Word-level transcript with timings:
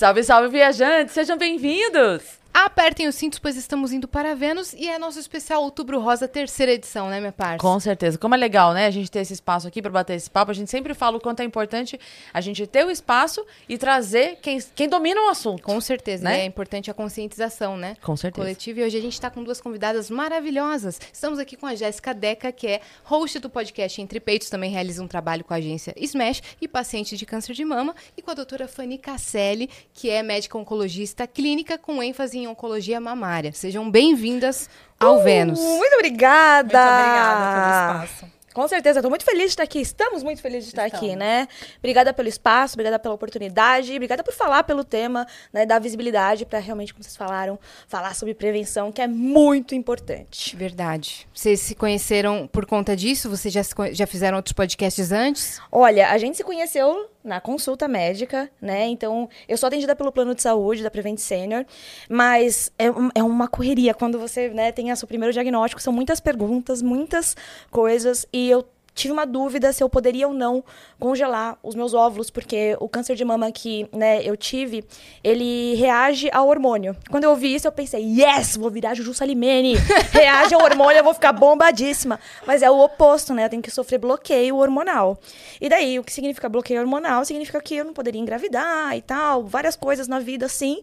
Salve, 0.00 0.24
salve, 0.24 0.48
viajantes! 0.48 1.12
Sejam 1.12 1.36
bem-vindos! 1.36 2.39
Apertem 2.52 3.06
os 3.06 3.14
cintos, 3.14 3.38
pois 3.38 3.56
estamos 3.56 3.92
indo 3.92 4.08
para 4.08 4.34
Vênus 4.34 4.72
e 4.72 4.88
é 4.88 4.98
nosso 4.98 5.20
especial 5.20 5.62
Outubro 5.62 6.00
Rosa, 6.00 6.26
terceira 6.26 6.72
edição, 6.72 7.08
né, 7.08 7.20
minha 7.20 7.30
parte? 7.32 7.60
Com 7.60 7.78
certeza. 7.78 8.18
Como 8.18 8.34
é 8.34 8.38
legal, 8.38 8.74
né, 8.74 8.86
a 8.86 8.90
gente 8.90 9.08
ter 9.08 9.20
esse 9.20 9.32
espaço 9.32 9.68
aqui 9.68 9.80
para 9.80 9.90
bater 9.90 10.14
esse 10.16 10.28
papo. 10.28 10.50
A 10.50 10.54
gente 10.54 10.68
sempre 10.68 10.92
fala 10.92 11.16
o 11.16 11.20
quanto 11.20 11.40
é 11.40 11.44
importante 11.44 11.98
a 12.34 12.40
gente 12.40 12.66
ter 12.66 12.84
o 12.84 12.90
espaço 12.90 13.46
e 13.68 13.78
trazer 13.78 14.38
quem, 14.42 14.58
quem 14.74 14.88
domina 14.88 15.20
o 15.22 15.28
assunto. 15.28 15.62
Com 15.62 15.80
certeza, 15.80 16.24
Né? 16.24 16.30
né? 16.30 16.40
É 16.40 16.44
importante 16.44 16.90
a 16.90 16.94
conscientização, 16.94 17.76
né? 17.76 17.96
Com 18.02 18.16
certeza. 18.16 18.44
Coletiva. 18.44 18.80
E 18.80 18.84
hoje 18.84 18.98
a 18.98 19.00
gente 19.00 19.12
está 19.14 19.30
com 19.30 19.44
duas 19.44 19.60
convidadas 19.60 20.10
maravilhosas. 20.10 21.00
Estamos 21.12 21.38
aqui 21.38 21.56
com 21.56 21.66
a 21.66 21.76
Jéssica 21.76 22.12
Deca, 22.12 22.50
que 22.50 22.66
é 22.66 22.80
host 23.04 23.38
do 23.38 23.48
podcast 23.48 24.02
Entre 24.02 24.18
Peitos, 24.18 24.50
também 24.50 24.70
realiza 24.72 25.02
um 25.02 25.08
trabalho 25.08 25.44
com 25.44 25.54
a 25.54 25.58
agência 25.58 25.94
Smash 25.96 26.42
e 26.60 26.66
paciente 26.66 27.16
de 27.16 27.24
câncer 27.24 27.54
de 27.54 27.64
mama. 27.64 27.94
E 28.16 28.22
com 28.22 28.30
a 28.32 28.34
doutora 28.34 28.66
Fanny 28.66 28.98
Casselli, 28.98 29.70
que 29.94 30.10
é 30.10 30.20
médica 30.22 30.58
oncologista 30.58 31.26
clínica 31.28 31.78
com 31.78 32.02
ênfase 32.02 32.38
em 32.38 32.39
oncologia 32.46 33.00
mamária. 33.00 33.52
Sejam 33.52 33.90
bem-vindas 33.90 34.68
ao 34.98 35.22
Vênus. 35.22 35.60
Muito 35.60 35.94
obrigada! 35.94 36.62
Muito 36.62 36.76
obrigada 36.76 37.92
pelo 37.92 38.04
espaço. 38.04 38.40
Com 38.52 38.66
certeza, 38.66 38.98
estou 38.98 39.08
muito 39.10 39.24
feliz 39.24 39.44
de 39.44 39.48
estar 39.50 39.62
aqui. 39.62 39.80
Estamos 39.80 40.24
muito 40.24 40.42
felizes 40.42 40.64
de 40.64 40.70
estar 40.70 40.84
aqui, 40.84 41.06
Estamos. 41.06 41.16
né? 41.16 41.46
Obrigada 41.78 42.12
pelo 42.12 42.28
espaço, 42.28 42.74
obrigada 42.74 42.98
pela 42.98 43.14
oportunidade, 43.14 43.94
obrigada 43.94 44.24
por 44.24 44.34
falar 44.34 44.64
pelo 44.64 44.82
tema, 44.82 45.24
né? 45.52 45.64
Dar 45.64 45.78
visibilidade 45.78 46.44
para 46.44 46.58
realmente, 46.58 46.92
como 46.92 47.04
vocês 47.04 47.16
falaram, 47.16 47.60
falar 47.86 48.12
sobre 48.16 48.34
prevenção, 48.34 48.90
que 48.90 49.00
é 49.00 49.06
muito 49.06 49.72
importante. 49.72 50.56
Verdade. 50.56 51.28
Vocês 51.32 51.60
se 51.60 51.76
conheceram 51.76 52.48
por 52.48 52.66
conta 52.66 52.96
disso? 52.96 53.30
Vocês 53.30 53.54
já, 53.54 53.62
já 53.92 54.06
fizeram 54.06 54.36
outros 54.36 54.52
podcasts 54.52 55.12
antes? 55.12 55.60
Olha, 55.70 56.10
a 56.10 56.18
gente 56.18 56.36
se 56.36 56.42
conheceu 56.42 57.08
na 57.22 57.40
consulta 57.40 57.86
médica, 57.86 58.50
né? 58.60 58.86
Então, 58.86 59.28
eu 59.48 59.56
sou 59.56 59.66
atendida 59.66 59.94
pelo 59.94 60.10
plano 60.10 60.34
de 60.34 60.42
saúde 60.42 60.82
da 60.82 60.90
Prevent 60.90 61.18
Senior, 61.18 61.64
mas 62.08 62.72
é, 62.78 62.86
é 63.14 63.22
uma 63.22 63.48
correria 63.48 63.94
quando 63.94 64.18
você 64.18 64.48
né, 64.48 64.72
tem 64.72 64.90
o 64.90 64.96
seu 64.96 65.06
primeiro 65.06 65.32
diagnóstico, 65.32 65.82
são 65.82 65.92
muitas 65.92 66.20
perguntas, 66.20 66.82
muitas 66.82 67.36
coisas, 67.70 68.26
e 68.32 68.48
eu 68.48 68.66
tive 68.94 69.12
uma 69.12 69.26
dúvida 69.26 69.72
se 69.72 69.82
eu 69.82 69.88
poderia 69.88 70.26
ou 70.28 70.34
não 70.34 70.62
congelar 70.98 71.58
os 71.62 71.74
meus 71.74 71.94
óvulos, 71.94 72.30
porque 72.30 72.76
o 72.80 72.88
câncer 72.88 73.14
de 73.14 73.24
mama 73.24 73.50
que 73.50 73.88
né, 73.92 74.22
eu 74.22 74.36
tive, 74.36 74.84
ele 75.22 75.74
reage 75.74 76.28
ao 76.32 76.48
hormônio. 76.48 76.96
Quando 77.10 77.24
eu 77.24 77.30
ouvi 77.30 77.54
isso, 77.54 77.66
eu 77.66 77.72
pensei, 77.72 78.02
yes, 78.02 78.56
vou 78.56 78.70
virar 78.70 78.94
Juju 78.94 79.14
Salimene, 79.14 79.74
reage 80.12 80.54
ao 80.54 80.62
hormônio, 80.62 80.98
eu 80.98 81.04
vou 81.04 81.14
ficar 81.14 81.32
bombadíssima. 81.32 82.20
Mas 82.46 82.62
é 82.62 82.70
o 82.70 82.78
oposto, 82.78 83.32
né? 83.34 83.44
Eu 83.44 83.50
tenho 83.50 83.62
que 83.62 83.70
sofrer 83.70 83.98
bloqueio 83.98 84.56
hormonal. 84.56 85.18
E 85.60 85.68
daí, 85.68 85.98
o 85.98 86.04
que 86.04 86.12
significa 86.12 86.48
bloqueio 86.48 86.80
hormonal? 86.80 87.24
Significa 87.24 87.60
que 87.60 87.76
eu 87.76 87.84
não 87.84 87.92
poderia 87.92 88.20
engravidar 88.20 88.96
e 88.96 89.02
tal, 89.02 89.44
várias 89.44 89.76
coisas 89.76 90.08
na 90.08 90.18
vida 90.18 90.46
assim. 90.46 90.82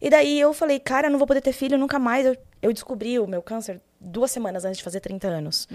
E 0.00 0.10
daí 0.10 0.38
eu 0.38 0.52
falei, 0.52 0.78
cara, 0.78 1.06
eu 1.06 1.10
não 1.10 1.18
vou 1.18 1.26
poder 1.26 1.40
ter 1.40 1.52
filho 1.52 1.78
nunca 1.78 1.98
mais. 1.98 2.26
Eu, 2.26 2.36
eu 2.62 2.72
descobri 2.72 3.18
o 3.18 3.26
meu 3.26 3.42
câncer 3.42 3.80
duas 4.00 4.30
semanas 4.30 4.64
antes 4.64 4.78
de 4.78 4.84
fazer 4.84 5.00
30 5.00 5.26
anos. 5.28 5.68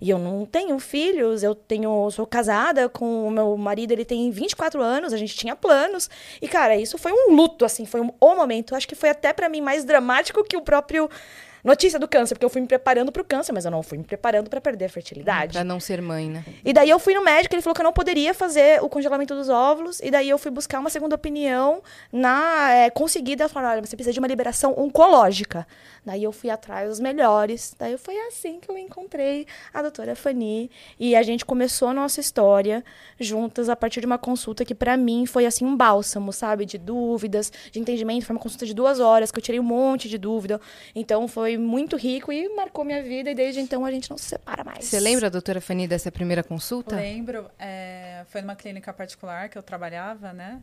E 0.00 0.08
eu 0.10 0.18
não 0.18 0.44
tenho 0.46 0.78
filhos, 0.78 1.42
eu 1.42 1.54
tenho 1.54 2.10
sou 2.10 2.26
casada 2.26 2.88
com 2.88 3.26
o 3.26 3.30
meu 3.30 3.56
marido, 3.56 3.92
ele 3.92 4.04
tem 4.04 4.30
24 4.30 4.80
anos, 4.82 5.12
a 5.12 5.16
gente 5.16 5.34
tinha 5.36 5.54
planos. 5.56 6.08
E 6.40 6.48
cara, 6.48 6.76
isso 6.76 6.96
foi 6.98 7.12
um 7.12 7.34
luto 7.34 7.64
assim, 7.64 7.84
foi 7.84 8.00
um, 8.00 8.10
o 8.20 8.34
momento, 8.34 8.74
acho 8.74 8.88
que 8.88 8.94
foi 8.94 9.10
até 9.10 9.32
pra 9.32 9.48
mim 9.48 9.60
mais 9.60 9.84
dramático 9.84 10.44
que 10.44 10.56
o 10.56 10.62
próprio 10.62 11.08
notícia 11.66 11.98
do 11.98 12.06
câncer, 12.06 12.34
porque 12.34 12.44
eu 12.44 12.50
fui 12.50 12.60
me 12.60 12.66
preparando 12.68 13.10
pro 13.10 13.24
câncer, 13.24 13.52
mas 13.52 13.64
eu 13.64 13.70
não 13.70 13.82
fui 13.82 13.98
me 13.98 14.04
preparando 14.04 14.48
pra 14.48 14.60
perder 14.60 14.84
a 14.84 14.88
fertilidade. 14.88 15.52
Pra 15.52 15.64
não 15.64 15.80
ser 15.80 16.00
mãe, 16.00 16.30
né? 16.30 16.44
E 16.64 16.72
daí 16.72 16.88
eu 16.88 16.98
fui 16.98 17.12
no 17.12 17.24
médico, 17.24 17.54
ele 17.54 17.62
falou 17.62 17.74
que 17.74 17.80
eu 17.80 17.84
não 17.84 17.92
poderia 17.92 18.32
fazer 18.32 18.82
o 18.82 18.88
congelamento 18.88 19.34
dos 19.34 19.48
óvulos. 19.48 19.98
E 20.00 20.10
daí 20.10 20.28
eu 20.28 20.38
fui 20.38 20.50
buscar 20.50 20.78
uma 20.78 20.90
segunda 20.90 21.16
opinião 21.16 21.82
na 22.12 22.72
é, 22.72 22.90
conseguida. 22.90 23.48
Falou, 23.48 23.70
olha, 23.70 23.84
você 23.84 23.96
precisa 23.96 24.12
de 24.12 24.18
uma 24.20 24.28
liberação 24.28 24.74
oncológica. 24.78 25.66
Daí 26.04 26.22
eu 26.22 26.30
fui 26.30 26.50
atrás 26.50 26.88
dos 26.88 27.00
melhores. 27.00 27.74
Daí 27.76 27.98
foi 27.98 28.16
assim 28.28 28.60
que 28.60 28.70
eu 28.70 28.78
encontrei 28.78 29.44
a 29.74 29.82
doutora 29.82 30.14
Fanny. 30.14 30.70
E 31.00 31.16
a 31.16 31.22
gente 31.24 31.44
começou 31.44 31.88
a 31.88 31.92
nossa 31.92 32.20
história 32.20 32.84
juntas 33.18 33.68
a 33.68 33.74
partir 33.74 34.00
de 34.00 34.06
uma 34.06 34.18
consulta 34.18 34.64
que 34.64 34.74
pra 34.74 34.96
mim 34.96 35.26
foi 35.26 35.46
assim 35.46 35.64
um 35.64 35.76
bálsamo, 35.76 36.32
sabe? 36.32 36.64
De 36.64 36.78
dúvidas, 36.78 37.52
de 37.72 37.80
entendimento. 37.80 38.24
Foi 38.24 38.36
uma 38.36 38.42
consulta 38.42 38.64
de 38.64 38.72
duas 38.72 39.00
horas 39.00 39.32
que 39.32 39.38
eu 39.38 39.42
tirei 39.42 39.58
um 39.58 39.64
monte 39.64 40.08
de 40.08 40.16
dúvida. 40.16 40.60
Então 40.94 41.26
foi 41.26 41.55
muito 41.58 41.96
rico 41.96 42.32
e 42.32 42.48
marcou 42.54 42.84
minha 42.84 43.02
vida. 43.02 43.30
E 43.30 43.34
desde 43.34 43.60
então 43.60 43.84
a 43.84 43.90
gente 43.90 44.10
não 44.10 44.18
se 44.18 44.24
separa 44.24 44.64
mais. 44.64 44.84
Você 44.84 45.00
lembra, 45.00 45.30
doutora 45.30 45.60
Fanny, 45.60 45.86
dessa 45.86 46.10
primeira 46.10 46.42
consulta? 46.42 46.96
Lembro, 46.96 47.50
é, 47.58 48.24
foi 48.28 48.40
numa 48.40 48.56
clínica 48.56 48.92
particular 48.92 49.48
que 49.48 49.56
eu 49.56 49.62
trabalhava, 49.62 50.32
né? 50.32 50.62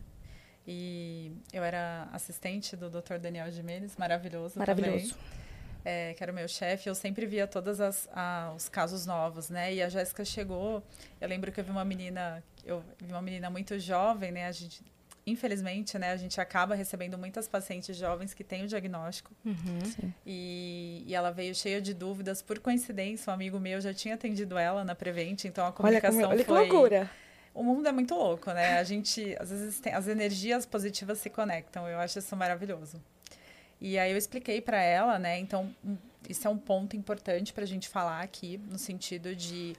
E 0.66 1.32
eu 1.52 1.62
era 1.62 2.08
assistente 2.12 2.74
do 2.74 2.88
Dr. 2.88 3.18
Daniel 3.20 3.50
Jimenez, 3.50 3.96
maravilhoso. 3.96 4.58
Maravilhoso. 4.58 5.10
Também, 5.10 5.44
é, 5.84 6.14
que 6.14 6.22
era 6.22 6.32
o 6.32 6.34
meu 6.34 6.48
chefe. 6.48 6.88
Eu 6.88 6.94
sempre 6.94 7.26
via 7.26 7.46
todos 7.46 7.78
os 7.80 8.68
casos 8.68 9.04
novos, 9.04 9.50
né? 9.50 9.74
E 9.74 9.82
a 9.82 9.88
Jéssica 9.88 10.24
chegou. 10.24 10.82
Eu 11.20 11.28
lembro 11.28 11.52
que 11.52 11.60
eu 11.60 11.64
vi 11.64 11.70
uma 11.70 11.84
menina, 11.84 12.42
eu 12.64 12.82
vi 12.98 13.12
uma 13.12 13.20
menina 13.20 13.50
muito 13.50 13.78
jovem, 13.78 14.32
né? 14.32 14.46
A 14.46 14.52
gente, 14.52 14.82
infelizmente, 15.26 15.98
né? 15.98 16.12
A 16.12 16.16
gente 16.16 16.40
acaba 16.40 16.74
recebendo 16.74 17.16
muitas 17.16 17.48
pacientes 17.48 17.96
jovens 17.96 18.34
que 18.34 18.44
têm 18.44 18.64
o 18.64 18.66
diagnóstico. 18.66 19.32
E, 20.26 21.04
e 21.06 21.14
ela 21.14 21.30
veio 21.30 21.54
cheia 21.54 21.80
de 21.80 21.94
dúvidas. 21.94 22.42
Por 22.42 22.58
coincidência, 22.58 23.30
um 23.30 23.34
amigo 23.34 23.58
meu 23.58 23.80
já 23.80 23.94
tinha 23.94 24.14
atendido 24.14 24.58
ela 24.58 24.84
na 24.84 24.94
Prevent, 24.94 25.44
então 25.44 25.64
a 25.64 25.68
Olha, 25.68 25.74
comunicação 25.74 26.20
como, 26.20 26.32
olha 26.32 26.44
que 26.44 26.44
foi... 26.44 26.68
loucura. 26.68 27.10
O 27.54 27.62
mundo 27.62 27.88
é 27.88 27.92
muito 27.92 28.14
louco, 28.14 28.50
né? 28.52 28.78
A 28.78 28.84
gente, 28.84 29.36
às 29.38 29.50
vezes, 29.50 29.78
tem, 29.78 29.94
as 29.94 30.08
energias 30.08 30.66
positivas 30.66 31.18
se 31.18 31.30
conectam. 31.30 31.86
Eu 31.88 32.00
acho 32.00 32.18
isso 32.18 32.34
maravilhoso. 32.34 33.00
E 33.80 33.98
aí 33.98 34.10
eu 34.10 34.18
expliquei 34.18 34.60
para 34.60 34.82
ela, 34.82 35.18
né? 35.18 35.38
Então, 35.38 35.74
um, 35.84 35.96
isso 36.28 36.46
é 36.48 36.50
um 36.50 36.58
ponto 36.58 36.96
importante 36.96 37.52
para 37.52 37.62
a 37.64 37.66
gente 37.66 37.88
falar 37.88 38.20
aqui, 38.22 38.58
no 38.68 38.78
sentido 38.78 39.36
de 39.36 39.76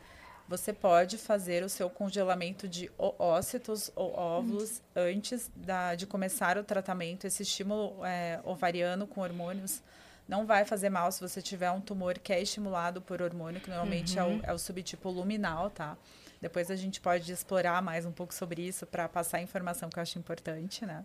você 0.48 0.72
pode 0.72 1.18
fazer 1.18 1.64
o 1.64 1.70
seu 1.70 1.90
congelamento 1.90 2.68
de 2.68 2.92
ócitos 2.98 3.92
ou 3.96 4.14
óvulos 4.14 4.82
antes 4.96 5.50
da, 5.56 5.96
de 5.96 6.06
começar 6.06 6.58
o 6.58 6.64
tratamento. 6.64 7.26
Esse 7.26 7.44
estímulo 7.44 8.06
é, 8.06 8.40
ovariano 8.44 9.08
com 9.08 9.22
hormônios 9.22 9.82
não 10.28 10.46
vai 10.46 10.66
fazer 10.66 10.90
mal 10.90 11.12
se 11.12 11.20
você 11.22 11.42
tiver 11.42 11.72
um 11.72 11.82
tumor 11.82 12.18
que 12.20 12.32
é 12.34 12.42
estimulado 12.42 13.02
por 13.02 13.22
hormônio, 13.22 13.60
que 13.62 13.70
normalmente 13.70 14.18
é, 14.20 14.24
o, 14.24 14.40
é 14.44 14.54
o 14.54 14.58
subtipo 14.58 15.10
luminal, 15.10 15.70
tá? 15.70 15.98
Depois 16.42 16.70
a 16.70 16.76
gente 16.76 17.00
pode 17.02 17.32
explorar 17.32 17.82
mais 17.82 18.06
um 18.06 18.12
pouco 18.12 18.34
sobre 18.34 18.62
isso 18.62 18.86
para 18.86 19.08
passar 19.10 19.38
a 19.38 19.42
informação 19.42 19.90
que 19.90 19.98
eu 19.98 20.04
acho 20.04 20.20
importante, 20.20 20.86
né? 20.86 21.04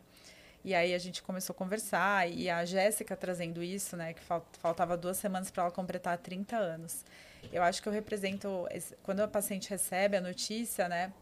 E 0.63 0.75
aí 0.75 0.93
a 0.95 0.99
gente 0.99 1.23
começou 1.23 1.55
a 1.55 1.57
conversar 1.57 2.31
e 2.31 2.51
a 2.51 2.63
Jéssica 2.67 3.17
trazendo 3.17 3.63
isso, 3.63 3.97
né? 3.97 4.13
Que 4.13 4.21
fal- 4.21 4.47
faltava 4.59 4.97
duas 4.99 5.17
semanas 5.17 5.51
para 5.51 5.63
ela 5.63 5.73
completar 5.73 6.19
30 6.19 6.57
anos. 6.57 7.05
Eu 7.53 7.63
acho 7.63 7.83
que 7.83 7.89
eu 7.89 7.93
represento 7.93 8.67
quando 9.03 9.21
a 9.21 9.29
paciente 9.29 9.71
recebe 9.71 10.17
a 10.17 10.21
notícia, 10.21 10.89
né? 10.89 11.13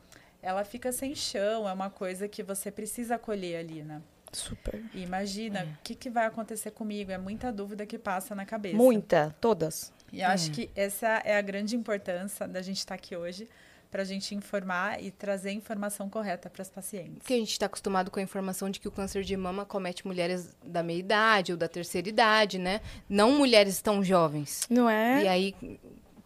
Ela 0.41 0.65
fica 0.65 0.93
sem 0.93 1.15
chão, 1.15 1.69
é 1.69 1.73
uma 1.73 1.91
coisa 1.91 2.29
que 2.29 2.43
você 2.43 2.71
precisa 2.71 3.17
acolher 3.17 3.57
ali, 3.57 3.83
né? 3.83 4.01
Super. 4.33 4.83
E 4.95 5.03
imagina, 5.03 5.65
o 5.65 5.83
que, 5.83 5.95
que 5.95 6.11
vai 6.11 6.27
acontecer 6.27 6.71
comigo? 6.71 7.11
É 7.11 7.19
muita 7.19 7.51
dúvida 7.51 7.87
que 7.87 7.99
passa 7.99 8.35
na 8.35 8.45
cabeça. 8.45 8.77
Muita, 8.77 9.35
todas. 9.41 9.93
E 10.13 10.21
eu 10.21 10.29
acho 10.29 10.51
que 10.51 10.71
essa 10.75 11.23
é 11.25 11.37
a 11.37 11.43
grande 11.43 11.77
importância 11.77 12.47
da 12.47 12.63
gente 12.63 12.79
estar 12.79 12.95
aqui 12.95 13.17
hoje, 13.17 13.49
para 13.91 14.03
a 14.03 14.05
gente 14.05 14.35
informar 14.35 15.03
e 15.03 15.11
trazer 15.11 15.49
a 15.49 15.53
informação 15.53 16.09
correta 16.11 16.51
para 16.51 16.61
as 16.61 16.69
pacientes. 16.69 17.19
Porque 17.19 17.35
a 17.35 17.39
gente 17.39 17.53
está 17.53 17.67
acostumado 17.67 18.11
com 18.11 18.21
a 18.21 18.23
informação 18.23 18.69
de 18.69 18.81
que 18.81 18.87
o 18.87 18.91
câncer 18.91 19.23
de 19.23 19.37
mama 19.37 19.65
comete 19.65 20.07
mulheres 20.07 20.55
da 20.63 20.83
meia 20.83 20.99
idade 20.99 21.53
ou 21.53 21.59
da 21.59 21.69
terceira 21.69 22.09
idade, 22.09 22.59
né? 22.59 22.81
Não 23.09 23.33
mulheres 23.33 23.81
tão 23.81 24.05
jovens. 24.05 24.67
Não 24.69 24.89
é? 24.89 25.25
E 25.25 25.29
aí, 25.29 25.55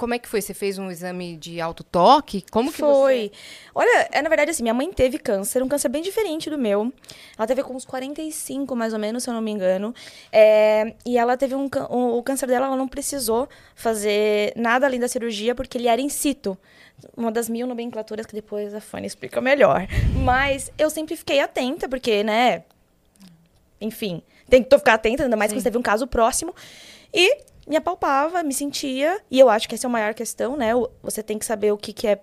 como 0.02 0.14
é 0.14 0.19
que 0.19 0.28
foi? 0.28 0.43
Você 0.43 0.52
fez 0.52 0.78
um 0.78 0.90
exame 0.90 1.37
de 1.37 1.60
autotoque? 1.60 2.44
Como 2.50 2.72
que 2.72 2.78
Foi. 2.78 3.31
Olha, 3.72 4.08
é 4.10 4.20
na 4.20 4.28
verdade 4.28 4.50
assim, 4.50 4.64
minha 4.64 4.75
mãe 4.75 4.93
teve 4.93 5.16
câncer, 5.16 5.62
um 5.62 5.69
câncer 5.69 5.88
bem 5.88 6.02
diferente 6.02 6.50
do 6.50 6.58
meu. 6.58 6.93
Ela 7.38 7.46
teve 7.46 7.62
com 7.62 7.72
uns 7.72 7.84
45, 7.84 8.75
mais 8.75 8.93
ou 8.93 8.99
menos, 8.99 9.22
se 9.22 9.31
eu 9.31 9.34
não 9.34 9.40
me 9.40 9.52
engano. 9.52 9.94
É, 10.32 10.94
e 11.06 11.16
ela 11.16 11.37
teve 11.37 11.54
um, 11.54 11.70
o, 11.88 12.19
o 12.19 12.22
câncer 12.25 12.49
dela, 12.49 12.66
ela 12.66 12.76
não 12.76 12.88
precisou 12.88 13.49
fazer 13.76 14.52
nada 14.56 14.87
além 14.87 14.99
da 14.99 15.06
cirurgia, 15.06 15.54
porque 15.54 15.78
ele 15.78 15.87
era 15.87 16.00
in 16.00 16.08
situ. 16.08 16.58
Uma 17.16 17.31
das 17.31 17.49
mil 17.49 17.64
nomenclaturas 17.69 18.26
que 18.26 18.34
depois 18.34 18.75
a 18.75 18.81
Fanny 18.81 19.06
explica 19.06 19.40
melhor. 19.40 19.87
Mas 20.25 20.72
eu 20.76 20.90
sempre 20.90 21.14
fiquei 21.14 21.38
atenta, 21.38 21.88
porque, 21.88 22.25
né? 22.25 22.64
Enfim, 23.81 24.20
tem 24.50 24.64
que 24.64 24.76
ficar 24.76 24.94
atenta, 24.94 25.22
ainda 25.22 25.37
mais 25.37 25.52
que 25.52 25.60
você 25.60 25.64
teve 25.64 25.78
um 25.78 25.82
caso 25.82 26.08
próximo. 26.08 26.52
E 27.14 27.51
me 27.73 27.79
apalpava, 27.79 28.43
me 28.43 28.53
sentia. 28.53 29.19
E 29.31 29.41
eu 29.41 29.49
acho 29.49 29.67
que 29.67 29.75
essa 29.75 29.87
é 29.87 29.89
a 29.89 29.91
maior 29.91 30.13
questão, 30.13 30.59
né? 30.59 30.73
Você 31.03 31.23
tem 31.23 31.39
que 31.39 31.47
saber 31.47 31.73
o 31.73 31.79
que, 31.79 31.91
que 31.95 32.07
é 32.07 32.21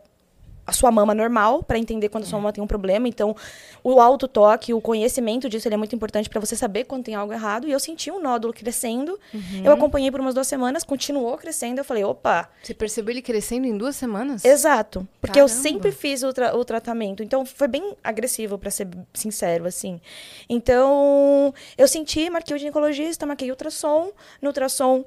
a 0.68 0.72
sua 0.72 0.92
mama 0.92 1.16
normal 1.16 1.64
para 1.64 1.80
entender 1.80 2.10
quando 2.10 2.26
a 2.26 2.28
sua 2.28 2.38
mama 2.38 2.54
tem 2.54 2.64
um 2.64 2.68
problema. 2.68 3.08
Então, 3.08 3.36
o 3.84 4.00
autotoque, 4.00 4.72
o 4.72 4.80
conhecimento 4.80 5.50
disso, 5.50 5.68
ele 5.68 5.74
é 5.74 5.78
muito 5.80 5.96
importante 5.96 6.30
para 6.30 6.40
você 6.40 6.56
saber 6.56 6.84
quando 6.84 7.06
tem 7.06 7.16
algo 7.16 7.34
errado. 7.34 7.68
E 7.68 7.72
eu 7.72 7.80
senti 7.80 8.12
um 8.12 8.22
nódulo 8.22 8.54
crescendo. 8.54 9.20
Uhum. 9.34 9.64
Eu 9.64 9.72
acompanhei 9.72 10.12
por 10.12 10.20
umas 10.20 10.36
duas 10.36 10.46
semanas, 10.48 10.84
continuou 10.84 11.36
crescendo. 11.40 11.80
Eu 11.80 11.84
falei, 11.84 12.04
opa, 12.04 12.48
Você 12.62 12.76
percebeu 12.76 13.12
ele 13.14 13.24
crescendo 13.24 13.66
em 13.66 13.76
duas 13.76 13.96
semanas? 13.96 14.46
Exato. 14.46 15.08
Porque 15.20 15.42
eu 15.42 15.48
Caramba. 15.48 15.64
sempre 15.64 15.92
fiz 15.92 16.22
o, 16.22 16.32
tra- 16.32 16.56
o 16.56 16.64
tratamento. 16.64 17.24
Então, 17.24 17.44
foi 17.48 17.68
bem 17.68 17.96
agressivo, 18.04 18.56
pra 18.60 18.70
ser 18.70 18.88
sincero, 19.12 19.66
assim. 19.66 20.00
Então, 20.48 21.52
eu 21.80 21.88
senti, 21.88 22.30
marquei 22.30 22.56
o 22.56 22.60
ginecologista, 22.60 23.26
marquei 23.26 23.50
ultrassom. 23.50 24.12
No 24.40 24.50
ultrassom, 24.50 25.04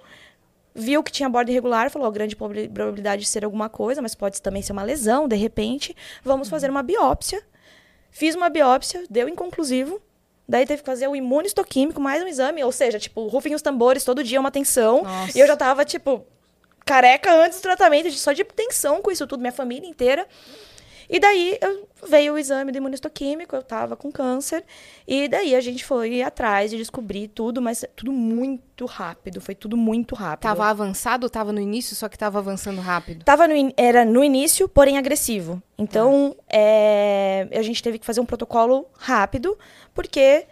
viu 0.75 1.03
que 1.03 1.13
tinha 1.13 1.29
borda 1.29 1.51
irregular, 1.51 1.91
falou, 1.91 2.11
grande 2.11 2.35
probabil- 2.37 2.71
probabilidade 2.71 3.23
de 3.23 3.29
ser 3.29 3.45
alguma 3.45 3.69
coisa, 3.69 4.01
mas 4.01 4.15
pode 4.15 4.41
também 4.41 4.63
ser 4.63 4.73
uma 4.73 4.83
lesão, 4.83 5.29
de 5.29 5.37
repente. 5.37 5.95
Vamos 6.25 6.49
fazer 6.49 6.71
uma 6.71 6.83
biópsia. 6.83 7.43
Fiz 8.11 8.35
uma 8.35 8.49
biópsia, 8.49 9.05
deu 9.09 9.29
inconclusivo. 9.29 10.01
Daí 10.49 10.67
teve 10.67 10.83
que 10.83 10.87
fazer 10.87 11.09
o 11.09 11.17
imunistoquímico, 11.17 12.01
mais 12.01 12.23
um 12.23 12.27
exame. 12.27 12.63
Ou 12.63 12.73
seja, 12.73 12.99
tipo, 12.99 13.27
rufem 13.29 13.55
os 13.55 13.63
tambores, 13.63 14.05
todo 14.05 14.23
dia 14.25 14.39
uma 14.41 14.51
tensão. 14.51 15.03
Nossa. 15.03 15.37
E 15.37 15.41
eu 15.41 15.47
já 15.47 15.57
tava, 15.57 15.85
tipo, 15.85 16.27
careca 16.85 17.33
antes 17.33 17.59
do 17.59 17.63
tratamento, 17.63 18.11
só 18.13 18.33
de 18.33 18.45
tensão 18.45 19.01
com 19.01 19.11
isso 19.11 19.27
tudo, 19.27 19.41
minha 19.41 19.53
família 19.53 19.89
inteira. 19.89 20.27
E 21.13 21.21
daí 21.21 21.59
eu, 21.61 21.87
veio 22.09 22.33
o 22.33 22.39
exame 22.39 22.73
do 22.73 22.79
imunistoquímico, 22.79 23.55
eu 23.55 23.63
tava 23.63 23.95
com 23.95 24.11
câncer. 24.11 24.65
E 25.07 25.29
daí 25.29 25.55
a 25.55 25.61
gente 25.61 25.85
foi 25.85 26.23
atrás 26.23 26.71
de 26.71 26.79
descobrir 26.79 27.29
tudo, 27.29 27.61
mas 27.61 27.85
tudo 27.95 28.11
muito 28.11 28.87
rápido. 28.87 29.39
Foi 29.39 29.55
tudo 29.55 29.77
muito 29.77 30.15
rápido. 30.15 30.49
Tava 30.49 30.65
avançado 30.65 31.25
ou 31.25 31.31
tava 31.31 31.53
no 31.53 31.61
início, 31.61 31.95
só 31.95 32.09
que 32.09 32.17
tava 32.17 32.39
avançando 32.39 32.81
rápido? 32.81 33.27
Tava 33.27 33.47
no, 33.47 33.55
era 33.77 34.07
no 34.07 34.25
início, 34.25 34.67
porém 34.67 34.97
agressivo. 34.97 35.63
Então, 35.77 36.35
é, 36.49 37.47
a 37.53 37.63
gente 37.63 37.83
teve 37.83 37.99
que 37.99 38.07
fazer 38.07 38.23
um 38.23 38.27
protocolo 38.27 38.87
rápido, 38.97 39.59
porque 39.93 40.47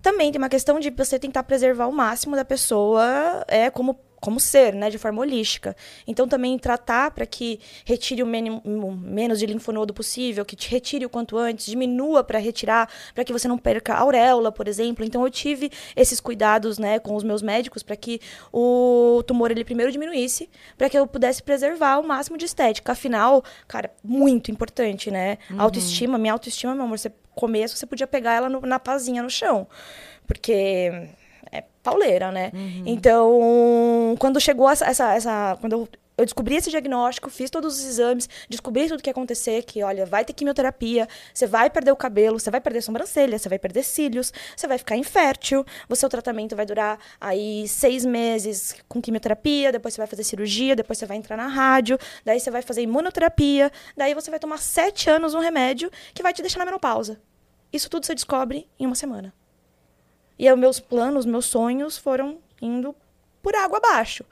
também 0.00 0.30
tem 0.30 0.40
uma 0.40 0.48
questão 0.48 0.78
de 0.78 0.90
você 0.90 1.18
tentar 1.18 1.42
preservar 1.42 1.88
o 1.88 1.92
máximo 1.92 2.36
da 2.36 2.44
pessoa 2.44 3.44
é 3.48 3.68
como 3.68 3.98
como 4.20 4.40
ser, 4.40 4.74
né, 4.74 4.88
de 4.90 4.98
forma 4.98 5.20
holística. 5.20 5.76
Então 6.06 6.26
também 6.26 6.58
tratar 6.58 7.10
para 7.10 7.26
que 7.26 7.60
retire 7.84 8.22
o, 8.22 8.26
meni- 8.26 8.50
o 8.64 8.90
menos 8.92 9.38
de 9.38 9.46
linfonodo 9.46 9.92
possível, 9.94 10.44
que 10.44 10.56
te 10.56 10.68
retire 10.70 11.04
o 11.04 11.08
quanto 11.08 11.36
antes, 11.36 11.66
diminua 11.66 12.24
para 12.24 12.38
retirar, 12.38 12.90
para 13.14 13.24
que 13.24 13.32
você 13.32 13.46
não 13.46 13.58
perca 13.58 13.94
a 13.94 13.98
auréola, 14.00 14.50
por 14.50 14.66
exemplo. 14.68 15.04
Então 15.04 15.22
eu 15.22 15.30
tive 15.30 15.70
esses 15.94 16.18
cuidados, 16.20 16.78
né, 16.78 16.98
com 16.98 17.14
os 17.14 17.22
meus 17.22 17.42
médicos 17.42 17.82
para 17.82 17.94
que 17.96 18.20
o 18.52 19.22
tumor 19.26 19.50
ele 19.50 19.64
primeiro 19.64 19.92
diminuísse, 19.92 20.48
para 20.78 20.88
que 20.88 20.98
eu 20.98 21.06
pudesse 21.06 21.42
preservar 21.42 21.98
o 21.98 22.02
máximo 22.06 22.36
de 22.38 22.46
estética. 22.46 22.92
Afinal, 22.92 23.44
cara, 23.68 23.92
muito 24.02 24.50
importante, 24.50 25.10
né? 25.10 25.38
Autoestima, 25.58 26.16
minha 26.18 26.32
autoestima, 26.32 26.74
meu 26.74 26.84
amor, 26.84 26.98
você 26.98 27.12
começo 27.34 27.76
você 27.76 27.86
podia 27.86 28.06
pegar 28.06 28.32
ela 28.34 28.48
no- 28.48 28.62
na 28.62 28.78
pazinha 28.80 29.22
no 29.22 29.28
chão. 29.30 29.66
Porque 30.26 31.08
é 31.52 31.64
pauleira, 31.82 32.32
né? 32.32 32.50
Então, 32.84 34.16
quando 34.18 34.40
chegou 34.40 34.68
essa, 34.68 34.86
essa, 34.86 35.14
essa 35.14 35.56
quando 35.60 35.72
eu, 35.72 35.88
eu 36.18 36.24
descobri 36.24 36.56
esse 36.56 36.70
diagnóstico, 36.70 37.28
fiz 37.28 37.50
todos 37.50 37.78
os 37.78 37.84
exames, 37.84 38.28
descobri 38.48 38.88
tudo 38.88 39.02
que 39.02 39.08
ia 39.08 39.12
acontecer, 39.12 39.62
que 39.64 39.82
olha, 39.82 40.06
vai 40.06 40.24
ter 40.24 40.32
quimioterapia, 40.32 41.06
você 41.32 41.46
vai 41.46 41.68
perder 41.68 41.92
o 41.92 41.96
cabelo, 41.96 42.40
você 42.40 42.50
vai 42.50 42.60
perder 42.60 42.82
sobrancelha, 42.82 43.38
você 43.38 43.48
vai 43.48 43.58
perder 43.58 43.82
cílios, 43.82 44.32
você 44.56 44.66
vai 44.66 44.78
ficar 44.78 44.96
infértil, 44.96 45.64
o 45.88 45.94
seu 45.94 46.08
tratamento 46.08 46.56
vai 46.56 46.64
durar 46.64 46.98
aí 47.20 47.68
seis 47.68 48.04
meses 48.04 48.74
com 48.88 49.00
quimioterapia, 49.00 49.70
depois 49.70 49.94
você 49.94 50.00
vai 50.00 50.06
fazer 50.06 50.24
cirurgia, 50.24 50.74
depois 50.74 50.98
você 50.98 51.06
vai 51.06 51.18
entrar 51.18 51.36
na 51.36 51.48
rádio, 51.48 51.98
daí 52.24 52.40
você 52.40 52.50
vai 52.50 52.62
fazer 52.62 52.82
imunoterapia, 52.82 53.70
daí 53.96 54.14
você 54.14 54.30
vai 54.30 54.40
tomar 54.40 54.58
sete 54.58 55.10
anos 55.10 55.34
um 55.34 55.40
remédio 55.40 55.90
que 56.14 56.22
vai 56.22 56.32
te 56.32 56.40
deixar 56.40 56.58
na 56.60 56.64
menopausa. 56.64 57.20
Isso 57.72 57.90
tudo 57.90 58.06
você 58.06 58.14
descobre 58.14 58.66
em 58.78 58.86
uma 58.86 58.94
semana. 58.94 59.34
E 60.38 60.50
os 60.50 60.58
meus 60.58 60.80
planos, 60.80 61.24
meus 61.24 61.46
sonhos 61.46 61.96
foram 61.96 62.38
indo 62.60 62.94
por 63.42 63.54
água 63.54 63.78
abaixo. 63.78 64.24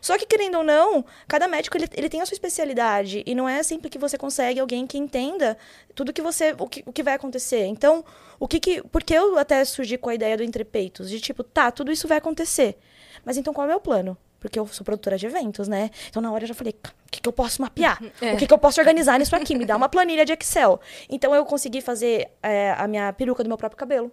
Só 0.00 0.18
que, 0.18 0.26
querendo 0.26 0.58
ou 0.58 0.64
não, 0.64 1.04
cada 1.28 1.46
médico 1.46 1.76
ele, 1.76 1.86
ele 1.94 2.08
tem 2.08 2.20
a 2.20 2.26
sua 2.26 2.34
especialidade. 2.34 3.22
E 3.24 3.36
não 3.36 3.48
é 3.48 3.62
sempre 3.62 3.88
que 3.88 3.98
você 3.98 4.18
consegue 4.18 4.58
alguém 4.58 4.84
que 4.84 4.98
entenda 4.98 5.56
tudo 5.94 6.12
que 6.12 6.20
você. 6.20 6.54
o 6.58 6.66
que, 6.66 6.82
o 6.84 6.92
que 6.92 7.04
vai 7.04 7.14
acontecer. 7.14 7.66
Então, 7.66 8.04
o 8.40 8.48
que 8.48 8.58
que. 8.58 8.82
Porque 8.88 9.14
eu 9.14 9.38
até 9.38 9.64
surgi 9.64 9.96
com 9.96 10.10
a 10.10 10.14
ideia 10.14 10.36
do 10.36 10.42
Entrepeitos, 10.42 11.08
de 11.08 11.20
tipo, 11.20 11.44
tá, 11.44 11.70
tudo 11.70 11.92
isso 11.92 12.08
vai 12.08 12.18
acontecer. 12.18 12.76
Mas 13.24 13.36
então 13.36 13.54
qual 13.54 13.64
é 13.64 13.68
o 13.68 13.70
meu 13.70 13.80
plano? 13.80 14.16
Porque 14.40 14.58
eu 14.58 14.66
sou 14.66 14.84
produtora 14.84 15.16
de 15.16 15.24
eventos, 15.24 15.68
né? 15.68 15.88
Então, 16.08 16.20
na 16.20 16.32
hora 16.32 16.42
eu 16.42 16.48
já 16.48 16.54
falei, 16.54 16.74
o 17.06 17.10
que, 17.12 17.20
que 17.20 17.28
eu 17.28 17.32
posso 17.32 17.62
mapear? 17.62 18.02
É. 18.20 18.34
O 18.34 18.36
que, 18.36 18.44
que 18.44 18.52
eu 18.52 18.58
posso 18.58 18.80
organizar 18.80 19.16
nisso 19.16 19.36
aqui? 19.36 19.54
Me 19.54 19.64
dá 19.64 19.76
uma 19.76 19.88
planilha 19.88 20.24
de 20.24 20.32
Excel. 20.32 20.80
Então, 21.08 21.32
eu 21.32 21.44
consegui 21.44 21.80
fazer 21.80 22.28
é, 22.42 22.72
a 22.76 22.88
minha 22.88 23.12
peruca 23.12 23.44
do 23.44 23.48
meu 23.48 23.56
próprio 23.56 23.78
cabelo. 23.78 24.10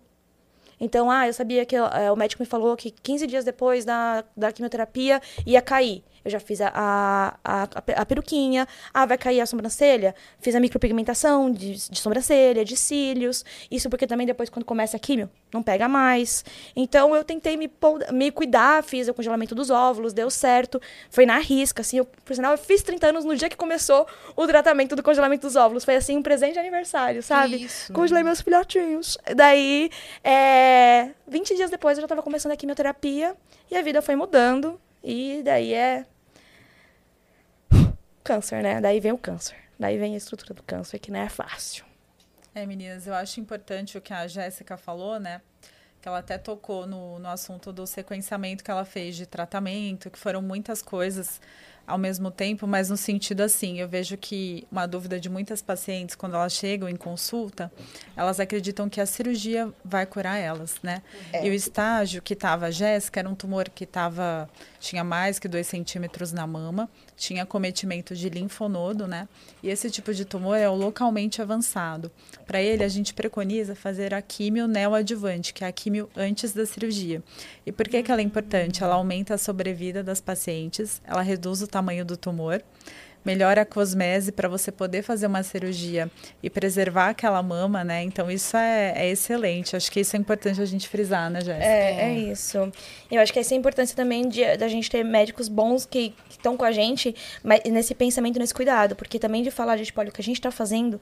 Então, 0.80 1.10
ah, 1.12 1.28
eu 1.28 1.34
sabia 1.34 1.66
que 1.66 1.76
eh, 1.76 2.12
o 2.12 2.16
médico 2.16 2.42
me 2.42 2.48
falou 2.48 2.76
que 2.76 2.92
15 2.92 3.28
dias 3.28 3.44
depois 3.44 3.84
da, 3.86 4.24
da 4.36 4.52
quimioterapia 4.52 5.22
ia 5.46 5.62
cair. 5.62 6.04
Eu 6.30 6.32
já 6.32 6.40
fiz 6.40 6.62
a, 6.62 6.72
a, 6.74 7.38
a, 7.44 7.68
a 8.02 8.06
peruquinha. 8.06 8.68
Ah, 8.94 9.06
vai 9.06 9.18
cair 9.18 9.42
a 9.42 9.46
sobrancelha? 9.46 10.14
Fiz 10.40 10.56
a 10.56 10.60
micropigmentação 10.60 11.52
de, 11.52 11.74
de 11.90 12.00
sobrancelha, 12.00 12.64
de 12.64 12.78
cílios. 12.78 13.44
Isso 13.70 13.90
porque 13.90 14.06
também 14.06 14.28
depois, 14.28 14.50
quando 14.50 14.64
começa 14.64 14.96
a 14.96 15.00
quimio, 15.00 15.30
não 15.52 15.64
pega 15.64 15.88
mais. 15.88 16.46
Então, 16.76 17.16
eu 17.16 17.24
tentei 17.24 17.58
me, 17.58 17.70
me 18.12 18.32
cuidar, 18.32 18.84
fiz 18.84 19.08
o 19.08 19.14
congelamento 19.14 19.56
dos 19.56 19.70
óvulos, 19.70 20.14
deu 20.14 20.30
certo. 20.30 20.80
Foi 21.10 21.26
na 21.26 21.40
risca, 21.40 21.82
assim. 21.82 21.98
Eu, 21.98 22.06
por 22.06 22.36
sinal, 22.36 22.52
eu 22.52 22.58
fiz 22.58 22.84
30 22.84 23.08
anos 23.08 23.26
no 23.26 23.36
dia 23.36 23.50
que 23.50 23.58
começou 23.58 24.08
o 24.36 24.46
tratamento 24.46 24.96
do 24.96 25.02
congelamento 25.02 25.48
dos 25.48 25.56
óvulos. 25.56 25.84
Foi, 25.84 25.96
assim, 25.96 26.16
um 26.16 26.22
presente 26.22 26.54
de 26.54 26.60
aniversário, 26.60 27.24
sabe? 27.24 27.64
isso, 27.64 27.92
Congelei 27.92 28.24
meus 28.24 28.42
filhotinhos. 28.42 29.18
Daí, 29.36 29.90
é, 30.24 31.10
20 31.28 31.56
dias 31.56 31.72
depois, 31.72 31.98
eu 31.98 32.02
já 32.02 32.08
tava 32.08 32.22
começando 32.22 32.52
a 32.52 32.56
quimioterapia 32.56 33.36
e 33.72 33.76
a 33.76 33.82
vida 33.82 34.02
foi 34.02 34.16
mudando. 34.16 34.80
E 35.04 35.42
daí 35.44 35.74
é. 35.74 36.06
Câncer, 38.30 38.62
né? 38.62 38.80
Daí 38.80 39.00
vem 39.00 39.12
o 39.12 39.18
câncer. 39.18 39.56
Daí 39.80 39.98
vem 39.98 40.14
a 40.14 40.18
estrutura 40.18 40.54
do 40.54 40.62
câncer, 40.62 41.00
que 41.00 41.10
não 41.10 41.20
é 41.20 41.28
fácil. 41.28 41.84
É, 42.54 42.64
meninas, 42.64 43.08
eu 43.08 43.14
acho 43.16 43.40
importante 43.40 43.98
o 43.98 44.02
que 44.02 44.14
a 44.14 44.28
Jéssica 44.28 44.78
falou, 44.78 45.20
né? 45.20 45.42
Que 46.00 46.08
ela 46.08 46.20
até 46.20 46.38
tocou 46.38 46.86
no, 46.86 47.18
no 47.18 47.28
assunto 47.28 47.74
do 47.74 47.88
sequenciamento 47.88 48.64
que 48.64 48.70
ela 48.70 48.86
fez 48.86 49.16
de 49.16 49.26
tratamento, 49.26 50.12
que 50.12 50.20
foram 50.20 50.44
muitas 50.44 50.84
coisas 50.84 51.42
ao 51.88 51.98
mesmo 51.98 52.30
tempo, 52.30 52.68
mas 52.68 52.92
no 52.92 52.96
sentido 52.96 53.42
assim, 53.42 53.80
eu 53.80 53.90
vejo 53.90 54.16
que 54.16 54.68
uma 54.72 54.86
dúvida 54.86 55.20
de 55.20 55.28
muitas 55.28 55.60
pacientes 55.60 56.16
quando 56.16 56.36
elas 56.36 56.54
chegam 56.54 56.88
em 56.88 56.96
consulta, 56.96 57.72
elas 58.16 58.40
acreditam 58.40 58.88
que 58.88 59.02
a 59.02 59.08
cirurgia 59.08 59.74
vai 59.84 60.06
curar 60.06 60.38
elas, 60.38 60.76
né? 60.84 61.02
E 61.42 61.50
o 61.50 61.54
estágio 61.54 62.22
que 62.22 62.34
estava 62.34 62.68
a 62.68 62.72
Jéssica 62.72 63.22
era 63.22 63.28
um 63.28 63.34
tumor 63.34 63.68
que 63.70 63.88
tava, 63.88 64.48
tinha 64.80 65.04
mais 65.04 65.40
que 65.40 65.48
2 65.48 65.66
centímetros 65.66 66.32
na 66.32 66.46
mama, 66.46 66.88
tinha 67.20 67.46
cometimento 67.46 68.16
de 68.16 68.30
linfonodo, 68.30 69.06
né? 69.06 69.28
E 69.62 69.70
esse 69.70 69.92
tipo 69.92 70.14
de 70.14 70.24
tumor 70.24 70.56
é 70.56 70.70
o 70.70 70.74
localmente 70.74 71.42
avançado. 71.42 72.10
Para 72.48 72.62
ele, 72.62 72.84
a 72.84 72.88
gente 72.88 73.14
preconiza 73.14 73.76
fazer 73.76 74.14
a 74.14 74.22
químio 74.22 74.68
neoadjuvante, 74.68 75.54
que 75.54 75.64
é 75.64 75.68
a 75.68 75.72
químio 75.72 76.10
antes 76.16 76.54
da 76.54 76.66
cirurgia. 76.66 77.22
E 77.66 77.72
por 77.72 77.88
que, 77.88 78.02
que 78.02 78.12
ela 78.12 78.22
é 78.22 78.24
importante? 78.24 78.84
Ela 78.84 78.96
aumenta 78.96 79.36
a 79.36 79.38
sobrevida 79.38 80.02
das 80.02 80.22
pacientes, 80.22 81.02
ela 81.06 81.22
reduz 81.22 81.62
o 81.62 81.68
tamanho 81.68 82.06
do 82.06 82.16
tumor, 82.16 82.64
melhora 83.24 83.62
a 83.62 83.66
cosmese 83.66 84.32
para 84.32 84.48
você 84.48 84.72
poder 84.72 85.02
fazer 85.02 85.28
uma 85.28 85.44
cirurgia 85.44 86.10
e 86.42 86.50
preservar 86.50 87.10
aquela 87.10 87.42
mama, 87.44 87.84
né? 87.84 88.04
Então, 88.04 88.30
isso 88.32 88.56
é, 88.56 88.94
é 88.96 89.10
excelente. 89.10 89.76
Acho 89.76 89.92
que 89.92 90.00
isso 90.00 90.16
é 90.16 90.20
importante 90.20 90.62
a 90.62 90.66
gente 90.66 90.88
frisar, 90.88 91.30
né, 91.30 91.42
Jéssica? 91.42 91.66
É, 91.66 92.02
é 92.02 92.14
isso. 92.14 92.72
Eu 93.12 93.22
acho 93.22 93.34
que 93.34 93.40
essa 93.40 93.54
é 93.54 93.56
a 93.56 93.60
importância 93.60 93.96
também 93.96 94.28
de, 94.28 94.58
da 94.58 94.68
gente 94.68 94.90
ter 94.90 95.04
médicos 95.04 95.48
bons 95.48 95.86
que 95.86 96.14
estão 96.30 96.56
com 96.56 96.66
a 96.66 96.72
gente, 96.72 97.16
mas 97.44 97.62
nesse 97.66 97.94
pensamento, 97.94 98.40
nesse 98.40 98.54
cuidado. 98.54 98.96
Porque 98.96 99.20
também 99.20 99.44
de 99.44 99.52
falar, 99.52 99.78
gente, 99.78 99.94
olha, 99.96 100.10
o 100.10 100.12
que 100.12 100.22
a 100.22 100.24
gente 100.24 100.40
tá 100.40 100.52
fazendo 100.52 101.00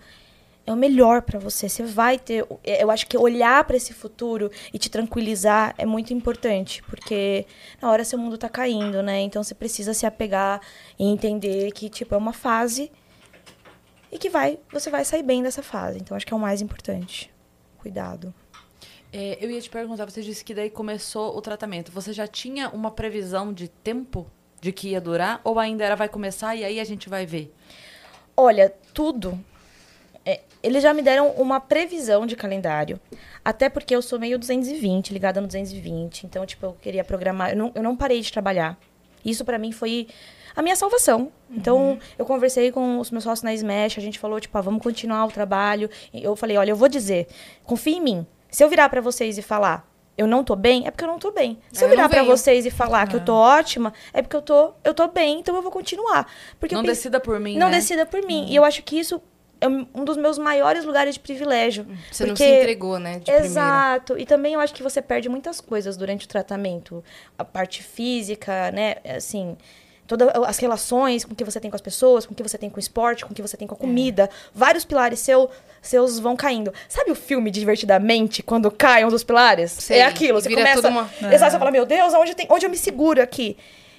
é 0.67 0.73
o 0.73 0.75
melhor 0.75 1.21
para 1.21 1.39
você. 1.39 1.69
Você 1.69 1.83
vai 1.83 2.19
ter. 2.19 2.45
Eu 2.65 2.91
acho 2.91 3.07
que 3.07 3.17
olhar 3.17 3.63
para 3.63 3.77
esse 3.77 3.93
futuro 3.93 4.51
e 4.73 4.77
te 4.77 4.91
tranquilizar 4.91 5.73
é 5.77 5.85
muito 5.85 6.13
importante, 6.13 6.83
porque 6.83 7.47
na 7.81 7.89
hora 7.89 8.03
seu 8.03 8.19
mundo 8.19 8.37
tá 8.37 8.49
caindo, 8.49 9.01
né? 9.01 9.21
Então 9.21 9.41
você 9.41 9.55
precisa 9.55 9.93
se 9.93 10.05
apegar 10.05 10.59
e 10.99 11.05
entender 11.05 11.71
que 11.71 11.89
tipo 11.89 12.13
é 12.13 12.17
uma 12.17 12.33
fase 12.33 12.91
e 14.11 14.17
que 14.17 14.29
vai, 14.29 14.59
você 14.69 14.89
vai 14.89 15.05
sair 15.05 15.23
bem 15.23 15.41
dessa 15.41 15.63
fase. 15.63 15.99
Então 15.99 16.17
acho 16.17 16.27
que 16.27 16.33
é 16.33 16.37
o 16.37 16.39
mais 16.39 16.61
importante. 16.61 17.33
Cuidado. 17.77 18.33
É, 19.13 19.37
eu 19.39 19.49
ia 19.49 19.61
te 19.61 19.69
perguntar, 19.69 20.03
você 20.03 20.21
disse 20.21 20.43
que 20.43 20.53
daí 20.53 20.69
começou 20.69 21.35
o 21.37 21.41
tratamento. 21.41 21.93
Você 21.93 22.11
já 22.11 22.27
tinha 22.27 22.69
uma 22.71 22.91
previsão 22.91 23.53
de 23.53 23.69
tempo 23.69 24.29
de 24.59 24.73
que 24.73 24.89
ia 24.89 24.99
durar? 24.99 25.39
Ou 25.45 25.57
ainda 25.59 25.85
era 25.85 25.95
vai 25.95 26.09
começar 26.09 26.57
e 26.57 26.65
aí 26.65 26.77
a 26.77 26.83
gente 26.83 27.07
vai 27.07 27.25
ver? 27.25 27.55
Olha, 28.35 28.69
tudo. 28.93 29.39
É, 30.27 30.41
eles 30.61 30.83
já 30.83 30.93
me 30.93 31.01
deram 31.01 31.29
uma 31.31 31.59
previsão 31.59 32.25
de 32.25 32.35
calendário. 32.35 32.99
Até 33.45 33.69
porque 33.69 33.95
eu 33.95 34.01
sou 34.01 34.19
meio 34.19 34.37
220, 34.37 35.13
ligada 35.13 35.39
no 35.39 35.47
220. 35.47 36.25
Então, 36.25 36.45
tipo, 36.45 36.65
eu 36.65 36.73
queria 36.81 37.03
programar. 37.03 37.51
Eu 37.51 37.57
não, 37.57 37.71
eu 37.73 37.81
não 37.83 37.95
parei 37.95 38.19
de 38.21 38.31
trabalhar. 38.31 38.77
Isso 39.23 39.45
pra 39.45 39.57
mim 39.57 39.71
foi 39.71 40.07
a 40.55 40.61
minha 40.61 40.75
salvação. 40.75 41.31
Então, 41.49 41.97
eu 42.17 42.25
conversei 42.25 42.71
com 42.71 42.99
os 42.99 43.09
meus 43.11 43.23
sócios 43.23 43.43
na 43.43 43.53
Smash, 43.53 43.97
a 43.97 44.01
gente 44.01 44.19
falou, 44.19 44.39
tipo, 44.39 44.57
ah, 44.57 44.61
vamos 44.61 44.81
continuar 44.83 45.25
o 45.25 45.31
trabalho. 45.31 45.89
Eu 46.13 46.35
falei, 46.35 46.57
olha, 46.57 46.71
eu 46.71 46.75
vou 46.75 46.89
dizer, 46.89 47.27
confia 47.63 47.95
em 47.97 48.01
mim. 48.01 48.27
Se 48.49 48.63
eu 48.63 48.69
virar 48.69 48.89
pra 48.89 48.99
vocês 49.01 49.37
e 49.37 49.41
falar, 49.41 49.87
eu 50.17 50.25
não 50.25 50.43
tô 50.43 50.55
bem, 50.55 50.87
é 50.87 50.91
porque 50.91 51.03
eu 51.03 51.07
não 51.09 51.19
tô 51.19 51.31
bem. 51.31 51.59
Se 51.71 51.83
eu 51.83 51.85
Eu 51.85 51.89
não 51.89 51.95
virar 51.95 52.09
pra 52.09 52.23
venho. 52.23 52.35
vocês 52.35 52.65
e 52.65 52.71
falar 52.71 53.07
que 53.07 53.15
eu 53.15 53.23
tô 53.23 53.35
ótima, 53.35 53.93
é 54.11 54.21
porque 54.21 54.35
eu 54.35 54.41
tô, 54.41 54.73
eu 54.83 54.93
tô 54.93 55.07
bem, 55.07 55.39
então 55.39 55.55
eu 55.55 55.61
vou 55.61 55.71
continuar. 55.71 56.27
Porque 56.59 56.73
Não 56.73 56.81
eu 56.81 56.85
pense- 56.87 56.97
decida 57.01 57.19
por 57.19 57.39
mim, 57.39 57.57
não 57.57 57.69
né? 57.69 57.77
decida 57.77 58.05
por 58.05 58.25
mim. 58.25 58.47
E 58.49 58.55
eu 58.55 58.65
acho 58.65 58.81
que 58.83 58.97
isso 58.99 59.21
é 59.59 59.67
um 59.67 60.03
dos 60.05 60.17
meus 60.17 60.37
maiores 60.37 60.83
lugares 60.85 61.15
de 61.15 61.19
privilégio. 61.19 61.85
Você 62.11 62.23
não 62.25 62.33
porque- 62.33 62.43
se 62.43 62.59
entregou, 62.59 62.99
né? 62.99 63.13
De 63.19 63.25
primeira. 63.25 63.45
Exato. 63.45 64.17
E 64.17 64.25
também 64.25 64.53
eu 64.53 64.59
acho 64.59 64.73
que 64.73 64.83
você 64.83 65.01
perde 65.01 65.27
muitas 65.29 65.59
coisas 65.61 65.97
durante 65.97 66.25
o 66.25 66.27
tratamento. 66.29 67.03
A 67.37 67.43
parte 67.43 67.81
física, 67.83 68.71
né? 68.71 68.95
Assim, 69.15 69.57
todas 70.05 70.29
as 70.45 70.57
relações 70.59 71.25
com 71.25 71.35
que 71.35 71.43
você 71.43 71.59
tem 71.59 71.69
com 71.69 71.75
as 71.75 71.81
pessoas, 71.81 72.25
com 72.25 72.33
que 72.33 72.41
você 72.43 72.57
tem 72.57 72.69
com 72.69 72.77
o 72.77 72.79
esporte, 72.79 73.25
com 73.25 73.33
que 73.33 73.41
você 73.41 73.57
tem 73.57 73.67
com 73.67 73.75
a 73.75 73.77
comida. 73.77 74.29
Vários 74.53 74.85
pilares 74.85 75.19
seu, 75.19 75.49
seus 75.81 76.17
vão 76.19 76.35
caindo. 76.35 76.73
Sabe 76.87 77.11
o 77.11 77.15
filme 77.15 77.51
Divertidamente, 77.51 78.41
quando 78.43 78.69
cai 78.71 79.03
um 79.03 79.09
dos 79.09 79.23
pilares? 79.23 79.71
Sei. 79.71 79.97
É 79.99 80.05
aquilo. 80.05 80.39
Você 80.41 80.49
começa... 80.49 80.87
uma- 80.89 81.09
Exato, 81.33 81.51
você 81.51 81.57
fala, 81.59 81.71
meu 81.71 81.85
Deus, 81.85 82.13
onde, 82.13 82.35
tem, 82.35 82.47
onde 82.49 82.65
eu 82.65 82.69
me 82.69 82.77
seguro 82.77 83.21
aqui? 83.21 83.57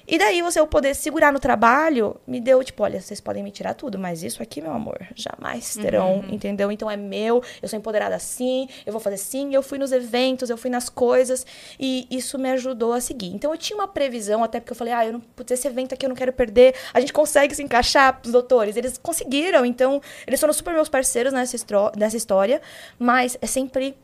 E 0.09 0.17
daí 0.17 0.41
você, 0.41 0.59
eu 0.59 0.65
poder 0.65 0.95
segurar 0.95 1.31
no 1.31 1.39
trabalho, 1.39 2.19
me 2.25 2.41
deu, 2.41 2.63
tipo, 2.63 2.81
olha, 2.81 2.99
vocês 2.99 3.21
podem 3.21 3.43
me 3.43 3.51
tirar 3.51 3.75
tudo, 3.75 3.99
mas 3.99 4.23
isso 4.23 4.41
aqui, 4.41 4.59
meu 4.59 4.73
amor, 4.73 4.97
jamais 5.13 5.75
terão, 5.75 6.25
entendeu? 6.29 6.71
Então 6.71 6.89
é 6.89 6.97
meu, 6.97 7.43
eu 7.61 7.69
sou 7.69 7.77
empoderada 7.77 8.15
assim, 8.15 8.67
eu 8.87 8.91
vou 8.91 8.99
fazer 8.99 9.15
assim, 9.15 9.53
eu 9.53 9.61
fui 9.61 9.77
nos 9.77 9.91
eventos, 9.91 10.49
eu 10.49 10.57
fui 10.57 10.71
nas 10.71 10.89
coisas, 10.89 11.45
e 11.79 12.07
isso 12.09 12.39
me 12.39 12.49
ajudou 12.49 12.93
a 12.93 12.99
seguir. 12.99 13.27
Então 13.27 13.51
eu 13.51 13.57
tinha 13.57 13.77
uma 13.77 13.87
previsão, 13.87 14.43
até 14.43 14.59
porque 14.59 14.71
eu 14.71 14.75
falei, 14.75 14.93
ah, 14.93 15.05
eu 15.05 15.13
não, 15.13 15.19
putz, 15.19 15.51
esse 15.51 15.67
evento 15.67 15.93
aqui 15.93 16.07
eu 16.07 16.09
não 16.09 16.15
quero 16.15 16.33
perder, 16.33 16.73
a 16.91 16.99
gente 16.99 17.13
consegue 17.13 17.53
se 17.53 17.61
encaixar, 17.61 18.19
os 18.25 18.31
doutores, 18.31 18.75
eles 18.77 18.97
conseguiram, 18.97 19.63
então 19.63 20.01
eles 20.25 20.39
foram 20.39 20.53
super 20.53 20.73
meus 20.73 20.89
parceiros 20.89 21.31
nessa, 21.31 21.55
nessa 21.95 22.17
história, 22.17 22.59
mas 22.97 23.37
é 23.39 23.45
sempre 23.45 23.95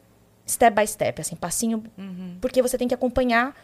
step 0.47 0.79
by 0.79 0.87
step, 0.87 1.19
assim, 1.19 1.35
passinho, 1.35 1.83
porque 2.39 2.61
você 2.61 2.77
tem 2.77 2.87
que 2.87 2.93
acompanhar 2.93 3.55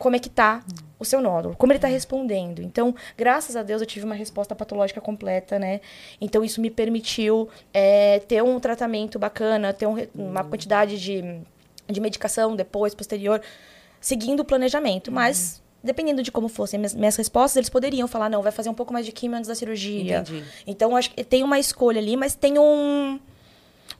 como 0.00 0.16
é 0.16 0.18
que 0.18 0.30
tá 0.30 0.64
o 0.98 1.04
seu 1.04 1.20
nódulo, 1.20 1.54
como 1.56 1.72
ele 1.72 1.78
tá 1.78 1.86
respondendo. 1.86 2.60
Então, 2.60 2.94
graças 3.16 3.54
a 3.54 3.62
Deus, 3.62 3.80
eu 3.82 3.86
tive 3.86 4.04
uma 4.04 4.14
resposta 4.14 4.54
patológica 4.54 5.00
completa, 5.00 5.58
né? 5.58 5.80
Então, 6.20 6.42
isso 6.42 6.60
me 6.60 6.70
permitiu 6.70 7.48
é, 7.72 8.18
ter 8.20 8.42
um 8.42 8.58
tratamento 8.58 9.18
bacana, 9.18 9.72
ter 9.72 9.86
um 9.86 9.96
uma 10.14 10.42
quantidade 10.42 10.98
de, 10.98 11.40
de 11.86 12.00
medicação 12.00 12.56
depois, 12.56 12.94
posterior, 12.94 13.42
seguindo 14.00 14.40
o 14.40 14.44
planejamento. 14.44 15.12
Mas, 15.12 15.62
dependendo 15.84 16.22
de 16.22 16.32
como 16.32 16.48
fossem 16.48 16.78
minhas, 16.78 16.94
minhas 16.94 17.16
respostas, 17.16 17.56
eles 17.56 17.68
poderiam 17.68 18.08
falar, 18.08 18.30
não, 18.30 18.40
vai 18.40 18.52
fazer 18.52 18.70
um 18.70 18.74
pouco 18.74 18.92
mais 18.92 19.04
de 19.04 19.12
quimio 19.12 19.36
antes 19.36 19.48
da 19.48 19.54
cirurgia. 19.54 20.20
Entendi. 20.20 20.44
Então, 20.66 20.96
acho 20.96 21.10
que 21.10 21.22
tem 21.22 21.42
uma 21.42 21.58
escolha 21.58 22.00
ali, 22.00 22.16
mas 22.16 22.34
tem 22.34 22.58
um, 22.58 23.20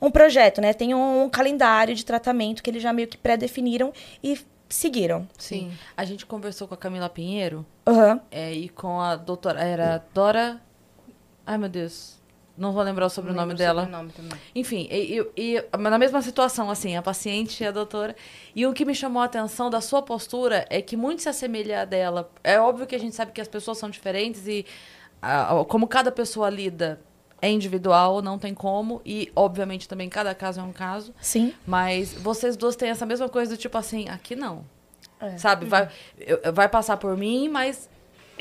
um 0.01 0.09
projeto, 0.09 0.61
né? 0.61 0.73
Tem 0.73 0.95
um 0.95 1.29
calendário 1.29 1.93
de 1.93 2.03
tratamento 2.03 2.63
que 2.63 2.71
eles 2.71 2.81
já 2.81 2.91
meio 2.91 3.07
que 3.07 3.17
pré-definiram 3.17 3.93
e 4.23 4.39
seguiram. 4.75 5.27
Sim. 5.37 5.71
A 5.95 6.03
gente 6.05 6.25
conversou 6.25 6.67
com 6.67 6.73
a 6.73 6.77
Camila 6.77 7.09
Pinheiro 7.09 7.65
Aham. 7.87 8.19
é, 8.31 8.51
e 8.53 8.69
com 8.69 8.99
a 8.99 9.15
doutora. 9.15 9.59
Era 9.61 10.03
Dora. 10.13 10.61
Ai, 11.45 11.57
meu 11.57 11.69
Deus. 11.69 12.19
Não 12.57 12.73
vou 12.73 12.83
lembrar 12.83 13.05
o 13.05 13.09
sobrenome 13.09 13.55
dela. 13.55 13.83
sobrenome 13.83 14.11
também. 14.11 14.37
Enfim, 14.53 14.87
e, 14.91 15.19
e- 15.35 15.55
e- 15.57 15.77
na 15.77 15.97
mesma 15.97 16.21
situação, 16.21 16.69
assim, 16.69 16.95
a 16.95 17.01
paciente 17.01 17.63
e 17.63 17.65
a 17.65 17.71
doutora. 17.71 18.15
E 18.55 18.67
o 18.67 18.73
que 18.73 18.85
me 18.85 18.93
chamou 18.93 19.21
a 19.21 19.25
atenção 19.25 19.69
da 19.69 19.81
sua 19.81 20.01
postura 20.01 20.65
é 20.69 20.81
que 20.81 20.95
muito 20.97 21.21
se 21.23 21.29
assemelha 21.29 21.81
a 21.81 21.85
dela. 21.85 22.29
É 22.43 22.59
óbvio 22.59 22.85
que 22.85 22.93
a 22.95 22.99
gente 22.99 23.15
sabe 23.15 23.31
que 23.31 23.41
as 23.41 23.47
pessoas 23.47 23.77
são 23.77 23.89
diferentes 23.89 24.45
e 24.47 24.65
ah, 25.21 25.63
como 25.67 25.87
cada 25.87 26.11
pessoa 26.11 26.49
lida 26.49 26.99
é 27.41 27.49
individual, 27.49 28.21
não 28.21 28.37
tem 28.37 28.53
como. 28.53 29.01
E, 29.05 29.31
obviamente, 29.35 29.87
também 29.87 30.07
cada 30.09 30.33
caso 30.35 30.59
é 30.59 30.63
um 30.63 30.71
caso. 30.71 31.13
Sim. 31.21 31.53
Mas 31.65 32.13
vocês 32.13 32.55
duas 32.55 32.75
têm 32.75 32.89
essa 32.89 33.05
mesma 33.05 33.27
coisa 33.27 33.55
do 33.55 33.57
tipo 33.57 33.77
assim, 33.77 34.07
aqui 34.09 34.35
não. 34.35 34.63
É. 35.19 35.37
Sabe? 35.37 35.65
Vai, 35.65 35.89
eu- 36.19 36.53
vai 36.53 36.67
passar 36.67 36.97
por 36.97 37.15
mim, 37.17 37.47
mas 37.49 37.89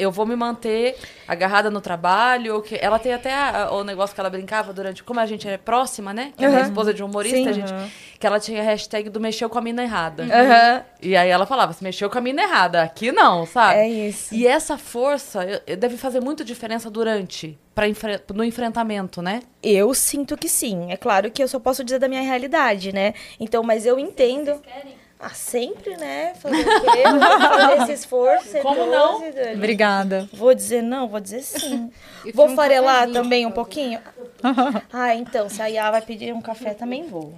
eu 0.00 0.10
vou 0.10 0.24
me 0.26 0.34
manter 0.36 0.96
agarrada 1.28 1.70
no 1.70 1.80
trabalho. 1.80 2.60
Que... 2.62 2.76
Ela 2.80 2.98
tem 2.98 3.12
até 3.12 3.32
a- 3.34 3.70
o 3.72 3.84
negócio 3.84 4.14
que 4.14 4.20
ela 4.20 4.30
brincava 4.30 4.72
durante. 4.72 5.02
Como 5.04 5.20
a 5.20 5.26
gente 5.26 5.48
é 5.48 5.56
próxima, 5.56 6.12
né? 6.12 6.32
Que 6.36 6.44
ela 6.44 6.58
é 6.58 6.62
esposa 6.62 6.92
de 6.94 7.02
um 7.02 7.06
humorista, 7.06 7.36
Sim. 7.38 7.48
a 7.48 7.52
gente, 7.52 7.72
que 8.18 8.26
ela 8.26 8.40
tinha 8.40 8.60
a 8.60 8.64
hashtag 8.64 9.08
do 9.10 9.20
mexeu 9.20 9.48
com 9.50 9.58
a 9.58 9.62
mina 9.62 9.82
errada. 9.82 10.24
Aham. 10.24 10.84
E 11.02 11.16
aí 11.16 11.28
ela 11.28 11.46
falava, 11.46 11.72
se 11.72 11.82
mexeu 11.82 12.08
com 12.10 12.18
a 12.18 12.20
mina 12.20 12.42
errada, 12.42 12.82
aqui 12.82 13.12
não, 13.12 13.46
sabe? 13.46 13.78
É 13.80 13.88
isso. 13.88 14.34
E 14.34 14.46
essa 14.46 14.76
força 14.78 15.44
eu- 15.44 15.60
eu- 15.66 15.76
deve 15.76 15.96
fazer 15.96 16.20
muita 16.20 16.44
diferença 16.44 16.90
durante, 16.90 17.58
pra 17.74 17.88
enfre- 17.88 18.20
no 18.34 18.44
enfrentamento, 18.44 19.22
né? 19.22 19.40
Eu 19.62 19.92
sinto 19.94 20.36
que 20.36 20.48
sim. 20.48 20.90
É 20.90 20.96
claro 20.96 21.30
que 21.30 21.42
eu 21.42 21.48
só 21.48 21.58
posso 21.58 21.82
dizer 21.84 21.98
da 21.98 22.08
minha 22.08 22.22
realidade, 22.22 22.92
né? 22.92 23.14
Então, 23.38 23.62
mas 23.62 23.86
eu 23.86 23.98
entendo. 23.98 24.60
Ah, 25.22 25.34
sempre, 25.34 25.98
né? 25.98 26.32
Fazer 26.36 26.62
o 26.62 26.80
quê? 26.80 27.02
Fazer 27.02 27.82
esse 27.82 27.92
esforço. 27.92 28.48
ser 28.48 28.62
Como 28.62 28.86
não? 28.86 29.20
doce, 29.20 29.32
Dani. 29.32 29.56
Obrigada. 29.56 30.26
Vou 30.32 30.54
dizer 30.54 30.80
não, 30.80 31.06
vou 31.06 31.20
dizer 31.20 31.42
sim. 31.42 31.92
Vou 32.34 32.48
um 32.48 32.56
farelar 32.56 33.00
cafezinho, 33.00 33.22
também 33.22 33.46
um 33.46 33.50
pouquinho? 33.50 34.00
Ah, 34.90 35.14
então, 35.14 35.50
se 35.50 35.60
a 35.60 35.66
Iá 35.66 35.90
vai 35.90 36.00
pedir 36.00 36.32
um 36.32 36.40
café, 36.40 36.72
também 36.72 37.06
vou. 37.06 37.34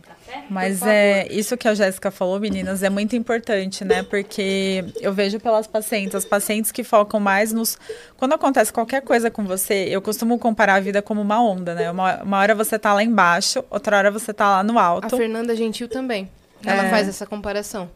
Mas 0.48 0.82
é 0.82 1.26
isso 1.30 1.56
que 1.56 1.66
a 1.66 1.74
Jéssica 1.74 2.12
falou, 2.12 2.38
meninas, 2.38 2.82
é 2.84 2.88
muito 2.88 3.16
importante, 3.16 3.84
né? 3.84 4.04
Porque 4.04 4.84
eu 5.00 5.12
vejo 5.12 5.40
pelas 5.40 5.66
pacientes, 5.66 6.14
as 6.14 6.24
pacientes 6.24 6.70
que 6.70 6.84
focam 6.84 7.18
mais 7.18 7.52
nos. 7.52 7.76
Quando 8.16 8.34
acontece 8.34 8.72
qualquer 8.72 9.02
coisa 9.02 9.30
com 9.32 9.44
você, 9.44 9.88
eu 9.90 10.00
costumo 10.00 10.38
comparar 10.38 10.76
a 10.76 10.80
vida 10.80 11.02
como 11.02 11.20
uma 11.20 11.42
onda, 11.42 11.74
né? 11.74 11.90
Uma, 11.90 12.22
uma 12.22 12.38
hora 12.38 12.54
você 12.54 12.78
tá 12.78 12.94
lá 12.94 13.02
embaixo, 13.02 13.64
outra 13.68 13.98
hora 13.98 14.10
você 14.10 14.32
tá 14.32 14.48
lá 14.58 14.62
no 14.62 14.78
A 14.78 14.84
alto. 14.84 15.16
Fernanda 15.16 15.56
Gentil 15.56 15.88
também. 15.88 16.30
Ela 16.64 16.86
É. 16.86 16.90
faz 16.90 17.08
essa 17.08 17.26
comparação. 17.26 17.90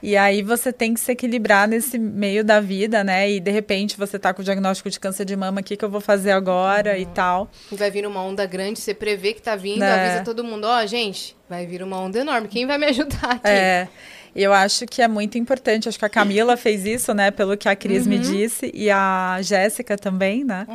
E 0.00 0.16
aí 0.16 0.42
você 0.42 0.72
tem 0.72 0.94
que 0.94 1.00
se 1.00 1.10
equilibrar 1.10 1.66
nesse 1.66 1.98
meio 1.98 2.44
da 2.44 2.60
vida, 2.60 3.02
né? 3.02 3.28
E 3.28 3.40
de 3.40 3.50
repente 3.50 3.96
você 3.98 4.16
tá 4.16 4.32
com 4.32 4.40
o 4.40 4.44
diagnóstico 4.44 4.88
de 4.88 5.00
câncer 5.00 5.24
de 5.24 5.34
mama, 5.34 5.60
o 5.60 5.64
que, 5.64 5.76
que 5.76 5.84
eu 5.84 5.90
vou 5.90 6.00
fazer 6.00 6.30
agora 6.30 6.96
e 6.96 7.04
tal. 7.06 7.50
E 7.72 7.74
vai 7.74 7.90
vir 7.90 8.06
uma 8.06 8.22
onda 8.22 8.46
grande, 8.46 8.78
você 8.78 8.94
prevê 8.94 9.32
que 9.32 9.42
tá 9.42 9.56
vindo, 9.56 9.82
É. 9.82 9.92
avisa 10.10 10.24
todo 10.24 10.44
mundo, 10.44 10.66
ó, 10.68 10.86
gente, 10.86 11.36
vai 11.50 11.66
vir 11.66 11.82
uma 11.82 12.00
onda 12.00 12.16
enorme. 12.20 12.46
Quem 12.46 12.64
vai 12.64 12.78
me 12.78 12.86
ajudar 12.86 13.32
aqui? 13.32 13.48
É. 13.48 13.88
Eu 14.34 14.52
acho 14.52 14.86
que 14.86 15.02
é 15.02 15.08
muito 15.08 15.36
importante. 15.38 15.88
Acho 15.88 15.98
que 15.98 16.04
a 16.04 16.08
Camila 16.08 16.56
fez 16.56 16.84
isso, 16.84 17.12
né? 17.14 17.30
Pelo 17.30 17.56
que 17.56 17.68
a 17.68 17.74
Cris 17.76 18.06
me 18.06 18.18
disse. 18.18 18.70
E 18.74 18.90
a 18.90 19.38
Jéssica 19.42 19.96
também, 19.96 20.44
né? 20.44 20.66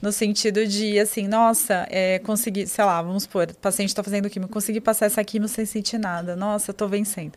No 0.00 0.10
sentido 0.12 0.66
de, 0.66 0.98
assim, 0.98 1.28
nossa, 1.28 1.86
é, 1.90 2.18
conseguir, 2.20 2.66
sei 2.66 2.84
lá, 2.84 3.00
vamos 3.02 3.24
supor, 3.24 3.48
o 3.50 3.54
paciente 3.56 3.94
tá 3.94 4.02
fazendo 4.02 4.28
químio, 4.28 4.48
consegui 4.48 4.80
passar 4.80 5.06
essa 5.06 5.22
químio 5.24 5.48
sem 5.48 5.64
sentir 5.64 5.98
nada. 5.98 6.34
Nossa, 6.36 6.70
eu 6.70 6.74
tô 6.74 6.88
vencendo. 6.88 7.32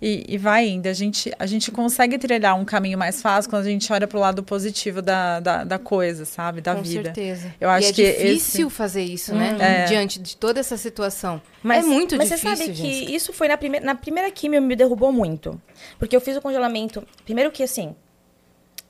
E, 0.00 0.24
e 0.28 0.38
vai 0.38 0.68
indo. 0.68 0.86
A 0.86 0.92
gente, 0.92 1.32
a 1.38 1.46
gente 1.46 1.70
consegue 1.72 2.18
trilhar 2.18 2.58
um 2.58 2.64
caminho 2.64 2.96
mais 2.96 3.20
fácil 3.20 3.50
quando 3.50 3.62
a 3.62 3.68
gente 3.68 3.92
olha 3.92 4.06
pro 4.06 4.18
lado 4.18 4.42
positivo 4.42 5.02
da, 5.02 5.40
da, 5.40 5.64
da 5.64 5.78
coisa, 5.78 6.24
sabe? 6.24 6.60
Da 6.60 6.74
Com 6.76 6.82
vida. 6.82 7.04
certeza. 7.04 7.54
Eu 7.60 7.68
acho 7.68 7.88
e 7.88 7.90
é 7.90 7.92
que 7.92 8.12
difícil 8.12 8.70
fazer 8.70 9.02
isso, 9.02 9.34
né? 9.34 9.56
É. 9.58 9.84
Diante 9.86 10.20
de 10.20 10.36
toda 10.36 10.60
essa 10.60 10.76
situação. 10.76 11.42
Mas, 11.62 11.84
é 11.84 11.88
muito 11.88 12.16
mas 12.16 12.28
difícil, 12.28 12.50
você 12.50 12.56
sabe 12.56 12.74
gente. 12.74 12.80
que 12.80 13.14
isso 13.14 13.32
foi 13.32 13.48
na, 13.48 13.56
prime 13.56 13.80
na 13.80 13.94
primeira 13.94 14.30
quimio 14.30 14.62
me 14.62 14.76
derrubou 14.76 15.12
muito. 15.12 15.60
Porque 15.98 16.14
eu 16.14 16.20
fiz 16.20 16.36
o 16.36 16.40
congelamento. 16.40 17.02
Primeiro 17.24 17.50
que 17.50 17.62
assim. 17.62 17.94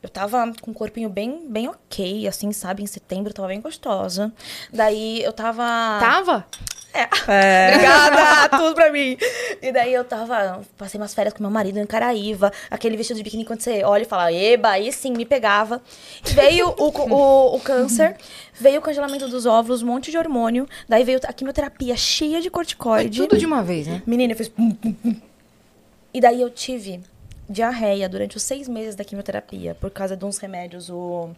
Eu 0.00 0.08
tava 0.08 0.52
com 0.60 0.70
um 0.70 0.74
corpinho 0.74 1.08
bem, 1.08 1.50
bem 1.50 1.68
ok, 1.68 2.28
assim, 2.28 2.52
sabe? 2.52 2.84
Em 2.84 2.86
setembro 2.86 3.30
eu 3.30 3.34
tava 3.34 3.48
bem 3.48 3.60
gostosa. 3.60 4.32
Daí 4.72 5.22
eu 5.24 5.32
tava. 5.32 5.64
Tava? 5.98 6.46
É. 6.94 7.74
Obrigada, 7.74 8.48
tudo 8.56 8.74
pra 8.74 8.90
mim. 8.90 9.16
E 9.60 9.70
daí 9.72 9.92
eu 9.92 10.04
tava, 10.04 10.62
passei 10.76 11.00
umas 11.00 11.14
férias 11.14 11.34
com 11.34 11.42
meu 11.42 11.50
marido 11.50 11.78
em 11.78 11.86
Caraíva, 11.86 12.52
aquele 12.70 12.96
vestido 12.96 13.18
de 13.18 13.22
biquíni 13.22 13.44
quando 13.44 13.60
você 13.60 13.84
olha 13.84 14.02
e 14.02 14.06
fala, 14.06 14.32
eba, 14.32 14.70
aí 14.70 14.90
sim, 14.92 15.12
me 15.12 15.24
pegava. 15.24 15.82
Veio 16.22 16.74
o, 16.78 16.88
o, 16.88 17.56
o 17.56 17.60
câncer, 17.60 18.16
veio 18.54 18.80
o 18.80 18.82
congelamento 18.82 19.28
dos 19.28 19.46
óvulos, 19.46 19.82
um 19.82 19.86
monte 19.86 20.10
de 20.10 20.18
hormônio, 20.18 20.66
daí 20.88 21.04
veio 21.04 21.20
a 21.24 21.32
quimioterapia 21.32 21.96
cheia 21.96 22.40
de 22.40 22.50
corticoide. 22.50 23.20
Tudo 23.20 23.38
de 23.38 23.46
uma 23.46 23.62
vez, 23.62 23.86
né? 23.86 24.02
Menina, 24.06 24.32
eu 24.32 24.36
fiz 24.36 24.48
pum, 24.48 24.70
pum, 24.70 24.92
pum. 24.92 25.16
E 26.12 26.20
daí 26.20 26.40
eu 26.40 26.50
tive 26.50 27.00
diarreia 27.48 28.08
durante 28.08 28.36
os 28.36 28.42
seis 28.42 28.68
meses 28.68 28.94
da 28.94 29.04
quimioterapia, 29.04 29.74
por 29.74 29.90
causa 29.90 30.16
de 30.16 30.24
uns 30.24 30.38
remédios, 30.38 30.90
o 30.90 31.30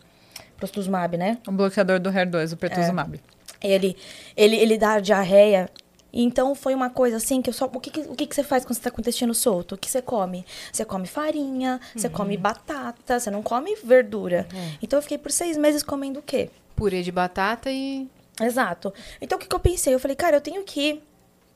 prostuzumab, 0.56 1.16
né? 1.16 1.38
O 1.46 1.52
bloqueador 1.52 1.98
do 1.98 2.10
HER2, 2.10 2.52
o 2.52 2.56
pertuzumab. 2.56 3.20
Ele, 3.62 3.96
ele, 4.36 4.56
ele 4.56 4.78
dá 4.78 5.00
diarreia. 5.00 5.68
Então 6.12 6.54
foi 6.56 6.74
uma 6.74 6.90
coisa 6.90 7.18
assim 7.18 7.40
que 7.40 7.48
eu 7.50 7.54
só. 7.54 7.66
O 7.66 7.78
que, 7.80 7.90
que- 7.90 8.00
o 8.00 8.16
que, 8.16 8.26
que 8.26 8.34
você 8.34 8.42
faz 8.42 8.64
quando 8.64 8.74
você 8.74 8.80
tá 8.82 8.90
com 8.90 8.98
o 8.98 9.00
intestino 9.00 9.32
solto? 9.34 9.74
O 9.74 9.78
que 9.78 9.88
você 9.90 10.02
come? 10.02 10.44
Você 10.72 10.84
come 10.84 11.06
farinha, 11.06 11.80
você 11.94 12.08
come 12.08 12.36
batata, 12.36 13.20
você 13.20 13.30
não 13.30 13.42
come 13.42 13.76
verdura. 13.76 14.46
Então 14.82 14.98
eu 14.98 15.02
fiquei 15.02 15.18
por 15.18 15.30
seis 15.30 15.56
meses 15.56 15.82
comendo 15.84 16.18
o 16.18 16.22
quê? 16.22 16.50
Purê 16.74 17.02
de 17.02 17.12
batata 17.12 17.70
e. 17.70 18.08
Exato. 18.40 18.92
Então 19.20 19.36
o 19.36 19.40
que, 19.40 19.46
que 19.46 19.54
eu 19.54 19.60
pensei? 19.60 19.94
Eu 19.94 20.00
falei, 20.00 20.16
cara, 20.16 20.36
eu 20.36 20.40
tenho 20.40 20.64
que 20.64 21.00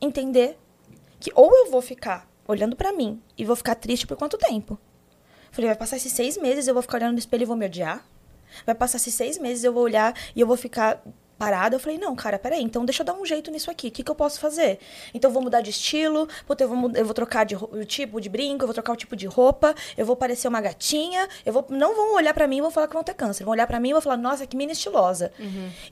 entender 0.01 0.57
que 1.19 1.33
ou 1.35 1.51
eu 1.57 1.71
vou 1.71 1.81
ficar 1.81 2.29
olhando 2.47 2.77
pra 2.77 2.93
mim 2.93 3.21
e 3.39 3.45
vou 3.45 3.57
ficar 3.57 3.75
triste 3.75 4.07
por 4.07 4.17
quanto 4.17 4.37
tempo? 4.39 4.79
Falei, 5.51 5.71
vai 5.71 5.77
passar 5.77 5.97
esses 5.97 6.13
seis 6.13 6.37
meses, 6.37 6.67
eu 6.69 6.75
vou 6.75 6.83
ficar 6.83 6.99
olhando 6.99 7.13
no 7.15 7.19
espelho 7.19 7.43
e 7.43 7.47
vou 7.47 7.57
me 7.57 7.65
odiar? 7.67 8.05
Vai 8.67 8.75
passar 8.75 8.99
esses 8.99 9.15
seis 9.15 9.39
meses, 9.39 9.65
eu 9.65 9.73
vou 9.73 9.83
olhar 9.83 10.15
e 10.37 10.41
eu 10.41 10.47
vou 10.47 10.57
ficar 10.57 11.03
parada. 11.39 11.77
Eu 11.77 11.81
falei, 11.81 11.99
não, 11.99 12.15
cara, 12.15 12.39
peraí, 12.39 12.63
então 12.63 12.85
deixa 12.85 13.03
eu 13.03 13.07
dar 13.07 13.15
um 13.15 13.25
jeito 13.25 13.51
nisso 13.51 13.71
aqui. 13.71 13.89
O 13.89 13.91
que, 13.91 14.03
que 14.03 14.11
eu 14.11 14.15
posso 14.15 14.39
fazer? 14.41 14.79
Então 15.13 15.29
eu 15.31 15.33
vou 15.33 15.43
mudar 15.43 15.61
de 15.61 15.71
estilo, 15.71 16.29
eu 16.59 16.69
vou, 16.69 16.91
eu 16.95 17.05
vou 17.05 17.15
trocar 17.15 17.45
de 17.45 17.57
o 17.57 17.85
tipo 17.85 18.21
de 18.21 18.29
brinco, 18.29 18.63
eu 18.65 18.67
vou 18.67 18.75
trocar 18.75 18.93
o 18.93 18.97
tipo 18.97 19.15
de 19.17 19.27
roupa, 19.27 19.75
eu 19.97 20.07
vou 20.07 20.17
parecer 20.17 20.49
uma 20.49 20.61
gatinha. 20.61 21.29
Eu 21.45 21.53
vou. 21.53 21.67
Não 21.69 21.95
vão 21.95 22.15
olhar 22.15 22.33
pra 22.35 22.47
mim 22.47 22.59
e 22.59 22.61
vão 22.61 22.71
falar 22.71 22.87
que 22.89 22.95
vão 22.95 23.03
ter 23.05 23.15
câncer. 23.15 23.45
Vão 23.45 23.53
olhar 23.53 23.67
pra 23.67 23.79
mim 23.81 23.91
e 23.91 23.93
vão 23.93 24.03
falar, 24.03 24.17
nossa, 24.17 24.47
que 24.47 24.57
mina 24.57 24.73
estilosa. 24.73 25.33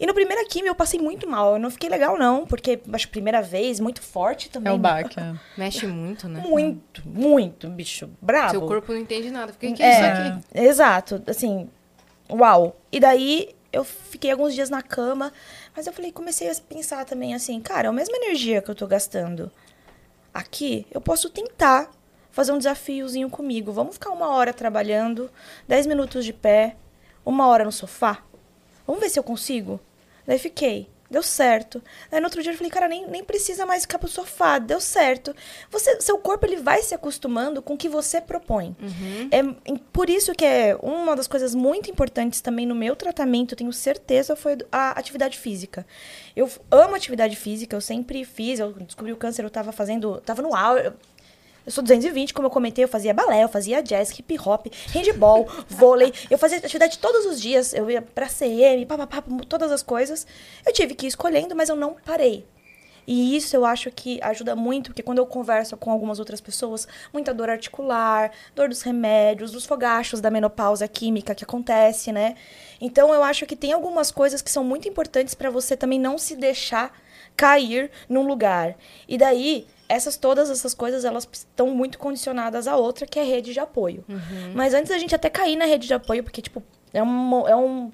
E 0.00 0.06
no 0.06 0.14
primeiro 0.14 0.46
químio 0.48 0.70
eu 0.70 0.74
passei 0.74 1.00
muito 1.00 1.28
mal. 1.28 1.54
Eu 1.54 1.58
não 1.58 1.70
fiquei 1.70 1.88
legal, 1.90 2.16
não, 2.18 2.46
porque 2.46 2.80
acho 2.92 3.06
que 3.06 3.12
primeira 3.12 3.42
vez, 3.42 3.80
muito 3.80 4.00
forte 4.02 4.48
também. 4.50 4.72
É 4.72 4.74
o 4.74 4.78
baque. 4.78 5.18
é. 5.18 5.34
Mexe 5.56 5.86
muito, 5.86 6.28
né? 6.28 6.40
Muito, 6.46 7.02
muito, 7.06 7.68
bicho. 7.68 8.08
Bravo. 8.20 8.50
Seu 8.50 8.60
corpo 8.62 8.92
não 8.92 9.00
entende 9.00 9.30
nada. 9.30 9.52
Fica, 9.52 9.72
que 9.74 9.82
é 9.82 9.90
isso 9.90 10.00
É, 10.02 10.10
aqui? 10.28 10.40
exato. 10.54 11.22
Assim, 11.26 11.68
uau. 12.30 12.76
E 12.90 12.98
daí 13.00 13.50
eu 13.72 13.84
fiquei 13.84 14.30
alguns 14.30 14.54
dias 14.54 14.68
na 14.68 14.82
cama, 14.82 15.32
mas 15.74 15.86
eu 15.86 15.92
falei, 15.92 16.12
comecei 16.12 16.50
a 16.50 16.54
pensar 16.54 17.04
também 17.04 17.34
assim, 17.34 17.60
cara, 17.60 17.88
é 17.88 17.90
a 17.90 17.92
mesma 17.92 18.16
energia 18.16 18.60
que 18.60 18.70
eu 18.70 18.74
tô 18.74 18.86
gastando 18.86 19.50
aqui, 20.32 20.86
eu 20.90 21.00
posso 21.00 21.30
tentar 21.30 21.90
fazer 22.30 22.52
um 22.52 22.58
desafiozinho 22.58 23.28
comigo. 23.30 23.72
Vamos 23.72 23.94
ficar 23.94 24.10
uma 24.10 24.30
hora 24.30 24.52
trabalhando, 24.52 25.30
10 25.68 25.86
minutos 25.86 26.24
de 26.24 26.32
pé, 26.32 26.76
uma 27.24 27.46
hora 27.46 27.64
no 27.64 27.72
sofá. 27.72 28.22
Vamos 28.86 29.00
ver 29.00 29.10
se 29.10 29.18
eu 29.18 29.22
consigo? 29.22 29.78
Daí 30.26 30.38
fiquei. 30.38 30.88
Deu 31.12 31.22
certo. 31.22 31.82
Aí 32.10 32.18
no 32.18 32.26
outro 32.26 32.42
dia 32.42 32.52
eu 32.52 32.56
falei, 32.56 32.70
cara, 32.70 32.88
nem, 32.88 33.06
nem 33.06 33.22
precisa 33.22 33.66
mais 33.66 33.82
ficar 33.82 33.98
pro 33.98 34.08
sofá. 34.08 34.58
Deu 34.58 34.80
certo. 34.80 35.36
Você, 35.70 36.00
seu 36.00 36.16
corpo 36.16 36.46
ele 36.46 36.56
vai 36.56 36.80
se 36.82 36.94
acostumando 36.94 37.60
com 37.60 37.74
o 37.74 37.76
que 37.76 37.86
você 37.88 38.18
propõe. 38.18 38.74
É 39.30 39.40
em- 39.70 39.76
por 39.76 40.08
isso 40.08 40.32
que 40.32 40.44
é 40.44 40.74
uma 40.82 41.14
das 41.14 41.26
coisas 41.28 41.54
muito 41.54 41.90
importantes 41.90 42.40
também 42.40 42.64
no 42.64 42.74
meu 42.74 42.96
tratamento, 42.96 43.54
tenho 43.54 43.72
certeza, 43.74 44.34
foi 44.34 44.56
a 44.72 44.92
atividade 44.98 45.38
física. 45.38 45.86
Eu 46.34 46.50
amo 46.70 46.94
atividade 46.94 47.36
física, 47.36 47.76
eu 47.76 47.80
sempre 47.82 48.24
fiz. 48.24 48.58
Eu 48.58 48.72
descobri 48.72 49.12
o 49.12 49.16
câncer, 49.16 49.44
eu 49.44 49.50
tava 49.50 49.70
fazendo. 49.70 50.18
Tava 50.24 50.40
no 50.40 50.54
auge. 50.56 50.90
Eu 51.64 51.70
sou 51.70 51.82
220, 51.82 52.34
como 52.34 52.46
eu 52.46 52.50
comentei, 52.50 52.82
eu 52.84 52.88
fazia 52.88 53.14
balé, 53.14 53.44
eu 53.44 53.48
fazia 53.48 53.82
jazz, 53.82 54.10
hip 54.10 54.38
hop, 54.38 54.66
handball, 54.92 55.48
vôlei. 55.68 56.12
Eu 56.28 56.36
fazia 56.36 56.58
atividade 56.58 56.98
todos 56.98 57.24
os 57.24 57.40
dias. 57.40 57.72
Eu 57.72 57.90
ia 57.90 58.02
pra 58.02 58.26
CM, 58.26 58.84
papapá, 58.86 59.22
todas 59.48 59.70
as 59.70 59.82
coisas. 59.82 60.26
Eu 60.66 60.72
tive 60.72 60.94
que 60.94 61.06
ir 61.06 61.08
escolhendo, 61.08 61.54
mas 61.54 61.68
eu 61.68 61.76
não 61.76 61.94
parei. 62.04 62.44
E 63.06 63.36
isso 63.36 63.56
eu 63.56 63.64
acho 63.64 63.90
que 63.90 64.20
ajuda 64.22 64.54
muito, 64.54 64.90
porque 64.90 65.02
quando 65.02 65.18
eu 65.18 65.26
converso 65.26 65.76
com 65.76 65.90
algumas 65.90 66.18
outras 66.18 66.40
pessoas, 66.40 66.86
muita 67.12 67.34
dor 67.34 67.50
articular, 67.50 68.30
dor 68.54 68.68
dos 68.68 68.82
remédios, 68.82 69.50
dos 69.50 69.66
fogachos 69.66 70.20
da 70.20 70.30
menopausa 70.30 70.86
química 70.86 71.34
que 71.34 71.44
acontece, 71.44 72.12
né? 72.12 72.36
Então 72.80 73.12
eu 73.12 73.22
acho 73.22 73.44
que 73.44 73.56
tem 73.56 73.72
algumas 73.72 74.10
coisas 74.10 74.40
que 74.40 74.50
são 74.50 74.62
muito 74.62 74.88
importantes 74.88 75.34
para 75.34 75.50
você 75.50 75.76
também 75.76 75.98
não 75.98 76.16
se 76.16 76.36
deixar 76.36 76.96
cair 77.36 77.90
num 78.08 78.26
lugar. 78.26 78.76
E 79.08 79.18
daí, 79.18 79.66
essas 79.92 80.16
todas 80.16 80.50
essas 80.50 80.74
coisas, 80.74 81.04
elas 81.04 81.28
estão 81.32 81.68
muito 81.74 81.98
condicionadas 81.98 82.66
à 82.66 82.76
outra, 82.76 83.06
que 83.06 83.18
é 83.18 83.22
a 83.22 83.24
rede 83.24 83.52
de 83.52 83.60
apoio. 83.60 84.04
Mas 84.54 84.74
antes 84.74 84.90
da 84.90 84.98
gente 84.98 85.14
até 85.14 85.28
cair 85.30 85.56
na 85.56 85.64
rede 85.66 85.86
de 85.86 85.94
apoio, 85.94 86.22
porque, 86.22 86.40
tipo, 86.42 86.62
é, 86.92 87.02
um, 87.02 87.48
é 87.48 87.56
um, 87.56 87.90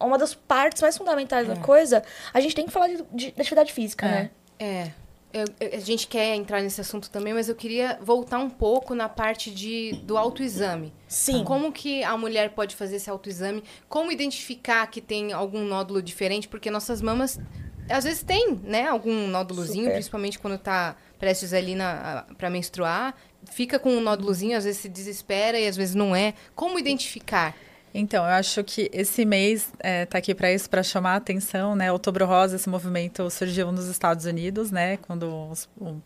uma 0.00 0.18
das 0.18 0.34
partes 0.34 0.80
mais 0.82 0.96
fundamentais 0.96 1.46
da 1.46 1.56
coisa, 1.56 2.02
a 2.32 2.40
gente 2.40 2.54
tem 2.54 2.66
que 2.66 2.72
falar 2.72 2.88
de, 2.88 2.96
de, 3.12 3.30
de 3.32 3.40
atividade 3.40 3.72
física, 3.72 4.06
É. 4.06 4.10
né? 4.10 4.30
É. 4.58 4.90
Eu- 5.34 5.46
eu- 5.60 5.70
a 5.78 5.80
gente 5.80 6.06
quer 6.08 6.34
entrar 6.36 6.60
nesse 6.60 6.78
assunto 6.80 7.08
também, 7.10 7.32
mas 7.32 7.48
eu 7.48 7.54
queria 7.54 7.98
voltar 8.02 8.38
um 8.38 8.50
pouco 8.50 8.94
na 8.94 9.08
parte 9.08 9.50
de, 9.50 9.92
do 10.04 10.18
autoexame. 10.18 10.92
Sim. 11.08 11.42
Como 11.44 11.72
que 11.72 12.04
a 12.04 12.18
mulher 12.18 12.50
pode 12.50 12.76
fazer 12.76 12.96
esse 12.96 13.08
autoexame? 13.08 13.64
Como 13.88 14.12
identificar 14.12 14.86
que 14.88 15.00
tem 15.00 15.32
algum 15.32 15.64
nódulo 15.64 16.02
diferente? 16.02 16.46
Porque 16.48 16.70
nossas 16.70 17.00
mamas, 17.00 17.40
às 17.88 18.04
vezes 18.04 18.22
tem, 18.22 18.60
né? 18.62 18.88
Algum 18.88 19.26
nódulozinho, 19.28 19.84
Super. 19.84 19.94
principalmente 19.94 20.38
quando 20.38 20.58
tá 20.58 20.96
prestes 21.22 21.52
ali 21.52 21.76
na, 21.76 22.24
pra 22.36 22.50
menstruar. 22.50 23.14
Fica 23.48 23.78
com 23.78 23.90
um 23.90 24.00
nódulozinho, 24.00 24.58
às 24.58 24.64
vezes 24.64 24.80
se 24.80 24.88
desespera 24.88 25.56
e 25.56 25.68
às 25.68 25.76
vezes 25.76 25.94
não 25.94 26.16
é. 26.16 26.34
Como 26.52 26.80
identificar? 26.80 27.54
Então, 27.94 28.24
eu 28.24 28.30
acho 28.30 28.64
que 28.64 28.90
esse 28.92 29.24
mês 29.24 29.70
está 29.84 30.18
aqui 30.18 30.34
para 30.34 30.50
isso, 30.52 30.68
para 30.68 30.82
chamar 30.82 31.12
a 31.12 31.16
atenção, 31.16 31.76
né? 31.76 31.92
Outubro 31.92 32.24
Rosa, 32.26 32.56
esse 32.56 32.68
movimento 32.68 33.28
surgiu 33.30 33.70
nos 33.70 33.86
Estados 33.86 34.24
Unidos, 34.24 34.70
né? 34.72 34.96
Quando 34.96 35.24
os- 35.50 35.68
o- 35.78 36.00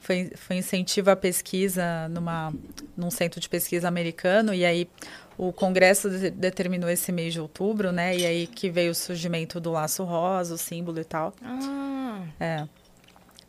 foi, 0.00 0.30
foi 0.36 0.56
incentivo 0.56 1.10
à 1.10 1.16
pesquisa 1.16 2.08
numa, 2.08 2.54
num 2.96 3.10
centro 3.10 3.40
de 3.40 3.48
pesquisa 3.48 3.88
americano, 3.88 4.54
e 4.54 4.64
aí 4.64 4.88
o 5.36 5.52
Congresso 5.52 6.08
de- 6.08 6.30
determinou 6.30 6.88
esse 6.88 7.10
mês 7.12 7.32
de 7.34 7.40
outubro, 7.40 7.90
né? 7.92 8.16
E 8.16 8.24
aí 8.24 8.46
que 8.46 8.70
veio 8.70 8.92
o 8.92 8.94
surgimento 8.94 9.58
do 9.60 9.72
laço 9.72 10.04
rosa, 10.04 10.54
o 10.54 10.58
símbolo 10.58 11.00
e 11.00 11.04
tal. 11.04 11.34
Ah, 11.44 12.22
É. 12.40 12.64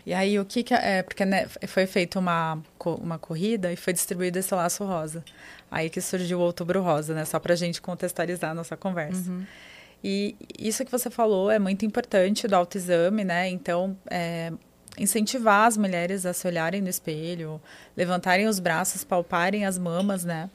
E 0.05 0.13
aí, 0.13 0.37
o 0.39 0.45
que 0.45 0.63
que... 0.63 0.73
É, 0.73 1.01
porque 1.01 1.23
né, 1.25 1.47
foi 1.67 1.85
feita 1.85 2.19
uma, 2.19 2.61
uma 2.85 3.17
corrida 3.17 3.71
e 3.71 3.75
foi 3.75 3.93
distribuído 3.93 4.37
esse 4.39 4.53
laço 4.53 4.83
rosa. 4.83 5.23
Aí 5.71 5.89
que 5.89 6.01
surgiu 6.01 6.39
o 6.39 6.41
Outubro 6.41 6.81
Rosa, 6.81 7.15
né? 7.15 7.25
Só 7.25 7.39
pra 7.39 7.55
gente 7.55 7.81
contextualizar 7.81 8.51
a 8.51 8.53
nossa 8.53 8.77
conversa. 8.77 9.31
E 10.03 10.35
isso 10.59 10.83
que 10.83 10.91
você 10.91 11.09
falou 11.09 11.49
é 11.49 11.57
muito 11.57 11.85
importante 11.85 12.47
do 12.47 12.55
autoexame, 12.55 13.23
né? 13.23 13.49
Então, 13.49 13.97
é, 14.09 14.51
incentivar 14.97 15.65
as 15.67 15.77
mulheres 15.77 16.25
a 16.25 16.33
se 16.33 16.45
olharem 16.45 16.81
no 16.81 16.89
espelho, 16.89 17.59
levantarem 17.95 18.47
os 18.47 18.59
braços, 18.59 19.03
palparem 19.03 19.65
as 19.65 19.77
mamas, 19.77 20.23
né? 20.25 20.49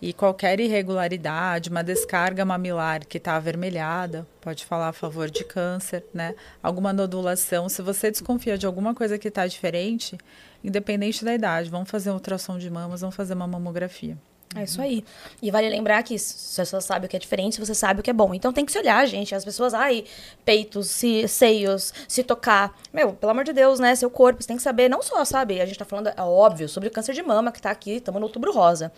E 0.00 0.12
qualquer 0.12 0.60
irregularidade, 0.60 1.70
uma 1.70 1.82
descarga 1.82 2.44
mamilar 2.44 3.04
que 3.04 3.18
está 3.18 3.34
avermelhada, 3.34 4.24
pode 4.40 4.64
falar 4.64 4.88
a 4.88 4.92
favor 4.92 5.28
de 5.28 5.44
câncer, 5.44 6.04
né? 6.14 6.36
Alguma 6.62 6.92
nodulação. 6.92 7.68
Se 7.68 7.82
você 7.82 8.08
desconfia 8.08 8.56
de 8.56 8.64
alguma 8.64 8.94
coisa 8.94 9.18
que 9.18 9.26
está 9.26 9.44
diferente, 9.44 10.16
independente 10.62 11.24
da 11.24 11.34
idade, 11.34 11.68
vamos 11.68 11.90
fazer 11.90 12.10
um 12.10 12.14
ultrassom 12.14 12.58
de 12.58 12.70
mamas, 12.70 13.00
vamos 13.00 13.16
fazer 13.16 13.34
uma 13.34 13.46
mamografia. 13.48 14.16
É 14.56 14.64
isso 14.64 14.80
aí. 14.80 15.04
E 15.42 15.50
vale 15.50 15.68
lembrar 15.68 16.02
que 16.02 16.18
se 16.18 16.64
você 16.64 16.80
sabe 16.80 17.06
o 17.06 17.08
que 17.08 17.16
é 17.16 17.18
diferente, 17.18 17.60
você 17.60 17.74
sabe 17.74 18.00
o 18.00 18.02
que 18.02 18.08
é 18.08 18.14
bom. 18.14 18.32
Então 18.32 18.52
tem 18.52 18.64
que 18.64 18.72
se 18.72 18.78
olhar, 18.78 19.06
gente. 19.06 19.34
As 19.34 19.44
pessoas, 19.44 19.74
ai, 19.74 20.04
peitos, 20.44 20.88
se, 20.88 21.28
seios, 21.28 21.92
se 22.08 22.22
tocar. 22.22 22.74
Meu, 22.92 23.12
pelo 23.12 23.30
amor 23.30 23.44
de 23.44 23.52
Deus, 23.52 23.78
né? 23.78 23.94
Seu 23.94 24.08
corpo, 24.08 24.42
você 24.42 24.48
tem 24.48 24.56
que 24.56 24.62
saber, 24.62 24.88
não 24.88 25.02
só, 25.02 25.22
sabe? 25.24 25.60
A 25.60 25.66
gente 25.66 25.78
tá 25.78 25.84
falando, 25.84 26.08
é 26.08 26.22
óbvio, 26.22 26.68
sobre 26.68 26.88
o 26.88 26.92
câncer 26.92 27.14
de 27.14 27.22
mama, 27.22 27.52
que 27.52 27.60
tá 27.60 27.70
aqui, 27.70 27.96
estamos 27.96 28.20
no 28.20 28.26
outubro 28.26 28.50
rosa. 28.50 28.90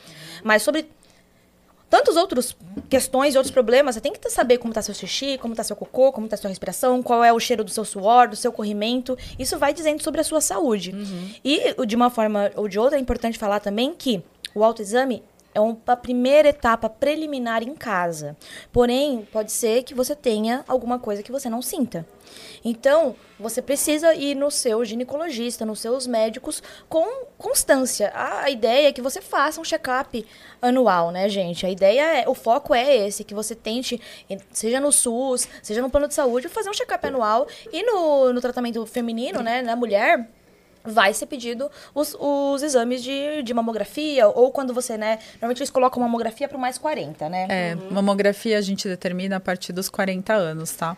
Mas 0.45 0.63
sobre 0.63 0.89
tantos 1.89 2.17
outros 2.17 2.57
questões 2.89 3.35
e 3.35 3.37
outros 3.37 3.53
problemas, 3.53 3.97
você 3.97 4.01
tem 4.01 4.13
que 4.13 4.31
saber 4.31 4.59
como 4.59 4.73
tá 4.73 4.81
seu 4.81 4.95
xixi, 4.95 5.37
como 5.37 5.57
tá 5.57 5.65
seu 5.65 5.75
cocô, 5.75 6.13
como 6.13 6.29
tá 6.29 6.37
sua 6.37 6.49
respiração, 6.49 7.03
qual 7.03 7.25
é 7.25 7.33
o 7.33 7.41
cheiro 7.41 7.65
do 7.65 7.71
seu 7.71 7.85
suor, 7.85 8.29
do 8.29 8.37
seu 8.37 8.53
corrimento. 8.53 9.19
Isso 9.37 9.59
vai 9.59 9.75
dizendo 9.75 10.01
sobre 10.01 10.21
a 10.21 10.25
sua 10.25 10.41
saúde. 10.41 10.95
E 11.45 11.75
de 11.85 11.97
uma 11.97 12.09
forma 12.09 12.53
ou 12.55 12.69
de 12.69 12.79
outra 12.79 12.97
é 12.97 13.01
importante 13.01 13.37
falar 13.37 13.59
também 13.59 13.93
que 13.93 14.23
o 14.55 14.63
autoexame 14.63 15.25
é 15.55 15.61
uma 15.61 15.97
primeira 15.97 16.49
etapa 16.49 16.89
preliminar 16.89 17.63
em 17.63 17.75
casa. 17.75 18.37
Porém, 18.73 19.27
pode 19.33 19.53
ser 19.53 19.83
que 19.83 19.95
você 19.95 20.15
tenha 20.15 20.65
alguma 20.69 20.99
coisa 20.99 21.23
que 21.23 21.33
você 21.33 21.49
não 21.49 21.61
sinta. 21.61 22.07
Então, 22.65 23.17
você 23.39 23.61
precisa 23.61 24.15
ir 24.15 24.35
no 24.35 24.51
seu 24.51 24.85
ginecologista, 24.85 25.65
nos 25.65 25.81
seus 25.81 26.07
médicos, 26.07 26.63
com 26.89 27.27
constância. 27.37 28.13
A, 28.15 28.51
ideia 28.51 28.89
é 28.89 28.93
que 28.93 29.03
você 29.03 29.21
faça 29.21 29.61
um 29.61 29.65
check-up 29.65 30.25
anual, 30.61 31.11
né, 31.11 31.29
gente? 31.29 31.67
A 31.67 31.71
ideia 31.71 32.21
é, 32.21 32.29
o 32.29 32.35
foco 32.35 32.75
é 32.75 33.07
esse, 33.07 33.25
que 33.25 33.35
você 33.35 33.55
tente, 33.55 34.01
seja 34.53 34.79
no 34.79 34.93
SUS, 34.93 35.49
seja 35.63 35.83
no 35.83 35.91
plano 35.91 36.07
de 36.07 36.15
saúde, 36.15 36.49
fazer 36.49 36.71
um 36.71 36.75
check-up 36.75 37.05
anual. 37.07 37.49
E 37.73 37.83
no, 37.83 38.33
no 38.33 38.41
tratamento 38.41 38.85
feminino, 38.87 39.43
né, 39.43 39.63
na 39.63 39.75
mulher, 39.75 40.29
vai 40.85 41.13
ser 41.13 41.27
pedido 41.27 41.71
os, 41.95 42.17
os 42.19 42.63
exames 42.63 43.03
de, 43.03 43.43
de 43.43 43.55
mamografia, 43.55 44.29
ou 44.29 44.51
quando 44.51 44.73
você, 44.73 44.97
né, 44.97 45.19
normalmente 45.35 45.59
eles 45.59 45.71
colocam 45.71 46.03
mamografia 46.03 46.49
para 46.49 46.59
mais 46.59 46.79
40, 46.79 47.29
né? 47.29 47.47
É, 47.49 47.75
mamografia 47.75 48.59
a 48.59 48.61
gente 48.61 48.89
determina 48.89 49.37
a 49.37 49.41
partir 49.41 49.73
dos 49.73 49.89
40 49.89 50.33
anos, 50.33 50.73
tá? 50.73 50.97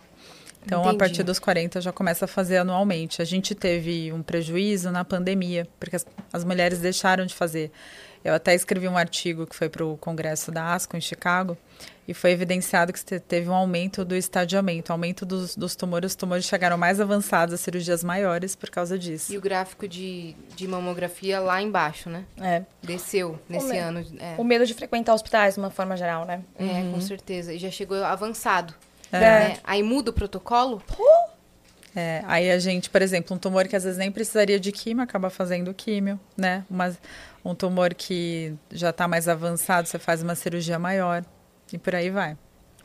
Então, 0.65 0.79
a 0.79 0.83
Entendi. 0.83 0.97
partir 0.97 1.23
dos 1.23 1.39
40 1.39 1.81
já 1.81 1.91
começa 1.91 2.23
a 2.25 2.27
fazer 2.27 2.57
anualmente. 2.57 3.21
A 3.21 3.25
gente 3.25 3.53
teve 3.53 4.13
um 4.13 4.23
prejuízo 4.23 4.91
na 4.91 5.03
pandemia, 5.03 5.67
porque 5.77 5.95
as, 5.95 6.05
as 6.31 6.45
mulheres 6.45 6.79
deixaram 6.79 7.25
de 7.25 7.33
fazer. 7.33 7.69
Eu 8.23 8.33
até 8.33 8.55
escrevi 8.55 8.87
um 8.87 8.97
artigo 8.97 9.45
que 9.45 9.55
foi 9.55 9.67
para 9.67 9.85
o 9.85 9.97
congresso 9.97 10.51
da 10.51 10.73
ASCO 10.73 10.95
em 10.95 11.01
Chicago 11.01 11.57
e 12.07 12.13
foi 12.13 12.31
evidenciado 12.31 12.91
que 12.91 13.19
teve 13.19 13.49
um 13.49 13.53
aumento 13.53 14.03
do 14.03 14.15
estadiamento, 14.15 14.91
aumento 14.91 15.25
dos, 15.25 15.55
dos 15.55 15.75
tumores. 15.75 16.11
Os 16.11 16.15
tumores 16.15 16.45
chegaram 16.45 16.77
mais 16.77 16.99
avançados, 16.99 17.53
as 17.53 17.61
cirurgias 17.61 18.03
maiores 18.03 18.55
por 18.55 18.69
causa 18.69 18.99
disso. 18.99 19.31
e 19.33 19.37
o 19.37 19.41
gráfico 19.41 19.87
de, 19.87 20.35
de 20.55 20.67
mamografia 20.67 21.39
lá 21.39 21.61
embaixo, 21.61 22.09
né? 22.09 22.25
É. 22.41 22.63
Desceu 22.81 23.39
nesse 23.47 23.67
me- 23.69 23.77
ano. 23.79 24.05
É, 24.19 24.35
O 24.37 24.43
medo 24.43 24.65
de 24.65 24.73
frequentar 24.73 25.13
hospitais, 25.13 25.53
de 25.53 25.59
uma 25.59 25.69
forma 25.69 25.95
geral, 25.95 26.25
né? 26.25 26.41
é, 26.59 26.91
com 26.91 26.99
certeza. 26.99 27.53
E 27.53 27.57
já 27.57 27.71
chegou 27.71 28.03
avançado. 28.03 28.73
É. 29.11 29.19
né? 29.19 29.57
Aí 29.63 29.81
muda 29.83 30.09
o 30.09 30.13
protocolo? 30.13 30.81
É, 31.95 32.23
aí 32.25 32.49
a 32.49 32.57
gente, 32.57 32.89
por 32.89 33.01
exemplo, 33.03 33.35
um 33.35 33.39
tumor 33.39 33.67
que 33.67 33.75
às 33.75 33.83
vezes 33.83 33.99
nem 33.99 34.11
precisaria 34.11 34.59
de 34.59 34.71
químio, 34.71 35.03
acaba 35.03 35.29
fazendo 35.29 35.71
químio, 35.73 36.19
né? 36.35 36.65
Uma, 36.69 36.91
Um 37.45 37.53
tumor 37.53 37.93
que 37.93 38.55
já 38.71 38.89
está 38.89 39.07
mais 39.07 39.27
avançado, 39.27 39.87
você 39.87 39.99
faz 39.99 40.23
uma 40.23 40.33
cirurgia 40.33 40.79
maior 40.79 41.23
e 41.73 41.77
por 41.77 41.95
aí 41.95 42.09
vai. 42.09 42.37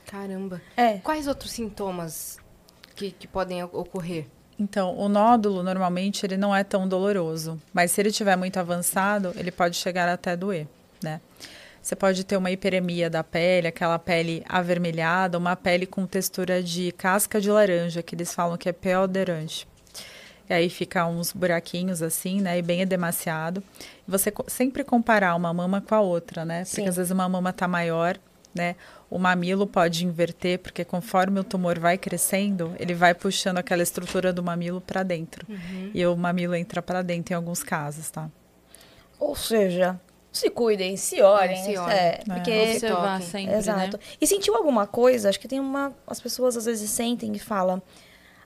Caramba. 0.07 0.61
É. 0.77 0.99
Quais 0.99 1.29
outros 1.29 1.53
sintomas 1.53 2.39
que, 2.97 3.11
que 3.13 3.29
podem 3.29 3.63
ocorrer? 3.63 4.27
Então, 4.59 4.97
o 4.97 5.09
nódulo, 5.09 5.63
normalmente, 5.63 6.27
ele 6.27 6.37
não 6.37 6.55
é 6.55 6.65
tão 6.65 6.89
doloroso. 6.89 7.61
Mas 7.73 7.93
se 7.93 8.01
ele 8.01 8.09
estiver 8.09 8.37
muito 8.37 8.59
avançado, 8.59 9.33
ele 9.37 9.53
pode 9.53 9.77
chegar 9.77 10.09
até 10.09 10.37
doer, 10.37 10.67
né? 11.03 11.21
Você 11.81 11.95
pode 11.95 12.25
ter 12.25 12.37
uma 12.37 12.51
hiperemia 12.51 13.09
da 13.09 13.23
pele, 13.23 13.69
aquela 13.69 13.99
pele 13.99 14.43
avermelhada, 14.49 15.39
uma 15.39 15.55
pele 15.55 15.87
com 15.87 16.07
textura 16.07 16.61
de 16.63 16.91
casca 16.93 17.41
de 17.41 17.51
laranja, 17.51 18.03
que 18.03 18.15
eles 18.15 18.35
falam 18.35 18.57
que 18.57 18.69
é 18.69 18.73
peoderante. 18.73 19.67
E 20.51 20.53
aí 20.53 20.69
fica 20.69 21.07
uns 21.07 21.33
buraquinhos 21.33 22.03
assim, 22.03 22.41
né? 22.41 22.59
E 22.59 22.63
bem 22.63 22.81
edemaciado. 22.81 23.63
Você 24.07 24.33
sempre 24.49 24.83
comparar 24.83 25.35
uma 25.37 25.53
mama 25.53 25.81
com 25.81 25.95
a 25.95 26.01
outra, 26.01 26.45
né? 26.45 26.65
Porque 26.65 26.83
Sim. 26.83 26.89
às 26.89 26.97
vezes 26.97 27.13
uma 27.13 27.29
mama 27.29 27.53
tá 27.53 27.69
maior, 27.69 28.19
né? 28.59 28.77
O 29.11 29.19
mamilo 29.19 29.67
pode 29.67 30.05
inverter, 30.05 30.59
porque 30.59 30.85
conforme 30.85 31.41
o 31.41 31.45
tumor 31.45 31.79
vai 31.79 31.97
crescendo, 31.97 32.75
ele 32.79 32.93
vai 32.93 33.15
puxando 33.15 33.57
aquela 33.59 33.83
estrutura 33.83 34.33
do 34.33 34.43
mamilo 34.43 34.81
para 34.81 35.03
dentro. 35.03 35.47
E 35.95 36.05
o 36.05 36.15
mamilo 36.17 36.55
entra 36.55 36.83
para 36.83 37.01
dentro 37.01 37.33
em 37.33 37.37
alguns 37.37 37.63
casos, 37.63 38.11
tá? 38.11 38.29
Ou 39.19 39.35
seja, 39.35 39.99
se 40.31 40.51
cuidem, 40.51 40.97
se 40.97 41.23
olhem. 41.23 41.59
É, 41.59 41.65
se 41.65 41.77
olhem. 41.77 41.97
É, 41.97 42.21
porque 42.25 42.51
É. 42.51 42.73
Observar 42.73 43.23
sempre, 43.23 43.55
Exato. 43.55 43.97
né? 43.97 44.03
E 44.21 44.27
sentiu 44.27 44.55
alguma 44.55 44.87
coisa? 44.87 45.29
Acho 45.29 45.41
que 45.41 45.49
tem 45.49 45.59
uma. 45.59 45.95
As 46.07 46.21
pessoas 46.21 46.57
às 46.57 46.67
vezes 46.67 46.91
sentem 46.91 47.33
e 47.35 47.39
falam. 47.39 47.83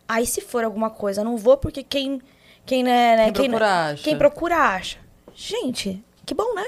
Aí 0.09 0.27
se 0.27 0.41
for 0.41 0.65
alguma 0.65 0.91
coisa, 0.91 1.25
não 1.25 1.37
vou 1.37 1.57
porque 1.57 1.83
quem. 1.83 2.21
Quem, 2.65 2.85
né, 2.85 3.17
né, 3.17 3.25
Quem 3.33 3.51
procura 3.51 3.87
acha. 3.89 4.05
Quem 4.05 4.19
procura 4.19 4.57
acha. 4.57 4.99
Gente, 5.35 6.05
que 6.25 6.33
bom, 6.33 6.55
né? 6.55 6.67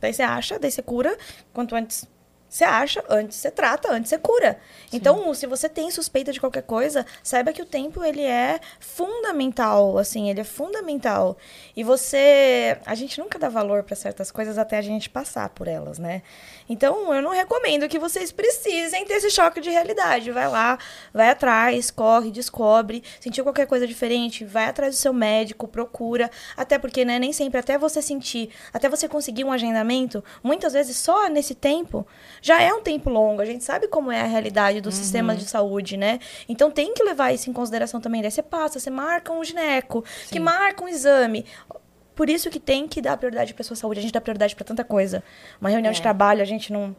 Daí 0.00 0.12
você 0.12 0.22
acha, 0.22 0.58
daí 0.58 0.70
você 0.70 0.82
cura. 0.82 1.16
Quanto 1.52 1.74
antes 1.74 2.06
você 2.52 2.64
acha, 2.64 3.02
antes 3.08 3.38
você 3.38 3.50
trata, 3.50 3.90
antes 3.90 4.10
você 4.10 4.18
cura. 4.18 4.58
Então, 4.92 5.32
se 5.32 5.46
você 5.46 5.70
tem 5.70 5.90
suspeita 5.90 6.32
de 6.32 6.38
qualquer 6.38 6.64
coisa, 6.64 7.06
saiba 7.22 7.50
que 7.50 7.62
o 7.62 7.64
tempo 7.64 8.04
ele 8.04 8.20
é 8.20 8.60
fundamental, 8.78 9.96
assim, 9.96 10.28
ele 10.28 10.42
é 10.42 10.44
fundamental. 10.44 11.38
E 11.74 11.82
você, 11.82 12.76
a 12.84 12.94
gente 12.94 13.18
nunca 13.18 13.38
dá 13.38 13.48
valor 13.48 13.84
para 13.84 13.96
certas 13.96 14.30
coisas 14.30 14.58
até 14.58 14.76
a 14.76 14.82
gente 14.82 15.08
passar 15.08 15.48
por 15.48 15.66
elas, 15.66 15.98
né? 15.98 16.20
Então, 16.68 17.14
eu 17.14 17.22
não 17.22 17.30
recomendo 17.30 17.88
que 17.88 17.98
vocês 17.98 18.30
precisem 18.30 19.06
ter 19.06 19.14
esse 19.14 19.30
choque 19.30 19.58
de 19.58 19.70
realidade. 19.70 20.30
Vai 20.30 20.46
lá, 20.46 20.78
vai 21.10 21.30
atrás, 21.30 21.90
corre, 21.90 22.30
descobre. 22.30 23.02
Sentiu 23.18 23.44
qualquer 23.44 23.66
coisa 23.66 23.86
diferente, 23.86 24.44
vai 24.44 24.66
atrás 24.66 24.94
do 24.94 24.98
seu 24.98 25.14
médico, 25.14 25.66
procura. 25.66 26.30
Até 26.54 26.78
porque, 26.78 27.02
né, 27.02 27.18
nem 27.18 27.32
sempre, 27.32 27.58
até 27.58 27.78
você 27.78 28.02
sentir, 28.02 28.50
até 28.74 28.90
você 28.90 29.08
conseguir 29.08 29.44
um 29.44 29.52
agendamento, 29.52 30.22
muitas 30.42 30.74
vezes 30.74 30.98
só 30.98 31.30
nesse 31.30 31.54
tempo, 31.54 32.06
já 32.42 32.60
é 32.60 32.74
um 32.74 32.82
tempo 32.82 33.08
longo. 33.08 33.40
A 33.40 33.44
gente 33.46 33.64
sabe 33.64 33.88
como 33.88 34.10
é 34.12 34.20
a 34.20 34.26
realidade 34.26 34.80
do 34.82 34.90
sistema 34.92 35.34
de 35.34 35.44
saúde, 35.44 35.96
né? 35.96 36.18
Então 36.48 36.70
tem 36.70 36.92
que 36.92 37.02
levar 37.02 37.32
isso 37.32 37.48
em 37.48 37.52
consideração 37.52 38.00
também. 38.00 38.20
Daí 38.20 38.30
você 38.30 38.42
passa, 38.42 38.78
você 38.78 38.90
marca 38.90 39.32
um 39.32 39.42
gineco, 39.44 40.04
que 40.30 40.38
marca 40.40 40.84
um 40.84 40.88
exame. 40.88 41.46
Por 42.14 42.28
isso 42.28 42.50
que 42.50 42.60
tem 42.60 42.86
que 42.86 43.00
dar 43.00 43.16
prioridade 43.16 43.54
para 43.54 43.64
sua 43.64 43.76
saúde. 43.76 44.00
A 44.00 44.02
gente 44.02 44.12
dá 44.12 44.20
prioridade 44.20 44.54
para 44.54 44.64
tanta 44.64 44.84
coisa. 44.84 45.22
Uma 45.60 45.70
reunião 45.70 45.90
É. 45.90 45.94
de 45.94 46.02
trabalho, 46.02 46.42
a 46.42 46.44
gente 46.44 46.70
não. 46.72 46.94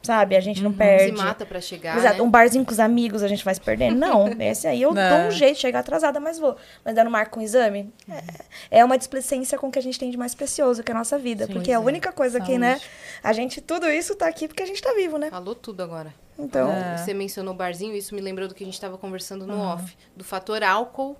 Sabe? 0.00 0.36
A 0.36 0.40
gente 0.40 0.62
não 0.62 0.70
Se 0.70 0.76
perde. 0.78 1.12
mata 1.18 1.44
pra 1.44 1.60
chegar, 1.60 1.98
Exato. 1.98 2.16
né? 2.18 2.22
Um 2.22 2.30
barzinho 2.30 2.64
com 2.64 2.70
os 2.70 2.78
amigos, 2.80 3.22
a 3.22 3.28
gente 3.28 3.44
vai 3.44 3.52
se 3.54 3.60
perder? 3.60 3.90
Não. 3.90 4.28
Esse 4.40 4.66
aí 4.66 4.80
eu 4.80 4.96
É. 4.96 5.08
dou 5.10 5.28
um 5.28 5.30
jeito 5.32 5.56
de 5.56 5.60
chegar 5.60 5.80
atrasada, 5.80 6.18
mas 6.20 6.38
vou. 6.38 6.56
Mas 6.84 6.94
dando 6.94 7.10
marca 7.10 7.38
um 7.38 7.42
exame? 7.42 7.92
É, 8.70 8.78
é 8.78 8.84
uma 8.84 8.96
displicência 8.96 9.58
com 9.58 9.66
o 9.68 9.70
que 9.72 9.78
a 9.78 9.82
gente 9.82 9.98
tem 9.98 10.10
de 10.10 10.16
mais 10.16 10.34
precioso, 10.34 10.82
que 10.82 10.90
é 10.90 10.94
a 10.94 10.98
nossa 10.98 11.18
vida. 11.18 11.46
Sim, 11.46 11.52
porque 11.52 11.70
a 11.72 11.74
é. 11.74 11.78
única 11.78 12.12
coisa 12.12 12.40
que, 12.40 12.56
né? 12.56 12.80
A 13.22 13.32
gente, 13.32 13.60
tudo 13.60 13.90
isso 13.90 14.14
tá 14.14 14.26
aqui 14.28 14.46
porque 14.48 14.62
a 14.62 14.66
gente 14.66 14.80
tá 14.80 14.92
vivo, 14.94 15.18
né? 15.18 15.30
Falou 15.30 15.54
tudo 15.54 15.82
agora. 15.82 16.14
Então. 16.38 16.70
É. 16.72 16.96
Você 16.96 17.12
mencionou 17.12 17.52
o 17.52 17.56
barzinho, 17.56 17.94
isso 17.94 18.14
me 18.14 18.20
lembrou 18.20 18.46
do 18.48 18.54
que 18.54 18.62
a 18.62 18.66
gente 18.66 18.74
estava 18.74 18.96
conversando 18.96 19.46
no 19.46 19.58
off. 19.60 19.96
Do 20.16 20.22
fator 20.24 20.62
álcool 20.62 21.16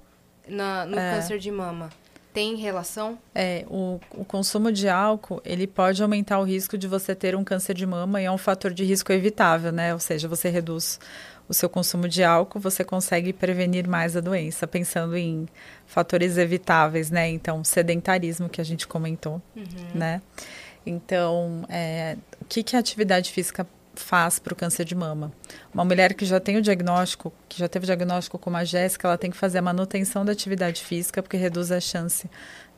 na, 0.47 0.87
no 0.87 0.97
É. 0.99 1.15
câncer 1.17 1.39
de 1.39 1.51
mama. 1.51 1.91
Tem 2.33 2.57
relação? 2.57 3.19
É, 3.35 3.65
o, 3.69 3.99
o 4.13 4.25
consumo 4.25 4.71
de 4.71 4.89
álcool, 4.89 5.41
ele 5.45 5.67
pode 5.67 6.03
aumentar 6.03 6.39
o 6.39 6.45
risco 6.45 6.77
de 6.77 6.87
você 6.87 7.15
ter 7.15 7.35
um 7.35 7.43
câncer 7.43 7.75
de 7.75 7.87
mama 7.87 8.21
e 8.21 8.27
é 8.27 8.31
um 8.31 8.39
fator 8.39 8.73
de 8.73 8.85
risco 8.85 9.13
evitável, 9.13 9.73
né? 9.73 9.93
Ou 9.93 10.01
seja, 10.01 10.29
você 10.29 10.49
reduz 10.49 11.01
o 11.49 11.55
seu 11.55 11.69
consumo 11.69 12.07
de 12.07 12.23
álcool, 12.23 12.61
você 12.61 12.85
consegue 12.85 13.33
prevenir 13.33 13.89
mais 13.89 14.17
a 14.17 14.21
doença, 14.21 14.67
pensando 14.67 15.17
em 15.17 15.49
fatores 15.87 16.37
evitáveis, 16.37 17.11
né? 17.11 17.29
Então, 17.29 17.65
sedentarismo, 17.65 18.49
que 18.49 18.61
a 18.61 18.65
gente 18.65 18.87
comentou, 18.87 19.41
né? 19.95 20.21
Então, 20.85 21.65
é, 21.69 22.17
o 22.41 22.45
que, 22.45 22.63
que 22.63 22.77
a 22.77 22.79
atividade 22.79 23.33
física 23.33 23.67
faz 24.01 24.39
para 24.39 24.53
o 24.53 24.57
câncer 24.57 24.85
de 24.85 24.95
mama? 24.95 25.33
Uma 25.73 25.85
mulher 25.85 26.15
que 26.15 26.25
já 26.25 26.41
tem 26.41 26.57
o 26.57 26.63
diagnóstico, 26.63 27.33
que 27.49 27.59
já 27.59 27.69
teve 27.69 27.85
o 27.85 27.87
diagnóstico 27.87 28.39
como 28.39 28.57
a 28.57 28.65
Jéssica, 28.65 29.09
ela 29.09 29.19
tem 29.19 29.31
que 29.31 29.37
fazer 29.37 29.59
a 29.59 29.63
manutenção 29.63 30.25
da 30.25 30.33
atividade 30.33 30.85
física, 30.85 31.23
porque 31.23 31.37
reduz 31.37 31.71
a 31.71 31.81
chance 31.81 32.29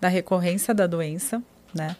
da 0.00 0.08
recorrência 0.08 0.74
da 0.74 0.86
doença, 0.86 1.42
né? 1.74 1.96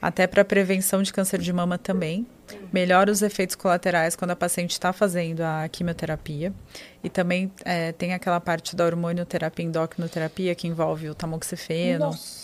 Até 0.00 0.26
para 0.26 0.44
prevenção 0.44 1.02
de 1.02 1.12
câncer 1.12 1.40
de 1.40 1.52
mama 1.52 1.78
também. 1.78 2.26
Melhora 2.70 3.10
os 3.10 3.22
efeitos 3.22 3.56
colaterais 3.56 4.14
quando 4.14 4.32
a 4.32 4.36
paciente 4.36 4.72
está 4.72 4.92
fazendo 4.92 5.40
a 5.40 5.66
quimioterapia. 5.68 6.52
E 7.02 7.08
também 7.08 7.50
é, 7.64 7.92
tem 7.92 8.12
aquela 8.12 8.38
parte 8.38 8.76
da 8.76 8.84
hormonioterapia, 8.84 9.64
endocrinoterapia, 9.64 10.54
que 10.54 10.68
envolve 10.68 11.08
o 11.08 11.14
tamoxifeno. 11.14 12.06
Nossa. 12.06 12.43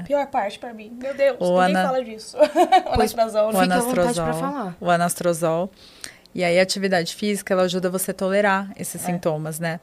A 0.00 0.02
pior 0.04 0.26
parte 0.26 0.58
pra 0.58 0.72
mim. 0.74 0.96
Meu 1.00 1.14
Deus, 1.14 1.36
O 1.40 1.44
ninguém 1.60 1.76
ana- 1.76 1.84
fala 1.86 2.04
disso. 2.04 2.36
o 2.86 2.92
anastrozol, 2.92 3.48
o 3.48 3.52
né? 3.52 3.58
Anastrozol. 3.64 4.34
falar. 4.34 4.76
O 4.80 4.90
anastrozol. 4.90 5.70
E 6.34 6.44
aí 6.44 6.58
a 6.58 6.62
atividade 6.62 7.14
física, 7.14 7.54
ela 7.54 7.62
ajuda 7.62 7.88
você 7.90 8.10
a 8.10 8.14
tolerar 8.14 8.70
esses 8.76 9.00
sintomas, 9.00 9.58
né? 9.58 9.80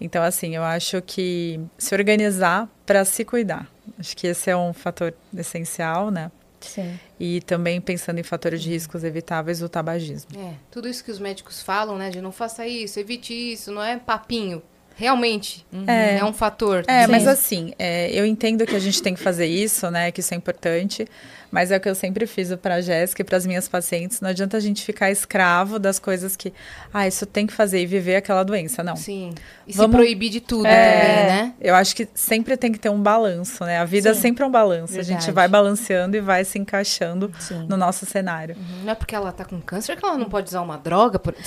Então, 0.00 0.22
assim, 0.22 0.56
eu 0.56 0.62
acho 0.64 1.00
que 1.02 1.60
se 1.78 1.94
organizar 1.94 2.68
para 2.84 3.04
se 3.04 3.24
cuidar. 3.24 3.66
Acho 3.98 4.16
que 4.16 4.26
esse 4.26 4.50
é 4.50 4.56
um 4.56 4.72
fator 4.72 5.14
essencial, 5.36 6.10
né? 6.10 6.30
Sim. 6.60 6.98
E 7.20 7.40
também 7.42 7.80
pensando 7.80 8.18
em 8.18 8.22
fatores 8.22 8.62
de 8.62 8.70
riscos 8.70 9.04
evitáveis, 9.04 9.62
o 9.62 9.68
tabagismo. 9.68 10.30
É, 10.38 10.54
tudo 10.70 10.88
isso 10.88 11.04
que 11.04 11.10
os 11.10 11.18
médicos 11.20 11.62
falam, 11.62 11.96
né? 11.96 12.10
De 12.10 12.20
não 12.20 12.32
faça 12.32 12.66
isso, 12.66 12.98
evite 12.98 13.32
isso, 13.32 13.70
não 13.70 13.82
é 13.82 13.96
papinho. 13.98 14.62
Realmente, 14.96 15.64
É. 15.86 16.18
é 16.18 16.24
um 16.24 16.32
fator. 16.32 16.84
É, 16.86 17.04
Sim. 17.06 17.10
mas 17.10 17.26
assim, 17.26 17.72
é, 17.78 18.10
eu 18.12 18.24
entendo 18.24 18.64
que 18.64 18.76
a 18.76 18.78
gente 18.78 19.02
tem 19.02 19.14
que 19.14 19.20
fazer 19.20 19.46
isso, 19.46 19.90
né? 19.90 20.12
Que 20.12 20.20
isso 20.20 20.32
é 20.32 20.36
importante. 20.36 21.06
Mas 21.54 21.70
é 21.70 21.76
o 21.76 21.80
que 21.80 21.88
eu 21.88 21.94
sempre 21.94 22.26
fiz 22.26 22.52
para 22.56 22.74
a 22.74 22.80
Jéssica 22.80 23.22
e 23.22 23.24
para 23.24 23.36
as 23.36 23.46
minhas 23.46 23.68
pacientes. 23.68 24.20
Não 24.20 24.28
adianta 24.28 24.56
a 24.56 24.60
gente 24.60 24.84
ficar 24.84 25.08
escravo 25.12 25.78
das 25.78 26.00
coisas 26.00 26.34
que, 26.34 26.52
ah, 26.92 27.06
isso 27.06 27.24
tem 27.26 27.46
que 27.46 27.52
fazer 27.52 27.80
e 27.80 27.86
viver 27.86 28.16
aquela 28.16 28.42
doença. 28.42 28.82
Não. 28.82 28.96
Sim. 28.96 29.32
E 29.64 29.72
Vamos- 29.72 29.92
se 29.92 29.96
proibir 30.02 30.30
de 30.30 30.40
tudo 30.40 30.66
É, 30.66 30.72
também, 30.72 31.26
né? 31.26 31.52
Eu 31.60 31.76
acho 31.76 31.94
que 31.94 32.08
sempre 32.12 32.56
tem 32.56 32.72
que 32.72 32.78
ter 32.80 32.88
um 32.88 33.00
balanço, 33.00 33.64
né? 33.64 33.78
A 33.78 33.84
vida 33.84 34.12
Sim. 34.14 34.20
sempre 34.22 34.42
é 34.42 34.46
um 34.46 34.50
balanço. 34.50 34.94
A 34.94 34.96
Verdade. 34.96 35.22
gente 35.22 35.30
vai 35.32 35.46
balanceando 35.46 36.16
e 36.16 36.20
vai 36.20 36.44
se 36.44 36.58
encaixando 36.58 37.30
Sim. 37.38 37.66
no 37.68 37.76
nosso 37.76 38.04
cenário. 38.04 38.56
Não 38.82 38.90
é 38.90 38.94
porque 38.96 39.14
ela 39.14 39.30
tá 39.30 39.44
com 39.44 39.60
câncer 39.60 39.96
que 39.96 40.04
ela 40.04 40.18
não 40.18 40.28
pode 40.28 40.48
usar 40.48 40.60
uma 40.60 40.76
droga. 40.76 41.20
Por... 41.20 41.34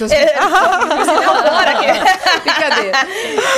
Brincadeira. 2.43 2.97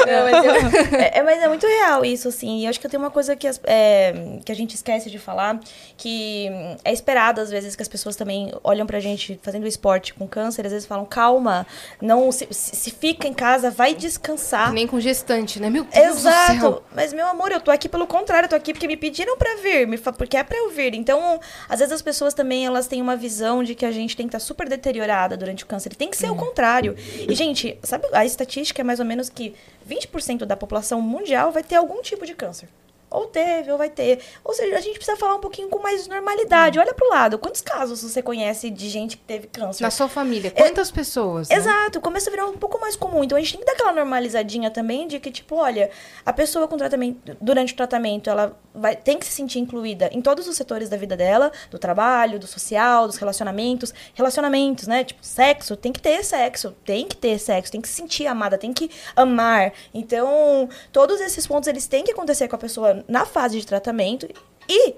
Não, 0.08 0.24
mas, 0.32 0.46
eu- 0.46 0.54
é, 1.00 1.20
é, 1.20 1.24
mas 1.24 1.42
é 1.42 1.48
muito 1.48 1.66
real 1.68 2.04
isso, 2.04 2.28
assim. 2.28 2.60
E 2.60 2.64
eu 2.66 2.70
acho 2.70 2.80
que 2.80 2.88
tem 2.90 3.00
uma 3.00 3.12
coisa 3.12 3.36
que, 3.36 3.48
as- 3.48 3.60
é, 3.64 4.40
que 4.44 4.52
a 4.52 4.56
gente 4.56 4.76
esquece 4.76 5.10
de 5.10 5.20
falar, 5.20 5.60
que 5.98 6.39
hum, 6.48 6.78
é 6.86 6.94
esperado, 6.94 7.42
às 7.42 7.50
vezes, 7.50 7.76
que 7.76 7.82
as 7.82 7.88
pessoas 7.88 8.16
também 8.16 8.54
olham 8.64 8.86
pra 8.86 9.00
gente 9.00 9.40
fazendo 9.42 9.66
esporte 9.66 10.14
com 10.14 10.28
câncer, 10.28 10.66
às 10.66 10.72
vezes 10.72 10.88
falam, 10.88 11.06
calma, 11.06 11.66
não 12.00 12.32
se, 12.32 12.48
se 12.52 12.92
fica 12.92 13.28
em 13.28 13.34
casa, 13.34 13.72
vai 13.72 13.96
descansar. 13.96 14.72
Nem 14.72 14.86
com 14.86 15.00
gestante, 15.00 15.60
né? 15.60 15.70
Meu 15.70 15.84
Deus 15.86 16.16
do 16.18 16.22
céu. 16.22 16.32
Exato. 16.32 16.84
Mas, 16.96 17.12
meu 17.14 17.26
amor, 17.26 17.52
eu 17.52 17.60
tô 17.60 17.72
aqui 17.72 17.90
pelo 17.90 18.06
contrário, 18.06 18.46
eu 18.46 18.50
tô 18.50 18.56
aqui 18.56 18.74
porque 18.74 18.88
me 18.88 18.96
pediram 18.98 19.36
pra 19.38 19.56
vir, 19.56 19.88
me 19.88 19.98
fa- 19.98 20.14
porque 20.14 20.38
é 20.38 20.44
pra 20.44 20.58
eu 20.58 20.70
vir. 20.70 20.94
Então, 20.94 21.40
às 21.68 21.80
vezes 21.80 21.94
as 21.94 22.02
pessoas 22.02 22.34
também, 22.36 22.66
elas 22.66 22.86
têm 22.88 23.02
uma 23.02 23.16
visão 23.16 23.64
de 23.64 23.74
que 23.74 23.86
a 23.86 23.92
gente 23.92 24.16
tem 24.16 24.28
que 24.28 24.36
estar 24.36 24.46
super 24.46 24.70
deteriorada 24.70 25.36
durante 25.36 25.64
o 25.64 25.68
câncer. 25.68 25.96
Tem 25.96 26.10
que 26.10 26.18
ser 26.18 26.30
o 26.30 26.36
contrário. 26.36 26.96
E, 27.28 27.34
gente, 27.34 27.78
sabe, 27.82 28.06
a 28.14 28.26
estatística 28.26 28.82
é 28.82 28.84
mais 28.84 29.00
ou 29.00 29.06
menos 29.06 29.30
que 29.30 29.56
20% 29.90 30.46
da 30.46 30.56
população 30.56 31.02
mundial 31.02 31.52
vai 31.52 31.64
ter 31.64 31.76
algum 31.76 32.02
tipo 32.02 32.26
de 32.26 32.34
câncer. 32.36 32.70
Ou 33.10 33.26
teve, 33.26 33.72
ou 33.72 33.78
vai 33.78 33.90
ter. 33.90 34.20
Ou 34.44 34.54
seja, 34.54 34.78
a 34.78 34.82
gente 34.82 34.96
precisa 34.96 35.18
falar 35.18 35.36
um 35.36 35.40
pouquinho 35.40 35.68
com 35.70 35.80
mais 35.80 36.08
normalidade. 36.08 36.80
Olha 36.80 36.94
pro 36.94 37.10
lado. 37.10 37.40
Quantos 37.40 37.62
casos 37.62 38.04
você 38.04 38.22
conhece 38.22 38.70
de 38.70 38.90
gente 38.90 39.18
que 39.18 39.24
teve 39.24 39.48
câncer? 39.48 39.84
Na 39.84 39.92
sua 39.92 40.08
família, 40.08 40.52
quantas 40.52 40.92
pessoas? 40.92 41.50
né? 41.50 41.56
Exato, 41.56 42.00
começa 42.00 42.30
a 42.30 42.32
virar 42.32 42.46
um 42.46 42.58
pouco 42.58 42.80
mais 42.80 42.96
comum. 42.96 43.24
Então 43.24 43.38
a 43.38 43.42
gente 43.42 43.52
tem 43.52 43.60
que 43.62 43.66
dar 43.66 43.74
aquela 43.74 43.94
normalizadinha 43.94 44.70
também 44.70 45.08
de 45.08 45.20
que, 45.20 45.32
tipo, 45.32 45.56
olha, 45.56 45.90
a 46.26 46.32
pessoa 46.32 46.68
com 46.68 46.78
tratamento, 46.78 47.36
durante 47.42 47.74
o 47.74 47.76
tratamento, 47.76 48.30
ela 48.30 48.58
vai, 48.74 48.96
tem 48.96 49.18
que 49.18 49.26
se 49.26 49.32
sentir 49.32 49.60
incluída 49.60 50.10
em 50.12 50.22
todos 50.22 50.48
os 50.48 50.56
setores 50.56 50.90
da 50.90 50.98
vida 50.98 51.18
dela, 51.18 51.52
do 51.72 51.80
trabalho, 51.80 52.40
do 52.40 52.48
social, 52.48 53.08
dos 53.08 53.18
relacionamentos. 53.18 53.94
Relacionamentos, 54.14 54.88
né? 54.88 55.04
Tipo, 55.04 55.20
sexo, 55.26 55.76
tem 55.76 55.92
que 55.92 56.02
ter 56.02 56.24
sexo, 56.24 56.76
tem 56.86 57.08
que 57.08 57.18
ter 57.18 57.40
sexo, 57.40 57.72
tem 57.72 57.82
que 57.82 57.88
se 57.88 57.96
sentir 57.96 58.28
amada, 58.28 58.58
tem 58.58 58.74
que 58.74 58.90
amar. 59.16 59.74
Então, 59.94 60.70
todos 60.92 61.20
esses 61.22 61.46
pontos, 61.48 61.68
eles 61.68 61.88
têm 61.88 62.04
que 62.04 62.12
acontecer 62.12 62.48
com 62.48 62.56
a 62.56 62.60
pessoa 62.60 62.99
na 63.08 63.26
fase 63.26 63.60
de 63.60 63.66
tratamento. 63.66 64.28
E 64.68 64.96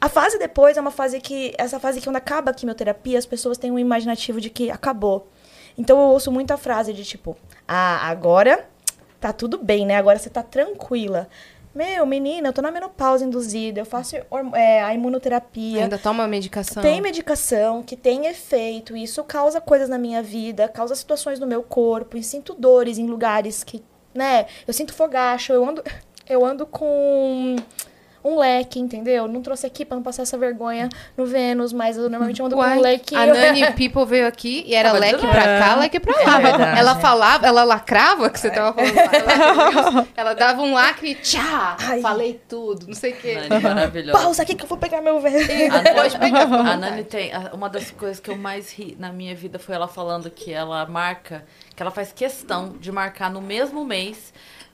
A 0.00 0.08
fase 0.08 0.38
depois 0.38 0.76
é 0.76 0.80
uma 0.80 0.90
fase 0.90 1.20
que. 1.20 1.52
Essa 1.58 1.78
fase 1.78 1.98
que 2.00 2.06
quando 2.06 2.16
acaba 2.16 2.50
a 2.50 2.54
quimioterapia, 2.54 3.18
as 3.18 3.26
pessoas 3.26 3.58
têm 3.58 3.70
um 3.70 3.78
imaginativo 3.78 4.40
de 4.40 4.48
que 4.48 4.70
acabou. 4.70 5.28
Então 5.76 5.98
eu 6.00 6.08
ouço 6.08 6.32
muito 6.32 6.50
a 6.52 6.56
frase 6.56 6.92
de 6.92 7.04
tipo, 7.04 7.36
ah, 7.68 8.08
agora 8.08 8.68
tá 9.20 9.32
tudo 9.32 9.58
bem, 9.58 9.84
né? 9.86 9.96
Agora 9.96 10.18
você 10.18 10.30
tá 10.30 10.42
tranquila. 10.42 11.28
Meu, 11.72 12.04
menina, 12.04 12.48
eu 12.48 12.52
tô 12.52 12.60
na 12.60 12.70
menopausa 12.70 13.24
induzida, 13.24 13.80
eu 13.80 13.86
faço 13.86 14.16
é, 14.54 14.82
a 14.82 14.92
imunoterapia. 14.92 15.84
Ainda 15.84 15.98
toma 15.98 16.26
medicação. 16.26 16.82
Tem 16.82 17.00
medicação 17.00 17.80
que 17.82 17.96
tem 17.96 18.26
efeito, 18.26 18.96
e 18.96 19.04
isso 19.04 19.22
causa 19.22 19.60
coisas 19.60 19.88
na 19.88 19.96
minha 19.96 20.20
vida, 20.20 20.66
causa 20.66 20.96
situações 20.96 21.38
no 21.38 21.46
meu 21.46 21.62
corpo, 21.62 22.16
e 22.16 22.24
sinto 22.24 22.54
dores 22.54 22.98
em 22.98 23.06
lugares 23.06 23.62
que, 23.62 23.84
né? 24.12 24.46
Eu 24.66 24.74
sinto 24.74 24.92
fogacho, 24.92 25.52
eu 25.52 25.64
ando, 25.64 25.84
eu 26.30 26.44
ando 26.44 26.64
com 26.66 27.56
um 28.22 28.38
leque, 28.38 28.78
entendeu? 28.78 29.26
Não 29.26 29.40
trouxe 29.40 29.66
aqui 29.66 29.82
pra 29.82 29.96
não 29.96 30.02
passar 30.02 30.24
essa 30.24 30.36
vergonha 30.36 30.90
no 31.16 31.24
Vênus, 31.24 31.72
mas 31.72 31.96
eu 31.96 32.02
normalmente 32.10 32.42
ando 32.42 32.54
com 32.54 32.60
Uai, 32.60 32.76
um 32.76 32.80
leque. 32.82 33.16
a 33.16 33.24
Nani 33.32 33.72
People 33.72 34.04
veio 34.04 34.26
aqui 34.26 34.62
e 34.66 34.74
era 34.74 34.90
Ah, 34.90 34.92
leque 34.92 35.26
pra 35.26 35.42
é. 35.42 35.58
cá, 35.58 35.74
leque 35.76 35.98
pra 35.98 36.14
lá. 36.14 36.38
É 36.38 36.42
verdade. 36.42 36.78
ela 36.80 36.96
falava, 36.96 37.46
ela 37.46 37.64
lacrava, 37.64 38.28
que 38.28 38.38
você 38.38 38.50
tava 38.50 38.74
falando 38.74 38.98
ela, 38.98 40.06
ela 40.14 40.34
dava 40.34 40.60
um 40.60 40.74
lacre 40.74 41.12
e 41.12 41.14
tchá, 41.14 41.78
Ai. 41.80 42.02
falei 42.02 42.38
tudo, 42.46 42.86
não 42.88 42.94
sei 42.94 43.12
o 43.12 43.16
quê. 43.16 43.40
Nani, 43.48 43.62
maravilhosa. 43.62 44.18
Pausa 44.22 44.42
aqui 44.42 44.54
que 44.54 44.64
eu 44.64 44.68
vou 44.68 44.76
pegar 44.76 45.00
meu 45.00 45.18
Vênus. 45.18 45.48
A 45.72 45.80
Nani, 45.82 45.94
Pode 45.96 46.18
pegar, 46.18 46.42
a. 46.42 46.76
Nani 46.76 47.04
tem. 47.04 47.30
Uma 47.54 47.70
das 47.70 47.90
coisas 47.90 48.20
que 48.20 48.30
eu 48.30 48.36
mais 48.36 48.70
ri 48.70 48.98
na 49.00 49.10
minha 49.10 49.34
vida 49.34 49.58
foi 49.58 49.74
ela 49.74 49.88
falando 49.88 50.30
que 50.30 50.52
ela 50.52 50.84
marca, 50.84 51.42
que 51.74 51.82
ela 51.82 51.90
faz 51.90 52.12
questão 52.12 52.74
de 52.78 52.92
marcar 52.92 53.30
no 53.30 53.40
mesmo 53.40 53.82
mês. 53.82 54.30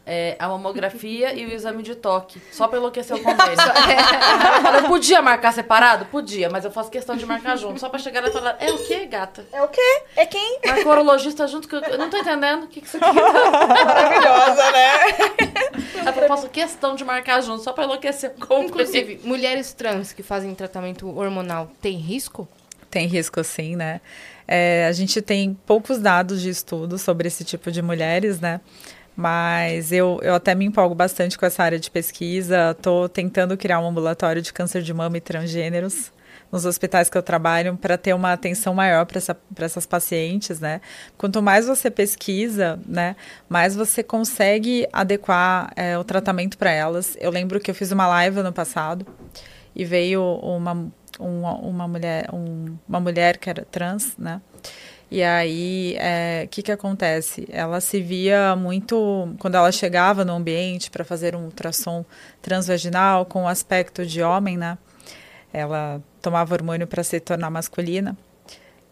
É, 0.06 0.36
a 0.38 0.48
mamografia 0.48 1.34
e 1.34 1.44
o 1.44 1.52
exame 1.52 1.82
de 1.82 1.96
toque. 1.96 2.40
Só 2.52 2.68
pra 2.68 2.78
enlouquecer 2.78 3.16
o 3.16 3.20
convênio. 3.20 3.56
Fala, 3.56 4.78
eu 4.78 4.84
podia 4.84 5.20
marcar 5.20 5.52
separado? 5.52 6.06
Podia, 6.06 6.48
mas 6.48 6.64
eu 6.64 6.70
faço 6.70 6.90
questão 6.90 7.16
de 7.16 7.26
marcar 7.26 7.56
junto. 7.56 7.80
Só 7.80 7.88
pra 7.88 7.98
chegar 7.98 8.22
lá 8.22 8.28
e 8.28 8.32
falar, 8.32 8.56
é 8.60 8.70
o 8.70 8.78
quê, 8.78 9.04
gata? 9.06 9.44
É 9.52 9.60
o 9.62 9.68
quê? 9.68 10.02
É 10.14 10.24
quem? 10.24 10.60
Marcou 10.64 10.86
o 10.86 10.94
urologista 10.94 11.48
junto 11.48 11.68
que 11.68 11.74
eu, 11.74 11.80
eu 11.80 11.98
não 11.98 12.08
tô 12.08 12.16
entendendo. 12.18 12.64
O 12.64 12.68
que, 12.68 12.80
que 12.80 12.88
você 12.88 13.00
quer? 13.00 13.12
Maravilhosa, 13.12 14.70
né? 14.70 16.22
Eu 16.22 16.28
faço 16.28 16.48
questão 16.50 16.94
de 16.94 17.04
marcar 17.04 17.40
junto, 17.40 17.64
só 17.64 17.72
pra 17.72 17.84
enlouquecer 17.84 18.30
o 18.36 18.46
convênio. 18.46 18.68
Inclusive, 18.70 19.20
mulheres 19.24 19.72
trans 19.72 20.12
que 20.12 20.22
fazem 20.22 20.54
tratamento 20.54 21.08
hormonal, 21.18 21.70
tem 21.82 21.96
risco? 21.96 22.48
Tem 22.88 23.06
risco 23.08 23.42
sim, 23.42 23.74
né? 23.74 24.00
É, 24.46 24.86
a 24.86 24.92
gente 24.92 25.20
tem 25.20 25.58
poucos 25.66 25.98
dados 25.98 26.40
de 26.40 26.48
estudo 26.48 26.96
sobre 26.98 27.26
esse 27.26 27.44
tipo 27.44 27.72
de 27.72 27.82
mulheres, 27.82 28.40
né? 28.40 28.60
Mas 29.16 29.92
eu, 29.92 30.20
eu 30.22 30.34
até 30.34 30.54
me 30.54 30.66
empolgo 30.66 30.94
bastante 30.94 31.38
com 31.38 31.46
essa 31.46 31.62
área 31.62 31.78
de 31.78 31.90
pesquisa. 31.90 32.72
Estou 32.72 33.08
tentando 33.08 33.56
criar 33.56 33.80
um 33.80 33.88
ambulatório 33.88 34.42
de 34.42 34.52
câncer 34.52 34.82
de 34.82 34.92
mama 34.92 35.16
e 35.16 35.20
transgêneros 35.20 36.12
nos 36.50 36.64
hospitais 36.64 37.08
que 37.08 37.16
eu 37.16 37.22
trabalho 37.22 37.76
para 37.76 37.98
ter 37.98 38.14
uma 38.14 38.32
atenção 38.32 38.74
maior 38.74 39.04
para 39.06 39.18
essa, 39.18 39.36
essas 39.58 39.86
pacientes, 39.86 40.60
né? 40.60 40.80
Quanto 41.16 41.42
mais 41.42 41.66
você 41.66 41.90
pesquisa, 41.90 42.78
né, 42.86 43.16
mais 43.48 43.74
você 43.74 44.02
consegue 44.02 44.86
adequar 44.92 45.72
é, 45.74 45.98
o 45.98 46.04
tratamento 46.04 46.56
para 46.56 46.70
elas. 46.70 47.16
Eu 47.20 47.30
lembro 47.30 47.58
que 47.58 47.70
eu 47.70 47.74
fiz 47.74 47.90
uma 47.90 48.06
live 48.06 48.40
ano 48.40 48.52
passado 48.52 49.06
e 49.74 49.84
veio 49.84 50.22
uma, 50.22 50.88
uma, 51.18 51.54
uma 51.54 51.88
mulher 51.88 52.28
um, 52.32 52.76
uma 52.88 53.00
mulher 53.00 53.38
que 53.38 53.50
era 53.50 53.64
trans, 53.64 54.16
né? 54.16 54.40
E 55.10 55.22
aí, 55.22 55.96
o 56.44 56.48
que, 56.48 56.62
que 56.62 56.72
acontece? 56.72 57.46
Ela 57.50 57.80
se 57.80 58.00
via 58.00 58.56
muito, 58.56 59.34
quando 59.38 59.54
ela 59.54 59.70
chegava 59.70 60.24
no 60.24 60.32
ambiente 60.34 60.90
para 60.90 61.04
fazer 61.04 61.36
um 61.36 61.44
ultrassom 61.44 62.04
transvaginal 62.42 63.24
com 63.24 63.44
o 63.44 63.48
aspecto 63.48 64.04
de 64.04 64.20
homem, 64.20 64.56
né? 64.56 64.76
Ela 65.52 66.02
tomava 66.20 66.54
hormônio 66.54 66.86
para 66.86 67.04
se 67.04 67.20
tornar 67.20 67.50
masculina. 67.50 68.16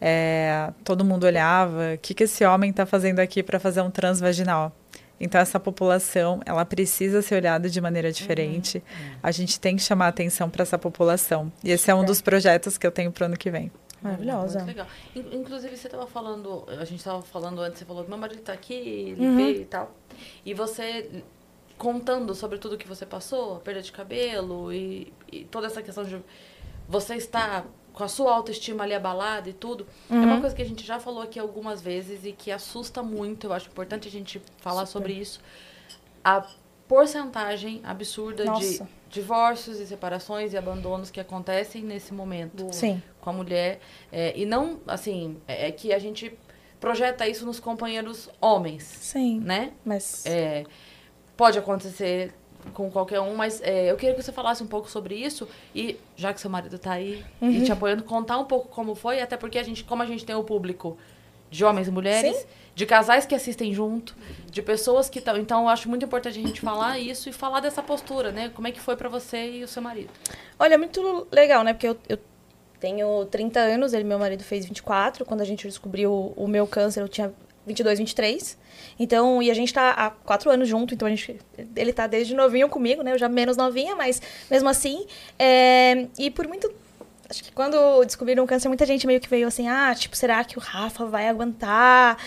É, 0.00 0.72
todo 0.84 1.04
mundo 1.04 1.24
olhava, 1.24 1.94
o 1.94 1.98
que, 1.98 2.14
que 2.14 2.24
esse 2.24 2.44
homem 2.44 2.70
está 2.70 2.86
fazendo 2.86 3.18
aqui 3.18 3.42
para 3.42 3.58
fazer 3.58 3.80
um 3.80 3.90
transvaginal? 3.90 4.72
Então, 5.18 5.40
essa 5.40 5.58
população, 5.58 6.40
ela 6.44 6.64
precisa 6.64 7.22
ser 7.22 7.36
olhada 7.36 7.68
de 7.68 7.80
maneira 7.80 8.12
diferente. 8.12 8.82
A 9.22 9.30
gente 9.30 9.58
tem 9.58 9.76
que 9.76 9.82
chamar 9.82 10.08
atenção 10.08 10.50
para 10.50 10.62
essa 10.62 10.78
população. 10.78 11.52
E 11.62 11.70
esse 11.70 11.90
é 11.90 11.94
um 11.94 12.04
dos 12.04 12.20
projetos 12.20 12.76
que 12.76 12.86
eu 12.86 12.90
tenho 12.90 13.10
para 13.10 13.24
o 13.24 13.26
ano 13.26 13.36
que 13.36 13.50
vem. 13.50 13.70
Maravilhosa. 14.04 14.58
Muito 14.60 14.68
legal. 14.68 14.86
In- 15.16 15.36
Inclusive, 15.40 15.76
você 15.76 15.86
estava 15.88 16.06
falando, 16.06 16.64
a 16.68 16.84
gente 16.84 16.98
estava 16.98 17.22
falando 17.22 17.60
antes, 17.60 17.78
você 17.80 17.84
falou 17.84 18.04
que 18.04 18.10
meu 18.10 18.18
marido 18.18 18.38
está 18.40 18.52
aqui, 18.52 18.74
ele 18.74 19.26
Uhum. 19.26 19.36
veio 19.36 19.62
e 19.62 19.64
tal. 19.64 19.90
E 20.44 20.54
você 20.54 21.22
contando 21.76 22.34
sobre 22.34 22.58
tudo 22.58 22.78
que 22.78 22.86
você 22.86 23.04
passou, 23.04 23.56
perda 23.60 23.82
de 23.82 23.90
cabelo 23.90 24.72
e, 24.72 25.12
e 25.32 25.44
toda 25.44 25.66
essa 25.66 25.82
questão 25.82 26.04
de 26.04 26.22
você 26.88 27.16
estar 27.16 27.66
com 27.92 28.04
a 28.04 28.08
sua 28.08 28.32
autoestima 28.34 28.84
ali 28.84 28.92
abalada 28.94 29.48
e 29.48 29.52
tudo. 29.52 29.86
É 30.10 30.14
Uhum. 30.14 30.22
uma 30.24 30.40
coisa 30.40 30.54
que 30.54 30.62
a 30.62 30.64
gente 30.66 30.84
já 30.84 31.00
falou 31.00 31.22
aqui 31.22 31.38
algumas 31.38 31.80
vezes 31.80 32.24
e 32.24 32.32
que 32.32 32.50
assusta 32.52 33.02
muito. 33.02 33.46
Eu 33.48 33.52
acho 33.52 33.68
importante 33.68 34.06
a 34.06 34.10
gente 34.10 34.40
falar 34.58 34.84
sobre 34.86 35.12
isso. 35.14 35.40
A 36.22 36.44
porcentagem 36.86 37.80
absurda 37.84 38.44
Nossa. 38.44 38.84
de 38.84 38.90
divórcios 39.10 39.78
e 39.80 39.86
separações 39.86 40.52
e 40.52 40.56
abandonos 40.56 41.10
que 41.10 41.18
acontecem 41.20 41.82
nesse 41.82 42.12
momento 42.12 42.68
Sim. 42.72 43.02
Com 43.24 43.30
a 43.30 43.32
mulher. 43.32 43.80
É, 44.12 44.38
e 44.38 44.44
não, 44.44 44.78
assim, 44.86 45.38
é, 45.48 45.68
é 45.68 45.72
que 45.72 45.92
a 45.92 45.98
gente 45.98 46.32
projeta 46.78 47.26
isso 47.26 47.46
nos 47.46 47.58
companheiros 47.58 48.28
homens, 48.40 48.84
Sim. 48.84 49.40
né? 49.40 49.72
Mas. 49.84 50.26
É, 50.26 50.64
pode 51.36 51.58
acontecer 51.58 52.32
com 52.72 52.90
qualquer 52.90 53.20
um, 53.20 53.34
mas 53.34 53.60
é, 53.62 53.90
eu 53.90 53.96
queria 53.96 54.14
que 54.14 54.22
você 54.22 54.32
falasse 54.32 54.62
um 54.62 54.66
pouco 54.66 54.90
sobre 54.90 55.14
isso 55.14 55.46
e, 55.74 55.98
já 56.16 56.32
que 56.32 56.40
seu 56.40 56.48
marido 56.48 56.78
tá 56.78 56.92
aí 56.92 57.22
e 57.42 57.62
te 57.62 57.70
apoiando, 57.70 58.02
contar 58.04 58.38
um 58.38 58.44
pouco 58.44 58.68
como 58.68 58.94
foi, 58.94 59.20
até 59.20 59.36
porque 59.36 59.58
a 59.58 59.62
gente, 59.62 59.84
como 59.84 60.02
a 60.02 60.06
gente 60.06 60.24
tem 60.24 60.34
o 60.34 60.42
público 60.42 60.96
de 61.50 61.64
homens 61.64 61.88
e 61.88 61.90
mulheres, 61.90 62.36
Sim. 62.36 62.46
de 62.74 62.86
casais 62.86 63.26
que 63.26 63.34
assistem 63.34 63.72
junto, 63.72 64.16
de 64.50 64.62
pessoas 64.62 65.08
que 65.08 65.18
estão. 65.18 65.36
Então, 65.36 65.62
eu 65.62 65.68
acho 65.68 65.88
muito 65.88 66.04
importante 66.04 66.38
a 66.38 66.42
gente 66.42 66.60
falar 66.60 66.98
isso 66.98 67.28
e 67.28 67.32
falar 67.32 67.60
dessa 67.60 67.82
postura, 67.82 68.32
né? 68.32 68.50
Como 68.54 68.66
é 68.66 68.72
que 68.72 68.80
foi 68.80 68.96
pra 68.96 69.08
você 69.08 69.58
e 69.58 69.62
o 69.62 69.68
seu 69.68 69.82
marido? 69.82 70.10
Olha, 70.58 70.76
muito 70.76 71.28
legal, 71.30 71.62
né? 71.62 71.72
Porque 71.72 71.86
eu, 71.86 71.96
eu 72.08 72.18
tenho 72.84 73.24
30 73.30 73.60
anos, 73.60 73.94
ele, 73.94 74.04
meu 74.04 74.18
marido, 74.18 74.44
fez 74.44 74.66
24. 74.66 75.24
Quando 75.24 75.40
a 75.40 75.44
gente 75.44 75.66
descobriu 75.66 76.34
o, 76.36 76.46
meu 76.46 76.66
câncer, 76.66 77.00
eu 77.00 77.08
tinha 77.08 77.32
22, 77.66 77.98
23. 77.98 78.58
Então, 78.98 79.42
e 79.42 79.50
a 79.50 79.54
gente 79.54 79.72
tá 79.72 79.90
há 79.92 80.10
quatro 80.10 80.50
anos 80.50 80.68
junto, 80.68 80.92
então 80.92 81.08
a 81.08 81.10
gente. 81.10 81.40
Ele 81.74 81.94
tá 81.94 82.06
desde 82.06 82.34
novinho 82.34 82.68
comigo, 82.68 83.02
né? 83.02 83.12
Eu 83.12 83.18
já 83.18 83.26
menos 83.26 83.56
novinha, 83.56 83.96
mas 83.96 84.20
mesmo 84.50 84.68
assim. 84.68 85.06
é, 85.38 86.08
e 86.18 86.30
por 86.30 86.46
muito. 86.46 86.70
Acho 87.28 87.42
que 87.42 87.52
quando 87.52 88.04
descobriram 88.04 88.44
o 88.44 88.46
câncer, 88.46 88.68
muita 88.68 88.84
gente 88.84 89.06
meio 89.06 89.18
que 89.18 89.30
veio 89.30 89.48
assim, 89.48 89.66
ah, 89.66 89.94
tipo, 89.94 90.14
será 90.14 90.44
que 90.44 90.58
o 90.58 90.60
Rafa 90.60 91.06
vai 91.06 91.26
aguentar? 91.26 92.18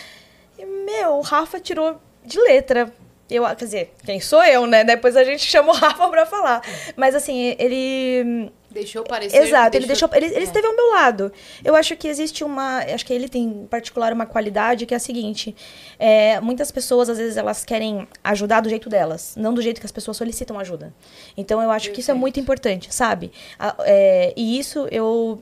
E, 0.57 0.65
meu, 0.65 1.17
o 1.17 1.21
Rafa 1.21 1.59
tirou 1.59 2.01
de 2.25 2.39
letra. 2.39 2.91
Eu, 3.29 3.43
quer 3.43 3.65
dizer, 3.65 3.93
quem 4.03 4.19
sou 4.19 4.43
eu, 4.43 4.65
né? 4.65 4.83
Depois 4.83 5.15
a 5.15 5.23
gente 5.23 5.43
chama 5.45 5.71
o 5.71 5.75
Rafa 5.75 6.09
pra 6.09 6.25
falar. 6.25 6.63
Mas 6.95 7.13
assim, 7.13 7.55
ele. 7.59 8.51
Deixou 8.77 9.03
parecer. 9.03 9.41
Exato, 9.41 9.75
ele 9.75 9.87
deixou. 9.87 10.07
Ele, 10.13 10.27
ele 10.27 10.35
é. 10.35 10.43
esteve 10.43 10.67
ao 10.67 10.75
meu 10.75 10.91
lado. 10.91 11.31
Eu 11.65 11.75
acho 11.75 11.95
que 11.97 12.07
existe 12.07 12.43
uma. 12.43 12.77
Acho 12.79 13.03
que 13.03 13.11
ele 13.11 13.27
tem, 13.27 13.43
em 13.43 13.65
particular, 13.65 14.13
uma 14.13 14.27
qualidade 14.27 14.85
que 14.85 14.93
é 14.93 14.97
a 14.97 14.99
seguinte: 14.99 15.55
é, 15.97 16.39
muitas 16.39 16.71
pessoas, 16.71 17.09
às 17.09 17.17
vezes, 17.17 17.37
elas 17.37 17.65
querem 17.65 18.07
ajudar 18.23 18.61
do 18.61 18.69
jeito 18.69 18.87
delas, 18.87 19.33
não 19.35 19.51
do 19.51 19.63
jeito 19.63 19.79
que 19.79 19.85
as 19.87 19.91
pessoas 19.91 20.15
solicitam 20.15 20.59
ajuda. 20.59 20.93
Então, 21.35 21.59
eu 21.59 21.71
acho 21.71 21.91
que 21.91 22.01
isso 22.01 22.11
é 22.11 22.13
Perfeito. 22.13 22.21
muito 22.21 22.39
importante, 22.39 22.93
sabe? 22.93 23.31
A- 23.57 23.75
é, 23.79 24.31
e 24.37 24.59
isso 24.59 24.87
eu. 24.91 25.41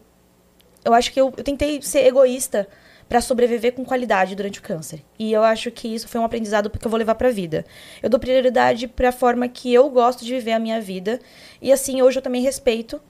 Eu 0.86 0.94
acho 0.94 1.12
que 1.12 1.20
eu, 1.20 1.34
eu 1.36 1.44
tentei 1.44 1.82
ser 1.82 2.06
egoísta 2.06 2.68
para 3.10 3.20
sobreviver 3.20 3.74
com 3.74 3.84
qualidade 3.84 4.34
durante 4.34 4.60
o 4.60 4.62
câncer. 4.62 5.04
E 5.20 5.34
eu 5.34 5.44
acho 5.44 5.70
que 5.72 5.94
isso 5.94 6.08
foi 6.08 6.22
um 6.22 6.24
aprendizado 6.24 6.70
que 6.70 6.86
eu 6.88 6.90
vou 6.90 6.98
levar 6.98 7.16
para 7.16 7.28
a 7.28 7.32
vida. 7.32 7.66
Eu 8.02 8.10
dou 8.10 8.20
prioridade 8.20 8.88
para 8.88 9.10
a 9.10 9.12
forma 9.12 9.48
que 9.50 9.74
eu 9.74 9.90
gosto 9.90 10.24
de 10.24 10.32
viver 10.34 10.54
a 10.54 10.60
minha 10.60 10.80
vida. 10.80 11.20
E 11.62 11.72
assim, 11.72 12.02
hoje 12.02 12.20
eu 12.20 12.22
também 12.22 12.42
respeito 12.42 13.02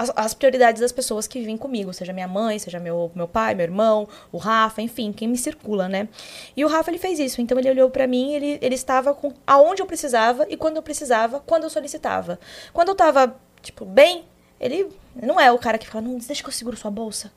as, 0.00 0.10
as 0.16 0.32
prioridades 0.32 0.80
das 0.80 0.92
pessoas 0.92 1.26
que 1.26 1.38
vivem 1.38 1.58
comigo, 1.58 1.92
seja 1.92 2.10
minha 2.10 2.26
mãe, 2.26 2.58
seja 2.58 2.80
meu, 2.80 3.12
meu 3.14 3.28
pai, 3.28 3.54
meu 3.54 3.64
irmão, 3.64 4.08
o 4.32 4.38
Rafa, 4.38 4.80
enfim, 4.80 5.12
quem 5.12 5.28
me 5.28 5.36
circula, 5.36 5.90
né? 5.90 6.08
E 6.56 6.64
o 6.64 6.68
Rafa, 6.68 6.90
ele 6.90 6.98
fez 6.98 7.18
isso. 7.18 7.42
Então, 7.42 7.58
ele 7.58 7.68
olhou 7.68 7.90
pra 7.90 8.06
mim, 8.06 8.32
ele, 8.32 8.58
ele 8.62 8.74
estava 8.74 9.12
com 9.12 9.34
aonde 9.46 9.82
eu 9.82 9.86
precisava 9.86 10.46
e 10.48 10.56
quando 10.56 10.76
eu 10.76 10.82
precisava, 10.82 11.40
quando 11.40 11.64
eu 11.64 11.70
solicitava. 11.70 12.40
Quando 12.72 12.88
eu 12.88 12.94
tava, 12.94 13.36
tipo, 13.60 13.84
bem, 13.84 14.24
ele 14.58 14.88
não 15.14 15.38
é 15.38 15.52
o 15.52 15.58
cara 15.58 15.76
que 15.76 15.86
fala, 15.86 16.06
não, 16.06 16.16
deixa 16.16 16.42
que 16.42 16.48
eu 16.48 16.52
seguro 16.52 16.78
sua 16.78 16.90
bolsa. 16.90 17.30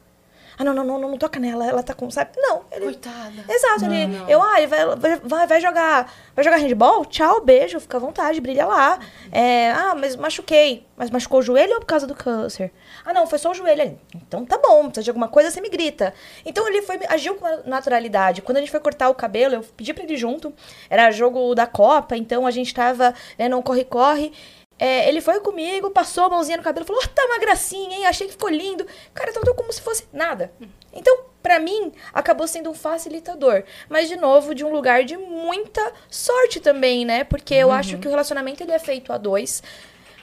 Ah, 0.57 0.63
não, 0.63 0.73
não, 0.73 0.83
não, 0.83 0.99
não, 0.99 1.09
não 1.11 1.17
toca 1.17 1.39
nela, 1.39 1.65
ela 1.67 1.81
tá 1.81 1.93
com, 1.93 2.09
sabe? 2.11 2.31
Não, 2.37 2.63
ele, 2.71 2.85
Coitada. 2.85 3.45
Exato, 3.49 3.85
ele, 3.85 4.07
não. 4.07 4.29
eu, 4.29 4.41
ah, 4.41 4.57
ele 4.57 4.67
vai, 4.67 4.95
vai, 5.23 5.47
vai 5.47 5.61
jogar, 5.61 6.13
vai 6.35 6.43
jogar 6.43 6.57
handball? 6.57 7.05
Tchau, 7.05 7.41
beijo, 7.41 7.79
fica 7.79 7.97
à 7.97 7.99
vontade, 7.99 8.39
brilha 8.39 8.65
lá. 8.65 8.99
É, 9.31 9.71
ah, 9.71 9.95
mas 9.95 10.15
machuquei, 10.15 10.85
mas 10.95 11.09
machucou 11.09 11.39
o 11.39 11.43
joelho 11.43 11.73
ou 11.73 11.79
por 11.79 11.87
causa 11.87 12.05
do 12.05 12.15
câncer? 12.15 12.71
Ah, 13.05 13.13
não, 13.13 13.25
foi 13.25 13.39
só 13.39 13.51
o 13.51 13.53
joelho. 13.53 13.99
Então 14.15 14.45
tá 14.45 14.57
bom, 14.57 14.85
precisa 14.85 15.03
de 15.03 15.09
alguma 15.09 15.27
coisa, 15.27 15.49
você 15.49 15.59
me 15.59 15.69
grita. 15.69 16.13
Então 16.45 16.67
ele 16.67 16.81
foi, 16.81 16.99
agiu 17.09 17.35
com 17.35 17.47
naturalidade. 17.65 18.41
Quando 18.41 18.57
a 18.57 18.59
gente 18.59 18.71
foi 18.71 18.79
cortar 18.79 19.09
o 19.09 19.15
cabelo, 19.15 19.55
eu 19.55 19.63
pedi 19.75 19.93
pra 19.93 20.03
ele 20.03 20.17
junto, 20.17 20.53
era 20.89 21.09
jogo 21.11 21.55
da 21.55 21.65
Copa, 21.65 22.15
então 22.15 22.45
a 22.45 22.51
gente 22.51 22.73
tava, 22.73 23.13
né, 23.37 23.49
não 23.49 23.61
corre-corre. 23.61 24.31
É, 24.77 25.07
ele 25.07 25.21
foi 25.21 25.39
comigo, 25.39 25.91
passou 25.91 26.25
a 26.25 26.29
mãozinha 26.29 26.57
no 26.57 26.63
cabelo, 26.63 26.85
falou: 26.85 27.01
oh, 27.03 27.07
tá 27.07 27.23
uma 27.25 27.39
gracinha, 27.39 27.95
hein? 27.95 28.05
Achei 28.05 28.27
que 28.27 28.33
ficou 28.33 28.49
lindo. 28.49 28.85
Cara, 29.13 29.31
tratou 29.31 29.53
como 29.53 29.71
se 29.71 29.81
fosse 29.81 30.05
nada. 30.11 30.51
Então, 30.91 31.25
pra 31.41 31.59
mim, 31.59 31.91
acabou 32.13 32.47
sendo 32.47 32.69
um 32.69 32.73
facilitador. 32.73 33.63
Mas, 33.87 34.09
de 34.09 34.15
novo, 34.15 34.53
de 34.53 34.63
um 34.63 34.71
lugar 34.71 35.03
de 35.03 35.17
muita 35.17 35.91
sorte 36.09 36.59
também, 36.59 37.05
né? 37.05 37.23
Porque 37.23 37.53
eu 37.53 37.71
acho 37.71 37.97
que 37.97 38.07
o 38.07 38.09
relacionamento 38.09 38.63
ele 38.63 38.71
é 38.71 38.79
feito 38.79 39.13
a 39.13 39.17
dois. 39.17 39.61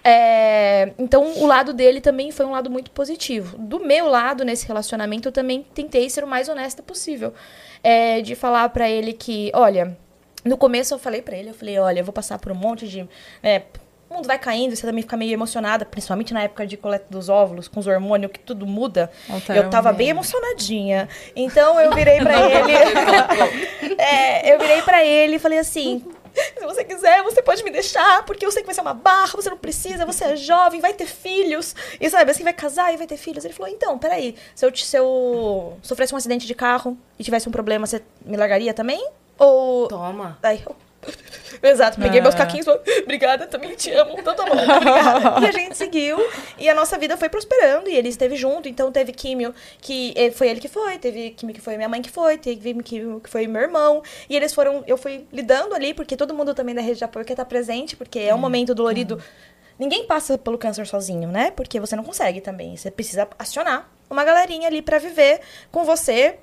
É, 0.02 0.92
então, 0.98 1.38
o 1.38 1.46
lado 1.46 1.72
dele 1.72 2.00
também 2.00 2.30
foi 2.30 2.46
um 2.46 2.52
lado 2.52 2.70
muito 2.70 2.90
positivo. 2.90 3.58
Do 3.58 3.80
meu 3.80 4.06
lado, 4.06 4.44
nesse 4.44 4.66
relacionamento, 4.66 5.28
eu 5.28 5.32
também 5.32 5.62
tentei 5.74 6.08
ser 6.08 6.24
o 6.24 6.26
mais 6.26 6.48
honesta 6.48 6.82
possível. 6.82 7.34
É, 7.82 8.20
de 8.20 8.34
falar 8.34 8.68
pra 8.70 8.88
ele 8.88 9.12
que, 9.12 9.50
olha, 9.54 9.96
no 10.44 10.56
começo 10.56 10.94
eu 10.94 10.98
falei 10.98 11.22
pra 11.22 11.36
ele, 11.36 11.50
eu 11.50 11.54
falei, 11.54 11.78
olha, 11.78 12.00
eu 12.00 12.04
vou 12.04 12.12
passar 12.12 12.38
por 12.38 12.52
um 12.52 12.54
monte 12.54 12.88
de. 12.88 13.08
né, 13.42 13.62
o 14.10 14.14
mundo 14.14 14.26
vai 14.26 14.38
caindo, 14.38 14.74
você 14.74 14.86
também 14.86 15.02
fica 15.02 15.16
meio 15.16 15.32
emocionada, 15.32 15.84
principalmente 15.84 16.34
na 16.34 16.42
época 16.42 16.66
de 16.66 16.76
coleta 16.76 17.06
dos 17.08 17.28
óvulos, 17.28 17.68
com 17.68 17.78
os 17.80 17.86
hormônios, 17.86 18.32
que 18.32 18.40
tudo 18.40 18.66
muda. 18.66 19.10
Altera 19.28 19.60
eu 19.60 19.70
tava 19.70 19.92
bem 19.92 20.08
emocionadinha. 20.08 21.08
Então 21.34 21.80
eu 21.80 21.92
virei 21.94 22.18
pra 22.18 22.34
ele. 22.50 22.72
É, 23.98 24.52
eu 24.54 24.58
virei 24.58 24.82
pra 24.82 25.04
ele 25.04 25.36
e 25.36 25.38
falei 25.38 25.58
assim. 25.58 26.04
Se 26.58 26.64
você 26.64 26.84
quiser, 26.84 27.22
você 27.24 27.42
pode 27.42 27.62
me 27.64 27.70
deixar, 27.70 28.24
porque 28.24 28.46
eu 28.46 28.52
sei 28.52 28.62
que 28.62 28.66
vai 28.66 28.74
ser 28.74 28.80
uma 28.82 28.94
barra, 28.94 29.32
você 29.34 29.50
não 29.50 29.56
precisa, 29.58 30.06
você 30.06 30.24
é 30.24 30.36
jovem, 30.36 30.80
vai 30.80 30.92
ter 30.94 31.06
filhos. 31.06 31.74
E 32.00 32.08
sabe, 32.08 32.30
assim, 32.30 32.44
vai 32.44 32.52
casar 32.52 32.94
e 32.94 32.96
vai 32.96 33.06
ter 33.06 33.16
filhos. 33.16 33.44
Ele 33.44 33.52
falou, 33.52 33.70
então, 33.72 33.98
peraí, 33.98 34.36
se 34.54 34.64
eu, 34.64 34.70
te- 34.70 34.86
se 34.86 34.96
eu 34.96 35.76
sofresse 35.82 36.14
um 36.14 36.16
acidente 36.16 36.46
de 36.46 36.54
carro 36.54 36.96
e 37.18 37.24
tivesse 37.24 37.48
um 37.48 37.52
problema, 37.52 37.84
você 37.84 38.00
me 38.24 38.36
largaria 38.36 38.72
também? 38.72 39.04
Ou 39.38 39.88
Toma. 39.88 40.38
Aí 40.42 40.62
eu. 40.64 40.76
Exato, 41.62 42.00
peguei 42.00 42.20
Ah. 42.20 42.22
meus 42.22 42.34
caquinhos 42.34 42.66
e 42.66 42.70
falei, 42.70 43.02
obrigada, 43.02 43.46
também 43.46 43.74
te 43.74 43.90
amo, 43.92 44.14
então 44.18 44.34
tá 44.34 44.44
bom, 44.44 44.52
obrigada. 44.52 45.40
E 45.40 45.48
a 45.48 45.52
gente 45.52 45.76
seguiu, 45.76 46.18
e 46.58 46.68
a 46.68 46.74
nossa 46.74 46.96
vida 46.96 47.16
foi 47.16 47.28
prosperando, 47.28 47.88
e 47.88 47.94
ele 47.94 48.08
esteve 48.08 48.36
junto, 48.36 48.68
então 48.68 48.90
teve 48.92 49.12
químio 49.12 49.54
que 49.80 50.14
eh, 50.16 50.30
foi 50.30 50.48
ele 50.48 50.60
que 50.60 50.68
foi, 50.68 50.98
teve 50.98 51.30
químio 51.30 51.54
que 51.54 51.60
foi 51.60 51.76
minha 51.76 51.88
mãe 51.88 52.00
que 52.00 52.10
foi, 52.10 52.38
teve 52.38 52.74
químio 52.82 53.20
que 53.20 53.28
foi 53.28 53.46
meu 53.46 53.60
irmão, 53.62 54.02
e 54.28 54.36
eles 54.36 54.54
foram, 54.54 54.84
eu 54.86 54.96
fui 54.96 55.26
lidando 55.32 55.74
ali, 55.74 55.92
porque 55.92 56.16
todo 56.16 56.32
mundo 56.32 56.54
também 56.54 56.74
da 56.74 56.80
rede 56.80 56.98
de 56.98 57.04
apoio 57.04 57.24
quer 57.24 57.34
estar 57.34 57.44
presente, 57.44 57.96
porque 57.96 58.18
é 58.20 58.34
um 58.34 58.38
momento 58.38 58.74
dolorido. 58.74 59.20
Ninguém 59.78 60.04
passa 60.04 60.36
pelo 60.36 60.58
câncer 60.58 60.86
sozinho, 60.86 61.28
né? 61.30 61.50
Porque 61.52 61.80
você 61.80 61.96
não 61.96 62.04
consegue 62.04 62.42
também, 62.42 62.76
você 62.76 62.90
precisa 62.90 63.26
acionar 63.38 63.90
uma 64.10 64.22
galerinha 64.24 64.68
ali 64.68 64.82
pra 64.82 64.98
viver 64.98 65.40
com 65.72 65.84
você 65.84 66.36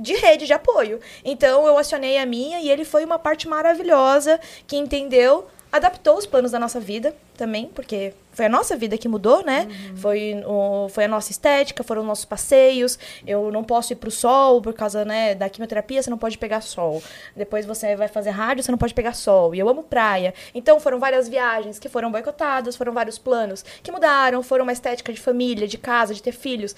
de 0.00 0.14
rede 0.14 0.46
de 0.46 0.52
apoio. 0.52 1.00
Então 1.24 1.66
eu 1.66 1.76
acionei 1.76 2.18
a 2.18 2.26
minha 2.26 2.60
e 2.60 2.70
ele 2.70 2.84
foi 2.84 3.04
uma 3.04 3.18
parte 3.18 3.48
maravilhosa 3.48 4.40
que 4.66 4.76
entendeu, 4.76 5.46
adaptou 5.70 6.16
os 6.16 6.26
planos 6.26 6.50
da 6.50 6.58
nossa 6.58 6.80
vida 6.80 7.14
também, 7.36 7.70
porque 7.74 8.12
foi 8.32 8.46
a 8.46 8.48
nossa 8.48 8.76
vida 8.76 8.96
que 8.98 9.08
mudou, 9.08 9.44
né? 9.44 9.66
Foi, 9.96 10.42
o, 10.46 10.88
foi 10.88 11.04
a 11.04 11.08
nossa 11.08 11.30
estética, 11.30 11.82
foram 11.82 12.02
os 12.02 12.06
nossos 12.06 12.24
passeios. 12.24 12.98
Eu 13.26 13.50
não 13.50 13.64
posso 13.64 13.92
ir 13.92 13.96
pro 13.96 14.10
sol 14.10 14.60
por 14.60 14.72
causa, 14.74 15.04
né, 15.04 15.34
da 15.34 15.48
quimioterapia, 15.48 16.02
você 16.02 16.10
não 16.10 16.18
pode 16.18 16.38
pegar 16.38 16.60
sol. 16.60 17.02
Depois 17.34 17.66
você 17.66 17.96
vai 17.96 18.08
fazer 18.08 18.30
rádio, 18.30 18.62
você 18.62 18.70
não 18.70 18.78
pode 18.78 18.94
pegar 18.94 19.14
sol. 19.14 19.54
E 19.54 19.58
eu 19.58 19.68
amo 19.68 19.82
praia. 19.82 20.34
Então 20.54 20.78
foram 20.78 20.98
várias 20.98 21.28
viagens 21.28 21.78
que 21.78 21.88
foram 21.88 22.10
boicotadas, 22.10 22.76
foram 22.76 22.92
vários 22.92 23.18
planos 23.18 23.64
que 23.82 23.90
mudaram, 23.90 24.42
foram 24.42 24.64
uma 24.64 24.72
estética 24.72 25.12
de 25.12 25.20
família, 25.20 25.66
de 25.66 25.78
casa, 25.78 26.14
de 26.14 26.22
ter 26.22 26.32
filhos 26.32 26.76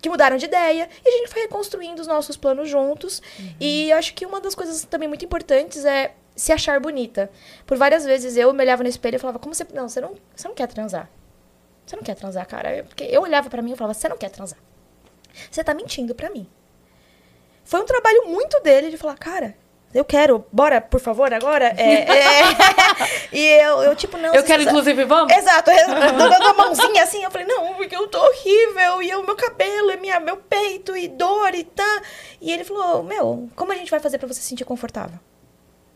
que 0.00 0.08
mudaram 0.08 0.36
de 0.36 0.46
ideia 0.46 0.88
e 1.04 1.08
a 1.08 1.12
gente 1.12 1.28
foi 1.28 1.42
reconstruindo 1.42 2.00
os 2.00 2.06
nossos 2.06 2.36
planos 2.36 2.68
juntos. 2.68 3.20
E 3.60 3.92
acho 3.92 4.14
que 4.14 4.24
uma 4.24 4.40
das 4.40 4.54
coisas 4.54 4.84
também 4.84 5.08
muito 5.08 5.24
importantes 5.24 5.84
é 5.84 6.14
se 6.36 6.52
achar 6.52 6.78
bonita. 6.80 7.30
Por 7.66 7.76
várias 7.76 8.04
vezes 8.04 8.36
eu 8.36 8.52
me 8.52 8.62
olhava 8.62 8.82
no 8.82 8.88
espelho 8.88 9.16
e 9.16 9.18
falava: 9.18 9.38
"Como 9.38 9.54
você 9.54 9.66
não, 9.74 9.88
você 9.88 10.00
não, 10.00 10.14
você 10.34 10.46
não 10.46 10.54
quer 10.54 10.68
transar? 10.68 11.10
Você 11.84 11.96
não 11.96 12.02
quer 12.02 12.14
transar, 12.14 12.46
cara?" 12.46 12.84
Porque 12.84 13.04
eu 13.04 13.22
olhava 13.22 13.50
pra 13.50 13.62
mim 13.62 13.72
e 13.72 13.76
falava: 13.76 13.94
"Você 13.94 14.08
não 14.08 14.16
quer 14.16 14.30
transar? 14.30 14.58
Você 15.50 15.62
tá 15.64 15.74
mentindo 15.74 16.14
pra 16.14 16.30
mim." 16.30 16.48
Foi 17.64 17.80
um 17.80 17.86
trabalho 17.86 18.28
muito 18.28 18.60
dele 18.60 18.90
de 18.90 18.96
falar: 18.96 19.16
"Cara, 19.18 19.56
eu 19.94 20.04
quero, 20.04 20.44
bora, 20.52 20.80
por 20.80 21.00
favor, 21.00 21.32
agora? 21.32 21.74
É, 21.76 22.02
é. 22.02 22.42
e 23.32 23.46
eu, 23.62 23.82
eu, 23.82 23.96
tipo, 23.96 24.16
não. 24.16 24.34
Eu 24.34 24.42
quero, 24.42 24.62
sabe- 24.62 24.64
inclusive, 24.64 25.04
vamos? 25.04 25.34
Exato, 25.34 25.70
dando 25.70 26.46
a 26.46 26.54
mãozinha 26.54 27.02
assim, 27.02 27.24
eu 27.24 27.30
falei, 27.30 27.46
não, 27.46 27.74
porque 27.74 27.96
eu 27.96 28.06
tô 28.08 28.18
horrível, 28.18 29.02
e 29.02 29.14
o 29.14 29.24
meu 29.24 29.34
cabelo, 29.36 29.90
e 29.90 29.96
minha, 29.96 30.20
meu 30.20 30.36
peito, 30.36 30.96
e 30.96 31.08
dor, 31.08 31.54
e 31.54 31.64
tá. 31.64 32.02
E 32.40 32.52
ele 32.52 32.64
falou, 32.64 33.02
meu, 33.02 33.48
como 33.56 33.72
a 33.72 33.76
gente 33.76 33.90
vai 33.90 34.00
fazer 34.00 34.18
pra 34.18 34.28
você 34.28 34.40
se 34.40 34.48
sentir 34.48 34.64
confortável? 34.64 35.18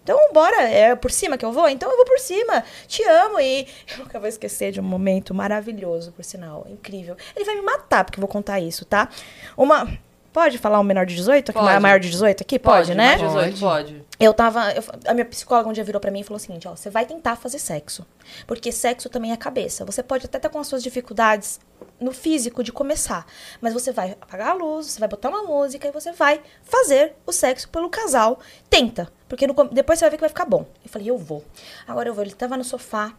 Então, 0.03 0.19
bora, 0.33 0.63
é 0.63 0.97
por 0.97 1.13
cima 1.13 1.39
que 1.39 1.45
eu 1.45 1.53
vou? 1.53 1.69
Então 1.69 1.89
eu 1.89 1.97
vou 1.97 2.05
por 2.05 2.19
cima, 2.19 2.65
te 2.89 3.05
amo, 3.05 3.39
e 3.39 3.69
eu 3.93 3.99
nunca 3.99 4.19
vou 4.19 4.29
esquecer 4.29 4.73
de 4.73 4.81
um 4.81 4.83
momento 4.83 5.33
maravilhoso, 5.33 6.11
por 6.13 6.25
sinal, 6.25 6.67
incrível. 6.69 7.17
Ele 7.37 7.45
vai 7.45 7.55
me 7.55 7.63
matar, 7.63 8.05
porque 8.05 8.19
eu 8.19 8.23
vou 8.23 8.29
contar 8.29 8.59
isso, 8.59 8.85
tá? 8.85 9.09
Uma... 9.57 9.87
Pode 10.33 10.57
falar 10.57 10.81
um 10.81 10.83
menor 10.83 11.05
de 11.05 11.15
18? 11.15 11.51
Aqui, 11.51 11.59
Pode. 11.61 11.81
maior 11.81 12.01
de 12.01 12.09
18 12.11 12.41
aqui? 12.41 12.59
Pode, 12.59 12.95
né? 12.95 13.17
mais 13.17 13.21
18, 13.21 13.61
pode. 13.61 14.05
Eu 14.19 14.33
tava. 14.33 14.73
eu- 14.73 14.83
a 15.07 15.13
minha 15.13 15.27
psicóloga 15.27 15.69
um 15.69 15.73
dia 15.73 15.85
virou 15.85 16.01
pra 16.01 16.11
mim 16.11 16.21
e 16.21 16.25
falou 16.25 16.37
o 16.39 16.41
seguinte: 16.41 16.67
ó, 16.67 16.75
você 16.75 16.89
vai 16.89 17.05
tentar 17.05 17.37
fazer 17.37 17.59
sexo. 17.59 18.07
Porque 18.47 18.73
sexo 18.73 19.11
também 19.11 19.33
é 19.33 19.37
cabeça. 19.37 19.85
Você 19.85 20.03
pode 20.03 20.25
até 20.25 20.39
estar 20.39 20.49
com 20.49 20.59
as 20.59 20.67
suas 20.67 20.83
dificuldades 20.83 21.61
no 22.01 22.13
físico 22.13 22.65
de 22.65 22.73
começar. 22.73 23.27
Mas 23.61 23.75
você 23.75 23.93
vai 23.93 24.13
apagar 24.21 24.49
a 24.49 24.55
luz, 24.55 24.87
você 24.87 25.01
vai 25.01 25.09
botar 25.09 25.29
uma 25.29 25.43
música 25.43 25.87
e 25.89 25.91
você 25.93 26.13
vai 26.13 26.41
fazer 26.63 27.15
o 27.27 27.33
sexo 27.33 27.69
pelo 27.69 27.91
casal. 27.91 28.41
Tenta. 28.71 29.13
Porque 29.29 29.47
no 29.47 29.53
depois 29.71 29.99
você 29.99 30.05
vai 30.07 30.11
ver 30.13 30.17
que 30.17 30.23
vai 30.23 30.31
ficar 30.31 30.47
bom. 30.47 30.65
Eu 30.83 30.89
falei, 30.89 31.11
eu 31.11 31.19
vou. 31.19 31.45
Agora 31.87 32.09
eu 32.09 32.15
vou. 32.15 32.25
Ele 32.25 32.33
tava 32.33 32.57
no 32.57 32.65
sofá. 32.65 33.13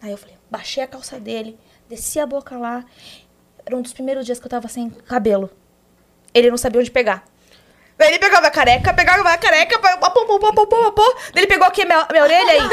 Aí 0.00 0.10
eu 0.10 0.16
falei, 0.18 0.36
baixei 0.50 0.82
a 0.82 0.86
calça 0.86 1.18
dele, 1.20 1.58
desci 1.88 2.18
a 2.18 2.26
boca 2.26 2.56
lá. 2.56 2.84
Era 3.66 3.76
um 3.76 3.82
dos 3.82 3.92
primeiros 3.92 4.24
dias 4.26 4.38
que 4.38 4.46
eu 4.46 4.50
tava 4.50 4.68
sem 4.68 4.88
cabelo. 4.90 5.50
Ele 6.34 6.50
não 6.50 6.58
sabia 6.58 6.80
onde 6.80 6.90
pegar. 6.90 7.24
Daí 7.96 8.08
ele 8.08 8.18
pegava 8.18 8.48
a 8.48 8.50
careca, 8.50 8.92
pegava 8.92 9.30
a 9.30 9.38
careca, 9.38 9.78
pô, 9.78 10.10
pô, 10.10 10.38
pô, 10.38 10.52
pô, 10.52 10.66
pô, 10.66 10.92
pô. 10.92 11.14
Daí 11.32 11.44
ele 11.44 11.46
pegou 11.46 11.66
aqui 11.66 11.82
a 11.82 11.84
minha, 11.84 12.08
minha 12.10 12.24
orelha 12.24 12.50
aí. 12.50 12.58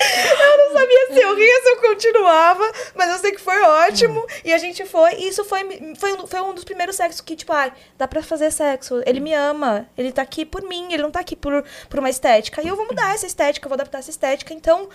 eu 0.00 0.58
não 0.58 0.72
sabia 0.72 1.06
se 1.12 1.20
eu 1.20 1.34
ria, 1.34 1.62
se 1.62 1.68
eu 1.68 1.76
continuava, 1.76 2.72
mas 2.94 3.10
eu 3.10 3.18
sei 3.18 3.32
que 3.32 3.40
foi 3.40 3.60
ótimo. 3.60 4.24
E 4.44 4.52
a 4.52 4.58
gente 4.58 4.86
foi, 4.86 5.14
e 5.16 5.28
isso 5.28 5.44
foi, 5.44 5.94
foi, 5.98 6.12
um, 6.14 6.26
foi 6.26 6.40
um 6.40 6.54
dos 6.54 6.64
primeiros 6.64 6.96
sexos 6.96 7.20
que, 7.20 7.36
tipo, 7.36 7.52
ai, 7.52 7.72
dá 7.98 8.08
pra 8.08 8.22
fazer 8.22 8.50
sexo. 8.50 9.02
Ele 9.04 9.20
me 9.20 9.34
ama, 9.34 9.86
ele 9.96 10.10
tá 10.10 10.22
aqui 10.22 10.46
por 10.46 10.62
mim, 10.62 10.92
ele 10.92 11.02
não 11.02 11.10
tá 11.10 11.20
aqui 11.20 11.36
por, 11.36 11.64
por 11.88 11.98
uma 11.98 12.08
estética. 12.08 12.62
E 12.62 12.68
eu 12.68 12.76
vou 12.76 12.86
mudar 12.86 13.14
essa 13.14 13.26
estética, 13.26 13.66
eu 13.66 13.68
vou 13.68 13.74
adaptar 13.74 13.98
essa 13.98 14.10
estética. 14.10 14.54
Então, 14.54 14.88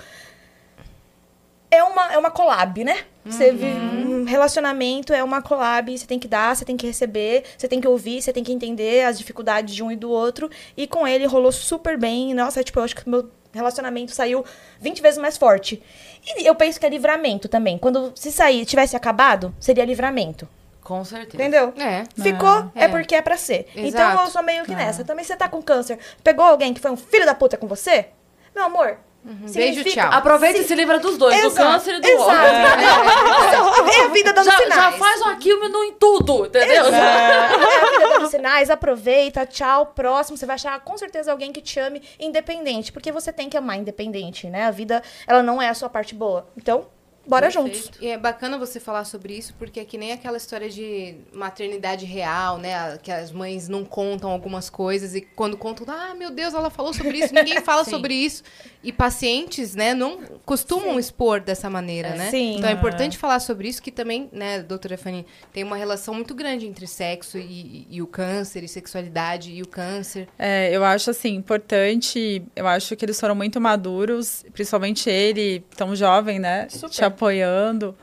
é 1.74 1.84
uma, 1.84 2.14
é 2.14 2.18
uma 2.18 2.32
collab, 2.32 2.84
né? 2.84 3.06
Você 3.26 3.52
vive 3.52 4.04
um 4.24 4.26
relacionamento 4.26 5.14
é 5.14 5.24
uma 5.24 5.42
collab, 5.42 5.98
você 5.98 6.06
tem 6.06 6.20
que 6.20 6.28
dar, 6.28 6.56
você 6.56 6.66
tem 6.66 6.78
que 6.78 6.86
receber, 6.88 7.44
você 7.58 7.68
tem 7.68 7.80
que 7.80 7.88
ouvir, 7.88 8.22
você 8.22 8.32
tem 8.32 8.44
que 8.44 8.52
entender 8.52 9.06
as 9.06 9.18
dificuldades 9.18 9.74
de 9.74 9.84
um 9.84 9.92
e 9.92 9.96
do 9.96 10.10
outro. 10.10 10.50
E 10.76 10.88
com 10.88 11.08
ele 11.08 11.26
rolou 11.26 11.52
super 11.52 11.98
bem. 11.98 12.34
Nossa, 12.34 12.64
tipo, 12.64 12.80
eu 12.80 12.84
acho 12.84 12.96
que 12.96 13.10
meu 13.10 13.30
relacionamento 13.52 14.14
saiu 14.14 14.44
20 14.80 15.02
vezes 15.02 15.20
mais 15.20 15.38
forte. 15.38 15.82
E 16.26 16.46
eu 16.46 16.56
penso 16.56 16.80
que 16.80 16.86
é 16.86 16.90
livramento 16.90 17.48
também. 17.48 17.78
Quando 17.78 18.12
se 18.16 18.32
sair, 18.32 18.66
tivesse 18.66 18.96
acabado, 18.96 19.54
seria 19.60 19.86
livramento. 19.86 20.48
Com 20.82 21.04
certeza. 21.06 21.42
Entendeu? 21.42 21.74
É. 21.78 22.04
Ficou, 22.22 22.72
é. 22.76 22.86
É. 22.86 22.88
porque 22.88 23.16
é 23.16 23.22
pra 23.22 23.38
ser. 23.38 23.68
Então 23.76 23.86
Exato. 23.86 24.24
eu 24.24 24.28
sou 24.30 24.44
meio 24.44 24.66
que 24.66 24.76
nessa. 24.76 25.04
Também 25.04 25.24
você 25.24 25.36
tá 25.36 25.48
com 25.48 25.62
câncer. 25.62 25.98
Pegou 26.24 26.46
alguém 26.46 26.74
que 26.74 26.82
foi 26.82 26.92
um 26.92 26.98
filho 26.98 27.26
da 27.26 27.34
puta 27.34 27.58
com 27.58 27.68
você? 27.68 28.08
Meu 28.54 28.66
amor. 28.66 28.98
Beijo, 29.26 29.54
significa- 29.54 30.02
tchau. 30.10 30.12
Aproveita 30.18 30.58
Se- 30.58 30.64
e 30.66 30.68
se 30.68 30.76
livra 30.76 31.00
dos 31.00 31.18
dois, 31.18 31.40
do 31.42 31.48
Exato, 31.48 31.72
câncer 31.72 31.96
e 31.96 32.00
do 32.02 32.08
exato. 32.08 32.30
outro. 32.30 33.90
É 33.92 34.02
a 34.04 34.08
vida 34.10 34.34
dando 34.34 34.46
Já, 34.46 34.58
sinais. 34.58 34.76
já 34.76 34.92
faz 34.94 35.22
uma 35.22 35.36
no- 35.70 35.84
em 35.86 35.94
tudo, 35.94 36.46
entendeu? 36.46 36.86
É 36.86 36.90
a 37.80 37.90
vida 37.90 38.10
dando 38.10 38.28
sinais, 38.30 38.70
aproveita, 38.70 39.46
tchau, 39.46 39.88
próximo. 39.88 40.38
Você 40.38 40.46
vai 40.46 40.56
achar 40.56 40.80
com 40.82 40.98
certeza 40.98 41.32
alguém 41.32 41.52
que 41.52 41.62
te 41.62 41.80
ame 41.80 42.02
independente. 42.20 42.92
Porque 42.92 43.12
você 43.12 43.32
tem 43.32 43.50
que 43.50 43.56
amar 43.58 43.78
independente, 43.78 44.48
né? 44.48 44.66
A 44.66 44.72
vida, 44.72 45.02
ela 45.28 45.42
não 45.42 45.62
é 45.62 45.70
a 45.70 45.74
sua 45.74 45.90
parte 45.90 46.14
boa. 46.14 46.48
Então, 46.58 46.86
bora 47.28 47.52
Perfeito. 47.52 47.76
juntos. 47.76 47.92
E 48.02 48.08
é 48.08 48.18
bacana 48.18 48.58
você 48.58 48.80
falar 48.80 49.06
sobre 49.06 49.34
isso, 49.36 49.54
porque 49.58 49.80
é 49.80 49.86
que 49.86 49.98
nem 49.98 50.12
aquela 50.12 50.38
história 50.38 50.70
de 50.70 51.16
maternidade 51.34 52.06
real, 52.06 52.58
né? 52.58 52.98
Que 53.02 53.12
as 53.12 53.32
mães 53.32 53.68
não 53.68 53.84
contam 53.86 54.30
algumas 54.32 54.70
coisas 54.70 55.16
e 55.16 55.22
quando 55.22 55.58
contam, 55.58 55.86
ah, 55.90 56.14
meu 56.16 56.32
Deus, 56.32 56.54
ela 56.54 56.70
falou 56.70 56.94
sobre 56.94 57.18
isso, 57.20 57.34
ninguém 57.34 57.60
fala 57.62 57.84
sobre 57.84 58.14
isso. 58.14 58.44
E 58.84 58.92
pacientes, 58.92 59.76
né, 59.76 59.94
não 59.94 60.20
costumam 60.46 60.94
Sim. 60.94 61.00
expor 61.00 61.40
dessa 61.40 61.70
maneira, 61.70 62.10
É, 62.10 62.18
né? 62.18 62.30
sim. 62.32 62.58
Então 62.58 62.70
é 62.70 62.74
importante 62.74 63.18
falar 63.18 63.40
sobre 63.40 63.68
isso, 63.70 63.82
que 63.82 63.92
também, 63.92 64.30
né, 64.32 64.62
doutora 64.62 64.98
Fanny, 64.98 65.26
tem 65.54 65.64
uma 65.64 65.78
relação 65.78 66.14
muito 66.14 66.34
grande 66.36 66.68
entre 66.68 66.86
sexo 66.86 67.38
e, 67.38 67.88
e 67.90 68.02
o 68.02 68.08
câncer, 68.08 68.64
e 68.64 68.68
sexualidade 68.68 69.52
e 69.52 69.62
o 69.62 69.68
câncer. 69.68 70.28
É, 70.38 70.70
eu 70.76 70.84
acho 70.84 71.10
assim 71.10 71.34
importante. 71.36 72.44
Eu 72.56 72.68
acho 72.68 72.96
que 72.96 73.06
eles 73.06 73.20
foram 73.20 73.36
muito 73.36 73.60
maduros, 73.62 74.44
principalmente 74.54 75.10
ele, 75.10 75.64
tão 75.78 75.96
jovem, 75.96 76.40
né? 76.40 76.68
Super. 76.70 76.90
Apoiando. 77.14 77.96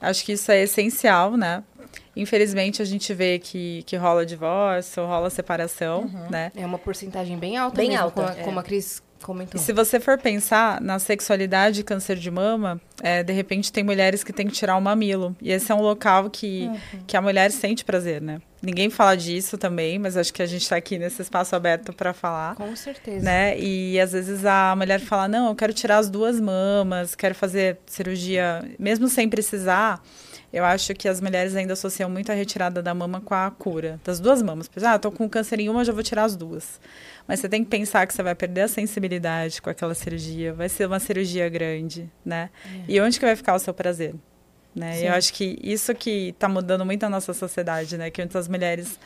Acho 0.00 0.24
que 0.24 0.32
isso 0.32 0.50
é 0.50 0.62
essencial, 0.62 1.36
né? 1.36 1.62
Infelizmente 2.16 2.82
a 2.82 2.84
gente 2.84 3.12
vê 3.14 3.38
que, 3.38 3.82
que 3.84 3.96
rola 3.96 4.24
divórcio, 4.26 5.04
rola 5.06 5.30
separação, 5.30 6.10
né? 6.30 6.50
É 6.56 6.64
uma 6.66 6.78
porcentagem 6.78 7.38
bem 7.38 7.56
alta 7.56 7.76
Bem 7.76 7.90
mesmo, 7.90 8.02
alta, 8.04 8.14
como, 8.14 8.28
a- 8.28 8.36
é. 8.36 8.42
como 8.44 8.60
a 8.60 8.62
Cris 8.62 9.02
Comentou. 9.22 9.60
E 9.60 9.62
se 9.62 9.72
você 9.72 10.00
for 10.00 10.18
pensar 10.18 10.80
na 10.80 10.98
sexualidade 10.98 11.80
e 11.80 11.84
câncer 11.84 12.16
de 12.16 12.30
mama, 12.30 12.80
é, 13.02 13.22
de 13.22 13.32
repente 13.32 13.72
tem 13.72 13.84
mulheres 13.84 14.24
que 14.24 14.32
têm 14.32 14.46
que 14.46 14.52
tirar 14.52 14.76
o 14.76 14.80
mamilo. 14.80 15.36
E 15.40 15.52
esse 15.52 15.70
é 15.70 15.74
um 15.74 15.82
local 15.82 16.30
que, 16.30 16.68
uhum. 16.68 17.00
que 17.06 17.16
a 17.16 17.22
mulher 17.22 17.50
sente 17.50 17.84
prazer, 17.84 18.20
né? 18.20 18.40
Ninguém 18.62 18.90
fala 18.90 19.16
disso 19.16 19.56
também, 19.56 19.98
mas 19.98 20.16
acho 20.16 20.32
que 20.32 20.42
a 20.42 20.46
gente 20.46 20.62
está 20.62 20.76
aqui 20.76 20.98
nesse 20.98 21.22
espaço 21.22 21.56
aberto 21.56 21.92
para 21.92 22.12
falar. 22.12 22.54
Com 22.56 22.74
certeza. 22.76 23.24
Né? 23.24 23.58
E 23.58 23.98
às 23.98 24.12
vezes 24.12 24.44
a 24.44 24.74
mulher 24.76 25.00
fala: 25.00 25.26
não, 25.28 25.48
eu 25.48 25.54
quero 25.54 25.72
tirar 25.72 25.98
as 25.98 26.10
duas 26.10 26.38
mamas, 26.38 27.14
quero 27.14 27.34
fazer 27.34 27.78
cirurgia, 27.86 28.62
mesmo 28.78 29.08
sem 29.08 29.28
precisar. 29.28 30.02
Eu 30.52 30.64
acho 30.64 30.94
que 30.94 31.08
as 31.08 31.20
mulheres 31.20 31.54
ainda 31.54 31.74
associam 31.74 32.10
muito 32.10 32.32
a 32.32 32.34
retirada 32.34 32.82
da 32.82 32.92
mama 32.92 33.20
com 33.20 33.34
a 33.34 33.50
cura 33.50 34.00
das 34.04 34.18
duas 34.18 34.42
mamas. 34.42 34.68
Ah, 34.82 34.98
tô 34.98 35.12
com 35.12 35.28
câncer 35.28 35.60
em 35.60 35.68
uma, 35.68 35.84
já 35.84 35.92
vou 35.92 36.02
tirar 36.02 36.24
as 36.24 36.34
duas. 36.34 36.80
Mas 37.26 37.38
você 37.38 37.48
tem 37.48 37.62
que 37.62 37.70
pensar 37.70 38.06
que 38.06 38.12
você 38.12 38.22
vai 38.22 38.34
perder 38.34 38.62
a 38.62 38.68
sensibilidade 38.68 39.62
com 39.62 39.70
aquela 39.70 39.94
cirurgia. 39.94 40.52
Vai 40.52 40.68
ser 40.68 40.86
uma 40.86 40.98
cirurgia 40.98 41.48
grande, 41.48 42.10
né? 42.24 42.50
É. 42.64 42.92
E 42.92 43.00
onde 43.00 43.18
que 43.18 43.24
vai 43.24 43.36
ficar 43.36 43.54
o 43.54 43.58
seu 43.60 43.72
prazer? 43.72 44.14
Né? 44.74 45.06
Eu 45.06 45.14
acho 45.14 45.32
que 45.32 45.58
isso 45.62 45.94
que 45.94 46.28
está 46.28 46.48
mudando 46.48 46.84
muito 46.84 47.04
a 47.04 47.08
nossa 47.08 47.32
sociedade, 47.32 47.96
né? 47.96 48.10
Que 48.10 48.22
antes 48.22 48.34
as 48.34 48.48
mulheres 48.48 48.98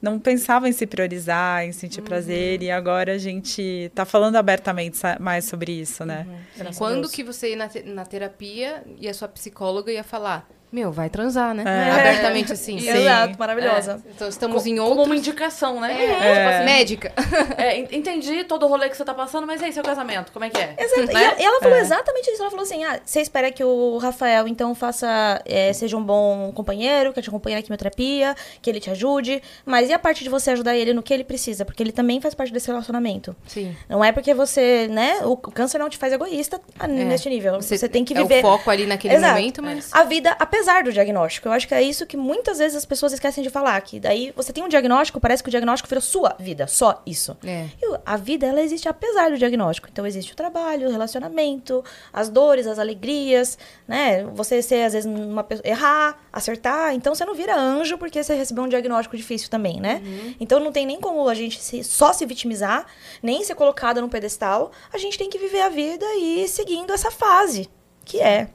não 0.00 0.18
pensavam 0.18 0.68
em 0.68 0.72
se 0.72 0.86
priorizar, 0.86 1.64
em 1.64 1.72
sentir 1.72 2.00
uhum. 2.00 2.06
prazer, 2.06 2.62
e 2.62 2.70
agora 2.70 3.12
a 3.14 3.18
gente 3.18 3.60
está 3.60 4.04
falando 4.04 4.36
abertamente 4.36 4.98
mais 5.20 5.44
sobre 5.44 5.72
isso, 5.72 6.04
né? 6.04 6.26
Uhum. 6.56 6.70
Quando 6.76 7.08
que 7.08 7.24
você 7.24 7.50
ia 7.50 7.56
na, 7.56 7.68
na 7.84 8.04
terapia 8.04 8.84
e 8.96 9.08
a 9.08 9.14
sua 9.14 9.26
psicóloga 9.26 9.90
ia 9.90 10.04
falar, 10.04 10.48
meu, 10.70 10.92
vai 10.92 11.08
transar, 11.08 11.54
né? 11.54 11.64
É. 11.66 11.90
Abertamente 11.90 12.52
assim. 12.52 12.78
Sim. 12.78 12.90
Exato, 12.90 13.38
maravilhosa. 13.38 14.02
É. 14.04 14.10
Então 14.14 14.28
estamos 14.28 14.66
em 14.66 14.78
outro. 14.78 14.96
Como 14.96 15.06
uma 15.06 15.16
indicação, 15.16 15.80
né? 15.80 16.04
É. 16.04 16.34
Tipo 16.34 16.48
assim, 16.48 16.64
médica. 16.64 17.12
É, 17.58 17.78
entendi 17.96 18.44
todo 18.44 18.66
o 18.66 18.68
rolê 18.68 18.88
que 18.88 18.96
você 18.96 19.04
tá 19.04 19.14
passando, 19.14 19.46
mas 19.46 19.62
aí, 19.62 19.72
seu 19.72 19.82
casamento, 19.82 20.30
como 20.32 20.44
é 20.44 20.50
que 20.50 20.60
é? 20.60 20.76
Exato. 20.78 21.12
Né? 21.12 21.34
E 21.38 21.44
ela 21.44 21.60
falou 21.60 21.76
é. 21.76 21.80
exatamente 21.80 22.30
isso. 22.30 22.40
Ela 22.40 22.50
falou 22.50 22.62
assim: 22.62 22.84
ah, 22.84 23.00
você 23.04 23.20
espera 23.20 23.50
que 23.50 23.64
o 23.64 23.98
Rafael, 23.98 24.46
então, 24.46 24.74
faça, 24.74 25.42
é, 25.44 25.72
seja 25.72 25.96
um 25.96 26.02
bom 26.02 26.52
companheiro, 26.54 27.12
que 27.12 27.20
te 27.20 27.28
acompanhe 27.28 27.56
na 27.56 27.62
quimioterapia, 27.62 28.36
que 28.62 28.70
ele 28.70 28.80
te 28.80 28.90
ajude. 28.90 29.42
Mas 29.64 29.88
e 29.88 29.92
a 29.92 29.98
parte 29.98 30.22
de 30.22 30.30
você 30.30 30.50
ajudar 30.50 30.76
ele 30.76 30.92
no 30.92 31.02
que 31.02 31.12
ele 31.12 31.24
precisa? 31.24 31.64
Porque 31.64 31.82
ele 31.82 31.92
também 31.92 32.20
faz 32.20 32.34
parte 32.34 32.52
desse 32.52 32.68
relacionamento. 32.68 33.34
Sim. 33.46 33.74
Não 33.88 34.04
é 34.04 34.12
porque 34.12 34.34
você, 34.34 34.88
né? 34.88 35.20
O 35.24 35.36
câncer 35.36 35.78
não 35.78 35.88
te 35.88 35.96
faz 35.96 36.12
egoísta 36.12 36.60
neste 36.88 37.28
nível. 37.28 37.60
Você, 37.60 37.76
você, 37.76 37.88
tem 37.88 38.04
que 38.04 38.14
viver. 38.14 38.36
É 38.36 38.38
o 38.38 38.42
foco 38.42 38.70
ali 38.70 38.86
naquele 38.86 39.14
Exato. 39.14 39.34
momento, 39.34 39.62
mas. 39.62 39.92
A 39.92 40.04
vida, 40.04 40.36
apesar 40.38 40.57
apesar 40.58 40.82
do 40.82 40.92
diagnóstico. 40.92 41.48
Eu 41.48 41.52
acho 41.52 41.68
que 41.68 41.74
é 41.74 41.80
isso 41.80 42.04
que 42.04 42.16
muitas 42.16 42.58
vezes 42.58 42.76
as 42.76 42.84
pessoas 42.84 43.12
esquecem 43.12 43.42
de 43.42 43.50
falar. 43.50 43.80
Que 43.80 44.00
daí 44.00 44.32
você 44.34 44.52
tem 44.52 44.64
um 44.64 44.68
diagnóstico, 44.68 45.20
parece 45.20 45.42
que 45.42 45.48
o 45.48 45.50
diagnóstico 45.50 45.88
virou 45.88 46.02
sua 46.02 46.34
vida, 46.38 46.66
só 46.66 47.00
isso. 47.06 47.36
É. 47.44 47.66
E 47.80 47.98
a 48.04 48.16
vida, 48.16 48.46
ela 48.46 48.60
existe 48.60 48.88
apesar 48.88 49.30
do 49.30 49.38
diagnóstico. 49.38 49.88
Então 49.90 50.06
existe 50.06 50.32
o 50.32 50.36
trabalho, 50.36 50.88
o 50.88 50.90
relacionamento, 50.90 51.84
as 52.12 52.28
dores, 52.28 52.66
as 52.66 52.78
alegrias, 52.78 53.56
né? 53.86 54.24
Você 54.34 54.60
ser, 54.60 54.84
às 54.84 54.92
vezes, 54.92 55.10
uma 55.10 55.44
pessoa, 55.44 55.66
errar, 55.66 56.18
acertar. 56.32 56.94
Então 56.94 57.14
você 57.14 57.24
não 57.24 57.34
vira 57.34 57.56
anjo 57.56 57.96
porque 57.96 58.22
você 58.22 58.34
recebeu 58.34 58.64
um 58.64 58.68
diagnóstico 58.68 59.16
difícil 59.16 59.48
também, 59.48 59.80
né? 59.80 60.02
Uhum. 60.04 60.34
Então 60.40 60.58
não 60.58 60.72
tem 60.72 60.86
nem 60.86 61.00
como 61.00 61.28
a 61.28 61.34
gente 61.34 61.60
se, 61.60 61.84
só 61.84 62.12
se 62.12 62.26
vitimizar, 62.26 62.86
nem 63.22 63.44
ser 63.44 63.54
colocada 63.54 64.00
no 64.00 64.08
pedestal. 64.08 64.72
A 64.92 64.98
gente 64.98 65.16
tem 65.16 65.30
que 65.30 65.38
viver 65.38 65.60
a 65.60 65.68
vida 65.68 66.04
e 66.16 66.42
ir 66.42 66.48
seguindo 66.48 66.92
essa 66.92 67.10
fase, 67.10 67.68
que 68.04 68.20
é 68.20 68.48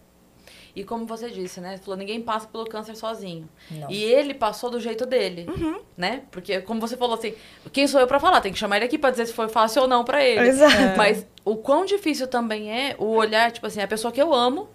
e 0.75 0.83
como 0.83 1.05
você 1.05 1.29
disse, 1.29 1.61
né? 1.61 1.77
Falou, 1.77 1.97
ninguém 1.97 2.19
passa 2.19 2.47
pelo 2.47 2.65
câncer 2.65 2.95
sozinho. 2.95 3.47
Não. 3.69 3.91
E 3.91 4.03
ele 4.03 4.33
passou 4.33 4.71
do 4.71 4.79
jeito 4.79 5.05
dele, 5.05 5.45
uhum. 5.47 5.79
né? 5.95 6.23
Porque, 6.31 6.61
como 6.61 6.81
você 6.81 6.97
falou 6.97 7.15
assim, 7.15 7.35
quem 7.71 7.85
sou 7.85 7.99
eu 8.01 8.07
para 8.07 8.19
falar? 8.19 8.41
Tem 8.41 8.51
que 8.51 8.57
chamar 8.57 8.77
ele 8.77 8.85
aqui 8.85 8.97
para 8.97 9.11
dizer 9.11 9.27
se 9.27 9.33
foi 9.33 9.47
fácil 9.47 9.83
ou 9.83 9.87
não 9.87 10.03
para 10.03 10.23
ele. 10.23 10.47
Exato. 10.47 10.75
É. 10.75 10.95
Mas 10.97 11.27
o 11.45 11.55
quão 11.57 11.85
difícil 11.85 12.27
também 12.27 12.71
é 12.71 12.95
o 12.97 13.05
olhar, 13.05 13.51
tipo 13.51 13.67
assim, 13.67 13.81
a 13.81 13.87
pessoa 13.87 14.11
que 14.11 14.21
eu 14.21 14.33
amo, 14.33 14.67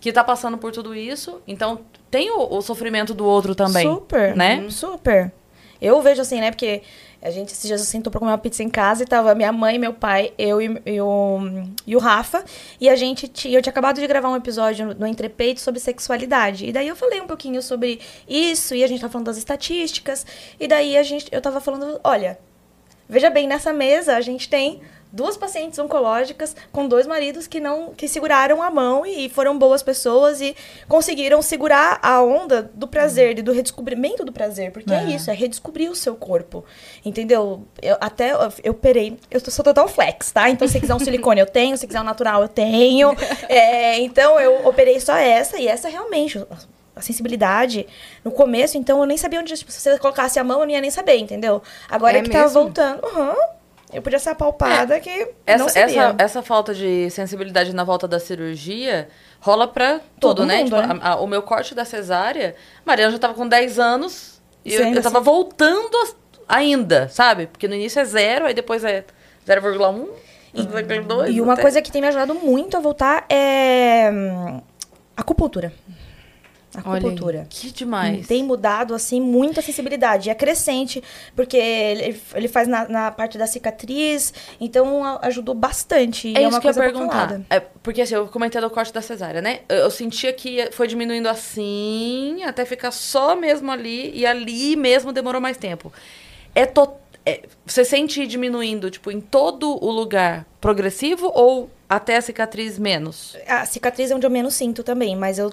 que 0.00 0.12
tá 0.12 0.24
passando 0.24 0.56
por 0.56 0.72
tudo 0.72 0.94
isso, 0.94 1.42
então 1.46 1.80
tem 2.10 2.30
o, 2.30 2.54
o 2.54 2.62
sofrimento 2.62 3.12
do 3.12 3.26
outro 3.26 3.54
também. 3.54 3.86
Super. 3.86 4.34
Né? 4.34 4.66
Super. 4.70 5.30
Eu 5.80 6.00
vejo 6.00 6.22
assim, 6.22 6.40
né? 6.40 6.50
Porque 6.50 6.82
a 7.20 7.30
gente 7.30 7.52
esses 7.52 7.66
dias 7.66 7.80
sentou 7.82 8.10
pra 8.10 8.20
comer 8.20 8.30
uma 8.30 8.38
pizza 8.38 8.62
em 8.62 8.68
casa 8.70 9.02
e 9.02 9.06
tava 9.06 9.34
minha 9.34 9.52
mãe, 9.52 9.78
meu 9.78 9.92
pai, 9.92 10.32
eu 10.38 10.62
e, 10.62 10.80
e, 10.86 11.00
o, 11.00 11.38
e 11.86 11.96
o 11.96 11.98
Rafa. 11.98 12.44
E 12.80 12.88
a 12.88 12.94
gente 12.94 13.26
tinha. 13.26 13.58
Eu 13.58 13.62
tinha 13.62 13.70
acabado 13.70 14.00
de 14.00 14.06
gravar 14.06 14.28
um 14.28 14.36
episódio 14.36 14.86
no, 14.86 14.94
no 14.94 15.06
Entrepeito 15.06 15.60
sobre 15.60 15.80
sexualidade. 15.80 16.66
E 16.66 16.72
daí 16.72 16.86
eu 16.86 16.94
falei 16.94 17.20
um 17.20 17.26
pouquinho 17.26 17.60
sobre 17.60 18.00
isso, 18.28 18.74
e 18.74 18.84
a 18.84 18.86
gente 18.86 19.00
tava 19.00 19.12
falando 19.12 19.26
das 19.26 19.36
estatísticas. 19.36 20.24
E 20.60 20.68
daí 20.68 20.96
a 20.96 21.02
gente, 21.02 21.28
eu 21.32 21.40
tava 21.40 21.60
falando, 21.60 22.00
olha, 22.04 22.38
veja 23.08 23.30
bem, 23.30 23.48
nessa 23.48 23.72
mesa 23.72 24.16
a 24.16 24.20
gente 24.20 24.48
tem 24.48 24.80
duas 25.12 25.36
pacientes 25.36 25.78
oncológicas 25.78 26.54
com 26.70 26.86
dois 26.86 27.06
maridos 27.06 27.46
que 27.46 27.60
não 27.60 27.92
que 27.94 28.06
seguraram 28.08 28.62
a 28.62 28.70
mão 28.70 29.06
e 29.06 29.28
foram 29.28 29.58
boas 29.58 29.82
pessoas 29.82 30.40
e 30.40 30.54
conseguiram 30.86 31.40
segurar 31.40 31.98
a 32.02 32.22
onda 32.22 32.70
do 32.74 32.86
prazer 32.86 33.38
e 33.38 33.42
do 33.42 33.52
redescobrimento 33.52 34.24
do 34.24 34.32
prazer, 34.32 34.70
porque 34.70 34.92
é, 34.92 35.04
é 35.04 35.04
isso, 35.10 35.30
é 35.30 35.34
redescobrir 35.34 35.90
o 35.90 35.94
seu 35.94 36.14
corpo. 36.14 36.64
Entendeu? 37.04 37.64
Eu 37.80 37.96
até 38.00 38.32
eu, 38.32 38.52
eu 38.62 38.72
operei, 38.72 39.18
eu 39.30 39.40
sou 39.40 39.64
total 39.64 39.88
flex, 39.88 40.30
tá? 40.30 40.50
Então 40.50 40.68
se 40.68 40.78
quiser 40.78 40.94
um 40.94 40.98
silicone 41.00 41.40
eu 41.40 41.46
tenho, 41.46 41.76
se 41.76 41.86
quiser 41.86 42.00
um 42.00 42.04
natural 42.04 42.42
eu 42.42 42.48
tenho. 42.48 43.16
É, 43.48 43.98
então 44.00 44.38
eu 44.38 44.66
operei 44.66 45.00
só 45.00 45.16
essa 45.16 45.58
e 45.58 45.66
essa 45.66 45.88
realmente 45.88 46.38
a 46.94 47.00
sensibilidade 47.00 47.86
no 48.24 48.30
começo, 48.30 48.76
então 48.76 48.98
eu 48.98 49.06
nem 49.06 49.16
sabia 49.16 49.40
onde, 49.40 49.54
tipo, 49.54 49.70
se 49.70 49.80
você 49.80 49.98
colocasse 49.98 50.38
a 50.38 50.44
mão, 50.44 50.60
eu 50.60 50.66
não 50.66 50.72
ia 50.72 50.80
nem 50.80 50.90
saber, 50.90 51.16
entendeu? 51.16 51.62
Agora 51.88 52.18
é 52.18 52.22
que 52.22 52.28
mesmo? 52.28 52.42
tava 52.42 52.52
voltando. 52.52 53.06
Uhum. 53.06 53.57
Eu 53.92 54.02
podia 54.02 54.18
ser 54.18 54.30
apalpada 54.30 54.96
é. 54.96 55.00
que 55.00 55.28
essa, 55.46 55.64
não 55.64 55.68
sabia. 55.68 56.02
Essa, 56.02 56.14
essa 56.18 56.42
falta 56.42 56.74
de 56.74 57.08
sensibilidade 57.10 57.74
na 57.74 57.84
volta 57.84 58.06
da 58.06 58.20
cirurgia 58.20 59.08
rola 59.40 59.66
pra 59.66 60.00
tudo, 60.20 60.44
né? 60.44 60.58
Mundo, 60.58 60.76
tipo, 60.76 60.76
né? 60.76 61.00
A, 61.02 61.12
a, 61.12 61.20
o 61.20 61.26
meu 61.26 61.42
corte 61.42 61.74
da 61.74 61.84
cesárea, 61.84 62.54
Mariana 62.84 63.12
já 63.12 63.18
tava 63.18 63.34
com 63.34 63.48
10 63.48 63.78
anos 63.78 64.42
e 64.64 64.74
eu, 64.74 64.86
eu 64.88 65.02
tava 65.02 65.18
assim. 65.18 65.24
voltando 65.24 65.96
ainda, 66.46 67.08
sabe? 67.08 67.46
Porque 67.46 67.66
no 67.66 67.74
início 67.74 68.00
é 68.00 68.04
zero, 68.04 68.46
aí 68.46 68.52
depois 68.52 68.84
é 68.84 69.04
0,1, 69.46 70.08
0,2. 70.54 71.32
E 71.32 71.40
uma 71.40 71.54
até. 71.54 71.62
coisa 71.62 71.80
que 71.80 71.90
tem 71.90 72.02
me 72.02 72.08
ajudado 72.08 72.34
muito 72.34 72.76
a 72.76 72.80
voltar 72.80 73.24
é 73.28 74.10
hum, 74.12 74.60
acupuntura 75.16 75.72
acupuntura. 76.74 77.46
que 77.48 77.70
demais. 77.70 78.26
Tem 78.26 78.42
mudado, 78.42 78.94
assim, 78.94 79.20
muito 79.20 79.60
a 79.60 79.62
sensibilidade. 79.62 80.30
É 80.30 80.34
crescente, 80.34 81.02
porque 81.34 81.56
ele, 81.56 82.20
ele 82.34 82.48
faz 82.48 82.68
na, 82.68 82.88
na 82.88 83.10
parte 83.10 83.38
da 83.38 83.46
cicatriz, 83.46 84.32
então 84.60 85.04
ajudou 85.22 85.54
bastante. 85.54 86.34
É, 86.36 86.42
é 86.42 86.48
isso 86.48 86.60
que 86.60 86.66
eu 86.66 86.72
ia 86.72 86.78
perguntar. 86.78 87.40
É, 87.50 87.60
porque, 87.60 88.02
assim, 88.02 88.14
eu 88.14 88.26
comentei 88.28 88.60
do 88.60 88.70
corte 88.70 88.92
da 88.92 89.02
cesárea, 89.02 89.40
né? 89.40 89.60
Eu, 89.68 89.76
eu, 89.76 89.90
sentia 89.90 90.32
que 90.32 90.70
foi 90.72 90.86
diminuindo 90.86 91.28
assim, 91.28 92.42
até 92.44 92.64
ficar 92.64 92.90
só 92.90 93.34
mesmo 93.34 93.70
ali, 93.70 94.10
e 94.14 94.26
ali 94.26 94.76
mesmo 94.76 95.12
demorou 95.12 95.40
mais 95.40 95.56
tempo. 95.56 95.92
É 96.54 96.66
total 96.66 97.08
é, 97.28 97.42
você 97.66 97.84
sente 97.84 98.26
diminuindo, 98.26 98.90
tipo, 98.90 99.10
em 99.10 99.20
todo 99.20 99.84
o 99.84 99.90
lugar 99.90 100.46
progressivo 100.62 101.30
ou 101.34 101.68
até 101.88 102.16
a 102.16 102.20
cicatriz 102.20 102.78
menos? 102.78 103.36
A 103.46 103.64
cicatriz 103.64 104.10
é 104.10 104.14
onde 104.14 104.26
eu 104.26 104.30
menos 104.30 104.54
sinto 104.54 104.82
também, 104.82 105.16
mas 105.16 105.38
eu 105.38 105.52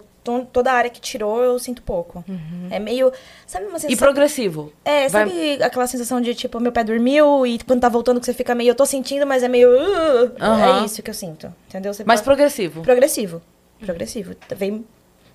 toda 0.51 0.71
a 0.71 0.73
área 0.73 0.89
que 0.89 0.99
tirou 0.99 1.43
eu 1.43 1.59
sinto 1.59 1.81
pouco. 1.81 2.23
Uhum. 2.27 2.67
É 2.71 2.79
meio. 2.79 3.11
Sabe 3.45 3.65
uma 3.65 3.79
sensação. 3.79 3.93
E 3.93 3.95
progressivo? 3.95 4.73
É, 4.83 5.07
sabe 5.07 5.31
Vai... 5.31 5.67
aquela 5.67 5.85
sensação 5.87 6.19
de 6.19 6.33
tipo, 6.33 6.59
meu 6.59 6.71
pé 6.71 6.83
dormiu 6.83 7.45
e 7.45 7.59
quando 7.59 7.81
tá 7.81 7.89
voltando 7.89 8.19
que 8.19 8.25
você 8.25 8.33
fica 8.33 8.55
meio. 8.55 8.71
Eu 8.71 8.75
tô 8.75 8.85
sentindo, 8.85 9.25
mas 9.25 9.43
é 9.43 9.47
meio. 9.47 9.69
Uh, 9.69 10.43
uhum. 10.43 10.81
É 10.81 10.85
isso 10.85 11.01
que 11.03 11.09
eu 11.09 11.13
sinto. 11.13 11.53
Entendeu? 11.69 11.93
Você 11.93 12.03
mas 12.03 12.21
pode... 12.21 12.25
progressivo? 12.25 12.81
Progressivo. 12.81 13.41
Progressivo. 13.79 14.35
Vem 14.55 14.85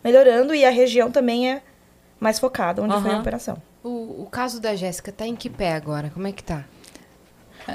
melhorando 0.02 0.54
e 0.54 0.64
a 0.64 0.70
região 0.70 1.10
também 1.10 1.52
é 1.52 1.62
mais 2.18 2.38
focada 2.38 2.82
onde 2.82 2.94
uhum. 2.94 3.02
foi 3.02 3.12
a 3.12 3.18
operação. 3.18 3.62
O, 3.82 4.22
o 4.22 4.28
caso 4.30 4.60
da 4.60 4.74
Jéssica 4.74 5.12
tá 5.12 5.26
em 5.26 5.36
que 5.36 5.48
pé 5.48 5.72
agora? 5.72 6.10
Como 6.12 6.26
é 6.26 6.32
que 6.32 6.42
tá? 6.42 6.64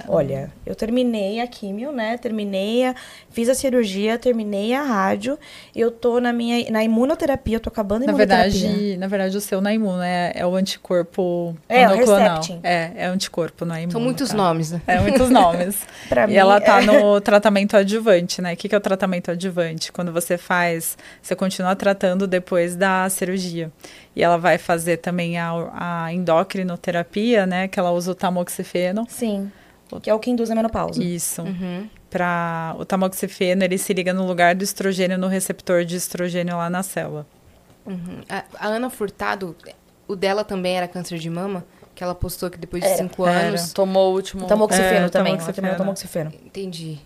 Olha, 0.08 0.52
eu 0.66 0.76
terminei 0.76 1.40
a 1.40 1.48
químio, 1.48 1.92
né? 1.92 2.18
Terminei, 2.18 2.86
a, 2.86 2.96
fiz 3.32 3.50
a 3.50 3.54
cirurgia, 3.54 4.18
terminei 4.18 4.74
a 4.74 4.82
rádio. 4.82 5.38
Eu 5.76 5.92
tô 5.92 6.20
na 6.20 6.34
minha 6.34 6.70
na 6.72 6.84
imunoterapia, 6.84 7.58
eu 7.58 7.60
tô 7.60 7.70
acabando 7.70 8.04
a 8.04 8.08
na 8.08 8.14
verdade, 8.14 8.98
na 8.98 9.08
verdade 9.08 9.36
o 9.38 9.42
seu 9.42 9.62
na 9.62 9.74
imuno 9.74 10.02
é, 10.02 10.32
é 10.36 10.46
o 10.46 10.56
anticorpo 10.56 11.56
é, 11.68 11.88
monoclonal. 11.88 12.42
O 12.42 12.60
é, 12.64 12.92
é 12.96 13.06
anticorpo 13.06 13.66
na 13.66 13.80
imuno. 13.80 13.92
São 13.92 14.02
muitos 14.02 14.30
tá? 14.30 14.36
nomes, 14.36 14.72
né? 14.72 14.82
É 14.88 15.00
muitos 15.00 15.30
nomes. 15.30 15.86
pra 16.10 16.26
e 16.26 16.28
mim, 16.28 16.34
ela 16.36 16.60
tá 16.60 16.82
é... 16.82 16.86
no 16.86 17.22
tratamento 17.22 17.78
adjuvante, 17.78 18.42
né? 18.42 18.54
O 18.54 18.58
que, 18.58 18.70
que 18.70 18.76
é 18.76 18.78
o 18.78 18.82
tratamento 18.82 19.32
adjuvante? 19.32 19.92
Quando 19.92 20.12
você 20.12 20.38
faz, 20.38 20.98
você 21.22 21.36
continua 21.36 21.76
tratando 21.76 22.28
depois 22.28 22.76
da 22.76 23.10
cirurgia. 23.10 23.72
E 24.16 24.24
ela 24.24 24.38
vai 24.38 24.58
fazer 24.58 24.98
também 24.98 25.38
a, 25.38 25.52
a 26.06 26.14
endocrinoterapia, 26.14 27.46
né? 27.46 27.68
Que 27.68 27.80
ela 27.80 27.92
usa 27.92 28.12
o 28.12 28.16
tamoxifeno. 28.16 29.06
Sim. 29.10 29.52
Que 30.02 30.10
é 30.10 30.14
o 30.14 30.20
que 30.20 30.30
induz 30.32 30.50
a 30.52 30.56
menopausa. 30.56 31.02
Isso. 31.04 31.42
Uhum. 31.42 31.88
Para 32.10 32.76
o 32.80 32.86
tamoxifeno, 32.86 33.64
ele 33.64 33.78
se 33.78 33.94
liga 33.94 34.14
no 34.14 34.26
lugar 34.26 34.56
do 34.56 34.64
estrogênio 34.64 35.18
no 35.18 35.28
receptor 35.28 35.84
de 35.86 35.96
estrogênio 35.96 36.58
lá 36.58 36.70
na 36.70 36.82
célula. 36.82 37.26
Uhum. 37.86 38.22
A, 38.30 38.44
a, 38.60 38.68
Ana 38.68 38.90
Furtado, 38.90 39.56
o 40.08 40.16
dela 40.16 40.44
também 40.44 40.78
era 40.78 40.88
câncer 40.88 41.20
de 41.20 41.30
mama. 41.30 41.64
Que 41.94 42.04
ela 42.04 42.14
postou 42.14 42.50
que 42.50 42.58
depois 42.58 42.84
de 42.84 42.90
Era. 42.90 42.98
cinco 42.98 43.26
Era. 43.26 43.48
anos. 43.48 43.72
Tomou 43.72 44.12
o 44.12 44.16
último. 44.16 44.48
Tamoxifeno 44.48 45.06
É, 45.06 45.10
também. 45.10 45.38
tamoxifeno. 45.38 45.46
Você 45.46 45.54
também 45.54 45.78
tamoxifeno. 45.78 46.34
Entendi. 46.46 47.00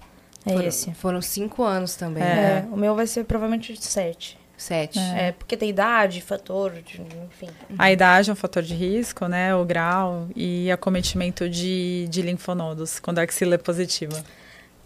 É 0.46 0.54
foram, 0.54 0.68
esse. 0.68 0.92
Foram 0.94 1.22
cinco 1.22 1.64
anos 1.64 1.96
também. 1.96 2.24
É. 2.24 2.26
né? 2.26 2.68
É, 2.68 2.74
o 2.74 2.78
meu 2.78 2.96
vai 2.96 3.06
ser 3.06 3.24
provavelmente 3.26 3.80
sete. 3.80 4.39
Sete. 4.60 5.00
É, 5.00 5.32
porque 5.32 5.56
tem 5.56 5.70
idade, 5.70 6.20
fator, 6.20 6.72
de- 6.86 7.02
enfim. 7.02 7.48
A 7.78 7.90
idade 7.92 8.30
é 8.30 8.34
um 8.34 8.36
fator 8.36 8.62
de 8.62 8.74
risco, 8.76 9.26
né? 9.26 9.56
O 9.56 9.64
grau 9.64 10.28
e 10.36 10.70
acometimento 10.70 11.48
de, 11.50 12.08
de 12.10 12.22
linfonodos, 12.22 13.00
quando 13.00 13.20
a 13.20 13.22
axila 13.22 13.56
é 13.56 13.58
positiva. 13.58 14.22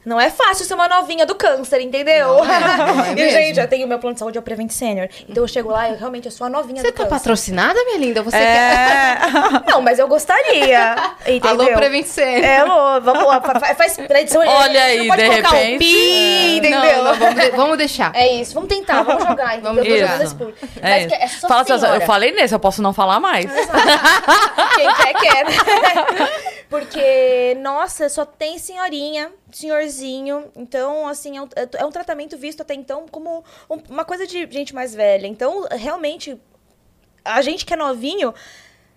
Não 0.05 0.19
é 0.19 0.29
fácil 0.29 0.65
ser 0.65 0.73
uma 0.73 0.87
novinha 0.87 1.25
do 1.25 1.33
câncer, 1.35 1.79
entendeu? 1.81 2.27
Não 2.27 2.43
é, 2.53 2.59
não 2.77 3.05
é 3.05 3.13
e, 3.19 3.29
gente, 3.29 3.59
eu 3.59 3.67
tenho 3.67 3.87
meu 3.87 3.99
plano 3.99 4.13
de 4.15 4.19
saúde, 4.19 4.37
é 4.37 4.39
o 4.39 4.43
Prevent 4.43 4.69
Senior. 4.71 5.07
Então 5.29 5.43
eu 5.43 5.47
chego 5.47 5.69
lá 5.71 5.87
e 5.87 5.93
eu 5.93 5.97
realmente 5.97 6.25
eu 6.25 6.31
sou 6.31 6.45
a 6.47 6.49
novinha 6.49 6.81
Você 6.81 6.91
do 6.91 6.93
tá 6.93 7.03
câncer. 7.03 7.15
patrocinada, 7.15 7.79
minha 7.85 7.97
linda? 7.97 8.21
Você 8.21 8.37
quer... 8.37 8.43
É, 8.43 9.19
Não, 9.71 9.81
mas 9.81 9.99
eu 9.99 10.07
gostaria. 10.07 10.95
Entendeu? 11.25 11.49
Alô, 11.51 11.65
Prevent 11.77 12.05
Senior. 12.05 12.43
É, 12.43 12.57
alô, 12.57 12.99
vamos 13.01 13.25
lá, 13.25 13.39
fa- 13.41 13.59
fa- 13.59 13.75
faz 13.75 13.95
pra 13.97 14.19
edição. 14.21 14.41
Olha 14.45 14.83
aí, 14.83 14.97
não 14.99 15.07
pode 15.07 15.21
de 15.23 15.29
colocar 15.29 15.49
repente. 15.51 15.75
Um 15.75 15.79
pi, 15.79 16.57
entendeu? 16.57 16.79
Não, 16.81 17.03
não, 17.05 17.13
vamos, 17.15 17.35
de- 17.35 17.49
vamos 17.51 17.77
deixar. 17.77 18.11
É 18.15 18.27
isso, 18.33 18.53
vamos 18.53 18.69
tentar, 18.69 19.03
vamos 19.03 19.23
jogar, 19.23 19.53
entendeu? 19.57 19.73
Vamos 19.73 19.87
Eu 19.87 19.93
tô 19.93 19.99
jogando 20.01 20.21
esse. 20.23 20.35
É 20.81 20.89
Mas 20.89 20.99
isso. 21.01 21.07
que 21.09 21.15
é 21.23 21.27
só 21.27 21.47
Fala 21.47 21.63
senhora. 21.63 21.95
eu 21.95 22.01
falei 22.01 22.31
nesse, 22.33 22.53
eu 22.53 22.59
posso 22.59 22.81
não 22.81 22.91
falar 22.93 23.19
mais. 23.21 23.45
Quem 24.75 24.93
quer, 24.95 25.13
quer. 25.13 25.45
Porque, 26.73 27.53
nossa, 27.61 28.09
só 28.09 28.25
tem 28.25 28.57
senhorinha, 28.57 29.31
senhorzinho. 29.51 30.51
Então, 30.55 31.07
assim, 31.07 31.37
é 31.37 31.41
um, 31.43 31.47
é 31.77 31.85
um 31.85 31.91
tratamento 31.91 32.35
visto 32.35 32.61
até 32.61 32.73
então 32.73 33.05
como 33.07 33.43
um- 33.69 33.77
uma 33.91 34.03
coisa 34.03 34.25
de 34.25 34.49
gente 34.49 34.73
mais 34.73 34.95
velha. 34.95 35.27
Então, 35.27 35.67
realmente, 35.69 36.35
a 37.23 37.43
gente 37.43 37.63
que 37.63 37.75
é 37.75 37.77
novinho 37.77 38.33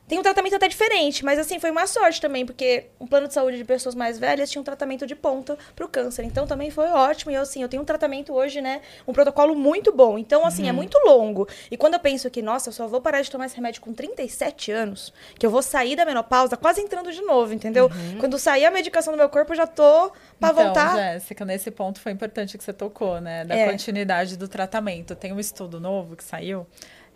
tem 0.09 0.19
um 0.19 0.23
tratamento 0.23 0.55
até 0.55 0.69
diferente. 0.69 1.25
Mas, 1.25 1.39
assim, 1.39 1.59
foi 1.59 1.71
uma 1.71 1.87
sorte 1.87 2.21
também, 2.21 2.47
porque 2.47 2.87
um 3.01 3.07
plano 3.07 3.27
de 3.29 3.35
saúde 3.35 3.57
de 3.57 3.65
pessoas 3.65 3.95
mais 3.95 4.19
velhas 4.19 4.51
tinha 4.51 4.61
um 4.61 4.65
tratamento 4.65 5.07
de 5.07 5.15
ponta 5.15 5.59
pro 5.75 5.89
câncer. 5.89 6.23
Então, 6.25 6.47
também 6.47 6.71
foi 6.71 6.89
ótimo. 6.89 7.31
E, 7.31 7.35
eu, 7.35 7.43
assim, 7.43 7.63
eu 7.63 7.69
tenho 7.69 7.83
um 7.83 7.87
tratamento 7.87 8.33
hoje, 8.33 8.61
né? 8.61 8.81
Um 9.07 9.13
protocolo 9.13 9.55
muito 9.55 9.93
bom. 9.93 10.19
Então, 10.19 10.45
assim, 10.47 10.69
é 10.69 10.73
muito 10.73 10.97
longo. 11.05 11.49
E 11.71 11.77
quando 11.77 11.95
eu 11.95 12.01
penso 12.01 12.31
que, 12.31 12.41
nossa, 12.43 12.69
eu 12.69 12.73
só 12.73 12.87
vou 12.87 13.01
parar 13.01 13.21
de 13.23 13.31
tomar 13.31 13.47
esse 13.47 13.57
remédio 13.57 13.81
com 13.81 13.93
37 13.93 14.71
anos, 14.73 15.13
que 15.39 15.45
eu 15.45 15.51
vou 15.51 15.63
sair 15.63 15.97
da 15.97 16.05
menopausa 16.05 16.57
quase 16.57 16.81
entrando 16.81 17.11
de 17.13 17.23
novo, 17.23 17.53
entendeu? 17.53 17.91
Quando 18.21 18.39
sair 18.39 18.65
a 18.65 18.71
medicação 18.71 19.13
do 19.13 19.17
meu 19.17 19.29
corpo, 19.29 19.53
eu 19.53 19.57
já 19.57 19.67
tô 19.67 20.11
pra 20.39 20.51
então, 20.51 20.65
voltar. 20.65 20.97
Jéssica, 20.97 21.45
nesse 21.45 21.71
ponto 21.71 22.01
foi 22.01 22.13
importante 22.13 22.57
que 22.57 22.65
você 22.65 22.73
tocou, 22.73 23.21
né? 23.21 23.45
Da 23.45 23.55
É. 23.57 23.71
continuidade 23.71 24.37
do 24.37 24.47
tratamento. 24.49 25.15
Tem 25.15 25.33
um 25.33 25.41
estudo 25.41 25.81
novo 25.81 26.17
que 26.17 26.25
saiu 26.25 26.67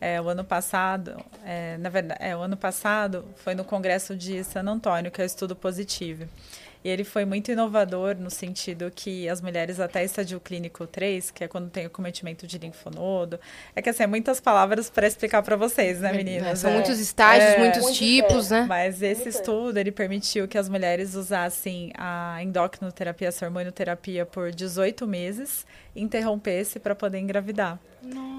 é, 0.01 0.21
o 0.21 0.29
ano 0.29 0.43
passado, 0.43 1.23
é, 1.45 1.77
na 1.77 1.91
verdade, 1.91 2.21
é, 2.23 2.35
o 2.35 2.41
ano 2.41 2.57
passado 2.57 3.25
foi 3.37 3.55
no 3.55 3.65
Congresso 3.65 4.17
de 4.17 4.43
San 4.43 4.63
Antônio, 4.63 5.11
que 5.11 5.21
o 5.21 5.25
estudo 5.25 5.55
positivo. 5.55 6.27
E 6.83 6.89
ele 6.89 7.05
foi 7.05 7.24
muito 7.26 7.53
inovador 7.53 8.16
no 8.16 8.31
sentido 8.31 8.91
que 8.95 9.28
as 9.28 9.41
mulheres 9.43 9.78
até 9.78 10.03
estadio 10.03 10.41
clínico 10.41 10.87
3, 10.87 11.31
que 11.31 11.45
é 11.45 11.49
quando 11.49 11.68
tem 11.68 11.87
o 11.87 11.91
cometimento 11.91 12.47
de 12.47 12.57
linfonodo, 12.57 13.39
é 13.76 13.83
que 13.83 13.91
assim, 13.91 14.03
é 14.03 14.07
muitas 14.07 14.41
palavras 14.41 14.89
para 14.89 15.07
explicar 15.07 15.43
para 15.43 15.57
vocês, 15.57 16.01
né, 16.01 16.11
meninas? 16.12 16.61
São 16.61 16.70
É. 16.70 16.74
muitos 16.74 16.99
estágios, 16.99 17.53
É. 17.53 17.59
muitos 17.59 17.83
Muito 17.83 17.97
tipos, 17.99 18.51
né? 18.51 18.64
Mas 18.66 19.03
esse 19.03 19.24
Muito. 19.24 19.37
estudo, 19.37 19.78
ele 19.78 19.93
permitiu 19.93 20.49
que 20.49 20.57
as 20.57 20.68
mulheres 20.70 21.14
usassem 21.14 21.93
a 21.99 22.39
endocrinoterapia, 22.43 23.28
essa 23.28 23.45
hormonioterapia 23.45 24.24
por 24.24 24.51
18 24.51 25.07
meses 25.07 25.66
e 25.95 26.01
interrompesse 26.03 26.78
para 26.81 26.95
poder 26.95 27.18
engravidar. 27.18 27.78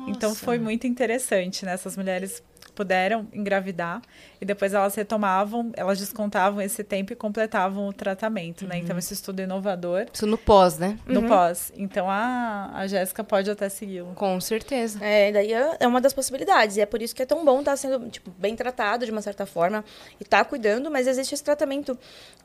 Então 0.07 0.33
foi 0.33 0.57
muito 0.57 0.87
interessante, 0.87 1.63
né? 1.63 1.73
Essas 1.73 1.95
mulheres 1.95 2.41
puderam 2.73 3.27
engravidar 3.33 4.01
e 4.41 4.45
depois 4.45 4.73
elas 4.73 4.95
retomavam, 4.95 5.71
elas 5.75 5.99
descontavam 5.99 6.59
esse 6.61 6.83
tempo 6.83 7.13
e 7.13 7.15
completavam 7.15 7.87
o 7.87 7.93
tratamento, 7.93 8.65
né? 8.67 8.79
Então 8.79 8.97
esse 8.97 9.13
estudo 9.13 9.39
inovador 9.41 10.07
Isso 10.11 10.25
no 10.25 10.37
pós, 10.37 10.79
né? 10.79 10.97
no 11.05 11.27
pós. 11.27 11.71
Então 11.77 12.09
a, 12.09 12.71
a 12.73 12.87
Jéssica 12.87 13.23
pode 13.23 13.49
até 13.51 13.69
segui-lo. 13.69 14.13
Com 14.15 14.41
certeza. 14.41 14.99
É, 15.03 15.31
daí 15.31 15.53
é 15.53 15.77
é 15.79 15.87
uma 15.87 16.01
das 16.01 16.11
possibilidades. 16.13 16.75
E 16.77 16.81
é 16.81 16.85
por 16.85 17.01
isso 17.01 17.15
que 17.15 17.21
é 17.21 17.25
tão 17.25 17.45
bom 17.45 17.59
estar 17.59 17.77
sendo, 17.77 18.09
tipo, 18.09 18.31
bem 18.31 18.55
tratado 18.55 19.05
de 19.05 19.11
uma 19.11 19.21
certa 19.21 19.45
forma 19.45 19.85
e 20.19 20.25
tá 20.25 20.43
cuidando, 20.43 20.89
mas 20.89 21.05
existe 21.07 21.33
esse 21.35 21.43
tratamento. 21.43 21.97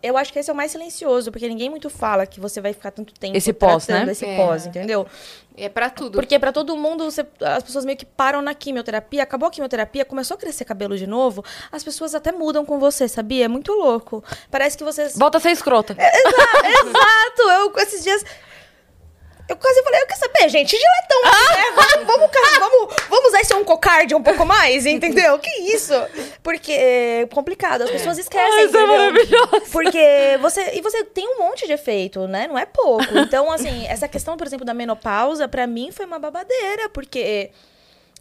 Eu 0.03 0.17
acho 0.19 0.33
que 0.33 0.39
esse 0.39 0.51
é 0.51 0.53
o 0.53 0.57
mais 0.57 0.71
silencioso, 0.73 1.33
porque 1.33 1.49
ninguém 1.49 1.71
muito 1.71 1.89
fala 1.89 2.27
que 2.27 2.39
você 2.39 2.61
vai 2.61 2.73
ficar 2.75 2.91
tanto 2.91 3.15
tempo 3.15 3.37
Esse 3.37 3.53
pós, 3.53 3.87
tratando 3.87 4.07
né? 4.07 4.13
esse 4.13 4.27
É. 4.27 4.37
pós, 4.37 4.67
entendeu? 4.67 5.07
É 5.57 5.71
pra 5.71 5.89
tudo. 5.89 6.13
Porque 6.13 6.39
pra 6.39 6.53
todo 6.53 6.77
mundo, 6.77 7.05
você- 7.11 7.27
as 7.41 7.63
pessoas 7.63 7.87
meio 7.87 7.97
que 7.97 8.05
param 8.05 8.43
na 8.43 8.55
quimioterapia, 8.55 9.23
acabou 9.23 9.49
a 9.49 9.51
quimioterapia, 9.51 10.05
começou 10.05 10.35
a 10.35 10.39
crescer 10.39 10.67
cabelo 10.67 10.99
de 10.99 11.07
novo, 11.07 11.43
as 11.73 11.83
pessoas 11.87 12.15
até 12.15 12.33
mudam 12.33 12.67
com 12.67 12.79
você, 12.79 13.07
sabia? 13.09 13.47
É 13.47 13.49
muito 13.49 13.73
louco. 13.73 14.23
Parece 14.51 14.77
que 14.77 14.85
vocês 14.85 15.17
Volta 15.17 15.39
a 15.39 15.41
ser 15.41 15.51
escrota. 15.53 15.97
Exato! 15.99 17.43
Eu, 17.43 17.73
esses 17.83 18.03
dias. 18.03 18.25
Eu 19.49 19.57
quase 19.57 19.81
falei, 19.85 20.03
eu 20.03 20.07
quero 20.09 20.19
saber, 20.19 20.49
gente, 20.49 20.77
diletão, 20.77 21.23
né? 21.23 21.71
Vamos, 21.77 22.07
vamos, 22.09 22.31
ca- 22.33 22.59
vamos, 22.59 22.95
vamos 23.09 23.29
usar 23.29 23.41
esse 23.43 23.55
oncocard 23.55 24.13
um 24.13 24.21
pouco 24.23 24.45
mais, 24.45 24.85
entendeu? 24.87 25.39
Que 25.39 25.49
isso? 25.73 25.93
Porque 26.43 26.73
é 26.73 27.29
complicado, 27.33 27.83
as 27.83 27.91
pessoas 27.91 28.19
esquecem. 28.19 28.53
Ai, 28.59 28.65
isso 28.65 28.77
é 28.77 28.87
maravilhoso. 28.87 29.71
Porque 29.71 30.37
você. 30.41 30.73
E 30.75 30.81
você 30.83 31.05
tem 31.05 31.29
um 31.29 31.39
monte 31.39 31.65
de 31.65 31.73
efeito, 31.75 32.27
né? 32.27 32.49
Não 32.49 32.59
é 32.59 32.67
pouco. 32.67 33.05
Então, 33.19 33.53
assim, 33.53 33.87
essa 33.87 34.09
questão, 34.09 34.37
por 34.37 34.49
exemplo, 34.49 34.67
da 34.67 34.75
menopausa, 34.75 35.47
pra 35.47 35.65
mim 35.65 35.93
foi 35.93 36.07
uma 36.07 36.19
babadeira, 36.19 36.89
porque. 36.89 37.53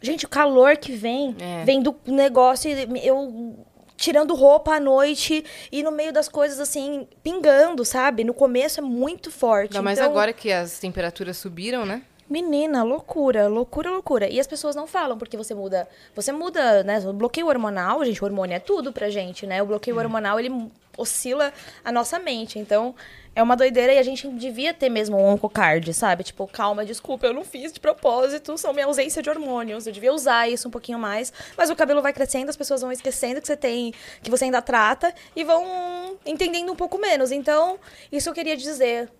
Gente, 0.02 0.26
o 0.26 0.28
calor 0.28 0.76
que 0.76 0.92
vem, 0.92 1.34
É. 1.40 1.64
vem 1.64 1.80
do 1.82 1.94
negócio, 2.06 2.70
e 2.70 3.06
eu 3.06 3.56
tirando 3.96 4.34
roupa 4.34 4.74
à 4.74 4.80
noite 4.80 5.42
e 5.72 5.82
no 5.82 5.90
meio 5.90 6.12
das 6.12 6.28
coisas, 6.28 6.60
assim, 6.60 7.08
pingando, 7.22 7.82
sabe? 7.84 8.24
No 8.24 8.34
começo 8.34 8.78
é 8.80 8.82
muito 8.82 9.30
forte. 9.30 9.72
Ainda 9.72 9.82
mais 9.82 9.98
Então, 9.98 10.10
agora 10.10 10.32
que 10.34 10.52
as 10.52 10.78
temperaturas 10.78 11.38
subiram, 11.38 11.86
né? 11.86 12.02
Menina, 12.28 12.82
loucura, 12.82 13.46
loucura, 13.48 13.88
loucura. 13.90 14.28
E 14.28 14.40
as 14.40 14.46
pessoas 14.48 14.74
não 14.74 14.86
falam, 14.86 15.16
porque 15.16 15.36
você 15.36 15.54
muda. 15.54 15.88
Você 16.14 16.32
muda, 16.32 16.82
né? 16.82 16.98
O 17.06 17.12
bloqueio 17.12 17.46
hormonal, 17.46 18.04
gente, 18.04 18.20
o 18.20 18.24
hormônio 18.26 18.54
é 18.56 18.58
tudo 18.58 18.92
pra 18.92 19.08
gente, 19.08 19.46
né? 19.46 19.62
O 19.62 19.66
bloqueio 19.66 19.96
hormonal, 19.96 20.38
ele 20.40 20.50
oscila 20.96 21.52
a 21.84 21.92
nossa 21.92 22.18
mente. 22.18 22.58
Então, 22.58 22.94
é 23.36 23.42
uma 23.42 23.54
doideira 23.54 23.92
e 23.92 23.98
a 23.98 24.02
gente 24.02 24.26
devia 24.28 24.72
ter 24.72 24.88
mesmo 24.88 25.18
um 25.18 25.28
oncocard, 25.28 25.92
sabe? 25.92 26.24
Tipo, 26.24 26.46
calma, 26.46 26.86
desculpa, 26.86 27.26
eu 27.26 27.34
não 27.34 27.44
fiz 27.44 27.70
de 27.70 27.78
propósito, 27.78 28.56
são 28.56 28.72
minha 28.72 28.86
ausência 28.86 29.22
de 29.22 29.28
hormônios. 29.28 29.86
Eu 29.86 29.92
devia 29.92 30.12
usar 30.12 30.48
isso 30.48 30.68
um 30.68 30.70
pouquinho 30.70 30.98
mais. 30.98 31.32
Mas 31.56 31.68
o 31.68 31.76
cabelo 31.76 32.00
vai 32.00 32.14
crescendo, 32.14 32.48
as 32.48 32.56
pessoas 32.56 32.80
vão 32.80 32.90
esquecendo 32.90 33.40
que 33.40 33.46
você 33.46 33.56
tem, 33.56 33.92
que 34.22 34.30
você 34.30 34.46
ainda 34.46 34.62
trata 34.62 35.14
e 35.36 35.44
vão 35.44 36.16
entendendo 36.24 36.72
um 36.72 36.76
pouco 36.76 36.98
menos. 36.98 37.30
Então, 37.30 37.78
isso 38.10 38.30
eu 38.30 38.32
queria 38.32 38.56
dizer 38.56 39.10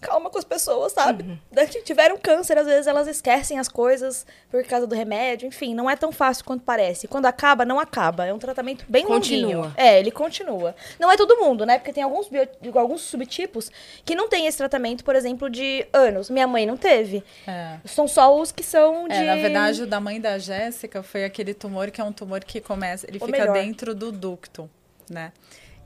calma 0.00 0.30
com 0.30 0.38
as 0.38 0.44
pessoas, 0.44 0.92
sabe? 0.92 1.40
Da- 1.52 1.66
que 1.66 1.82
Tiveram 1.82 2.16
câncer, 2.18 2.58
às 2.58 2.66
vezes 2.66 2.86
elas 2.86 3.06
esquecem 3.06 3.58
as 3.58 3.68
coisas 3.68 4.26
por 4.50 4.62
causa 4.64 4.86
do 4.86 4.94
remédio, 4.94 5.46
enfim, 5.46 5.74
não 5.74 5.88
é 5.88 5.96
tão 5.96 6.10
fácil 6.12 6.44
quanto 6.44 6.62
parece. 6.64 7.06
Quando 7.08 7.26
acaba, 7.26 7.64
não 7.64 7.78
acaba. 7.78 8.26
É 8.26 8.32
um 8.32 8.38
tratamento 8.38 8.84
bem 8.88 9.04
Continua. 9.04 9.54
longuinho. 9.56 9.74
É, 9.76 9.98
ele 9.98 10.10
continua. 10.10 10.74
Não 10.98 11.10
é 11.10 11.16
todo 11.16 11.36
mundo, 11.36 11.64
né? 11.66 11.78
Porque 11.78 11.92
tem 11.92 12.02
alguns, 12.02 12.28
bio- 12.28 12.48
alguns 12.74 13.02
subtipos 13.02 13.70
que 14.04 14.14
não 14.14 14.28
tem 14.28 14.46
esse 14.46 14.58
tratamento, 14.58 15.04
por 15.04 15.14
exemplo, 15.14 15.48
de 15.50 15.86
anos. 15.92 16.28
Minha 16.30 16.46
mãe 16.46 16.66
não 16.66 16.76
teve. 16.76 17.22
É. 17.46 17.76
São 17.84 18.06
só 18.08 18.36
os 18.38 18.50
que 18.52 18.62
são 18.62 19.06
de. 19.08 19.14
É, 19.14 19.22
na 19.26 19.34
verdade, 19.36 19.82
o 19.82 19.86
da 19.86 20.00
mãe 20.00 20.20
da 20.20 20.38
Jéssica 20.38 21.02
foi 21.02 21.24
aquele 21.24 21.54
tumor 21.54 21.90
que 21.90 22.00
é 22.00 22.04
um 22.04 22.12
tumor 22.12 22.42
que 22.44 22.60
começa, 22.60 23.06
ele 23.08 23.18
O 23.18 23.26
fica 23.26 23.38
melhor. 23.38 23.52
dentro 23.54 23.94
do 23.94 24.10
ducto, 24.10 24.68
né? 25.10 25.32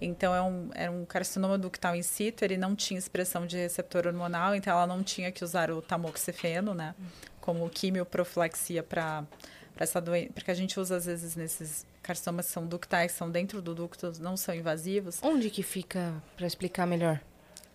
Então 0.01 0.35
é 0.35 0.41
um, 0.41 0.71
era 0.75 0.91
um 0.91 1.05
carcinoma 1.05 1.59
ductal 1.59 1.95
in 1.95 2.03
situ, 2.03 2.43
ele 2.45 2.57
não 2.57 2.75
tinha 2.75 2.99
expressão 2.99 3.47
de 3.47 3.57
receptor 3.57 4.07
hormonal, 4.07 4.55
então 4.55 4.73
ela 4.73 4.87
não 4.87 5.03
tinha 5.03 5.31
que 5.31 5.45
usar 5.45 5.71
o 5.71 5.83
tamoxifeno, 5.83 6.73
né? 6.75 6.95
Como 7.41 7.69
quimioprofilaxia 7.69 8.83
para 8.83 9.25
essa 9.77 10.01
doença, 10.01 10.31
porque 10.35 10.51
a 10.51 10.55
gente 10.55 10.79
usa 10.81 10.97
às 10.97 11.07
vezes 11.07 11.37
nesses 11.37 11.87
carcinomas 12.03 12.47
que 12.47 12.53
são 12.53 12.67
ductais, 12.67 13.13
são 13.13 13.31
dentro 13.31 13.61
do 13.63 13.75
ducto, 13.75 14.13
não 14.21 14.37
são 14.37 14.55
invasivos. 14.55 15.19
Onde 15.23 15.51
que 15.51 15.63
fica, 15.63 16.13
pra 16.37 16.47
explicar 16.47 16.87
melhor? 16.87 17.21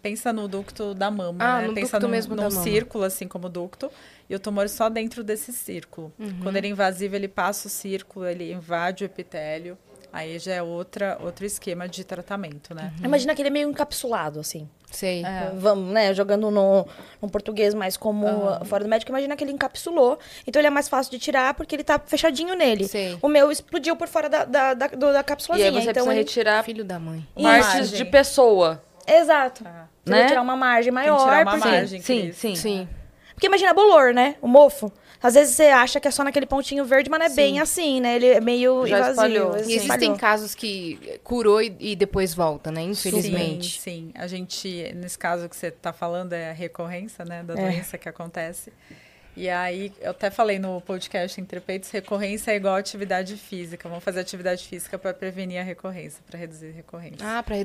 Pensa 0.02 0.32
no 0.32 0.48
ducto 0.48 0.94
da 0.94 1.10
mama, 1.10 1.44
Ah, 1.44 1.62
né? 1.62 1.68
no 1.68 1.74
Pensa 1.74 1.94
ducto 1.98 2.06
num, 2.08 2.12
mesmo 2.12 2.36
da 2.36 2.44
num 2.44 2.50
mama. 2.50 2.62
círculo, 2.64 3.04
assim 3.04 3.28
como 3.28 3.48
o 3.48 3.50
ducto, 3.50 3.90
e 4.30 4.36
o 4.36 4.40
tumor 4.40 4.70
só 4.70 4.88
dentro 4.88 5.24
desse 5.24 5.52
círculo. 5.52 6.14
Uhum. 6.20 6.42
Quando 6.44 6.58
ele 6.58 6.68
é 6.68 6.70
invasivo, 6.70 7.16
ele 7.16 7.28
passa 7.28 7.68
o 7.68 7.72
círculo, 7.72 8.28
ele 8.28 8.52
invade 8.52 9.04
o 9.04 9.06
epitélio, 9.06 9.76
aí 10.16 10.40
já 10.40 10.54
é 10.54 10.64
outra, 10.64 11.18
outro 11.22 11.46
esquema 11.46 11.88
de 11.88 12.04
tratamento, 12.04 12.74
né? 12.74 12.94
Imagina 13.04 13.36
que 13.36 13.42
ele 13.42 13.50
é 13.50 13.52
meio 13.52 13.70
encapsulado, 13.70 14.40
assim. 14.40 14.68
Sei. 14.90 15.26
É. 15.26 15.52
Vamos, 15.56 15.92
né? 15.94 16.14
Jogando 16.14 16.50
no, 16.50 16.88
no 17.22 17.30
português 17.30 17.74
mais 17.74 17.98
como 17.98 18.26
uh, 18.26 18.64
fora 18.66 18.84
do 18.86 18.90
médico, 18.90 19.12
imagina 19.12 19.36
que 19.36 19.44
ele 19.44 19.52
encapsulou. 19.52 20.18
Então 20.48 20.60
ele 20.60 20.68
é 20.68 20.70
mais 20.70 20.88
fácil 20.88 21.12
de 21.12 21.20
tirar 21.20 21.54
porque 21.54 21.76
ele 21.76 21.84
tá 21.84 22.00
fechadinho 22.00 22.56
nele. 22.56 22.88
Sei. 22.88 23.18
O 23.22 23.28
meu 23.28 23.52
explodiu 23.52 23.96
por 23.98 24.08
fora 24.08 24.30
da, 24.30 24.46
da, 24.46 24.74
da, 24.74 24.88
da 24.88 25.20
E 25.20 25.24
cápsulazinha. 25.24 25.68
aí 25.70 25.74
você 25.74 25.82
então 25.92 26.06
precisa 26.06 26.12
ele... 26.14 26.20
retirar 26.20 26.64
Filho 26.64 26.86
da 26.86 26.98
mãe. 26.98 27.28
partes 27.42 27.74
Imagem. 27.74 27.98
de 27.98 28.06
pessoa. 28.06 28.82
Exato. 29.06 29.64
Tá. 29.64 29.90
Precisa 30.04 30.24
Né? 30.24 30.28
tirar 30.30 30.42
uma 30.42 30.56
margem 30.56 30.94
Tem 30.94 31.04
que 31.04 31.10
maior. 31.10 31.24
tirar 31.26 31.42
uma 31.46 31.52
porque... 31.52 31.68
margem, 31.68 32.02
Sim, 32.02 32.32
sim. 32.32 32.56
Sim. 32.56 32.90
porque 33.34 33.48
imagina 33.48 33.74
bolor, 33.74 34.14
né? 34.14 34.36
O 34.42 34.48
mofo. 34.48 34.92
Às 35.26 35.34
vezes 35.34 35.56
você 35.56 35.64
acha 35.64 36.00
que 36.00 36.08
é 36.08 36.12
só 36.12 36.24
naquele 36.24 36.46
pontinho 36.46 36.86
verde, 36.86 37.10
mas 37.10 37.20
não 37.20 37.26
é 37.26 37.30
Sim. 37.30 37.36
bem 37.36 37.60
assim, 37.60 38.00
né? 38.02 38.16
Ele 38.16 38.28
é 38.28 38.40
meio 38.42 38.86
Já 38.86 38.98
invasivo. 38.98 39.12
espalhou. 39.12 39.56
assim. 39.56 39.72
E 39.72 39.76
existem 39.76 40.16
casos 40.16 40.54
que 40.54 41.20
curou 41.24 41.62
e, 41.62 41.76
e 41.80 41.96
depois 41.96 42.34
volta, 42.34 42.72
né? 42.72 42.82
Infelizmente. 42.84 43.80
Sim, 43.80 44.12
sim. 44.12 44.12
A 44.16 44.28
gente, 44.28 44.94
nesse 44.96 45.18
caso 45.18 45.50
que 45.50 45.56
você 45.56 45.68
está 45.68 45.92
falando, 45.92 46.34
é 46.34 46.50
a 46.50 46.54
recorrência, 46.54 47.26
né, 47.26 47.42
da 47.44 47.54
É. 47.54 47.58
doença 47.58 47.98
que 47.98 48.08
acontece. 48.08 48.72
E 49.36 49.50
aí, 49.50 49.92
eu 50.00 50.12
até 50.12 50.30
falei 50.30 50.58
no 50.58 50.80
podcast 50.82 51.40
Entre 51.40 51.60
Peitos, 51.60 51.90
recorrência 51.90 52.52
é 52.52 52.56
igual 52.56 52.76
atividade 52.76 53.36
física. 53.36 53.90
Vamos 53.90 54.04
fazer 54.04 54.22
atividade 54.22 54.66
física 54.66 54.98
para 54.98 55.14
prevenir 55.14 55.60
a 55.60 55.64
recorrência, 55.64 56.24
para 56.26 56.40
reduzir 56.40 56.70
a 56.70 56.72
recorrência. 56.72 57.18
Ah, 57.22 57.44
para 57.44 57.56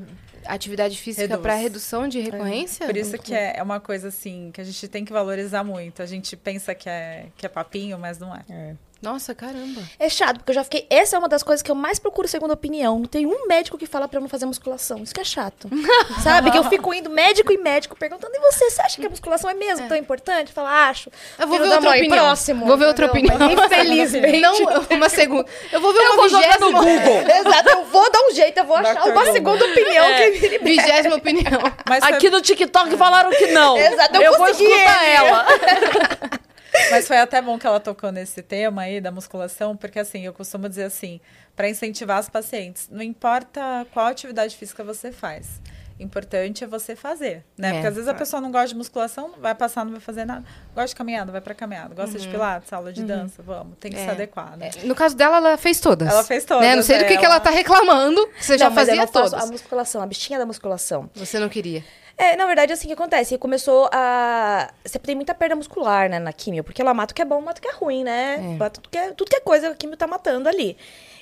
atividade 0.46 0.96
física 0.98 1.38
para 1.38 1.54
redução 1.54 2.08
de 2.08 2.18
recorrência? 2.20 2.86
Por 2.86 2.96
isso 2.96 3.16
que 3.18 3.34
é, 3.34 3.56
é 3.56 3.62
uma 3.62 3.78
coisa 3.78 4.08
assim 4.08 4.50
que 4.52 4.60
a 4.60 4.64
gente 4.64 4.88
tem 4.88 5.04
que 5.04 5.12
valorizar 5.12 5.62
muito. 5.62 6.02
A 6.02 6.06
gente 6.06 6.36
pensa 6.36 6.74
que 6.74 6.88
é, 6.88 7.26
que 7.36 7.46
é 7.46 7.48
papinho, 7.48 7.98
mas 7.98 8.18
não 8.18 8.34
é. 8.34 8.76
Nossa, 9.03 9.34
caramba. 9.34 9.80
É 9.98 10.09
chato, 10.11 10.36
porque 10.38 10.51
eu 10.51 10.55
já 10.55 10.62
fiquei. 10.64 10.86
Essa 10.90 11.16
é 11.16 11.18
uma 11.18 11.28
das 11.28 11.42
coisas 11.42 11.62
que 11.62 11.70
eu 11.70 11.74
mais 11.74 11.98
procuro 11.98 12.28
segunda 12.28 12.53
opinião. 12.53 12.98
Não 12.98 13.07
tem 13.07 13.26
um 13.26 13.46
médico 13.46 13.78
que 13.78 13.86
fala 13.86 14.07
pra 14.07 14.18
eu 14.18 14.20
não 14.20 14.28
fazer 14.28 14.44
musculação. 14.44 15.03
Isso 15.03 15.14
que 15.14 15.20
é 15.20 15.24
chato. 15.24 15.70
Sabe? 16.22 16.51
Que 16.51 16.59
eu 16.59 16.64
fico 16.64 16.92
indo 16.92 17.09
médico 17.09 17.51
e 17.53 17.57
médico 17.57 17.96
perguntando: 17.96 18.34
e 18.36 18.40
você? 18.40 18.68
Você 18.70 18.82
acha 18.82 19.01
que 19.01 19.07
a 19.07 19.11
musculação 19.11 19.48
é 19.48 19.55
mesmo 19.55 19.88
tão 19.88 19.96
importante? 19.96 20.53
Fala, 20.53 20.88
acho. 20.88 21.11
Eu 21.38 21.48
vou 21.48 21.59
ver 21.59 21.64
outra 21.64 21.80
mãe, 21.80 21.98
opinião. 22.01 22.24
próximo, 22.26 22.66
vou 22.66 22.76
ver 22.76 22.86
outra 22.86 23.07
opinião. 23.07 23.38
Mas, 23.38 23.53
infelizmente. 23.72 24.40
Não, 24.40 24.55
uma 24.90 25.09
segunda. 25.09 25.46
Eu 25.72 25.80
vou 25.80 25.92
ver 25.94 26.01
Eu 26.01 26.05
uma 26.12 26.16
vou 26.16 26.28
jogar 26.28 26.61
no 26.61 26.66
vigésima, 26.66 26.80
Google. 26.80 27.30
Exato, 27.36 27.68
eu 27.70 27.84
vou 27.86 28.12
dar 28.12 28.20
um 28.20 28.34
jeito, 28.34 28.59
eu 28.59 28.64
vou 28.64 28.76
achar 28.76 28.94
Dr. 28.94 29.01
uma 29.09 29.12
Google. 29.14 29.32
segunda 29.32 29.64
opinião 29.64 30.05
É. 30.05 30.30
que 30.30 30.30
me 30.40 30.48
libere. 30.48 30.76
vigésima 30.76 31.16
opinião. 31.16 31.61
Mas 31.88 32.05
foi- 32.05 32.12
Aqui 32.14 32.28
no 32.30 32.40
TikTok 32.42 32.96
falaram 32.96 33.30
que 33.30 33.46
não. 33.46 33.78
Exato, 33.78 34.16
eu 34.16 34.22
eu 34.22 34.36
vou 34.36 34.48
escutar 34.48 35.05
ele. 35.05 35.16
ela. 35.16 35.46
Mas 36.90 37.06
foi 37.06 37.18
até 37.18 37.40
bom 37.40 37.58
que 37.58 37.66
ela 37.66 37.80
tocou 37.80 38.12
nesse 38.12 38.42
tema 38.42 38.82
aí 38.82 39.00
da 39.00 39.10
musculação, 39.10 39.76
porque 39.76 39.98
assim, 39.98 40.24
eu 40.24 40.32
costumo 40.32 40.68
dizer 40.68 40.84
assim, 40.84 41.20
para 41.56 41.68
incentivar 41.68 42.18
as 42.18 42.28
pacientes, 42.28 42.88
não 42.90 43.02
importa 43.02 43.86
qual 43.92 44.06
atividade 44.06 44.56
física 44.56 44.82
você 44.82 45.12
faz. 45.12 45.60
Importante 46.03 46.64
é 46.64 46.66
você 46.66 46.96
fazer, 46.96 47.44
né? 47.59 47.68
É. 47.68 47.72
Porque 47.74 47.86
às 47.88 47.94
vezes 47.94 48.09
a 48.09 48.14
pessoa 48.14 48.40
não 48.40 48.51
gosta 48.51 48.68
de 48.68 48.74
musculação, 48.74 49.32
vai 49.38 49.55
passar, 49.55 49.84
não 49.84 49.92
vai 49.92 50.01
fazer 50.01 50.24
nada. 50.24 50.44
Gosta 50.74 50.88
de 50.88 50.96
caminhada, 50.96 51.30
vai 51.30 51.40
pra 51.40 51.55
caminhada. 51.55 51.94
Gosta 51.94 52.18
de 52.18 52.26
pilates, 52.26 52.72
aula 52.72 52.92
de 52.92 53.03
dança, 53.03 53.42
vamos. 53.42 53.76
Tem 53.78 53.90
que 53.92 53.98
É. 53.98 54.05
se 54.05 54.11
adequar, 54.11 54.57
né? 54.57 54.70
No 54.84 54.94
caso 54.94 55.14
dela, 55.16 55.36
ela 55.36 55.57
fez 55.57 55.78
todas. 55.78 56.09
Ela 56.09 56.24
fez 56.24 56.44
todas, 56.44 56.66
Né? 56.66 56.74
Não 56.74 56.82
sei 56.82 56.98
do 56.98 57.05
que, 57.05 57.16
que 57.18 57.24
ela 57.24 57.34
ela- 57.36 57.40
tá 57.40 57.51
reclamando. 57.51 58.26
Você 58.40 58.57
já 58.59 58.64
Não, 58.64 58.72
eu 58.72 58.74
fazia 58.86 59.07
todas. 59.07 59.34
A 59.34 59.46
musculação, 59.46 60.01
a 60.03 60.07
bichinha 60.07 60.38
da 60.38 60.46
musculação. 60.46 61.11
Você 61.14 61.38
não 61.38 61.48
queria. 61.48 61.84
É, 62.16 62.36
na 62.36 62.44
verdade, 62.44 62.70
é 62.70 62.74
assim 62.74 62.86
que 62.86 62.92
acontece. 62.92 63.38
Começou 63.38 63.88
a. 63.92 64.70
Você 64.84 64.98
tem 64.98 65.14
muita 65.14 65.34
perda 65.34 65.57
muscular, 65.57 66.09
né, 66.11 66.18
na 66.18 66.32
químio, 66.34 66.62
porque 66.62 66.82
ela 66.82 66.92
mata 66.92 67.12
o 67.12 67.14
que 67.14 67.22
é 67.22 67.24
bom, 67.24 67.40
mata 67.40 67.59
o 67.59 67.62
que 67.62 67.68
é 67.68 67.72
ruim, 67.72 68.05
né? 68.05 68.34
É. 68.36 68.57
Mata 68.59 68.78
tudo 68.80 68.88
que 68.90 68.98
é, 68.98 69.11
tudo 69.12 69.28
que 69.30 69.36
é 69.36 69.40
coisa 69.40 69.68
que 69.68 69.72
a 69.72 69.76
químio 69.76 69.96
tá 69.96 70.07
matando 70.07 70.46
ali. 70.48 70.76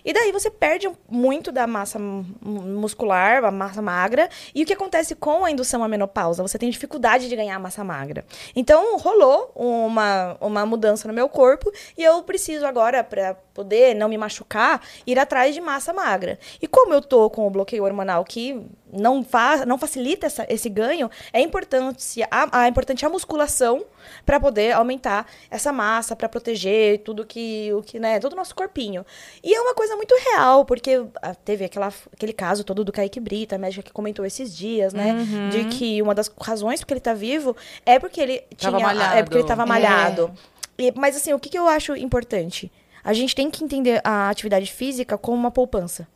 E 0.09 0.12
daí 0.14 0.32
você 0.32 0.50
perde 0.50 0.90
muito 1.06 1.52
da 1.52 1.66
massa 1.66 1.98
mu- 1.98 2.24
muscular, 2.42 3.44
a 3.44 3.50
massa 3.50 3.82
magra. 3.82 4.30
E 4.54 4.62
o 4.62 4.66
que 4.66 4.72
acontece 4.72 5.14
com 5.14 5.44
a 5.44 5.50
indução 5.50 5.84
à 5.84 5.88
menopausa? 5.88 6.42
Você 6.42 6.56
tem 6.59 6.70
dificuldade 6.70 7.28
de 7.28 7.36
ganhar 7.36 7.59
massa 7.59 7.84
magra. 7.84 8.24
Então, 8.56 8.96
rolou 8.96 9.52
uma, 9.54 10.34
uma 10.40 10.64
mudança 10.64 11.06
no 11.06 11.12
meu 11.12 11.28
corpo 11.28 11.70
e 11.94 12.02
eu 12.02 12.22
preciso 12.22 12.64
agora, 12.64 13.04
para 13.04 13.34
poder 13.52 13.94
não 13.94 14.09
me 14.09 14.16
machucar, 14.16 14.80
ir 15.06 15.18
atrás 15.18 15.54
de 15.54 15.61
massa 15.61 15.92
magra. 15.92 16.38
E 16.62 16.66
como 16.66 16.94
eu 16.94 17.02
tô 17.02 17.28
com 17.28 17.46
o 17.46 17.50
bloqueio 17.50 17.84
hormonal 17.84 18.24
que 18.24 18.64
não, 18.90 19.22
fa 19.22 19.66
não 19.66 19.76
facilita 19.76 20.24
essa- 20.26 20.46
esse 20.48 20.70
ganho, 20.70 21.11
é 21.34 21.40
importante 21.42 22.22
a, 22.30 22.48
a, 22.61 22.64
é 22.64 22.68
importante 22.70 23.04
a 23.04 23.11
musculação 23.11 23.84
para 24.24 24.38
poder 24.40 24.72
aumentar 24.72 25.26
essa 25.50 25.72
massa, 25.72 26.14
para 26.16 26.28
proteger 26.28 26.98
tudo 27.00 27.24
que, 27.24 27.72
o 27.72 27.82
que, 27.82 27.98
né, 27.98 28.18
todo 28.20 28.32
o 28.32 28.36
nosso 28.36 28.54
corpinho. 28.54 29.04
E 29.42 29.54
é 29.54 29.61
uma 29.61 29.74
coisa 29.74 29.96
muito 29.96 30.14
real, 30.30 30.64
porque 30.64 31.04
ah, 31.22 31.34
teve 31.34 31.64
aquela, 31.64 31.92
aquele 32.12 32.32
caso 32.32 32.64
todo 32.64 32.84
do 32.84 32.92
Kaique 32.92 33.20
Brita, 33.20 33.56
a 33.56 33.59
médica 33.59 33.82
que 33.82 33.92
comentou 33.92 34.24
esses 34.24 34.56
dias, 34.56 34.92
né, 34.92 35.14
de 35.50 35.64
que 35.66 36.00
uma 36.02 36.14
das 36.14 36.30
razões 36.40 36.80
porque 36.80 36.94
ele 36.94 37.00
tá 37.00 37.14
vivo 37.14 37.56
é 37.84 37.98
porque 37.98 38.20
ele 38.20 38.38
Tava 38.61 38.78
tinha, 38.78 38.90
é 39.14 39.22
porque 39.22 39.38
ele 39.38 39.44
malhado. 39.44 39.46
tava 39.46 39.62
É. 39.62 39.66
malhado. 39.66 40.32
E- 40.78 40.92
mas 40.96 41.16
assim, 41.16 41.32
o 41.32 41.38
que, 41.38 41.48
que 41.48 41.59
eu 41.59 41.66
acho 41.68 41.96
importante? 41.96 42.70
A 43.02 43.12
gente 43.12 43.34
tem 43.34 43.50
que 43.50 43.64
entender 43.64 44.00
a 44.04 44.28
atividade 44.28 44.70
física 44.72 45.16
como 45.16 45.36
uma 45.36 45.50
poupança. 45.50 46.06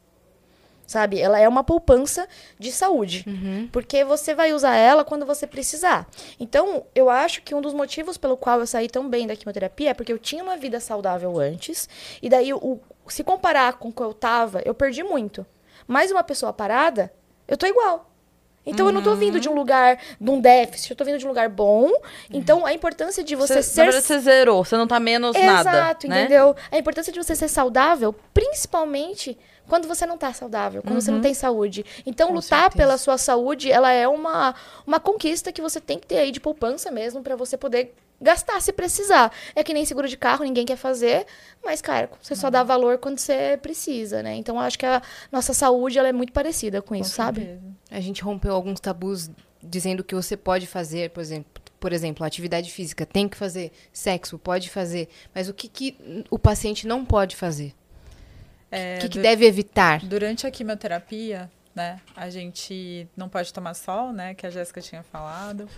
Sabe? 0.87 1.21
Ela 1.21 1.39
é 1.39 1.49
uma 1.49 1.65
poupança 1.65 2.29
de 2.59 2.71
saúde. 2.71 3.25
Porque 3.71 4.05
você 4.05 4.35
vai 4.35 4.53
usar 4.53 4.75
ela 4.77 5.05
quando 5.05 5.25
você 5.25 5.47
precisar. 5.47 6.07
Então, 6.39 6.85
eu 6.95 7.09
acho 7.09 7.43
que 7.43 7.55
um 7.55 7.61
dos 7.61 7.73
motivos 7.73 8.19
pelo 8.19 8.37
qual 8.37 8.61
eu 8.61 8.67
saí 8.67 8.89
tão 8.89 9.09
bem 9.09 9.27
da 9.27 9.37
quimioterapia 9.37 9.91
é 9.91 9.95
porque 9.95 10.13
eu 10.13 10.19
tinha 10.19 10.43
uma 10.43 10.57
vida 10.57 10.81
saudável 10.81 11.39
antes. 11.39 11.89
E 12.21 12.29
daí, 12.29 12.53
o, 12.53 12.79
se 13.09 13.25
comparar 13.25 13.75
com 13.75 13.89
o 13.89 13.93
que 13.93 14.03
eu 14.03 14.13
tava, 14.13 14.61
eu 14.65 14.75
perdi 14.75 15.03
muito. 15.03 15.47
Mas 15.87 16.11
uma 16.11 16.23
pessoa 16.23 16.53
parada, 16.53 17.13
eu 17.49 17.57
tô 17.57 17.67
igual. 17.67 18.11
Então, 18.65 18.87
eu 18.87 18.93
não 18.93 19.03
tô 19.03 19.17
vindo 19.17 19.41
de 19.41 19.49
um 19.49 19.55
lugar, 19.55 19.99
de 20.21 20.31
um 20.31 20.41
déficit, 20.41 20.91
eu 20.91 20.97
tô 20.97 21.05
vindo 21.05 21.19
de 21.19 21.25
um 21.25 21.29
lugar 21.29 21.49
bom. 21.49 21.91
Então, 22.31 22.65
a 22.65 22.73
importância 22.73 23.25
de 23.25 23.35
você, 23.35 23.55
Você, 23.55 23.63
ser 23.63 23.81
na 23.81 23.85
verdade, 23.87 24.07
você 24.07 24.19
zerou, 24.21 24.65
você 24.65 24.77
não 24.77 24.87
tá 24.87 25.01
menos 25.01 25.37
nada. 25.37 25.71
Exato, 25.71 26.09
né? 26.09 26.21
entendeu? 26.21 26.55
A 26.71 26.79
importância 26.79 27.13
de 27.13 27.19
você 27.19 27.35
ser 27.35 27.49
saudável, 27.49 28.15
principalmente 28.33 29.37
quando 29.69 29.89
você 29.89 30.05
não 30.05 30.19
tá 30.19 30.33
saudável, 30.33 30.83
quando 30.83 31.01
você 31.01 31.11
não 31.11 31.21
tem 31.21 31.35
saúde. 31.35 31.85
Então, 32.05 32.29
Com 32.29 32.35
lutar 32.35 32.63
certeza. 32.63 32.77
pela 32.77 32.99
sua 32.99 33.19
saúde, 33.19 33.71
ela 33.71 33.91
é 33.91 34.07
uma, 34.07 34.55
uma 34.87 35.01
conquista 35.01 35.53
que 35.53 35.63
você 35.63 35.81
tem 35.81 35.99
que 35.99 36.07
ter 36.07 36.19
aí 36.19 36.31
de 36.31 36.41
poupança 36.41 36.91
mesmo, 36.91 37.23
pra 37.23 37.37
você 37.37 37.57
poder 37.57 37.95
gastar 38.21 38.61
se 38.61 38.73
precisar. 38.73 39.33
É 39.55 39.65
que 39.65 39.75
nem 39.75 39.85
seguro 39.85 40.09
de 40.09 40.17
carro, 40.17 40.45
ninguém 40.45 40.65
quer 40.65 40.77
fazer, 40.77 41.27
mas, 41.65 41.83
cara, 41.83 42.09
você 42.21 42.37
só 42.37 42.49
dá 42.51 42.63
valor 42.63 42.99
quando 42.99 43.19
você 43.19 43.59
precisa, 43.61 44.23
né? 44.23 44.35
Então, 44.37 44.59
acho 44.61 44.79
que 44.79 44.87
a 44.87 45.03
nossa 45.31 45.53
saúde, 45.53 45.99
ela 45.99 46.09
é 46.09 46.13
muito 46.13 46.33
parecida 46.33 46.81
com 46.81 46.95
isso, 46.95 47.11
sabe? 47.11 47.59
A 47.91 48.01
gente 48.01 48.23
rompeu 48.23 48.55
alguns 48.55 48.81
tabus 48.81 49.31
dizendo 49.63 50.03
que 50.03 50.15
você 50.15 50.37
pode 50.37 50.67
fazer, 50.67 51.11
por 51.11 51.21
exemplo, 51.21 51.63
por 51.79 51.93
exemplo, 51.93 52.25
atividade 52.25 52.71
física, 52.71 53.05
tem 53.05 53.29
que 53.29 53.37
fazer, 53.37 53.73
sexo, 53.93 54.39
pode 54.39 54.71
fazer, 54.71 55.09
mas 55.35 55.49
o 55.49 55.55
que, 55.55 55.67
que 55.67 56.25
o 56.31 56.39
paciente 56.39 56.87
não 56.87 57.05
pode 57.05 57.35
fazer? 57.35 57.75
É, 58.73 58.97
o 58.97 59.01
que, 59.03 59.09
que 59.11 59.19
deve 59.21 59.45
evitar? 59.47 60.01
Durante 60.01 60.47
a 60.47 60.51
quimioterapia, 60.51 61.51
né, 61.75 62.01
a 62.17 62.29
gente 62.31 63.07
não 63.17 63.29
pode 63.29 63.53
tomar 63.53 63.75
sol, 63.75 64.13
né, 64.13 64.35
que 64.35 64.47
a 64.47 64.51
Jéssica 64.51 64.81
tinha 64.81 65.03
falado. 65.03 65.69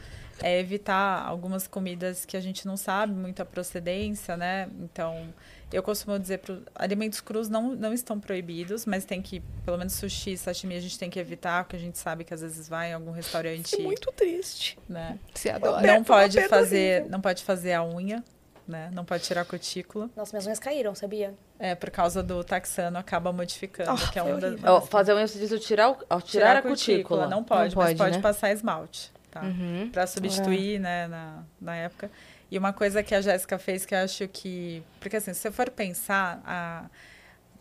É 0.43 0.59
evitar 0.59 1.25
algumas 1.25 1.69
comidas 1.69 2.25
que 2.25 2.37
a 2.37 2.41
gente 2.41 2.67
não 2.67 2.77
sabe 2.77 3.13
muito 3.13 3.41
a 3.41 3.45
procedência, 3.45 4.37
né? 4.37 4.69
Então, 4.81 5.33
eu 5.73 5.81
costumo 5.81 6.19
dizer 6.19 6.39
para 6.39 6.59
alimentos 6.75 7.21
crus 7.21 7.49
não, 7.49 7.75
não 7.77 7.93
estão 7.93 8.19
proibidos, 8.19 8.85
mas 8.85 9.05
tem 9.05 9.23
que, 9.23 9.41
pelo 9.65 9.79
menos 9.79 9.93
sushi, 9.93 10.37
sashimi, 10.37 10.75
a 10.75 10.81
gente 10.81 10.99
tem 10.99 11.09
que 11.09 11.21
evitar, 11.21 11.63
porque 11.63 11.77
a 11.77 11.79
gente 11.79 11.99
sabe 11.99 12.25
que 12.25 12.35
às 12.35 12.41
vezes 12.41 12.69
vai 12.69 12.91
em 12.91 12.95
algum 12.95 13.13
restaurante, 13.13 13.67
Isso 13.67 13.77
é 13.77 13.85
muito 13.85 14.11
triste. 14.11 14.77
né? 14.89 15.19
Você 15.33 15.51
adora. 15.51 15.87
Não 15.87 16.03
pode 16.03 16.41
fazer, 16.49 17.05
não 17.09 17.21
pode 17.21 17.45
fazer 17.45 17.73
a 17.75 17.85
unha, 17.85 18.23
né? 18.67 18.91
Não 18.93 19.05
pode 19.05 19.23
tirar 19.25 19.43
a 19.43 19.45
cutícula. 19.45 20.09
Nossa, 20.17 20.33
minhas 20.33 20.47
unhas 20.47 20.59
caíram, 20.59 20.95
sabia? 20.95 21.35
É, 21.59 21.75
por 21.75 21.91
causa 21.91 22.23
do 22.23 22.43
taxano, 22.43 22.99
acaba 22.99 23.33
modificando, 23.33 23.91
Ah, 23.91 24.11
que 24.11 24.19
é 24.19 24.23
foi 24.23 24.33
um 24.33 24.39
da- 24.39 24.47
horrível. 24.49 24.73
Ó, 24.73 24.81
fazer 24.81 25.15
unha, 25.15 25.27
você 25.27 25.39
diz 25.39 25.53
o 25.53 25.59
tirar, 25.59 25.91
o, 25.91 25.97
ó, 26.09 26.21
tirar, 26.21 26.57
a 26.57 26.63
cutícula. 26.63 27.27
Não 27.29 27.45
pode, 27.45 27.75
Não 27.75 27.83
mas 27.83 27.91
pode, 27.91 27.99
pode 27.99 28.17
né? 28.17 28.23
passar 28.23 28.51
esmalte, 28.53 29.13
tá? 29.31 29.43
Uhum. 29.43 29.91
Pra 29.93 30.07
substituir, 30.07 30.79
né, 30.81 31.07
na, 31.09 31.43
na 31.61 31.77
época. 31.77 32.11
E 32.51 32.59
uma 32.59 32.73
coisa 32.73 33.03
que 33.03 33.15
a 33.15 33.21
Jéssica 33.21 33.59
fez 33.59 33.85
que 33.85 33.95
eu 33.95 33.99
acho 33.99 34.29
que... 34.29 34.83
Porque 35.01 35.17
assim, 35.17 35.33
se 35.33 35.41
você 35.41 35.51
for 35.51 35.69
pensar, 35.71 36.41
a, 36.45 36.85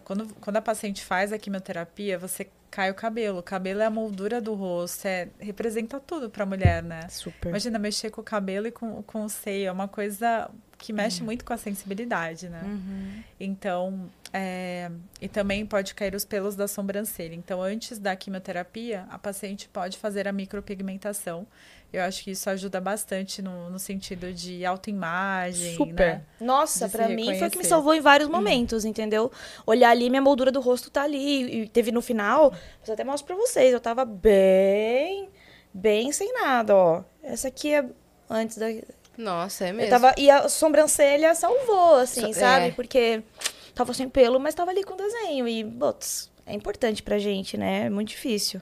quando, 0.03 0.33
quando 0.35 0.57
a 0.57 0.61
paciente 0.61 1.03
faz 1.03 1.31
a 1.33 1.37
quimioterapia, 1.39 2.17
você 2.17 2.47
cai 2.69 2.91
o 2.91 2.93
cabelo. 2.95 3.39
O 3.39 3.43
cabelo 3.43 3.81
é 3.81 3.85
a 3.85 3.89
moldura 3.89 4.41
do 4.41 4.53
rosto, 4.53 5.07
é, 5.07 5.29
representa 5.39 5.99
tudo 5.99 6.29
pra 6.29 6.45
mulher, 6.45 6.83
né? 6.83 7.07
Super. 7.09 7.49
Imagina 7.49 7.79
mexer 7.79 8.09
com 8.09 8.21
o 8.21 8.23
cabelo 8.23 8.67
e 8.67 8.71
com, 8.71 9.01
com 9.03 9.23
o 9.25 9.29
seio, 9.29 9.67
é 9.67 9.71
uma 9.71 9.87
coisa 9.87 10.49
que 10.77 10.91
mexe 10.91 11.23
muito 11.23 11.45
com 11.45 11.53
a 11.53 11.57
sensibilidade, 11.57 12.49
né? 12.49 12.61
Então, 13.39 14.09
é, 14.31 14.91
e 15.21 15.27
também 15.27 15.65
pode 15.65 15.93
cair 15.93 16.15
os 16.15 16.25
pelos 16.25 16.55
da 16.55 16.67
sobrancelha. 16.67 17.35
Então, 17.35 17.61
antes 17.61 17.99
da 17.99 18.15
quimioterapia, 18.15 19.05
a 19.09 19.17
paciente 19.17 19.69
pode 19.69 19.97
fazer 19.97 20.27
a 20.27 20.31
micropigmentação. 20.31 21.47
Eu 21.93 22.01
acho 22.01 22.23
que 22.23 22.31
isso 22.31 22.49
ajuda 22.49 22.81
bastante 22.81 23.39
no, 23.39 23.69
no 23.69 23.77
sentido 23.77 24.33
de 24.33 24.65
autoimagem, 24.65 25.75
Super. 25.75 26.15
né? 26.15 26.21
Nossa, 26.41 26.89
pra 26.89 27.07
mim 27.07 27.37
foi 27.37 27.47
o 27.47 27.51
que 27.51 27.57
me 27.59 27.63
salvou 27.63 27.93
em 27.93 28.01
vários 28.01 28.27
momentos, 28.27 28.83
entendeu? 28.83 29.31
Olhar 29.63 29.91
ali, 29.91 30.09
minha 30.09 30.21
moldura 30.21 30.51
do 30.51 30.59
rosto 30.59 30.89
tá 30.89 31.03
ali. 31.03 31.61
E 31.61 31.67
teve 31.67 31.91
no 31.91 32.01
final, 32.01 32.51
eu 32.87 32.93
até 32.95 33.03
mostro 33.03 33.27
pra 33.27 33.35
vocês, 33.35 33.71
eu 33.71 33.79
tava 33.79 34.03
bem, 34.05 35.29
bem 35.71 36.11
sem 36.11 36.33
nada, 36.33 36.75
ó. 36.75 37.03
Essa 37.21 37.49
aqui 37.49 37.71
é 37.71 37.85
antes 38.27 38.57
da. 38.57 38.65
Nossa, 39.17 39.65
é 39.65 39.69
Eu 39.69 39.73
mesmo. 39.75 39.89
tava, 39.91 40.13
e 40.17 40.29
a 40.29 40.49
sobrancelha 40.49 41.33
salvou, 41.35 41.95
assim, 41.95 42.33
So- 42.33 42.39
sabe? 42.39 42.67
é. 42.67 42.71
Porque 42.71 43.21
tava 43.75 43.93
sem 43.93 44.09
pelo, 44.09 44.39
mas 44.39 44.55
tava 44.55 44.71
ali 44.71 44.83
com 44.83 44.95
desenho. 44.95 45.47
E, 45.47 45.63
putz, 45.63 46.31
é 46.45 46.53
importante 46.53 47.03
pra 47.03 47.17
gente, 47.19 47.57
né? 47.57 47.85
É 47.85 47.89
muito 47.89 48.09
difícil. 48.09 48.61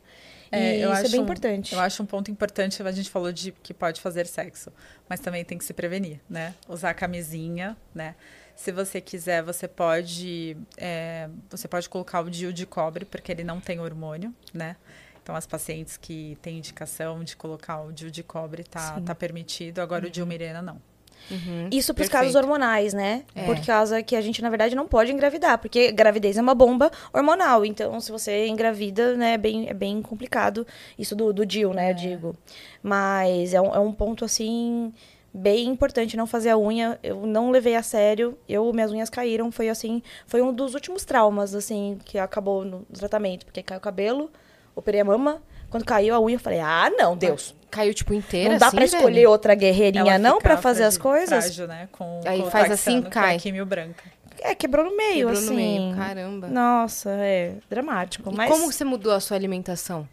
e 0.53 0.81
eu 0.81 0.89
isso 0.91 0.99
acho 0.99 1.05
é 1.05 1.09
bem 1.11 1.19
um- 1.21 1.23
importante. 1.23 1.73
Eu 1.73 1.79
acho 1.79 2.03
um 2.03 2.05
ponto 2.05 2.29
importante, 2.29 2.83
a 2.83 2.91
gente 2.91 3.09
falou 3.09 3.31
de 3.31 3.53
que 3.63 3.73
pode 3.73 4.01
fazer 4.01 4.27
sexo, 4.27 4.69
mas 5.07 5.21
também 5.21 5.45
tem 5.45 5.57
que 5.57 5.63
se 5.63 5.73
prevenir, 5.73 6.19
né? 6.29 6.53
Usar 6.67 6.93
camisinha, 6.93 7.77
né? 7.95 8.15
Se 8.53 8.69
você 8.69 8.99
quiser, 8.99 9.41
você 9.41 9.65
pode, 9.65 10.57
é, 10.75 11.29
você 11.49 11.69
pode 11.69 11.87
colocar 11.87 12.19
o 12.19 12.29
DIU 12.29 12.51
de 12.51 12.65
cobre, 12.65 13.05
porque 13.05 13.31
ele 13.31 13.45
não 13.45 13.61
tem 13.61 13.79
hormônio, 13.79 14.35
né? 14.53 14.75
Então, 15.23 15.35
as 15.35 15.45
pacientes 15.45 15.97
que 15.97 16.37
têm 16.41 16.57
indicação 16.57 17.23
de 17.23 17.35
colocar 17.35 17.81
o 17.81 17.91
DIU 17.91 18.09
de 18.09 18.23
cobre 18.23 18.63
tá, 18.63 18.99
tá 19.01 19.13
permitido, 19.13 19.79
agora 19.79 20.07
o 20.07 20.09
DIU 20.09 20.25
Mirena 20.25 20.61
não. 20.61 20.81
Uhum, 21.29 21.69
Isso 21.71 21.93
para 21.93 22.03
os 22.03 22.09
casos 22.09 22.35
hormonais, 22.35 22.93
né? 22.93 23.23
É. 23.35 23.45
Por 23.45 23.63
causa 23.63 24.01
que 24.01 24.15
a 24.15 24.21
gente, 24.21 24.41
na 24.41 24.49
verdade, 24.49 24.75
não 24.75 24.87
pode 24.87 25.11
engravidar, 25.11 25.59
porque 25.59 25.91
gravidez 25.91 26.37
é 26.37 26.41
uma 26.41 26.55
bomba 26.55 26.91
hormonal. 27.13 27.63
Então, 27.63 27.99
se 27.99 28.11
você 28.11 28.47
engravida, 28.47 29.15
né, 29.15 29.33
é 29.33 29.37
bem, 29.37 29.69
é 29.69 29.73
bem 29.73 30.01
complicado. 30.01 30.65
Isso 30.97 31.15
do, 31.15 31.31
do 31.31 31.45
DIU, 31.45 31.73
né, 31.73 31.91
eu 31.91 31.95
digo. 31.95 32.35
Mas 32.81 33.53
é 33.53 33.61
um, 33.61 33.75
é 33.75 33.79
um 33.79 33.91
ponto, 33.93 34.25
assim, 34.25 34.91
bem 35.33 35.67
importante 35.67 36.17
não 36.17 36.25
fazer 36.27 36.49
a 36.49 36.57
unha. 36.57 36.99
Eu 37.03 37.25
não 37.25 37.51
levei 37.51 37.75
a 37.75 37.83
sério. 37.83 38.37
Eu, 38.49 38.71
minhas 38.73 38.91
unhas 38.91 39.09
caíram. 39.09 39.51
Foi, 39.51 39.69
assim, 39.69 40.01
foi 40.25 40.41
um 40.41 40.53
dos 40.53 40.73
últimos 40.73 41.05
traumas, 41.05 41.53
assim, 41.53 41.99
que 42.03 42.17
acabou 42.17 42.65
no 42.65 42.85
tratamento. 42.93 43.45
Porque 43.45 43.61
caiu 43.61 43.77
o 43.77 43.81
cabelo, 43.81 44.31
operei 44.75 45.01
a 45.01 45.05
mama. 45.05 45.41
Quando 45.69 45.85
caiu 45.85 46.13
a 46.13 46.19
unha, 46.19 46.35
eu 46.35 46.39
falei, 46.39 46.59
ah, 46.59 46.89
não, 46.97 47.15
Deus. 47.15 47.55
Caiu, 47.69 47.93
tipo, 47.93 48.13
inteira, 48.13 48.51
Não 48.51 48.57
dá 48.57 48.67
assim, 48.67 48.75
pra 48.75 48.85
escolher 48.85 49.13
velho? 49.15 49.29
outra 49.29 49.55
guerreirinha, 49.55 50.01
Ela 50.15 50.19
não, 50.19 50.39
pra 50.39 50.57
fazer 50.57 50.83
as 50.83 50.97
coisas? 50.97 51.29
Frágil, 51.45 51.67
né? 51.67 51.87
Com, 51.93 52.19
Aí 52.25 52.41
com 52.41 52.47
o 52.47 52.51
faz 52.51 52.67
taxano, 52.67 52.97
assim, 52.97 53.01
com 53.01 53.07
a 53.07 53.11
cai. 53.11 53.39
químio 53.39 53.65
branca. 53.65 54.03
É, 54.41 54.53
quebrou 54.53 54.83
no 54.83 54.97
meio, 54.97 55.27
Quebrou 55.27 55.33
assim. 55.33 55.49
no 55.49 55.55
meio, 55.55 55.95
caramba. 55.95 56.47
Nossa, 56.47 57.11
é 57.11 57.53
dramático. 57.69 58.29
E 58.29 58.35
Mas 58.35 58.49
como 58.51 58.69
você 58.71 58.83
mudou 58.83 59.13
a 59.13 59.19
sua 59.21 59.37
alimentação? 59.37 60.07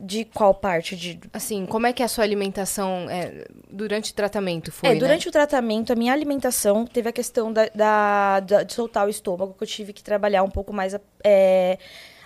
de 0.00 0.24
qual 0.26 0.54
parte? 0.54 0.94
De... 0.94 1.18
Assim, 1.32 1.66
como 1.66 1.86
é 1.86 1.92
que 1.92 2.02
é 2.02 2.04
a 2.04 2.08
sua 2.08 2.22
alimentação 2.22 3.08
é, 3.10 3.46
durante 3.68 4.12
o 4.12 4.14
tratamento 4.14 4.70
foi, 4.70 4.90
é, 4.90 4.92
né? 4.94 5.00
durante 5.00 5.28
o 5.28 5.32
tratamento, 5.32 5.92
a 5.92 5.96
minha 5.96 6.12
alimentação 6.12 6.86
teve 6.86 7.08
a 7.08 7.12
questão 7.12 7.52
da, 7.52 7.68
da- 7.74 8.38
da- 8.40 8.62
de 8.62 8.72
soltar 8.72 9.06
o 9.06 9.10
estômago, 9.10 9.54
que 9.58 9.62
eu 9.64 9.66
tive 9.66 9.92
que 9.92 10.00
trabalhar 10.02 10.44
um 10.44 10.50
pouco 10.50 10.72
mais 10.72 10.94
é, 11.24 11.78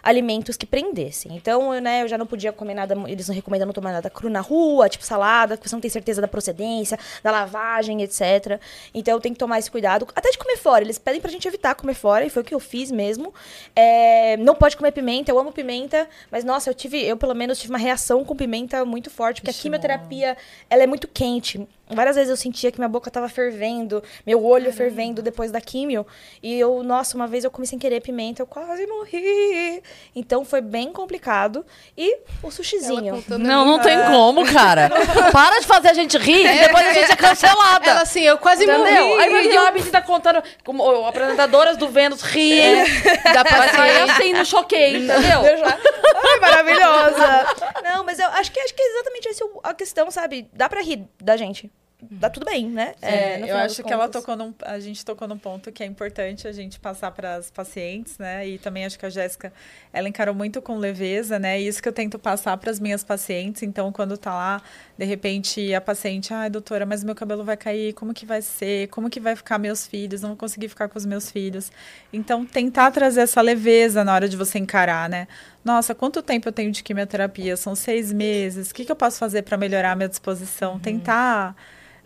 alimentos 0.02 0.56
que 0.56 0.66
prendessem. 0.66 1.36
Então, 1.36 1.72
eu, 1.74 1.80
né, 1.80 2.02
eu 2.02 2.08
já 2.08 2.18
não 2.18 2.26
podia 2.26 2.52
comer 2.52 2.74
nada, 2.74 2.96
eles 3.06 3.28
não 3.28 3.34
recomendam 3.34 3.66
não 3.66 3.72
tomar 3.72 3.92
nada 3.92 4.10
cru 4.10 4.28
na 4.28 4.40
rua, 4.40 4.88
tipo 4.88 5.04
salada, 5.04 5.56
porque 5.56 5.68
você 5.68 5.76
não 5.76 5.80
tem 5.80 5.90
certeza 5.90 6.20
da 6.20 6.28
procedência, 6.28 6.98
da 7.22 7.30
lavagem, 7.30 8.02
etc. 8.02 8.60
Então, 8.92 9.14
eu 9.14 9.20
tenho 9.20 9.34
que 9.34 9.38
tomar 9.38 9.58
esse 9.58 9.70
cuidado. 9.70 10.06
Até 10.14 10.30
de 10.30 10.38
comer 10.38 10.56
fora, 10.56 10.82
eles 10.82 10.98
pedem 10.98 11.20
pra 11.20 11.30
gente 11.30 11.46
evitar 11.46 11.74
comer 11.74 11.94
fora, 11.94 12.24
e 12.24 12.30
foi 12.30 12.42
o 12.42 12.44
que 12.44 12.54
eu 12.54 12.60
fiz 12.60 12.90
mesmo. 12.90 13.32
É, 13.76 14.36
não 14.38 14.54
pode 14.54 14.76
comer 14.76 14.92
pimenta, 14.92 15.30
eu 15.30 15.38
amo 15.38 15.52
pimenta, 15.52 16.08
mas 16.30 16.44
nossa, 16.44 16.70
eu 16.70 16.74
tive, 16.74 17.00
eu 17.02 17.16
pelo 17.16 17.34
menos 17.34 17.58
tive 17.58 17.72
uma 17.72 17.78
reação 17.78 18.24
com 18.24 18.34
pimenta 18.34 18.84
muito 18.84 19.10
forte, 19.10 19.40
porque 19.40 19.50
a 19.50 19.52
Ixi, 19.52 19.62
quimioterapia, 19.62 20.36
ela 20.68 20.82
é 20.82 20.86
muito 20.86 21.06
quente. 21.06 21.66
Várias 21.94 22.16
vezes 22.16 22.30
eu 22.30 22.36
sentia 22.36 22.70
que 22.72 22.78
minha 22.78 22.88
boca 22.88 23.10
tava 23.10 23.28
fervendo, 23.28 24.02
meu 24.26 24.44
olho 24.44 24.72
fervendo 24.72 25.22
depois 25.22 25.50
da 25.50 25.60
químio. 25.60 26.06
E 26.42 26.58
eu, 26.58 26.82
nossa, 26.82 27.16
uma 27.16 27.26
vez 27.26 27.44
eu 27.44 27.50
comi 27.50 27.66
sem 27.66 27.78
querer 27.78 28.00
pimenta, 28.00 28.42
eu 28.42 28.46
quase 28.46 28.86
morri. 28.86 29.82
Então 30.14 30.44
foi 30.44 30.60
bem 30.60 30.92
complicado. 30.92 31.64
E 31.96 32.18
o 32.42 32.50
sushizinho. 32.50 33.22
Não, 33.28 33.64
não 33.64 33.78
tem 33.80 33.96
como, 34.10 34.44
cara. 34.52 34.90
Para 35.32 35.60
de 35.60 35.66
fazer 35.66 35.88
a 35.88 35.94
gente 35.94 36.16
rir, 36.18 36.42
que 36.42 36.58
depois 36.66 36.86
a 36.86 36.92
gente 36.92 37.12
é 37.12 37.16
cancelada. 37.16 37.90
Ela 37.90 38.02
assim, 38.02 38.22
eu 38.22 38.38
quase 38.38 38.64
Entendeu? 38.64 39.06
morri. 39.08 39.22
Aí 39.22 39.56
a 39.56 39.70
menina 39.72 40.02
contando 40.02 40.42
como 40.64 41.06
apresentadoras 41.06 41.76
do 41.76 41.88
Vênus 41.88 42.22
riem. 42.22 42.84
Dá 43.32 43.44
pra 43.44 43.58
Vai 43.58 43.68
sair 43.70 43.92
sair. 44.06 44.10
assim 44.10 44.32
no 44.32 44.44
choquei, 44.44 44.96
entendeu? 45.04 45.40
Eu 45.44 45.58
já... 45.58 45.78
Ai, 46.24 46.40
maravilhosa! 46.40 47.46
Não, 47.82 48.04
mas 48.04 48.18
eu 48.18 48.28
acho 48.28 48.50
que, 48.52 48.60
acho 48.60 48.74
que 48.74 48.82
é 48.82 48.94
exatamente 48.94 49.28
essa 49.28 49.44
a 49.62 49.74
questão, 49.74 50.10
sabe? 50.10 50.48
Dá 50.52 50.68
pra 50.68 50.80
rir 50.82 51.04
da 51.20 51.36
gente. 51.36 51.70
Dá 52.10 52.28
tudo 52.28 52.44
bem, 52.44 52.68
né? 52.68 52.94
É, 53.00 53.38
no 53.38 53.46
eu 53.46 53.56
acho 53.58 53.80
que 53.84 53.92
ela 53.92 54.06
contas. 54.06 54.22
tocou 54.22 54.36
num, 54.36 54.52
a 54.62 54.80
gente 54.80 55.04
tocou 55.04 55.28
num 55.28 55.38
ponto 55.38 55.70
que 55.70 55.84
é 55.84 55.86
importante 55.86 56.48
a 56.48 56.52
gente 56.52 56.80
passar 56.80 57.12
para 57.12 57.36
as 57.36 57.48
pacientes, 57.48 58.18
né? 58.18 58.46
E 58.48 58.58
também 58.58 58.84
acho 58.84 58.98
que 58.98 59.06
a 59.06 59.10
Jéssica, 59.10 59.52
ela 59.92 60.08
encarou 60.08 60.34
muito 60.34 60.60
com 60.60 60.78
leveza, 60.78 61.38
né? 61.38 61.60
E 61.60 61.68
isso 61.68 61.80
que 61.80 61.88
eu 61.88 61.92
tento 61.92 62.18
passar 62.18 62.56
para 62.56 62.72
as 62.72 62.80
minhas 62.80 63.04
pacientes. 63.04 63.62
Então, 63.62 63.92
quando 63.92 64.18
tá 64.18 64.34
lá, 64.34 64.60
de 64.98 65.04
repente 65.04 65.72
a 65.72 65.80
paciente, 65.80 66.34
ai, 66.34 66.50
doutora, 66.50 66.84
mas 66.84 67.04
meu 67.04 67.14
cabelo 67.14 67.44
vai 67.44 67.56
cair, 67.56 67.92
como 67.92 68.12
que 68.12 68.26
vai 68.26 68.42
ser? 68.42 68.88
Como 68.88 69.08
que 69.08 69.20
vai 69.20 69.36
ficar 69.36 69.56
meus 69.58 69.86
filhos? 69.86 70.22
Não 70.22 70.30
vou 70.30 70.36
conseguir 70.36 70.68
ficar 70.68 70.88
com 70.88 70.98
os 70.98 71.06
meus 71.06 71.30
filhos. 71.30 71.70
Então, 72.12 72.44
tentar 72.44 72.90
trazer 72.90 73.20
essa 73.20 73.40
leveza 73.40 74.02
na 74.02 74.12
hora 74.12 74.28
de 74.28 74.36
você 74.36 74.58
encarar, 74.58 75.08
né? 75.08 75.28
Nossa, 75.64 75.94
quanto 75.94 76.20
tempo 76.20 76.48
eu 76.48 76.52
tenho 76.52 76.72
de 76.72 76.82
quimioterapia? 76.82 77.56
São 77.56 77.76
seis 77.76 78.12
meses. 78.12 78.72
O 78.72 78.74
que, 78.74 78.84
que 78.84 78.90
eu 78.90 78.96
posso 78.96 79.20
fazer 79.20 79.42
para 79.42 79.56
melhorar 79.56 79.92
a 79.92 79.94
minha 79.94 80.08
disposição? 80.08 80.80
Tentar 80.80 81.54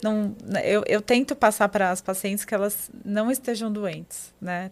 não, 0.07 0.34
eu, 0.62 0.82
eu 0.86 1.00
tento 1.00 1.34
passar 1.34 1.68
para 1.68 1.90
as 1.90 2.00
pacientes 2.00 2.44
que 2.44 2.54
elas 2.54 2.90
não 3.04 3.30
estejam 3.30 3.72
doentes, 3.72 4.32
né? 4.40 4.70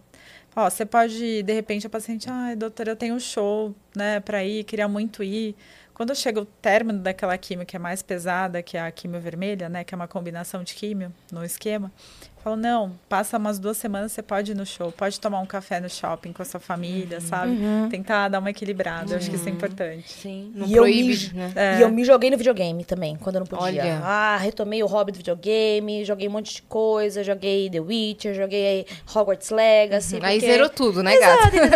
Ó, 0.57 0.71
você 0.71 0.87
pode, 0.87 1.43
de 1.43 1.53
repente, 1.53 1.87
a 1.87 1.91
paciente, 1.91 2.31
ai, 2.31 2.55
doutora, 2.55 2.93
eu 2.93 2.97
tenho 2.97 3.15
um 3.17 3.21
show, 3.21 3.75
né, 3.95 4.21
para 4.21 4.45
ir, 4.45 4.63
queria 4.63 4.87
muito 4.87 5.23
ir. 5.23 5.57
Quando 5.93 6.15
chega 6.15 6.41
o 6.41 6.45
término 6.45 7.01
daquela 7.01 7.37
quimio 7.37 7.67
que 7.67 7.75
é 7.75 7.79
mais 7.79 8.03
pesada, 8.03 8.63
que 8.63 8.77
é 8.77 8.81
a 8.81 8.91
quimio 8.91 9.21
vermelha, 9.21 9.69
né, 9.69 9.83
que 9.83 9.95
é 9.95 9.97
uma 9.97 10.07
combinação 10.07 10.63
de 10.63 10.75
quimio 10.75 11.13
no 11.33 11.45
esquema, 11.45 11.91
eu 12.47 12.51
falo, 12.53 12.57
não, 12.57 12.93
passa 13.09 13.39
umas 13.39 13.59
duas 13.59 13.77
semanas, 13.79 14.13
você 14.13 14.23
pode 14.23 14.53
ir 14.53 14.55
no 14.55 14.67
show, 14.67 14.93
pode 14.93 15.19
tomar 15.19 15.41
um 15.41 15.47
café 15.47 15.81
no 15.81 15.89
shopping 15.89 16.33
com 16.33 16.43
a 16.43 16.45
sua 16.45 16.61
família, 16.61 17.19
sabe? 17.21 17.57
Tentar 17.91 18.29
dar 18.29 18.39
uma 18.39 18.51
equilibrada, 18.51 19.13
eu 19.15 19.17
acho 19.17 19.31
que 19.31 19.37
isso 19.37 19.49
é 19.49 19.53
importante. 19.53 20.13
Sim. 20.13 20.53
Não 20.55 20.67
E 20.67 20.75
eu 20.75 20.83
proíbe, 20.83 21.31
me- 21.33 21.39
né? 21.39 21.53
É. 21.57 21.79
E 21.79 21.83
eu 21.83 21.91
me 21.91 22.05
joguei 22.05 22.31
no 22.31 22.37
videogame 22.37 22.85
também, 22.85 23.17
quando 23.17 23.37
eu 23.37 23.41
não 23.41 23.47
podia. 23.47 23.65
Olha. 23.83 24.01
Ah, 24.05 24.37
retomei 24.37 24.83
o 24.83 24.87
hobby 24.87 25.13
do 25.13 25.17
videogame, 25.17 26.05
joguei 26.05 26.29
um 26.29 26.33
monte 26.33 26.55
de 26.57 26.63
coisa, 26.63 27.25
joguei 27.25 27.71
The 27.71 27.81
Witcher, 27.81 28.35
joguei 28.35 28.87
Hogwarts 29.15 29.49
Legacy. 29.51 30.19
Aí 30.23 30.39
porque- 30.39 30.53
zerou 30.53 30.69
tudo, 30.69 31.03
né, 31.03 31.17
gata? 31.19 31.57
Exato? 31.57 31.75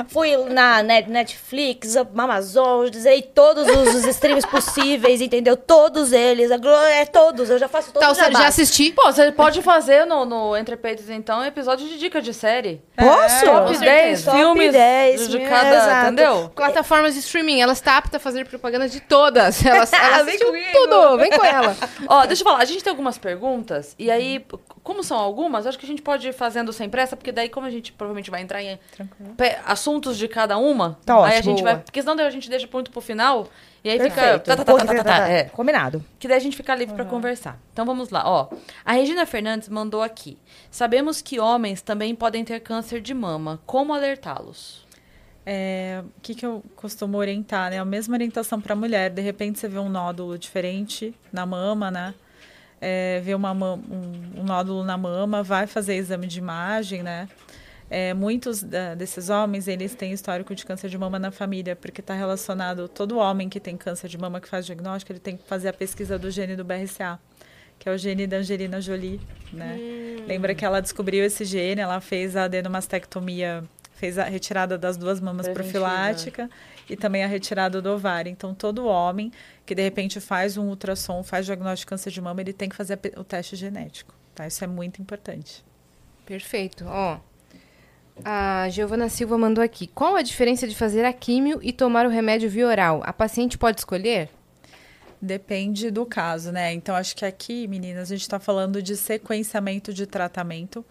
Eu 0.00 0.04
Fui 0.08 0.36
na 0.52 0.82
Net- 0.82 1.08
Netflix, 1.08 1.96
Amazon, 1.96 2.88
zerei 2.92 3.22
todos 3.22 3.66
os, 3.68 3.94
os 3.94 4.04
streams 4.06 4.46
possíveis, 4.48 5.20
entendeu? 5.20 5.56
Todos 5.56 6.12
eles, 6.12 6.50
é 6.50 7.06
todos, 7.06 7.48
eu 7.48 7.58
já 7.58 7.68
faço 7.68 7.92
todos 7.92 8.00
Tá, 8.06 8.12
os 8.12 8.18
você 8.18 8.32
já 8.32 8.48
assisti? 8.48 8.90
Pô, 8.92 9.04
você 9.12 9.30
pode 9.30 9.62
fazer 9.62 9.99
no, 10.04 10.24
no 10.24 10.56
Entre 10.56 10.76
Peitos, 10.76 11.08
então, 11.10 11.44
episódio 11.44 11.86
de 11.88 11.98
dica 11.98 12.20
de 12.20 12.32
série. 12.34 12.82
Posso? 12.96 13.44
Top 13.44 13.72
com 13.74 13.78
10 13.80 14.18
certeza. 14.20 14.30
filmes 14.32 14.66
Top 14.66 14.72
10, 14.78 15.28
de 15.28 15.38
cada, 15.40 15.74
exato. 15.76 16.06
entendeu? 16.06 16.48
Plataformas 16.54 17.14
de 17.14 17.20
streaming, 17.20 17.60
ela 17.60 17.72
está 17.72 17.96
apta 17.96 18.16
a 18.16 18.20
fazer 18.20 18.46
propaganda 18.46 18.88
de 18.88 19.00
todas. 19.00 19.64
Ela, 19.64 19.86
ela 19.92 20.24
Vem 20.24 20.38
tudo, 20.38 21.16
vem 21.18 21.30
com 21.30 21.44
ela. 21.44 21.76
Ó, 22.08 22.26
deixa 22.26 22.42
eu 22.42 22.44
falar, 22.44 22.58
a 22.60 22.64
gente 22.64 22.82
tem 22.82 22.90
algumas 22.90 23.18
perguntas, 23.18 23.94
e 23.98 24.10
aí, 24.10 24.44
como 24.82 25.02
são 25.04 25.16
algumas, 25.18 25.66
acho 25.66 25.78
que 25.78 25.84
a 25.84 25.88
gente 25.88 26.02
pode 26.02 26.28
ir 26.28 26.32
fazendo 26.32 26.72
sem 26.72 26.88
pressa, 26.88 27.16
porque 27.16 27.32
daí, 27.32 27.48
como 27.48 27.66
a 27.66 27.70
gente 27.70 27.92
provavelmente 27.92 28.30
vai 28.30 28.40
entrar 28.42 28.62
em 28.62 28.78
Tranquilo. 28.94 29.34
assuntos 29.66 30.16
de 30.18 30.26
cada 30.28 30.56
uma, 30.58 30.98
Tá 31.04 31.14
aí 31.14 31.20
a 31.20 31.24
ótimo. 31.38 31.42
gente 31.42 31.62
Boa. 31.62 31.74
vai. 31.74 31.82
Porque 31.82 32.00
senão 32.00 32.16
daí 32.16 32.26
a 32.26 32.30
gente 32.30 32.48
deixa 32.50 32.68
muito 32.72 32.90
pro 32.90 33.00
final, 33.00 33.48
e 33.82 33.90
aí 33.90 33.98
Perfeito. 33.98 34.14
fica. 34.14 34.38
tá, 34.40 34.56
tá, 34.56 34.64
tá, 34.64 34.74
tá, 34.86 34.94
tá, 34.94 35.04
tá, 35.04 35.28
é. 35.28 35.44
Combinado. 35.44 36.04
Que 36.18 36.28
daí 36.28 36.36
a 36.36 36.40
gente 36.40 36.56
fica 36.56 36.74
livre 36.74 36.94
pra 36.94 37.04
conversar. 37.04 37.58
Então 37.72 37.84
vamos 37.86 38.10
lá, 38.10 38.22
ó. 38.28 38.48
A 38.84 38.92
Regina 38.92 39.24
Fernandes 39.26 39.68
mandou 39.68 40.02
aqui. 40.02 40.36
Sabemos 40.70 41.22
que 41.22 41.40
homens 41.40 41.80
também 41.82 42.14
podem 42.14 42.44
ter 42.44 42.60
câncer 42.60 43.00
de 43.00 43.14
mama. 43.14 43.58
Como 43.66 43.92
alertá-los? 43.94 44.84
É, 45.46 46.02
o 46.16 46.20
que, 46.20 46.34
que 46.34 46.44
eu 46.44 46.62
costumo 46.76 47.16
orientar, 47.16 47.70
né? 47.70 47.78
A 47.78 47.84
mesma 47.84 48.14
orientação 48.14 48.60
para 48.60 48.76
mulher. 48.76 49.10
De 49.10 49.22
repente 49.22 49.58
você 49.58 49.66
vê 49.68 49.78
um 49.78 49.88
nódulo 49.88 50.38
diferente 50.38 51.14
na 51.32 51.46
mama, 51.46 51.90
né? 51.90 52.14
É, 52.80 53.20
vê 53.24 53.34
uma, 53.34 53.52
ma- 53.54 53.74
um, 53.74 54.40
um 54.40 54.42
nódulo 54.44 54.84
na 54.84 54.96
mama, 54.96 55.42
vai 55.42 55.66
fazer 55.66 55.96
exame 55.96 56.26
de 56.26 56.38
imagem, 56.38 57.02
né? 57.02 57.28
É, 57.92 58.14
muitos 58.14 58.62
da- 58.62 58.94
desses 58.94 59.28
homens, 59.28 59.66
eles 59.66 59.94
têm 59.96 60.12
histórico 60.12 60.54
de 60.54 60.64
câncer 60.64 60.88
de 60.88 60.96
mama 60.96 61.18
na 61.18 61.32
família, 61.32 61.74
porque 61.74 62.00
está 62.00 62.14
relacionado, 62.14 62.86
todo 62.88 63.18
homem 63.18 63.48
que 63.48 63.58
tem 63.58 63.76
câncer 63.76 64.06
de 64.08 64.16
mama 64.16 64.40
que 64.40 64.46
faz 64.48 64.64
diagnóstico, 64.64 65.10
ele 65.10 65.18
tem 65.18 65.36
que 65.36 65.42
fazer 65.48 65.68
a 65.68 65.72
pesquisa 65.72 66.16
do 66.16 66.30
gene 66.30 66.54
do 66.54 66.64
BRCA, 66.64 67.18
que 67.80 67.88
é 67.88 67.92
o 67.92 67.98
gene 67.98 68.28
da 68.28 68.36
Angelina 68.36 68.80
Jolie, 68.80 69.20
né? 69.52 69.76
Lembra 70.26 70.54
que 70.54 70.64
ela 70.64 70.80
descobriu 70.80 71.24
esse 71.24 71.44
gene, 71.44 71.80
ela 71.80 72.00
fez 72.00 72.36
a 72.36 72.44
adenomastectomia, 72.44 73.64
fez 73.94 74.18
a 74.18 74.24
retirada 74.24 74.78
das 74.78 74.96
duas 74.96 75.20
mamas 75.20 75.48
Preventiva. 75.48 75.80
profilática 75.80 76.50
e 76.88 76.96
também 76.96 77.24
a 77.24 77.26
retirada 77.26 77.82
do 77.82 77.90
ovário. 77.90 78.30
Então, 78.30 78.54
todo 78.54 78.86
homem 78.86 79.32
que 79.66 79.74
de 79.74 79.82
repente 79.82 80.20
faz 80.20 80.56
um 80.56 80.68
ultrassom, 80.68 81.22
faz 81.24 81.44
diagnóstico 81.46 81.88
de 81.88 81.90
câncer 81.90 82.10
de 82.12 82.20
mama, 82.20 82.40
ele 82.40 82.52
tem 82.52 82.68
que 82.68 82.76
fazer 82.76 82.98
o 83.16 83.24
teste 83.24 83.56
genético, 83.56 84.14
tá? 84.34 84.46
Isso 84.46 84.62
é 84.62 84.66
muito 84.66 85.02
importante. 85.02 85.64
Perfeito. 86.24 86.84
Ó, 86.86 87.18
a 88.24 88.68
Giovana 88.70 89.08
Silva 89.08 89.36
mandou 89.36 89.62
aqui. 89.62 89.86
Qual 89.86 90.16
a 90.16 90.22
diferença 90.22 90.66
de 90.66 90.74
fazer 90.74 91.04
a 91.04 91.12
químio 91.12 91.60
e 91.62 91.72
tomar 91.72 92.06
o 92.06 92.08
remédio 92.08 92.48
via 92.48 92.66
oral? 92.66 93.02
A 93.04 93.12
paciente 93.12 93.58
pode 93.58 93.80
escolher? 93.80 94.28
Depende 95.22 95.90
do 95.90 96.06
caso, 96.06 96.50
né? 96.50 96.72
Então, 96.72 96.94
acho 96.94 97.14
que 97.14 97.24
aqui, 97.24 97.68
meninas, 97.68 98.10
a 98.10 98.14
gente 98.14 98.22
está 98.22 98.38
falando 98.38 98.82
de 98.82 98.96
sequenciamento 98.96 99.92
de 99.92 100.06
tratamento. 100.06 100.84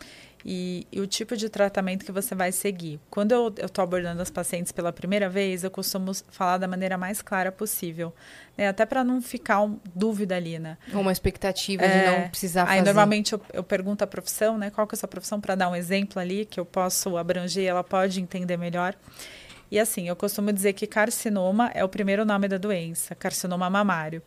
E, 0.45 0.87
e, 0.91 1.01
o 1.01 1.07
tipo 1.07 1.35
de 1.35 1.49
tratamento 1.49 2.05
que 2.05 2.11
você 2.11 2.33
vai 2.33 2.51
seguir. 2.51 2.99
Quando 3.09 3.31
eu 3.33 3.53
estou 3.57 3.83
abordando 3.83 4.21
as 4.21 4.29
pacientes 4.29 4.71
pela 4.71 4.91
primeira 4.91 5.27
vez, 5.29 5.63
eu 5.63 5.71
costumo 5.71 6.11
falar 6.29 6.57
da 6.57 6.67
maneira 6.67 6.97
mais 6.97 7.21
clara 7.21 7.51
possível, 7.51 8.13
né? 8.57 8.69
até 8.69 8.85
para 8.85 9.03
não 9.03 9.21
ficar 9.21 9.61
um, 9.61 9.77
dúvida 9.93 10.35
ali, 10.35 10.57
né? 10.57 10.77
Uma 10.93 11.11
expectativa 11.11 11.83
é, 11.83 11.87
de 11.87 12.21
não 12.21 12.29
precisar 12.29 12.65
fazer. 12.65 12.79
Aí, 12.79 12.85
normalmente, 12.85 13.33
eu, 13.33 13.41
eu, 13.53 13.63
pergunto 13.63 14.03
a 14.03 14.07
profissão, 14.07 14.57
né? 14.57 14.69
Qual 14.69 14.87
que 14.87 14.95
é 14.95 14.97
a 14.97 14.99
sua 14.99 15.09
profissão, 15.09 15.41
para 15.41 15.55
dar 15.55 15.69
um 15.69 15.75
exemplo 15.75 16.21
ali, 16.21 16.45
que 16.45 16.59
eu 16.59 16.65
posso 16.65 17.17
abranger, 17.17 17.65
ela 17.65 17.83
pode 17.83 18.21
entender 18.21 18.57
melhor. 18.57 18.95
E 19.71 19.77
assim, 19.77 20.07
eu 20.07 20.15
costumo 20.15 20.51
dizer 20.51 20.73
que 20.73 20.87
carcinoma 20.87 21.69
é 21.73 21.83
o 21.83 21.89
primeiro 21.89 22.25
nome 22.25 22.47
da 22.47 22.57
doença, 22.57 23.13
carcinoma 23.13 23.69
mamário. 23.69 24.21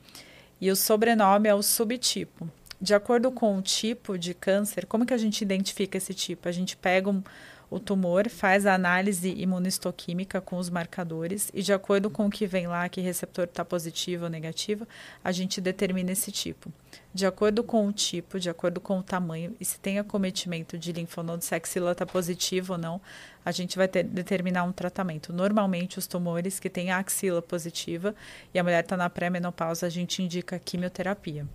E 0.60 0.70
o 0.70 0.76
sobrenome 0.76 1.48
é 1.48 1.54
o 1.54 1.62
subtipo. 1.62 2.48
De 2.82 2.94
acordo 2.94 3.30
com 3.30 3.56
o 3.56 3.62
tipo 3.62 4.18
de 4.18 4.34
câncer, 4.34 4.86
como 4.86 5.06
que 5.06 5.14
a 5.14 5.16
gente 5.16 5.40
identifica 5.40 5.98
esse 5.98 6.12
tipo? 6.12 6.48
A 6.48 6.52
gente 6.52 6.76
pega 6.76 7.08
um, 7.08 7.22
o 7.70 7.78
tumor, 7.78 8.28
faz 8.28 8.66
a 8.66 8.74
análise 8.74 9.32
imunistoquímica 9.32 10.40
com 10.40 10.56
os 10.56 10.68
marcadores 10.68 11.48
e 11.54 11.62
de 11.62 11.72
acordo 11.72 12.10
com 12.10 12.26
o 12.26 12.30
que 12.30 12.44
vem 12.44 12.66
lá, 12.66 12.88
que 12.88 13.00
receptor 13.00 13.44
está 13.44 13.64
positivo 13.64 14.24
ou 14.24 14.30
negativo, 14.30 14.84
a 15.22 15.30
gente 15.30 15.60
determina 15.60 16.10
esse 16.10 16.32
tipo. 16.32 16.72
De 17.14 17.24
acordo 17.24 17.62
com 17.62 17.86
o 17.86 17.92
tipo, 17.92 18.40
de 18.40 18.50
acordo 18.50 18.80
com 18.80 18.98
o 18.98 19.02
tamanho 19.02 19.54
e 19.60 19.64
se 19.64 19.78
tem 19.78 20.00
acometimento 20.00 20.76
de 20.76 20.90
linfonodo, 20.90 21.44
se 21.44 21.54
a 21.54 21.58
axila 21.58 21.92
está 21.92 22.04
positiva 22.04 22.72
ou 22.72 22.78
não, 22.80 23.00
a 23.44 23.52
gente 23.52 23.76
vai 23.76 23.86
ter, 23.86 24.02
determinar 24.02 24.64
um 24.64 24.72
tratamento. 24.72 25.32
Normalmente, 25.32 26.00
os 26.00 26.08
tumores 26.08 26.58
que 26.58 26.68
têm 26.68 26.90
a 26.90 26.98
axila 26.98 27.40
positiva 27.40 28.12
e 28.52 28.58
a 28.58 28.64
mulher 28.64 28.82
está 28.82 28.96
na 28.96 29.08
pré-menopausa, 29.08 29.86
a 29.86 29.88
gente 29.88 30.20
indica 30.20 30.58
quimioterapia 30.58 31.46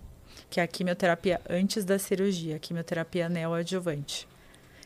que 0.50 0.60
é 0.60 0.62
a 0.62 0.66
quimioterapia 0.66 1.40
antes 1.48 1.84
da 1.84 1.98
cirurgia, 1.98 2.56
a 2.56 2.58
quimioterapia 2.58 3.28
neoadjuvante. 3.28 4.26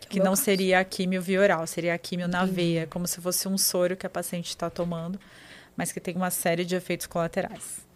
Que, 0.00 0.08
que 0.08 0.20
não 0.20 0.36
seria 0.36 0.80
a 0.80 0.84
quimio 0.84 1.22
via 1.22 1.40
oral, 1.40 1.66
seria 1.66 1.94
a 1.94 1.98
quimio 1.98 2.28
na 2.28 2.44
veia, 2.44 2.86
como 2.86 3.06
se 3.06 3.20
fosse 3.20 3.48
um 3.48 3.56
soro 3.56 3.96
que 3.96 4.06
a 4.06 4.10
paciente 4.10 4.48
está 4.48 4.68
tomando, 4.68 5.18
mas 5.76 5.92
que 5.92 6.00
tem 6.00 6.14
uma 6.14 6.30
série 6.30 6.64
de 6.64 6.74
efeitos 6.74 7.06
colaterais. 7.06 7.86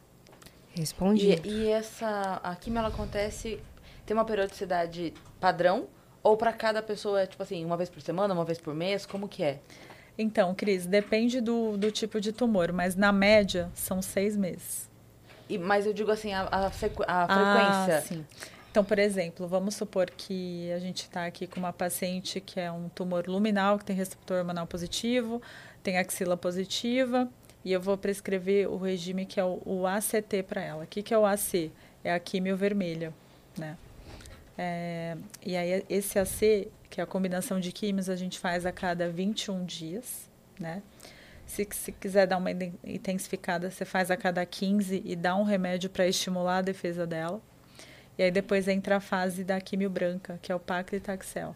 Respondi. 0.74 1.40
E, 1.44 1.48
e, 1.48 1.68
essa 1.68 2.40
a 2.42 2.54
quimio 2.54 2.78
ela 2.78 2.88
acontece 2.88 3.60
tem 4.04 4.16
uma 4.16 4.24
periodicidade 4.24 5.12
padrão 5.40 5.88
ou 6.22 6.36
para 6.36 6.52
cada 6.52 6.82
pessoa 6.82 7.22
é 7.22 7.26
tipo 7.26 7.42
assim 7.42 7.64
uma 7.64 7.76
vez 7.76 7.90
por 7.90 8.00
semana, 8.00 8.32
uma 8.32 8.44
vez 8.44 8.58
por 8.58 8.74
mês, 8.74 9.04
como 9.04 9.28
que 9.28 9.42
é? 9.42 9.60
Então, 10.18 10.54
Cris, 10.54 10.86
depende 10.86 11.40
do, 11.40 11.76
do 11.76 11.90
tipo 11.92 12.20
de 12.20 12.32
tumor, 12.32 12.72
mas 12.72 12.94
na 12.94 13.12
média 13.12 13.70
são 13.74 14.00
seis 14.00 14.36
meses. 14.36 14.88
E, 15.48 15.58
mas 15.58 15.86
eu 15.86 15.92
digo 15.92 16.10
assim, 16.10 16.32
a, 16.32 16.42
a, 16.42 16.66
a 16.66 16.70
frequência. 16.70 17.98
Ah, 17.98 18.00
sim. 18.00 18.24
Então, 18.70 18.84
por 18.84 18.98
exemplo, 18.98 19.48
vamos 19.48 19.74
supor 19.74 20.10
que 20.10 20.70
a 20.70 20.78
gente 20.78 21.02
está 21.02 21.24
aqui 21.24 21.46
com 21.46 21.58
uma 21.58 21.72
paciente 21.72 22.40
que 22.40 22.60
é 22.60 22.70
um 22.70 22.90
tumor 22.90 23.26
luminal, 23.26 23.78
que 23.78 23.86
tem 23.86 23.96
receptor 23.96 24.38
hormonal 24.38 24.66
positivo, 24.66 25.40
tem 25.82 25.96
axila 25.96 26.36
positiva, 26.36 27.26
e 27.64 27.72
eu 27.72 27.80
vou 27.80 27.96
prescrever 27.96 28.68
o 28.68 28.76
regime 28.76 29.24
que 29.24 29.40
é 29.40 29.44
o, 29.44 29.62
o 29.64 29.86
ACT 29.86 30.42
para 30.42 30.60
ela. 30.60 30.84
O 30.84 30.86
que, 30.86 31.02
que 31.02 31.14
é 31.14 31.18
o 31.18 31.24
AC? 31.24 31.70
É 32.04 32.12
a 32.12 32.20
químio 32.20 32.54
vermelha, 32.54 33.14
né? 33.56 33.78
É, 34.58 35.16
e 35.44 35.56
aí, 35.56 35.84
esse 35.88 36.18
AC, 36.18 36.68
que 36.90 37.00
é 37.00 37.02
a 37.02 37.06
combinação 37.06 37.58
de 37.58 37.72
químios, 37.72 38.08
a 38.08 38.16
gente 38.16 38.38
faz 38.38 38.64
a 38.66 38.72
cada 38.72 39.08
21 39.08 39.64
dias, 39.64 40.28
né? 40.60 40.82
Se, 41.46 41.66
se 41.70 41.92
quiser 41.92 42.26
dar 42.26 42.38
uma 42.38 42.50
intensificada, 42.50 43.70
você 43.70 43.84
faz 43.84 44.10
a 44.10 44.16
cada 44.16 44.44
15 44.44 45.02
e 45.04 45.14
dá 45.14 45.36
um 45.36 45.44
remédio 45.44 45.88
para 45.88 46.06
estimular 46.06 46.58
a 46.58 46.62
defesa 46.62 47.06
dela. 47.06 47.40
E 48.18 48.22
aí 48.24 48.30
depois 48.30 48.66
entra 48.66 48.96
a 48.96 49.00
fase 49.00 49.44
da 49.44 49.60
quimio 49.60 49.88
branca, 49.88 50.38
que 50.42 50.50
é 50.50 50.54
o 50.54 50.58
paclitaxel. 50.58 51.54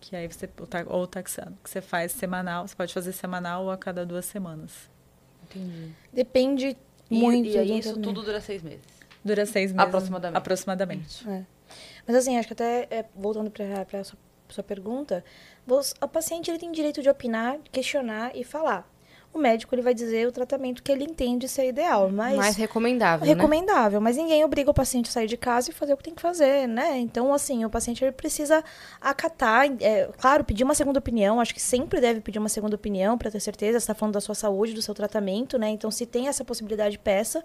Que 0.00 0.14
aí 0.14 0.28
você, 0.28 0.48
ou 0.86 1.02
o 1.02 1.06
taxano, 1.06 1.56
que 1.64 1.70
você 1.70 1.80
faz 1.80 2.12
semanal, 2.12 2.68
você 2.68 2.76
pode 2.76 2.92
fazer 2.92 3.12
semanal 3.12 3.64
ou 3.64 3.70
a 3.70 3.76
cada 3.76 4.04
duas 4.04 4.26
semanas. 4.26 4.90
Entendi. 5.44 5.92
Depende 6.12 6.76
muito. 7.10 7.48
E, 7.48 7.58
aí 7.58 7.78
isso 7.78 7.98
tudo 7.98 8.22
dura 8.22 8.40
seis 8.40 8.62
meses? 8.62 8.84
Dura 9.24 9.46
seis 9.46 9.72
meses. 9.72 9.88
Aproximadamente. 9.88 10.38
Aproximadamente. 10.38 11.28
É. 11.28 11.44
Mas 12.06 12.16
assim, 12.16 12.36
acho 12.36 12.48
que 12.48 12.52
até, 12.52 12.86
é, 12.90 13.04
voltando 13.16 13.50
para 13.50 14.00
a 14.00 14.04
sua, 14.04 14.18
sua 14.50 14.62
pergunta, 14.62 15.24
você, 15.66 15.94
o 16.02 16.06
paciente 16.06 16.50
ele 16.50 16.58
tem 16.58 16.70
direito 16.70 17.00
de 17.00 17.08
opinar, 17.08 17.58
questionar 17.72 18.36
e 18.36 18.44
falar 18.44 18.86
o 19.34 19.38
médico 19.38 19.74
ele 19.74 19.82
vai 19.82 19.92
dizer 19.92 20.28
o 20.28 20.32
tratamento 20.32 20.80
que 20.80 20.92
ele 20.92 21.02
entende 21.02 21.48
ser 21.48 21.68
ideal, 21.68 22.08
mas 22.08 22.36
mais 22.36 22.56
recomendável, 22.56 23.26
né? 23.26 23.34
recomendável, 23.34 24.00
né? 24.00 24.04
mas 24.04 24.16
ninguém 24.16 24.44
obriga 24.44 24.70
o 24.70 24.74
paciente 24.74 25.10
a 25.10 25.12
sair 25.12 25.26
de 25.26 25.36
casa 25.36 25.70
e 25.70 25.74
fazer 25.74 25.92
o 25.92 25.96
que 25.96 26.04
tem 26.04 26.14
que 26.14 26.22
fazer, 26.22 26.68
né? 26.68 26.98
Então 26.98 27.34
assim, 27.34 27.64
o 27.64 27.70
paciente 27.70 28.04
ele 28.04 28.12
precisa 28.12 28.62
acatar, 29.00 29.66
é, 29.80 30.08
claro, 30.18 30.44
pedir 30.44 30.62
uma 30.62 30.74
segunda 30.74 31.00
opinião, 31.00 31.40
acho 31.40 31.52
que 31.52 31.60
sempre 31.60 32.00
deve 32.00 32.20
pedir 32.20 32.38
uma 32.38 32.48
segunda 32.48 32.76
opinião 32.76 33.18
para 33.18 33.28
ter 33.28 33.40
certeza, 33.40 33.76
está 33.76 33.92
falando 33.92 34.14
da 34.14 34.20
sua 34.20 34.36
saúde, 34.36 34.72
do 34.72 34.80
seu 34.80 34.94
tratamento, 34.94 35.58
né? 35.58 35.68
Então 35.68 35.90
se 35.90 36.06
tem 36.06 36.28
essa 36.28 36.44
possibilidade, 36.44 36.96
peça, 36.96 37.42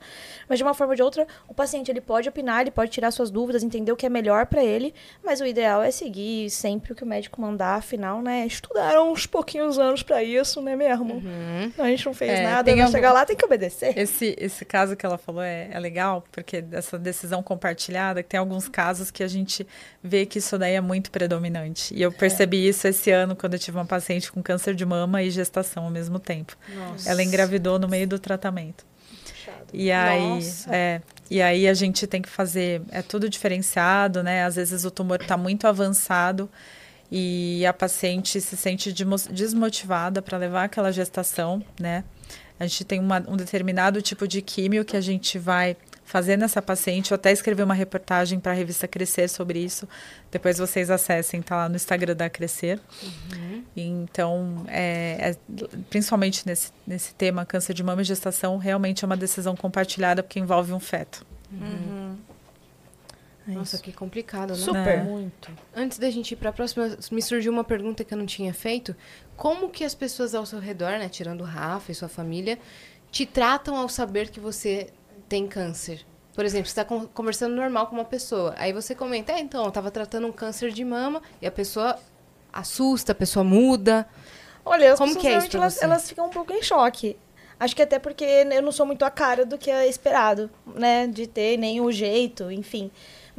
mas 0.48 0.60
de 0.60 0.64
uma 0.64 0.76
forma 0.76 0.94
ou 0.94 0.96
de 0.96 1.02
outra, 1.02 1.28
o 1.48 1.56
paciente 1.56 1.90
ele 1.90 2.02
pode 2.02 2.30
opinar, 2.30 2.62
ele 2.62 2.72
pode 2.72 2.92
tirar 2.92 3.10
suas 3.10 3.32
dúvidas, 3.32 3.64
entender 3.64 3.92
o 3.92 3.96
que 3.96 4.06
é 4.06 4.10
melhor 4.10 4.46
para 4.46 4.64
ele, 4.64 4.94
mas 5.26 5.42
o 5.42 5.46
ideal 5.46 5.82
é 5.82 5.90
seguir 5.90 6.52
sempre 6.52 6.94
o 6.94 6.96
que 6.96 7.04
o 7.04 7.08
médico 7.08 7.42
mandar, 7.42 7.76
afinal, 7.76 8.22
né? 8.22 8.46
Estudaram 8.46 9.12
uns 9.12 9.26
pouquinhos 9.26 9.80
anos 9.80 10.04
para 10.04 10.24
isso, 10.24 10.62
né 10.62 10.76
mesmo? 10.76 11.16
Uhum 11.16 11.79
a 11.84 11.90
gente 11.90 12.06
não 12.06 12.14
fez 12.14 12.32
é, 12.32 12.44
nada, 12.44 12.76
vai 12.76 12.92
chegar 12.92 13.12
lá, 13.12 13.26
tem 13.26 13.36
que 13.36 13.46
obedecer. 13.46 13.98
Esse, 13.98 14.36
esse 14.38 14.66
caso 14.66 14.96
que 14.96 15.06
ela 15.06 15.18
falou 15.18 15.42
é, 15.42 15.70
é 15.72 15.80
legal, 15.80 16.24
porque 16.32 16.64
essa 16.72 16.98
decisão 16.98 17.42
compartilhada, 17.42 18.22
tem 18.24 18.40
alguns 18.40 18.68
casos 18.68 19.12
que 19.12 19.24
a 19.24 19.28
gente 19.28 19.66
vê 20.04 20.26
que 20.26 20.40
isso 20.40 20.58
daí 20.58 20.76
é 20.76 20.82
muito 20.82 21.12
predominante. 21.12 21.94
E 21.94 22.02
eu 22.02 22.12
percebi 22.12 22.66
é. 22.66 22.70
isso 22.70 22.88
esse 22.88 23.12
ano, 23.12 23.36
quando 23.36 23.54
eu 23.54 23.60
tive 23.60 23.78
uma 23.78 23.86
paciente 23.86 24.32
com 24.32 24.42
câncer 24.42 24.76
de 24.76 24.86
mama 24.86 25.24
e 25.24 25.30
gestação 25.30 25.86
ao 25.86 25.92
mesmo 25.92 26.20
tempo. 26.20 26.58
Nossa. 26.76 27.10
Ela 27.10 27.24
engravidou 27.24 27.80
no 27.80 27.88
meio 27.88 28.08
do 28.08 28.20
tratamento. 28.20 28.86
E 29.74 29.92
aí, 29.92 30.40
é, 30.72 31.02
e 31.30 31.42
aí 31.42 31.68
a 31.68 31.74
gente 31.74 32.08
tem 32.08 32.22
que 32.22 32.30
fazer, 32.30 32.82
é 32.92 33.02
tudo 33.02 33.30
diferenciado, 33.30 34.24
né? 34.24 34.44
Às 34.44 34.56
vezes 34.56 34.84
o 34.84 34.92
tumor 34.92 35.22
está 35.22 35.38
muito 35.38 35.68
avançado 35.68 36.50
e 37.12 37.66
a 37.66 37.74
paciente 37.74 38.40
se 38.40 38.56
sente 38.56 38.94
desmotivada 39.32 40.22
para 40.22 40.38
levar 40.38 40.66
aquela 40.66 40.92
gestação, 40.92 41.64
né? 41.80 42.04
A 42.60 42.68
gente 42.68 42.84
tem 42.84 43.00
uma, 43.00 43.24
um 43.28 43.38
determinado 43.38 44.02
tipo 44.02 44.28
de 44.28 44.42
químio 44.42 44.84
que 44.84 44.98
a 44.98 45.02
gente 45.02 45.40
vai 45.40 45.78
fazer 46.04 46.38
nessa 46.38 46.62
paciente. 46.62 47.12
Eu 47.12 47.16
até 47.16 47.32
escrevi 47.32 47.64
uma 47.64 47.74
reportagem 47.74 48.40
para 48.40 48.52
a 48.52 48.56
revista 48.56 48.88
Crescer 48.88 49.30
sobre 49.30 49.60
isso. 49.60 49.88
Depois 50.32 50.58
vocês 50.58 50.90
acessem, 50.90 51.42
tá 51.42 51.56
lá 51.56 51.70
no 51.70 51.76
Instagram 51.76 52.16
da 52.16 52.30
Crescer. 52.30 52.80
Uhum. 53.02 53.64
Então, 53.78 54.66
é, 54.68 55.32
é, 55.32 55.36
principalmente 55.90 56.46
nesse, 56.46 56.72
nesse 56.86 57.14
tema, 57.14 57.46
câncer 57.46 57.74
de 57.74 57.84
mama 57.84 58.02
e 58.02 58.06
gestação, 58.06 58.58
realmente 58.58 59.06
é 59.06 59.08
uma 59.08 59.16
decisão 59.16 59.56
compartilhada 59.56 60.22
porque 60.22 60.40
envolve 60.40 60.74
um 60.74 60.80
feto. 60.80 61.26
Uhum. 61.52 62.18
É 63.50 63.54
Nossa, 63.56 63.76
isso. 63.76 63.84
que 63.84 63.92
complicado, 63.92 64.52
né? 64.52 64.56
Super. 64.56 65.00
É. 65.00 65.04
Muito. 65.04 65.52
Antes 65.76 65.98
da 65.98 66.10
gente 66.10 66.32
ir 66.32 66.36
para 66.36 66.52
a 66.52 66.54
próxima, 66.54 66.98
me 67.12 67.22
surgiu 67.22 67.52
uma 67.52 67.64
pergunta 67.64 68.04
que 68.04 68.14
eu 68.14 68.18
não 68.18 68.26
tinha 68.26 68.54
feito. 68.54 68.96
Como 69.36 69.70
que 69.70 69.84
as 69.84 69.96
pessoas 69.96 70.36
ao 70.36 70.46
seu 70.46 70.60
redor, 70.60 70.92
né, 71.00 71.10
tirando 71.10 71.42
o 71.42 71.46
Rafa 71.46 71.92
e 71.92 71.96
sua 71.96 72.08
família, 72.08 72.60
te 73.12 73.26
tratam 73.26 73.76
ao 73.76 73.90
saber 73.90 74.30
que 74.30 74.40
você 74.40 74.90
tem 75.28 75.48
câncer? 75.48 76.06
Por 76.36 76.46
exemplo, 76.46 76.70
você 76.70 76.80
está 76.80 76.86
conversando 76.86 77.56
normal 77.56 77.88
com 77.88 77.96
uma 77.96 78.06
pessoa, 78.06 78.54
aí 78.58 78.72
você 78.72 78.96
comenta, 78.96 79.34
é, 79.34 79.40
então, 79.40 79.64
eu 79.64 79.70
estava 79.70 79.92
tratando 79.92 80.28
um 80.28 80.32
câncer 80.32 80.72
de 80.72 80.86
mama, 80.86 81.22
e 81.42 81.48
a 81.48 81.52
pessoa 81.52 81.98
assusta, 82.54 83.12
a 83.12 83.16
pessoa 83.16 83.44
muda. 83.44 84.08
Olha, 84.64 84.94
as 84.94 85.00
Como 85.00 85.16
que 85.18 85.28
é 85.28 85.38
isso 85.38 85.58
elas, 85.58 85.82
elas 85.82 86.08
ficam 86.08 86.28
um 86.28 86.30
pouco 86.30 86.54
em 86.54 86.62
choque. 86.62 87.18
Acho 87.60 87.76
que 87.76 87.82
até 87.82 88.00
porque 88.00 88.24
eu 88.24 88.62
não 88.62 88.72
sou 88.72 88.86
muito 88.86 89.04
a 89.04 89.10
cara 89.10 89.46
do 89.46 89.58
que 89.58 89.70
é 89.70 89.86
esperado, 89.86 90.50
né? 90.66 91.08
De 91.08 91.28
ter 91.28 91.58
nem 91.58 91.82
o 91.82 91.92
jeito, 91.92 92.50
enfim. 92.50 92.90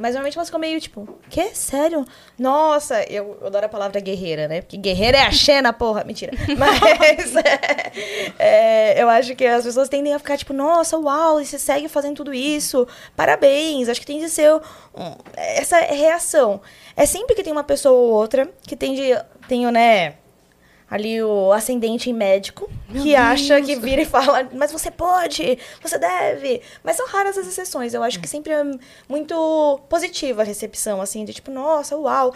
Mas 0.01 0.15
normalmente 0.15 0.37
elas 0.37 0.47
ficam 0.47 0.59
meio 0.59 0.81
tipo, 0.81 1.07
que? 1.29 1.55
Sério? 1.55 2.03
Nossa, 2.37 3.03
eu, 3.03 3.37
eu 3.39 3.47
adoro 3.47 3.67
a 3.67 3.69
palavra 3.69 3.99
guerreira, 3.99 4.47
né? 4.47 4.61
Porque 4.61 4.75
guerreira 4.75 5.19
é 5.19 5.21
a 5.21 5.31
Xena, 5.31 5.71
porra. 5.71 6.03
Mentira. 6.03 6.31
Mas 6.57 7.35
é, 7.35 7.91
é, 8.39 9.03
eu 9.03 9.07
acho 9.07 9.35
que 9.35 9.45
as 9.45 9.63
pessoas 9.63 9.87
tendem 9.87 10.13
a 10.13 10.19
ficar 10.19 10.37
tipo, 10.37 10.53
nossa, 10.53 10.97
uau, 10.97 11.39
e 11.39 11.45
você 11.45 11.59
segue 11.59 11.87
fazendo 11.87 12.15
tudo 12.15 12.33
isso. 12.33 12.87
Parabéns. 13.15 13.87
Acho 13.87 13.99
que 13.99 14.07
tem 14.07 14.19
de 14.19 14.29
ser 14.29 14.51
um, 14.53 15.15
essa 15.37 15.77
reação. 15.79 16.59
É 16.95 17.05
sempre 17.05 17.35
que 17.35 17.43
tem 17.43 17.53
uma 17.53 17.63
pessoa 17.63 17.93
ou 17.93 18.09
outra 18.09 18.49
que 18.63 18.75
tem 18.75 18.95
de. 18.95 19.15
Tenho, 19.47 19.69
né? 19.71 20.15
Ali 20.91 21.23
o 21.23 21.53
ascendente 21.53 22.09
em 22.09 22.13
médico, 22.13 22.69
que 23.01 23.15
acha 23.15 23.61
que 23.61 23.77
vira 23.77 24.01
e 24.01 24.05
fala, 24.05 24.49
mas 24.51 24.73
você 24.73 24.91
pode, 24.91 25.57
você 25.81 25.97
deve. 25.97 26.61
Mas 26.83 26.97
são 26.97 27.07
raras 27.07 27.37
as 27.37 27.47
exceções. 27.47 27.93
Eu 27.93 28.03
acho 28.03 28.19
que 28.19 28.27
sempre 28.27 28.51
é 28.51 28.61
muito 29.07 29.79
positiva 29.87 30.41
a 30.41 30.45
recepção, 30.45 31.01
assim, 31.01 31.23
de 31.23 31.33
tipo, 31.33 31.49
nossa, 31.49 31.95
uau, 31.95 32.33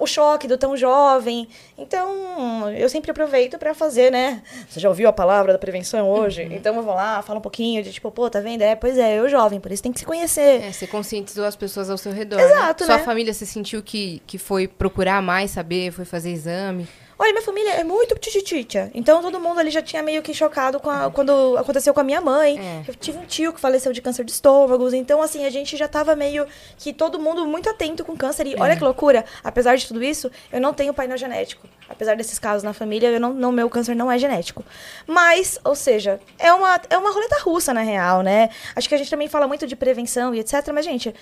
o 0.00 0.06
choque 0.06 0.48
do 0.48 0.56
tão 0.56 0.74
jovem. 0.74 1.46
Então, 1.76 2.70
eu 2.70 2.88
sempre 2.88 3.10
aproveito 3.10 3.58
para 3.58 3.74
fazer, 3.74 4.10
né? 4.10 4.42
Você 4.66 4.80
já 4.80 4.88
ouviu 4.88 5.06
a 5.06 5.12
palavra 5.12 5.52
da 5.52 5.58
prevenção 5.58 6.08
hoje? 6.08 6.44
Uhum. 6.44 6.52
Então 6.52 6.74
eu 6.76 6.82
vou 6.82 6.94
lá, 6.94 7.20
falo 7.20 7.40
um 7.40 7.42
pouquinho 7.42 7.82
de 7.82 7.92
tipo, 7.92 8.10
pô, 8.10 8.30
tá 8.30 8.40
vendo? 8.40 8.62
É, 8.62 8.74
pois 8.74 8.96
é, 8.96 9.18
eu 9.18 9.28
jovem, 9.28 9.60
por 9.60 9.70
isso 9.70 9.82
tem 9.82 9.92
que 9.92 9.98
se 9.98 10.06
conhecer. 10.06 10.62
É, 10.62 10.72
você 10.72 10.86
conscientizou 10.86 11.44
as 11.44 11.56
pessoas 11.56 11.90
ao 11.90 11.98
seu 11.98 12.12
redor. 12.12 12.40
Exato, 12.40 12.84
né? 12.84 12.88
né? 12.88 12.96
Sua 12.96 13.04
família 13.04 13.34
se 13.34 13.44
sentiu 13.44 13.82
que, 13.82 14.22
que 14.26 14.38
foi 14.38 14.66
procurar 14.66 15.20
mais 15.20 15.50
saber, 15.50 15.92
foi 15.92 16.06
fazer 16.06 16.30
exame? 16.30 16.88
Olha, 17.20 17.32
minha 17.32 17.42
família 17.42 17.72
é 17.72 17.82
muito 17.82 18.14
tchitchitia. 18.16 18.92
Então 18.94 19.20
todo 19.20 19.40
mundo 19.40 19.58
ali 19.58 19.70
já 19.70 19.82
tinha 19.82 20.00
meio 20.04 20.22
que 20.22 20.32
chocado 20.32 20.80
a, 20.84 21.10
quando 21.10 21.58
aconteceu 21.58 21.92
com 21.92 21.98
a 21.98 22.04
minha 22.04 22.20
mãe. 22.20 22.60
É. 22.60 22.84
Eu 22.86 22.94
tive 22.94 23.18
um 23.18 23.26
tio 23.26 23.52
que 23.52 23.60
faleceu 23.60 23.92
de 23.92 24.00
câncer 24.00 24.24
de 24.24 24.30
estômago. 24.30 24.88
Então, 24.94 25.20
assim, 25.20 25.44
a 25.44 25.50
gente 25.50 25.76
já 25.76 25.88
tava 25.88 26.14
meio 26.14 26.46
que 26.76 26.92
todo 26.92 27.18
mundo 27.18 27.44
muito 27.44 27.68
atento 27.68 28.04
com 28.04 28.16
câncer. 28.16 28.46
E 28.46 28.54
é. 28.54 28.60
olha 28.60 28.76
que 28.76 28.84
loucura, 28.84 29.24
apesar 29.42 29.76
de 29.76 29.88
tudo 29.88 30.00
isso, 30.00 30.30
eu 30.52 30.60
não 30.60 30.72
tenho 30.72 30.94
painel 30.94 31.18
genético. 31.18 31.66
Apesar 31.88 32.14
desses 32.14 32.38
casos 32.38 32.62
na 32.62 32.72
família, 32.72 33.08
eu 33.08 33.18
não, 33.18 33.34
não, 33.34 33.50
meu 33.50 33.68
câncer 33.68 33.96
não 33.96 34.12
é 34.12 34.16
genético. 34.16 34.64
Mas, 35.04 35.58
ou 35.64 35.74
seja, 35.74 36.20
é 36.38 36.52
uma, 36.52 36.80
é 36.88 36.96
uma 36.96 37.10
roleta 37.10 37.40
russa, 37.42 37.74
na 37.74 37.80
real, 37.80 38.22
né? 38.22 38.48
Acho 38.76 38.88
que 38.88 38.94
a 38.94 38.98
gente 38.98 39.10
também 39.10 39.26
fala 39.26 39.48
muito 39.48 39.66
de 39.66 39.74
prevenção 39.74 40.32
e 40.32 40.38
etc. 40.38 40.70
Mas, 40.72 40.84
gente, 40.84 41.12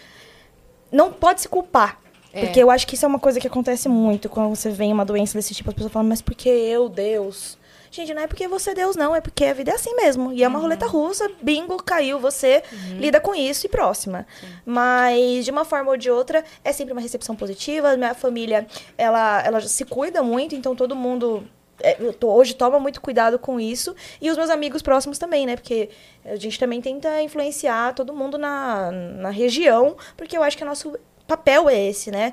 não 0.93 1.11
pode 1.11 1.41
se 1.41 1.49
culpar 1.49 1.99
é. 2.37 2.45
Porque 2.45 2.63
eu 2.63 2.71
acho 2.71 2.87
que 2.87 2.95
isso 2.95 3.05
é 3.05 3.09
uma 3.09 3.19
coisa 3.19 3.41
que 3.41 3.47
acontece 3.47 3.89
muito 3.89 4.29
quando 4.29 4.55
você 4.55 4.69
vem 4.71 4.93
uma 4.93 5.05
doença 5.05 5.39
desse 5.39 5.55
tipo, 5.55 5.71
as 5.71 5.75
pessoas 5.75 5.93
falam, 5.93 6.09
mas 6.09 6.21
por 6.21 6.35
que 6.35 6.49
eu, 6.49 6.89
Deus? 6.89 7.57
Gente, 7.91 8.13
não 8.13 8.21
é 8.21 8.27
porque 8.27 8.47
você 8.47 8.71
é 8.71 8.75
Deus, 8.75 8.95
não, 8.95 9.17
é 9.17 9.23
porque 9.23 9.47
a 9.47 9.55
vida 9.55 9.71
é 9.71 9.75
assim 9.75 9.95
mesmo. 9.95 10.31
E 10.33 10.45
é 10.45 10.49
uma 10.49 10.59
uhum. 10.59 10.65
roleta 10.65 10.87
russa, 10.87 11.31
bingo, 11.41 11.83
caiu, 11.83 12.19
você 12.19 12.63
uhum. 12.71 12.99
lida 12.99 13.19
com 13.21 13.35
isso 13.35 13.65
e 13.65 13.71
próxima. 13.71 14.27
Sim. 14.39 14.47
Mas, 14.67 15.47
de 15.47 15.51
uma 15.51 15.65
forma 15.65 15.93
ou 15.93 15.97
de 15.97 16.11
outra, 16.11 16.45
é 16.63 16.73
sempre 16.73 16.93
uma 16.93 17.01
recepção 17.01 17.35
positiva. 17.35 17.97
Minha 17.97 18.13
família, 18.13 18.67
ela, 18.99 19.43
ela 19.43 19.61
se 19.63 19.85
cuida 19.87 20.23
muito, 20.23 20.55
então 20.55 20.77
todo 20.77 20.95
mundo 20.95 21.43
é, 21.81 21.97
hoje 22.23 22.55
toma 22.55 22.79
muito 22.79 23.01
cuidado 23.01 23.39
com 23.39 23.59
isso. 23.59 23.95
E 24.21 24.31
os 24.31 24.37
meus 24.37 24.51
amigos 24.51 24.83
próximos 24.83 25.17
também, 25.17 25.47
né? 25.47 25.57
Porque 25.57 25.89
a 26.23 26.37
gente 26.37 26.59
também 26.59 26.83
tenta 26.83 27.23
influenciar 27.23 27.95
todo 27.95 28.13
mundo 28.13 28.37
na, 28.37 28.91
na 28.91 29.31
região, 29.31 29.97
porque 30.19 30.37
eu 30.37 30.43
acho 30.43 30.55
que 30.55 30.63
é 30.63 30.67
nosso 30.67 30.99
papel 31.27 31.69
é 31.69 31.89
esse, 31.89 32.11
né? 32.11 32.33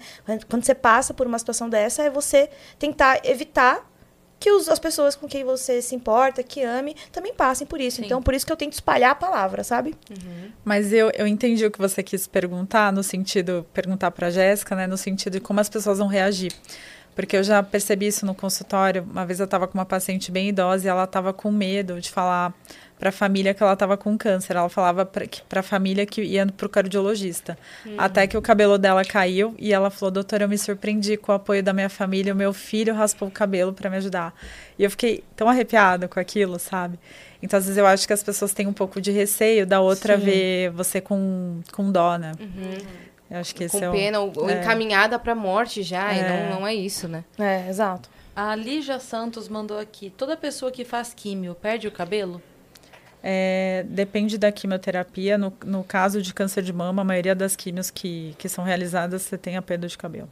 Quando 0.50 0.64
você 0.64 0.76
passa 0.76 1.14
por 1.14 1.28
uma 1.28 1.40
situação 1.40 1.70
dessa, 1.70 2.04
é 2.04 2.10
você 2.10 2.50
tentar 2.78 3.22
evitar 3.26 3.90
que 4.44 4.52
os, 4.52 4.68
as 4.68 4.78
pessoas 4.78 5.16
com 5.16 5.26
quem 5.26 5.46
você 5.46 5.82
se 5.82 5.96
importa, 5.96 6.44
que 6.44 6.62
ame, 6.62 6.98
também 7.14 7.34
passem 7.34 7.66
por 7.66 7.80
isso. 7.80 7.98
Sim. 7.98 8.06
Então, 8.06 8.22
por 8.22 8.34
isso 8.34 8.46
que 8.46 8.52
eu 8.52 8.58
tento 8.58 8.74
espalhar 8.74 9.12
a 9.12 9.16
palavra, 9.16 9.64
sabe? 9.64 9.96
Uhum. 10.10 10.52
Mas 10.66 10.92
eu, 10.92 11.10
eu 11.16 11.26
entendi 11.26 11.66
o 11.66 11.72
que 11.72 11.80
você 11.80 12.04
quis 12.04 12.28
perguntar, 12.28 12.92
no 12.92 13.02
sentido, 13.02 13.66
perguntar 13.74 14.12
pra 14.12 14.30
Jéssica, 14.30 14.76
né? 14.76 14.86
No 14.86 14.98
sentido 14.98 15.36
de 15.36 15.40
como 15.40 15.62
as 15.62 15.70
pessoas 15.70 15.98
vão 16.00 16.08
reagir. 16.08 16.52
Porque 17.16 17.38
eu 17.38 17.44
já 17.44 17.64
percebi 17.64 18.08
isso 18.08 18.26
no 18.26 18.36
consultório. 18.36 19.08
Uma 19.10 19.26
vez 19.26 19.40
eu 19.40 19.46
estava 19.46 19.66
com 19.66 19.78
uma 19.78 19.86
paciente 19.86 20.30
bem 20.30 20.50
idosa 20.50 20.86
e 20.86 20.90
ela 20.90 21.06
estava 21.06 21.32
com 21.32 21.50
medo 21.50 22.02
de 22.02 22.12
falar 22.12 22.54
para 23.04 23.10
a 23.10 23.12
família 23.12 23.54
que 23.54 23.62
ela 23.62 23.74
estava 23.74 23.98
com 23.98 24.18
câncer. 24.18 24.56
Ela 24.56 24.70
falava 24.70 25.06
para 25.06 25.60
a 25.60 25.64
família 25.64 26.06
que 26.06 26.22
ia 26.22 26.48
para 26.48 26.66
o 26.66 26.70
cardiologista. 26.70 27.58
Uhum. 27.86 27.96
Até 27.98 28.26
que 28.26 28.38
o 28.38 28.42
cabelo 28.42 28.78
dela 28.78 29.04
caiu 29.04 29.54
e 29.60 29.74
ela 29.74 29.90
falou: 29.90 30.10
Doutora, 30.10 30.46
eu 30.46 30.48
me 30.48 30.58
surpreendi 30.58 31.18
com 31.18 31.34
o 31.34 31.36
apoio 31.36 31.62
da 31.62 31.74
minha 31.74 31.90
família. 31.90 32.34
O 32.34 32.36
meu 32.36 32.54
filho 32.54 32.96
raspou 32.96 33.28
o 33.28 33.32
cabelo 33.32 33.74
para 33.74 33.90
me 33.90 33.98
ajudar. 33.98 34.34
E 34.80 34.86
eu 34.86 34.90
fiquei 34.90 35.22
tão 35.36 35.50
arrepiada 35.50 36.08
com 36.08 36.18
aquilo, 36.18 36.58
sabe? 36.58 36.98
Então, 37.42 37.60
às 37.60 37.66
vezes, 37.66 37.78
eu 37.78 37.86
acho 37.86 38.08
que 38.08 38.14
as 38.14 38.24
pessoas 38.24 38.54
têm 38.54 38.68
um 38.68 38.74
pouco 38.74 39.02
de 39.02 39.12
receio 39.12 39.68
da 39.68 39.82
outra 39.82 40.18
Sim. 40.18 40.24
ver 40.24 40.70
você 40.70 41.02
com, 41.02 41.60
com 41.74 41.92
dó, 41.92 42.16
né? 42.16 42.32
Uhum. 42.40 42.78
Eu 43.30 43.38
acho 43.38 43.54
que 43.54 43.68
com 43.68 43.78
esse 43.78 43.84
é 43.84 43.92
pena, 43.92 44.22
o, 44.22 44.32
ou 44.34 44.50
é. 44.50 44.62
encaminhada 44.62 45.20
para 45.20 45.36
morte 45.36 45.84
já, 45.84 46.14
é. 46.14 46.20
e 46.20 46.22
não, 46.22 46.60
não 46.60 46.68
é 46.68 46.74
isso, 46.74 47.10
né? 47.10 47.26
É, 47.38 47.68
exato. 47.68 48.10
A 48.34 48.56
Lígia 48.56 48.98
Santos 48.98 49.50
mandou 49.50 49.78
aqui: 49.78 50.10
toda 50.10 50.38
pessoa 50.38 50.72
que 50.72 50.86
faz 50.86 51.14
químio 51.14 51.54
perde 51.54 51.86
o 51.86 51.92
cabelo? 51.92 52.42
É, 53.26 53.86
depende 53.88 54.38
da 54.38 54.52
quimioterapia. 54.52 55.38
No, 55.38 55.54
no 55.66 55.82
caso 55.82 56.22
de 56.22 56.34
câncer 56.34 56.62
de 56.62 56.74
mama, 56.74 57.04
a 57.04 57.06
maioria 57.06 57.34
das 57.34 57.56
químios 57.56 57.90
que, 57.90 58.36
que 58.38 58.50
são 58.50 58.66
realizadas, 58.66 59.22
você 59.22 59.38
tem 59.38 59.56
a 59.56 59.62
perda 59.62 59.88
de 59.88 59.98
cabelo. 59.98 60.30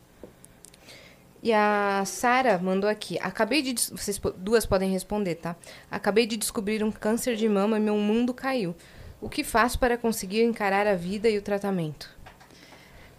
E 1.42 1.54
a 1.54 2.04
Sara 2.06 2.60
mandou 2.60 2.90
aqui. 2.90 3.18
Acabei 3.22 3.62
de. 3.62 3.74
Vocês 3.74 4.20
duas 4.38 4.66
podem 4.66 4.92
responder, 4.92 5.36
tá? 5.36 5.56
Acabei 5.90 6.28
de 6.28 6.36
descobrir 6.36 6.84
um 6.84 6.92
câncer 6.92 7.36
de 7.36 7.48
mama 7.48 7.78
e 7.78 7.80
meu 7.80 7.96
mundo 7.96 8.34
caiu. 8.34 8.76
O 9.22 9.30
que 9.30 9.44
faço 9.44 9.80
para 9.80 9.98
conseguir 9.98 10.44
encarar 10.44 10.86
a 10.86 10.94
vida 10.94 11.30
e 11.30 11.38
o 11.38 11.42
tratamento? 11.42 12.10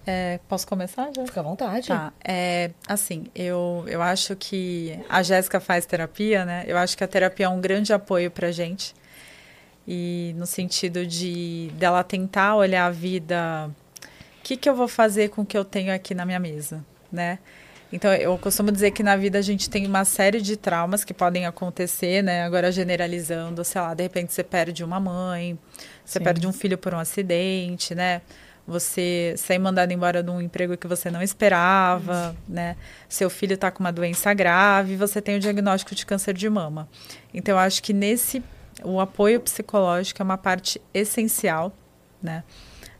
É, 0.06 0.40
posso 0.48 0.66
começar 0.66 1.10
já? 1.14 1.24
Fica 1.24 1.40
à 1.40 1.42
vontade. 1.42 1.88
Tá. 1.88 2.12
É, 2.22 2.72
assim, 2.86 3.26
eu, 3.34 3.84
eu 3.86 4.02
acho 4.02 4.36
que 4.36 4.98
a 5.08 5.22
Jéssica 5.22 5.60
faz 5.60 5.86
terapia, 5.86 6.44
né? 6.44 6.64
Eu 6.66 6.76
acho 6.76 6.96
que 6.96 7.04
a 7.04 7.08
terapia 7.08 7.46
é 7.46 7.48
um 7.48 7.60
grande 7.60 7.92
apoio 7.92 8.30
pra 8.30 8.50
gente 8.50 8.94
e 9.86 10.34
no 10.36 10.46
sentido 10.46 11.06
de 11.06 11.70
dela 11.74 12.04
tentar 12.04 12.54
olhar 12.56 12.86
a 12.86 12.90
vida, 12.90 13.70
o 14.38 14.42
que, 14.42 14.56
que 14.56 14.68
eu 14.68 14.74
vou 14.74 14.88
fazer 14.88 15.30
com 15.30 15.42
o 15.42 15.46
que 15.46 15.56
eu 15.56 15.64
tenho 15.64 15.92
aqui 15.94 16.14
na 16.14 16.24
minha 16.24 16.38
mesa, 16.38 16.84
né? 17.10 17.38
Então, 17.92 18.10
eu 18.14 18.38
costumo 18.38 18.72
dizer 18.72 18.90
que 18.92 19.02
na 19.02 19.14
vida 19.16 19.38
a 19.38 19.42
gente 19.42 19.68
tem 19.68 19.86
uma 19.86 20.04
série 20.06 20.40
de 20.40 20.56
traumas 20.56 21.04
que 21.04 21.12
podem 21.12 21.44
acontecer, 21.44 22.22
né? 22.22 22.42
Agora, 22.42 22.72
generalizando, 22.72 23.62
sei 23.64 23.80
lá, 23.82 23.92
de 23.92 24.02
repente 24.02 24.32
você 24.32 24.42
perde 24.42 24.82
uma 24.82 24.98
mãe, 24.98 25.58
você 26.02 26.18
Sim. 26.18 26.24
perde 26.24 26.46
um 26.46 26.52
filho 26.52 26.78
por 26.78 26.94
um 26.94 26.98
acidente, 26.98 27.94
né? 27.94 28.22
Você 28.66 29.34
sair 29.36 29.58
mandado 29.58 29.92
embora 29.92 30.22
de 30.22 30.30
um 30.30 30.40
emprego 30.40 30.74
que 30.76 30.86
você 30.86 31.10
não 31.10 31.20
esperava, 31.20 32.34
né? 32.48 32.76
Seu 33.10 33.28
filho 33.28 33.54
está 33.54 33.70
com 33.70 33.80
uma 33.80 33.92
doença 33.92 34.32
grave, 34.32 34.96
você 34.96 35.20
tem 35.20 35.36
o 35.36 35.40
diagnóstico 35.40 35.94
de 35.94 36.06
câncer 36.06 36.32
de 36.32 36.48
mama. 36.48 36.88
Então, 37.34 37.56
eu 37.56 37.58
acho 37.58 37.82
que 37.82 37.92
nesse 37.92 38.42
o 38.84 39.00
apoio 39.00 39.40
psicológico 39.40 40.22
é 40.22 40.24
uma 40.24 40.38
parte 40.38 40.80
essencial, 40.92 41.72
né? 42.22 42.44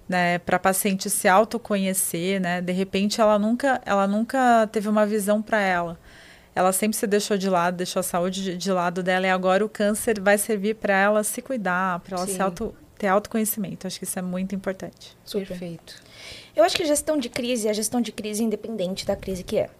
né 0.09 0.39
para 0.39 0.57
a 0.57 0.61
paciente 0.61 1.09
se 1.11 1.29
autoconhecer, 1.29 2.41
né? 2.41 2.61
De 2.61 2.73
repente 2.73 3.21
ela 3.21 3.39
nunca, 3.39 3.81
ela 3.85 4.07
nunca 4.07 4.69
teve 4.71 4.89
uma 4.89 5.07
visão 5.07 5.41
para 5.43 5.61
ela. 5.61 5.99
Ela 6.55 6.73
sempre 6.73 6.97
se 6.97 7.07
deixou 7.07 7.39
de 7.39 7.49
lado, 7.49 7.77
deixou 7.77 8.01
a 8.01 8.03
saúde 8.03 8.43
de, 8.43 8.57
de 8.57 8.71
lado 8.71 9.03
dela 9.03 9.27
e 9.27 9.31
agora 9.31 9.65
o 9.65 9.69
câncer 9.69 10.21
vai 10.21 10.37
servir 10.37 10.75
para 10.75 10.95
ela 10.95 11.25
se 11.25 11.41
cuidar, 11.41 12.01
para 12.01 12.19
ela 12.19 12.27
se 12.27 12.43
auto, 12.43 12.75
ter 12.99 13.07
autoconhecimento. 13.07 13.87
Acho 13.87 13.99
que 13.99 14.05
isso 14.05 14.19
é 14.19 14.23
muito 14.23 14.55
importante. 14.55 15.17
Super. 15.25 15.49
Perfeito. 15.49 16.03
Eu 16.55 16.63
acho 16.63 16.77
que 16.77 16.83
a 16.83 16.87
gestão 16.87 17.17
de 17.17 17.31
crise 17.31 17.69
é 17.69 17.71
a 17.71 17.75
gestão 17.75 18.01
de 18.03 18.13
crise 18.13 18.45
independente 18.45 19.07
da 19.07 19.17
crise 19.17 19.43
que 19.43 19.57
é. 19.57 19.71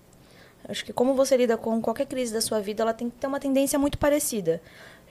Acho 0.69 0.85
que 0.85 0.93
como 0.93 1.15
você 1.15 1.37
lida 1.37 1.57
com 1.57 1.81
qualquer 1.81 2.07
crise 2.07 2.33
da 2.33 2.41
sua 2.41 2.61
vida, 2.61 2.83
ela 2.83 2.95
tem 2.95 3.11
que 3.11 3.17
ter 3.17 3.27
uma 3.27 3.41
tendência 3.41 3.79
muito 3.79 3.99
parecida. 3.99 4.63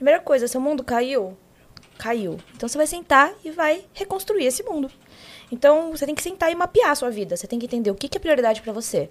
Primeira 0.02 0.18
coisa, 0.18 0.48
seu 0.48 0.60
mundo 0.60 0.82
caiu? 0.82 1.38
Caiu. 1.96 2.36
Então 2.56 2.68
você 2.68 2.76
vai 2.76 2.88
sentar 2.88 3.32
e 3.44 3.52
vai 3.52 3.84
reconstruir 3.94 4.44
esse 4.44 4.64
mundo. 4.64 4.90
Então 5.52 5.92
você 5.92 6.04
tem 6.04 6.12
que 6.12 6.22
sentar 6.24 6.50
e 6.50 6.56
mapear 6.56 6.90
a 6.90 6.94
sua 6.96 7.08
vida. 7.08 7.36
Você 7.36 7.46
tem 7.46 7.56
que 7.56 7.66
entender 7.66 7.88
o 7.88 7.94
que, 7.94 8.08
que 8.08 8.18
é 8.18 8.20
prioridade 8.20 8.60
para 8.62 8.72
você. 8.72 9.08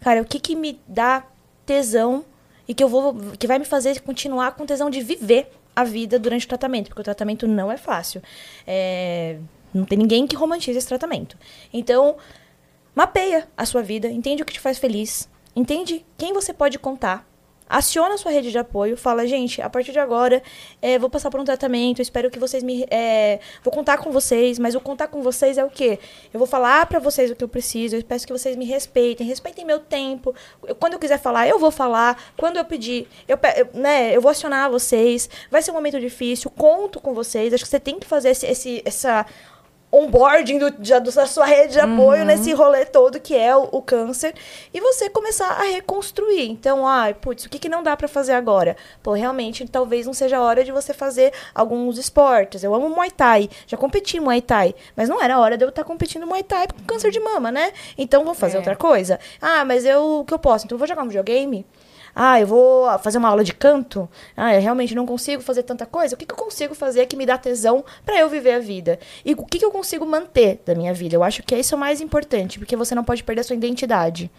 Cara, 0.00 0.22
o 0.22 0.24
que, 0.24 0.40
que 0.40 0.56
me 0.56 0.80
dá 0.88 1.26
tesão 1.66 2.24
e 2.66 2.72
que 2.72 2.82
eu 2.82 2.88
vou 2.88 3.14
que 3.38 3.46
vai 3.46 3.58
me 3.58 3.66
fazer 3.66 4.00
continuar 4.00 4.52
com 4.52 4.64
tesão 4.64 4.88
de 4.88 5.02
viver 5.02 5.50
a 5.76 5.84
vida 5.84 6.18
durante 6.18 6.46
o 6.46 6.48
tratamento, 6.48 6.88
porque 6.88 7.02
o 7.02 7.04
tratamento 7.04 7.46
não 7.46 7.70
é 7.70 7.76
fácil. 7.76 8.22
É, 8.66 9.36
não 9.74 9.84
tem 9.84 9.98
ninguém 9.98 10.26
que 10.26 10.34
romantize 10.34 10.78
esse 10.78 10.88
tratamento. 10.88 11.36
Então, 11.70 12.16
mapeia 12.94 13.46
a 13.54 13.66
sua 13.66 13.82
vida, 13.82 14.08
entende 14.08 14.42
o 14.42 14.46
que 14.46 14.54
te 14.54 14.60
faz 14.60 14.78
feliz, 14.78 15.28
entende 15.54 16.06
quem 16.16 16.32
você 16.32 16.54
pode 16.54 16.78
contar, 16.78 17.30
aciona 17.72 18.14
a 18.14 18.18
sua 18.18 18.30
rede 18.30 18.50
de 18.50 18.58
apoio, 18.58 18.96
fala, 18.96 19.26
gente, 19.26 19.62
a 19.62 19.70
partir 19.70 19.92
de 19.92 19.98
agora, 19.98 20.42
é, 20.80 20.98
vou 20.98 21.08
passar 21.08 21.30
por 21.30 21.40
um 21.40 21.44
tratamento, 21.44 22.02
espero 22.02 22.30
que 22.30 22.38
vocês 22.38 22.62
me. 22.62 22.86
É, 22.90 23.40
vou 23.64 23.72
contar 23.72 23.96
com 23.98 24.12
vocês, 24.12 24.58
mas 24.58 24.74
o 24.74 24.80
contar 24.80 25.08
com 25.08 25.22
vocês 25.22 25.56
é 25.56 25.64
o 25.64 25.70
quê? 25.70 25.98
Eu 26.32 26.38
vou 26.38 26.46
falar 26.46 26.84
para 26.86 26.98
vocês 26.98 27.30
o 27.30 27.34
que 27.34 27.42
eu 27.42 27.48
preciso, 27.48 27.96
eu 27.96 28.04
peço 28.04 28.26
que 28.26 28.32
vocês 28.32 28.54
me 28.56 28.66
respeitem, 28.66 29.26
respeitem 29.26 29.64
meu 29.64 29.78
tempo. 29.78 30.34
Eu, 30.66 30.74
quando 30.74 30.92
eu 30.92 30.98
quiser 30.98 31.18
falar, 31.18 31.48
eu 31.48 31.58
vou 31.58 31.70
falar. 31.70 32.22
Quando 32.36 32.58
eu 32.58 32.64
pedir, 32.64 33.08
eu, 33.26 33.38
eu, 33.56 33.80
né, 33.80 34.14
eu 34.14 34.20
vou 34.20 34.30
acionar 34.30 34.70
vocês. 34.70 35.30
Vai 35.50 35.62
ser 35.62 35.70
um 35.70 35.74
momento 35.74 35.98
difícil, 35.98 36.50
conto 36.50 37.00
com 37.00 37.14
vocês. 37.14 37.54
Acho 37.54 37.64
que 37.64 37.70
você 37.70 37.80
tem 37.80 37.98
que 37.98 38.06
fazer 38.06 38.30
esse, 38.30 38.46
esse 38.46 38.82
essa 38.84 39.26
onboarding 39.92 40.58
do, 40.58 40.70
da 40.70 41.26
sua 41.26 41.44
rede 41.44 41.74
de 41.74 41.80
apoio 41.80 42.20
uhum. 42.20 42.26
nesse 42.26 42.52
rolê 42.54 42.86
todo 42.86 43.20
que 43.20 43.36
é 43.36 43.54
o, 43.54 43.68
o, 43.70 43.82
câncer 43.82 44.34
e 44.72 44.80
você 44.80 45.10
começar 45.10 45.48
a 45.48 45.64
reconstruir. 45.64 46.48
Então, 46.50 46.86
ai, 46.86 47.12
putz, 47.12 47.44
o 47.44 47.50
que, 47.50 47.58
que 47.58 47.68
não 47.68 47.82
dá 47.82 47.94
para 47.94 48.08
fazer 48.08 48.32
agora? 48.32 48.74
Pô, 49.02 49.12
realmente, 49.12 49.68
talvez 49.68 50.06
não 50.06 50.14
seja 50.14 50.38
a 50.38 50.42
hora 50.42 50.64
de 50.64 50.72
você 50.72 50.94
fazer 50.94 51.32
alguns 51.54 51.98
esportes. 51.98 52.64
Eu 52.64 52.74
amo 52.74 52.88
Muay 52.88 53.10
Thai, 53.10 53.50
já 53.66 53.76
competi 53.76 54.18
Muay 54.18 54.40
Thai, 54.40 54.74
mas 54.96 55.10
não 55.10 55.22
era 55.22 55.34
a 55.34 55.38
hora 55.38 55.58
de 55.58 55.64
eu 55.64 55.68
estar 55.68 55.82
tá 55.82 55.86
competindo 55.86 56.26
Muay 56.26 56.42
Thai 56.42 56.68
com 56.68 56.82
câncer 56.84 57.10
de 57.10 57.20
mama, 57.20 57.52
né? 57.52 57.72
Então, 57.98 58.24
vou 58.24 58.34
fazer 58.34 58.56
é. 58.56 58.58
outra 58.58 58.74
coisa. 58.74 59.20
Ah, 59.40 59.64
mas 59.64 59.84
eu, 59.84 60.20
o 60.20 60.24
que 60.24 60.32
eu 60.32 60.38
posso? 60.38 60.64
Então, 60.64 60.76
eu 60.76 60.78
vou 60.78 60.88
jogar 60.88 61.02
um 61.02 61.08
videogame? 61.08 61.66
Ah, 62.14 62.38
eu 62.40 62.46
vou 62.46 62.98
fazer 62.98 63.18
uma 63.18 63.28
aula 63.28 63.42
de 63.42 63.54
canto. 63.54 64.08
Ah, 64.36 64.54
eu 64.54 64.60
realmente 64.60 64.94
não 64.94 65.06
consigo 65.06 65.42
fazer 65.42 65.62
tanta 65.62 65.86
coisa. 65.86 66.14
O 66.14 66.18
que, 66.18 66.26
que 66.26 66.32
eu 66.32 66.36
consigo 66.36 66.74
fazer 66.74 67.06
que 67.06 67.16
me 67.16 67.24
dá 67.24 67.38
tesão 67.38 67.84
para 68.04 68.18
eu 68.18 68.28
viver 68.28 68.52
a 68.52 68.58
vida? 68.58 68.98
E 69.24 69.32
o 69.32 69.46
que, 69.46 69.58
que 69.58 69.64
eu 69.64 69.70
consigo 69.70 70.04
manter 70.04 70.60
da 70.64 70.74
minha 70.74 70.92
vida? 70.92 71.14
Eu 71.16 71.22
acho 71.22 71.42
que 71.42 71.56
isso 71.56 71.74
é 71.74 71.76
o 71.76 71.80
mais 71.80 72.00
importante, 72.00 72.58
porque 72.58 72.76
você 72.76 72.94
não 72.94 73.04
pode 73.04 73.24
perder 73.24 73.40
a 73.40 73.44
sua 73.44 73.56
identidade. 73.56 74.30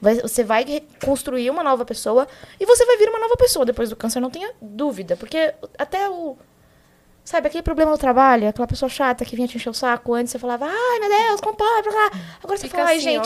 Você 0.00 0.44
vai 0.44 0.64
construir 1.04 1.50
uma 1.50 1.62
nova 1.62 1.84
pessoa 1.84 2.26
e 2.58 2.64
você 2.64 2.86
vai 2.86 2.96
vir 2.96 3.08
uma 3.08 3.18
nova 3.18 3.36
pessoa 3.36 3.64
depois 3.66 3.90
do 3.90 3.96
câncer, 3.96 4.20
não 4.20 4.30
tenha 4.30 4.52
dúvida. 4.60 5.16
Porque 5.16 5.54
até 5.76 6.08
o. 6.08 6.36
Sabe, 7.24 7.48
aquele 7.48 7.62
problema 7.62 7.90
no 7.90 7.98
trabalho, 7.98 8.48
aquela 8.48 8.66
pessoa 8.66 8.88
chata 8.88 9.22
que 9.22 9.36
vinha 9.36 9.46
te 9.46 9.56
encher 9.56 9.68
o 9.68 9.74
saco 9.74 10.14
antes, 10.14 10.32
você 10.32 10.38
falava, 10.38 10.64
ai 10.64 10.98
meu 10.98 11.10
Deus, 11.10 11.40
como 11.42 11.54
pode, 11.54 11.82
blá, 11.90 12.08
blá. 12.08 12.20
Agora 12.42 12.56
você 12.56 12.68
Fica 12.68 12.78
fala, 12.78 12.88
ai 12.88 12.96
assim, 12.96 13.18
ó. 13.18 13.20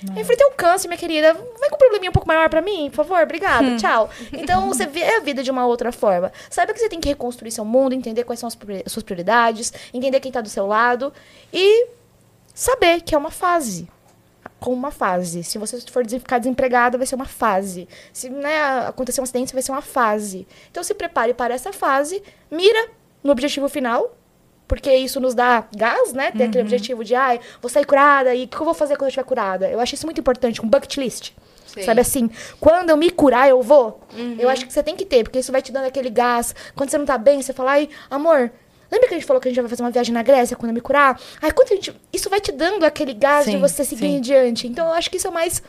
Gente, 0.00 0.16
eu 0.16 0.22
enfrentei 0.22 0.46
um 0.46 0.52
câncer, 0.52 0.88
minha 0.88 0.98
querida, 0.98 1.34
vai 1.34 1.68
com 1.68 1.76
um 1.76 1.78
probleminha 1.78 2.10
um 2.10 2.12
pouco 2.12 2.28
maior 2.28 2.48
pra 2.48 2.60
mim, 2.60 2.90
por 2.90 3.04
favor, 3.04 3.22
obrigada, 3.22 3.76
tchau. 3.76 4.10
Então 4.32 4.68
você 4.68 4.86
vê 4.86 5.04
a 5.04 5.20
vida 5.20 5.42
de 5.42 5.50
uma 5.50 5.66
outra 5.66 5.92
forma. 5.92 6.32
Saiba 6.50 6.72
que 6.72 6.78
você 6.78 6.88
tem 6.88 7.00
que 7.00 7.08
reconstruir 7.08 7.50
seu 7.50 7.64
mundo, 7.64 7.94
entender 7.94 8.24
quais 8.24 8.40
são 8.40 8.46
as 8.46 8.56
suas 8.86 9.02
prioridades, 9.02 9.72
entender 9.92 10.20
quem 10.20 10.32
tá 10.32 10.40
do 10.40 10.48
seu 10.48 10.66
lado 10.66 11.12
e 11.52 11.88
saber 12.54 13.00
que 13.02 13.14
é 13.14 13.18
uma 13.18 13.30
fase 13.30 13.88
com 14.58 14.72
uma 14.72 14.90
fase. 14.90 15.44
Se 15.44 15.58
você 15.58 15.80
for 15.82 16.04
ficar 16.08 16.38
desempregada, 16.38 16.96
vai 16.96 17.06
ser 17.06 17.14
uma 17.14 17.26
fase. 17.26 17.88
Se 18.12 18.30
né, 18.30 18.86
acontecer 18.86 19.20
um 19.20 19.24
acidente, 19.24 19.52
vai 19.52 19.62
ser 19.62 19.72
uma 19.72 19.82
fase. 19.82 20.46
Então 20.70 20.82
se 20.82 20.94
prepare 20.94 21.34
para 21.34 21.54
essa 21.54 21.72
fase, 21.72 22.22
mira 22.50 22.88
no 23.22 23.32
objetivo 23.32 23.68
final, 23.68 24.15
porque 24.68 24.92
isso 24.94 25.20
nos 25.20 25.34
dá 25.34 25.64
gás, 25.76 26.12
né? 26.12 26.30
Ter 26.32 26.44
aquele 26.44 26.62
objetivo 26.62 27.04
de, 27.04 27.14
ai, 27.14 27.40
vou 27.62 27.68
sair 27.70 27.84
curada, 27.84 28.34
e 28.34 28.44
o 28.44 28.48
que 28.48 28.56
eu 28.56 28.64
vou 28.64 28.74
fazer 28.74 28.94
quando 28.94 29.02
eu 29.04 29.08
estiver 29.08 29.24
curada? 29.24 29.68
Eu 29.68 29.78
acho 29.80 29.94
isso 29.94 30.06
muito 30.06 30.20
importante, 30.20 30.60
um 30.64 30.68
bucket 30.68 30.96
list. 30.96 31.32
Sei. 31.66 31.82
Sabe 31.82 32.00
assim, 32.00 32.30
quando 32.58 32.90
eu 32.90 32.96
me 32.96 33.10
curar, 33.10 33.48
eu 33.48 33.60
vou. 33.62 34.00
Eu 34.38 34.48
acho 34.48 34.66
que 34.66 34.72
você 34.72 34.82
tem 34.82 34.96
que 34.96 35.04
ter, 35.04 35.24
porque 35.24 35.38
isso 35.38 35.52
vai 35.52 35.60
te 35.62 35.70
dando 35.72 35.84
aquele 35.86 36.08
gás. 36.10 36.54
Quando 36.74 36.90
você 36.90 36.96
não 36.98 37.04
tá 37.04 37.18
bem, 37.18 37.42
você 37.42 37.52
fala, 37.52 37.72
ai, 37.72 37.88
amor, 38.10 38.50
lembra 38.90 39.08
que 39.08 39.14
a 39.14 39.18
gente 39.18 39.26
falou 39.26 39.40
que 39.40 39.48
a 39.48 39.50
gente 39.50 39.60
vai 39.60 39.68
fazer 39.68 39.82
uma 39.82 39.90
viagem 39.90 40.14
na 40.14 40.22
Grécia 40.22 40.56
quando 40.56 40.70
eu 40.70 40.74
me 40.74 40.80
curar? 40.80 41.20
Ai, 41.42 41.52
quando 41.52 41.72
a 41.72 41.74
gente. 41.74 41.94
Isso 42.12 42.30
vai 42.30 42.40
te 42.40 42.50
dando 42.50 42.84
aquele 42.84 43.12
gás 43.12 43.44
de 43.44 43.52
Sim, 43.52 43.60
você 43.60 43.84
seguir 43.84 44.00
sim. 44.06 44.16
em 44.16 44.20
diante. 44.20 44.66
Então, 44.66 44.86
eu 44.86 44.94
acho 44.94 45.10
que 45.10 45.16
isso 45.18 45.26
é 45.28 45.30
mais. 45.30 45.62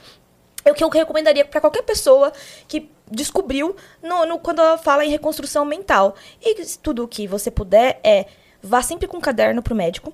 É 0.64 0.72
o 0.72 0.76
que 0.76 0.84
eu 0.84 0.90
recomendaria 0.90 1.44
para 1.46 1.60
qualquer 1.62 1.82
pessoa 1.84 2.32
que 2.68 2.90
descobriu 3.12 3.76
no, 4.04 4.26
no- 4.26 4.40
quando 4.40 4.60
ela 4.60 4.78
fala 4.78 5.04
em 5.06 5.10
reconstrução 5.10 5.66
mental. 5.66 6.16
E 6.42 6.56
tudo 6.82 7.04
o 7.04 7.08
que 7.08 7.28
você 7.28 7.50
puder 7.52 8.00
é 8.04 8.26
vá 8.68 8.82
sempre 8.82 9.08
com 9.08 9.18
um 9.18 9.22
caderno 9.22 9.62
pro 9.62 9.74
médico. 9.74 10.14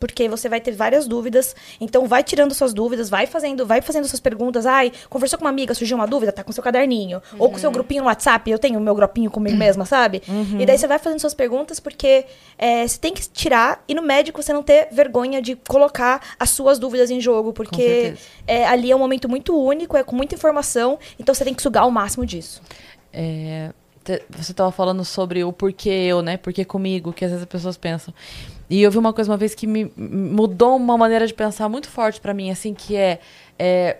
Porque 0.00 0.28
você 0.28 0.48
vai 0.48 0.60
ter 0.60 0.72
várias 0.72 1.06
dúvidas. 1.06 1.54
Então, 1.80 2.08
vai 2.08 2.24
tirando 2.24 2.52
suas 2.52 2.74
dúvidas, 2.74 3.08
vai 3.08 3.24
fazendo, 3.24 3.64
vai 3.64 3.80
fazendo 3.80 4.04
suas 4.08 4.18
perguntas. 4.18 4.66
Ai, 4.66 4.90
conversou 5.08 5.38
com 5.38 5.44
uma 5.44 5.50
amiga, 5.50 5.74
surgiu 5.74 5.96
uma 5.96 6.08
dúvida, 6.08 6.32
tá 6.32 6.42
com 6.42 6.50
seu 6.50 6.60
caderninho. 6.60 7.22
Ou 7.38 7.48
com 7.52 7.56
seu 7.56 7.70
grupinho 7.70 8.02
no 8.02 8.08
WhatsApp, 8.08 8.50
eu 8.50 8.58
tenho 8.58 8.80
o 8.80 8.82
meu 8.82 8.96
grupinho 8.96 9.30
comigo 9.30 9.56
mesma, 9.56 9.84
sabe? 9.84 10.20
E 10.60 10.66
daí 10.66 10.76
você 10.76 10.88
vai 10.88 10.98
fazendo 10.98 11.20
suas 11.20 11.34
perguntas, 11.34 11.78
porque 11.78 12.24
é, 12.58 12.84
você 12.84 12.98
tem 12.98 13.14
que 13.14 13.22
tirar, 13.28 13.84
e 13.86 13.94
no 13.94 14.02
médico 14.02 14.42
você 14.42 14.52
não 14.52 14.64
ter 14.64 14.88
vergonha 14.90 15.40
de 15.40 15.54
colocar 15.54 16.20
as 16.36 16.50
suas 16.50 16.80
dúvidas 16.80 17.08
em 17.08 17.20
jogo, 17.20 17.52
porque 17.52 18.14
é, 18.44 18.66
ali 18.66 18.90
é 18.90 18.96
um 18.96 18.98
momento 18.98 19.28
muito 19.28 19.56
único, 19.56 19.96
é 19.96 20.02
com 20.02 20.16
muita 20.16 20.34
informação, 20.34 20.98
então 21.16 21.32
você 21.32 21.44
tem 21.44 21.54
que 21.54 21.62
sugar 21.62 21.86
o 21.86 21.92
máximo 21.92 22.26
disso. 22.26 22.60
É, 23.12 23.70
você 24.30 24.52
estava 24.52 24.70
falando 24.72 25.04
sobre 25.04 25.44
o 25.44 25.52
porquê 25.52 25.90
eu, 25.90 26.22
né? 26.22 26.36
Porquê 26.36 26.64
comigo, 26.64 27.12
que 27.12 27.24
às 27.24 27.30
vezes 27.30 27.42
as 27.42 27.48
pessoas 27.48 27.76
pensam. 27.76 28.12
E 28.68 28.82
eu 28.82 28.90
vi 28.90 28.98
uma 28.98 29.12
coisa 29.12 29.30
uma 29.30 29.36
vez 29.36 29.54
que 29.54 29.66
me 29.66 29.92
mudou 29.96 30.76
uma 30.76 30.96
maneira 30.96 31.26
de 31.26 31.34
pensar 31.34 31.68
muito 31.68 31.88
forte 31.88 32.20
pra 32.20 32.32
mim, 32.32 32.50
assim, 32.50 32.74
que 32.74 32.96
é, 32.96 33.20
é 33.58 33.98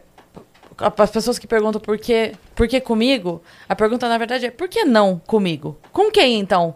as 0.78 1.10
pessoas 1.10 1.38
que 1.38 1.46
perguntam 1.46 1.80
por 1.80 1.98
que, 1.98 2.32
por 2.54 2.66
que 2.66 2.80
comigo, 2.80 3.42
a 3.68 3.76
pergunta 3.76 4.08
na 4.08 4.18
verdade 4.18 4.46
é 4.46 4.50
por 4.50 4.68
que 4.68 4.84
não 4.84 5.20
comigo? 5.26 5.78
Com 5.92 6.10
quem 6.10 6.38
então? 6.38 6.74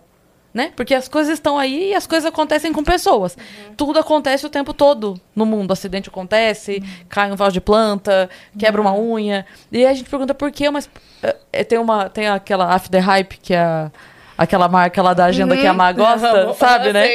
Né? 0.57 0.73
Porque 0.75 0.95
as 0.95 1.07
coisas 1.07 1.35
estão 1.35 1.59
aí 1.59 1.91
e 1.91 1.95
as 1.95 2.07
coisas 2.07 2.27
acontecem 2.27 2.73
com 2.73 2.83
pessoas. 2.83 3.37
Tudo 3.77 3.99
acontece 3.99 4.47
o 4.47 4.49
tempo 4.49 4.73
todo 4.73 5.21
no 5.35 5.45
mundo. 5.45 5.71
Acidente 5.71 6.09
acontece, 6.09 6.83
cai 7.11 7.31
um 7.31 7.37
vaso 7.37 7.53
de 7.53 7.61
planta, 7.61 8.31
quebra 8.59 8.81
uma 8.81 8.95
unha. 8.99 9.45
E 9.71 9.77
aí 9.85 9.87
a 9.87 9.93
gente 9.93 10.09
pergunta 10.09 10.33
por 10.33 10.51
quê, 10.51 10.71
mas 10.71 10.89
é, 11.23 11.37
é, 11.53 11.63
tem, 11.63 11.79
uma, 11.79 12.09
tem 12.09 12.27
aquela 12.27 12.75
After 12.75 13.05
Hype, 13.05 13.37
que 13.37 13.53
é 13.53 13.59
a- 13.59 13.91
aquela 14.39 14.67
marca 14.67 15.03
lá 15.03 15.13
da 15.13 15.27
agenda 15.27 15.55
que 15.59 15.67
a 15.67 15.75
Má 15.75 15.93
gosta, 15.93 16.55
sabe, 16.55 16.91
né? 16.91 17.07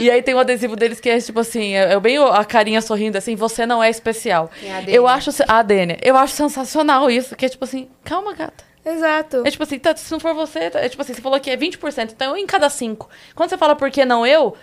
E 0.00 0.08
aí 0.08 0.22
tem 0.22 0.36
um 0.36 0.38
adesivo 0.38 0.76
deles 0.76 1.00
que 1.00 1.08
é 1.10 1.18
tipo 1.18 1.40
assim, 1.40 1.74
é, 1.74 1.92
é 1.92 1.98
bem 1.98 2.18
a 2.18 2.44
carinha 2.44 2.80
sorrindo 2.80 3.18
assim, 3.18 3.34
você 3.34 3.66
não 3.66 3.82
é 3.82 3.90
especial. 3.90 4.48
Eu 4.94 5.08
acho 5.08 5.30
a 5.48 5.60
Dênia, 5.60 5.98
eu 6.02 6.16
acho 6.16 6.34
sensacional 6.34 7.10
isso, 7.10 7.34
que 7.34 7.46
é 7.46 7.48
tipo 7.48 7.64
assim, 7.64 7.88
calma, 8.04 8.32
gata. 8.32 8.64
Exato. 8.86 9.42
É 9.44 9.50
tipo 9.50 9.62
assim, 9.64 9.78
tá, 9.78 9.94
se 9.96 10.10
não 10.12 10.20
for 10.20 10.32
você, 10.34 10.70
tá- 10.70 10.80
é 10.80 10.88
tipo 10.88 11.02
assim, 11.02 11.12
você 11.12 11.20
falou 11.20 11.40
que 11.40 11.50
é 11.50 11.56
20%, 11.56 12.12
então 12.12 12.30
eu 12.32 12.36
em 12.36 12.46
cada 12.46 12.70
cinco. 12.70 13.08
Quando 13.34 13.50
você 13.50 13.58
fala 13.58 13.74
por 13.74 13.90
que 13.90 14.04
não 14.04 14.24
eu, 14.26 14.54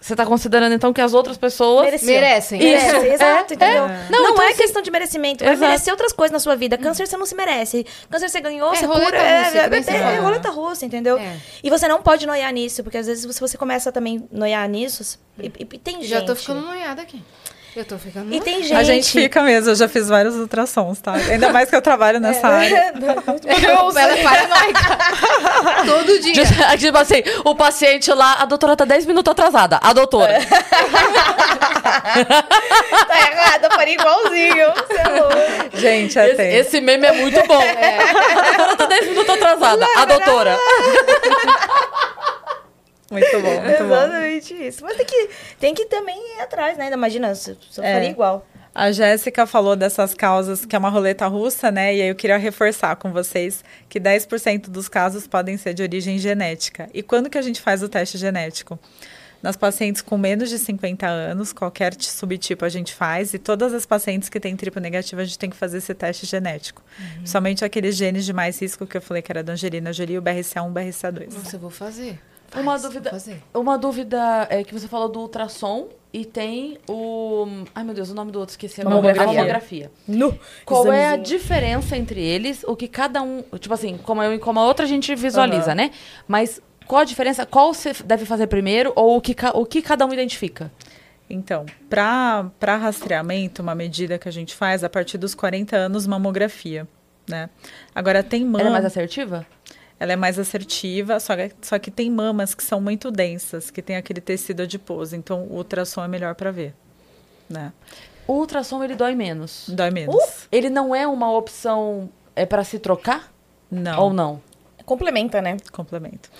você 0.00 0.14
tá 0.14 0.26
considerando 0.26 0.74
então 0.74 0.92
que 0.92 1.00
as 1.00 1.14
outras 1.14 1.38
pessoas 1.38 1.84
Mereciam. 1.86 2.20
Merecem. 2.20 2.58
Merece, 2.58 2.86
Isso, 2.86 2.96
exato, 3.06 3.52
é, 3.52 3.56
entendeu? 3.56 3.84
é. 3.86 4.06
Não, 4.10 4.22
Não, 4.22 4.30
então, 4.32 4.44
é 4.44 4.48
assim- 4.48 4.56
questão 4.58 4.82
de 4.82 4.90
merecimento. 4.90 5.42
Vai 5.44 5.54
Exato. 5.54 5.70
merecer 5.70 5.92
outras 5.94 6.12
coisas 6.12 6.30
na 6.32 6.38
sua 6.38 6.54
vida. 6.56 6.76
Câncer 6.76 7.06
você 7.06 7.16
não 7.16 7.24
se 7.24 7.34
merece. 7.34 7.86
Câncer 8.10 8.28
você 8.28 8.40
ganhou, 8.40 8.72
É 8.72 8.76
você 8.76 8.84
roleta 8.86 9.06
cura. 9.06 9.18
russa, 9.18 9.58
é, 9.58 9.60
é, 9.60 9.78
é, 9.78 9.82
fala. 9.82 10.20
roleta 10.20 10.50
russa, 10.50 10.84
entendeu? 10.84 11.16
É. 11.16 11.36
E 11.62 11.70
você 11.70 11.88
não 11.88 12.02
pode 12.02 12.26
noiar 12.26 12.52
nisso, 12.52 12.82
porque 12.82 12.98
às 12.98 13.06
vezes 13.06 13.34
se 13.34 13.40
você 13.40 13.56
começa 13.56 13.90
também 13.90 14.28
a 14.30 14.36
noiar 14.38 14.68
nisso, 14.68 15.18
e, 15.38 15.46
e- 15.46 15.52
e 15.60 15.78
tem 15.78 15.94
gente. 15.96 16.08
Já 16.08 16.20
tô 16.22 16.36
ficando 16.36 16.60
noiada 16.60 17.00
aqui. 17.00 17.22
Eu 17.76 17.84
tô 17.84 17.98
ficando 17.98 18.32
E 18.32 18.40
tem 18.40 18.62
gente. 18.62 18.74
A 18.74 18.84
gente 18.84 19.10
fica 19.10 19.42
mesmo, 19.42 19.70
eu 19.70 19.74
já 19.74 19.88
fiz 19.88 20.08
vários 20.08 20.36
ultrassons, 20.36 21.00
tá? 21.00 21.14
Ainda 21.14 21.52
mais 21.52 21.68
que 21.68 21.74
eu 21.74 21.82
trabalho 21.82 22.20
nessa 22.20 22.46
área. 22.46 22.94
Eu, 23.44 23.98
ela 23.98 24.12
é 24.12 24.22
paranoica. 24.22 24.98
Todo 25.84 26.20
dia. 26.20 26.44
tipo 26.78 26.96
assim, 26.98 27.22
o 27.44 27.54
paciente 27.54 28.12
lá, 28.12 28.34
a 28.34 28.44
doutora 28.44 28.76
tá 28.76 28.84
10 28.84 29.06
minutos 29.06 29.30
atrasada. 29.30 29.80
A 29.82 29.92
doutora. 29.92 30.38
tá 33.08 33.30
errado, 33.32 33.64
eu 33.64 33.70
faria 33.72 33.94
igualzinho. 33.94 34.66
É. 34.66 35.78
Gente, 35.78 36.18
é 36.18 36.30
Esse, 36.30 36.42
esse 36.42 36.80
meme 36.80 37.06
é 37.06 37.12
muito 37.12 37.44
bom. 37.46 37.60
A 37.60 38.56
doutora 38.56 38.76
tá 38.76 38.86
10 38.86 39.08
minutos 39.08 39.34
atrasada. 39.34 39.86
A 39.96 40.04
doutora. 40.04 40.58
Muito 43.18 43.40
bom, 43.40 43.60
muito 43.62 43.84
bom. 43.84 43.94
Exatamente 43.94 44.54
isso. 44.54 44.84
Mas 44.84 44.96
tem 44.96 45.06
que, 45.06 45.28
tem 45.58 45.74
que 45.74 45.84
também 45.86 46.16
ir 46.36 46.40
atrás, 46.40 46.76
né? 46.76 46.90
Imagina, 46.92 47.34
se 47.34 47.50
eu 47.76 47.84
É. 47.84 47.94
faria 47.94 48.10
igual. 48.10 48.46
A 48.74 48.90
Jéssica 48.90 49.46
falou 49.46 49.76
dessas 49.76 50.14
causas, 50.14 50.66
que 50.66 50.74
é 50.74 50.78
uma 50.78 50.88
roleta 50.88 51.28
russa, 51.28 51.70
né? 51.70 51.94
E 51.94 52.02
aí 52.02 52.08
eu 52.08 52.14
queria 52.16 52.36
reforçar 52.36 52.96
com 52.96 53.12
vocês 53.12 53.62
que 53.88 54.00
10% 54.00 54.68
dos 54.68 54.88
casos 54.88 55.28
podem 55.28 55.56
ser 55.56 55.74
de 55.74 55.82
origem 55.84 56.18
genética. 56.18 56.88
E 56.92 57.00
quando 57.00 57.30
que 57.30 57.38
a 57.38 57.42
gente 57.42 57.60
faz 57.60 57.84
o 57.84 57.88
teste 57.88 58.18
genético? 58.18 58.76
Nas 59.40 59.56
pacientes 59.56 60.00
com 60.02 60.16
menos 60.18 60.48
de 60.48 60.58
50 60.58 61.06
anos, 61.06 61.52
qualquer 61.52 61.94
subtipo 62.00 62.64
a 62.64 62.68
gente 62.68 62.94
faz, 62.94 63.32
e 63.34 63.38
todas 63.38 63.74
as 63.74 63.84
pacientes 63.86 64.28
que 64.30 64.40
têm 64.40 64.56
triplo 64.56 64.80
negativo, 64.80 65.20
a 65.20 65.24
gente 65.24 65.38
tem 65.38 65.50
que 65.50 65.56
fazer 65.56 65.78
esse 65.78 65.92
teste 65.94 66.24
genético. 66.26 66.82
Somente 67.26 67.62
aqueles 67.64 67.94
genes 67.94 68.24
de 68.24 68.32
mais 68.32 68.60
risco 68.60 68.86
que 68.86 68.96
eu 68.96 69.02
falei, 69.02 69.22
que 69.22 69.30
era 69.30 69.42
da 69.44 69.52
Angelina 69.52 69.92
Jolie, 69.92 70.18
o 70.18 70.22
BRCA1 70.22 70.66
e 70.66 70.68
o 70.68 70.72
BRCA2. 70.72 71.34
Nossa, 71.34 71.56
eu 71.56 71.60
vou 71.60 71.70
fazer. 71.70 72.18
Uma 72.54 72.78
dúvida-. 72.78 73.12
Uma 73.52 73.78
dúvida 73.78 74.46
é 74.50 74.62
que 74.64 74.72
você 74.72 74.88
falou 74.88 75.08
do 75.08 75.20
ultrassom 75.20 75.88
e 76.12 76.24
tem 76.24 76.78
o. 76.88 77.46
Ai, 77.74 77.82
meu 77.82 77.94
Deus, 77.94 78.10
o 78.10 78.14
nome 78.14 78.30
do 78.30 78.38
outro 78.38 78.52
esqueci. 78.52 78.84
Mamografia. 78.84 79.22
A 79.22 79.26
mamografia. 79.26 79.90
No. 80.06 80.38
Qual 80.64 80.92
é 80.92 81.08
a 81.08 81.16
diferença 81.16 81.96
entre 81.96 82.22
eles? 82.22 82.62
O 82.64 82.76
que 82.76 82.86
cada 82.86 83.20
um. 83.22 83.42
Tipo 83.58 83.74
assim, 83.74 83.98
como 83.98 84.22
eu 84.22 84.32
e 84.34 84.38
como 84.38 84.60
a 84.60 84.64
outra 84.64 84.84
a 84.84 84.88
gente 84.88 85.14
visualiza, 85.14 85.72
Aham. 85.72 85.74
né? 85.74 85.90
Mas 86.28 86.60
qual 86.86 87.00
a 87.00 87.04
diferença? 87.04 87.44
Qual 87.44 87.74
você 87.74 87.92
deve 88.04 88.24
fazer 88.24 88.46
primeiro 88.46 88.92
ou 88.94 89.16
o 89.16 89.20
que, 89.20 89.34
o 89.54 89.66
que 89.66 89.82
cada 89.82 90.06
um 90.06 90.12
identifica? 90.12 90.70
Então, 91.28 91.64
para 91.88 92.76
rastreamento, 92.76 93.62
uma 93.62 93.74
medida 93.74 94.18
que 94.18 94.28
a 94.28 94.32
gente 94.32 94.54
faz 94.54 94.84
a 94.84 94.90
partir 94.90 95.16
dos 95.16 95.34
40 95.34 95.74
anos, 95.74 96.06
mamografia, 96.06 96.86
né? 97.26 97.48
Agora, 97.94 98.22
tem 98.22 98.44
mama... 98.44 98.60
Ela 98.60 98.68
é 98.68 98.72
mais 98.72 98.84
assertiva? 98.84 99.46
Ela 99.98 100.12
é 100.12 100.16
mais 100.16 100.38
assertiva, 100.38 101.20
só 101.20 101.36
que, 101.36 101.52
só 101.62 101.78
que 101.78 101.90
tem 101.90 102.10
mamas 102.10 102.54
que 102.54 102.64
são 102.64 102.80
muito 102.80 103.10
densas, 103.10 103.70
que 103.70 103.80
tem 103.80 103.96
aquele 103.96 104.20
tecido 104.20 104.62
adiposo. 104.62 105.14
Então, 105.14 105.44
o 105.44 105.56
ultrassom 105.56 106.04
é 106.04 106.08
melhor 106.08 106.34
para 106.34 106.50
ver, 106.50 106.74
né? 107.48 107.72
O 108.26 108.34
ultrassom 108.34 108.82
ele 108.82 108.94
dói 108.96 109.14
menos. 109.14 109.68
Dói 109.68 109.90
menos. 109.90 110.48
Ele 110.50 110.68
não 110.70 110.94
é 110.94 111.06
uma 111.06 111.30
opção 111.30 112.10
é 112.34 112.44
para 112.44 112.64
se 112.64 112.78
trocar 112.78 113.32
Não, 113.70 114.02
ou 114.02 114.12
não? 114.12 114.42
Complementa, 114.84 115.40
né? 115.40 115.56
complemento. 115.72 116.30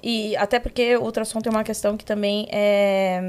E 0.00 0.36
até 0.36 0.60
porque 0.60 0.96
o 0.96 1.02
ultrassom 1.02 1.40
tem 1.40 1.50
uma 1.50 1.64
questão 1.64 1.96
que 1.96 2.04
também 2.04 2.46
é. 2.52 3.20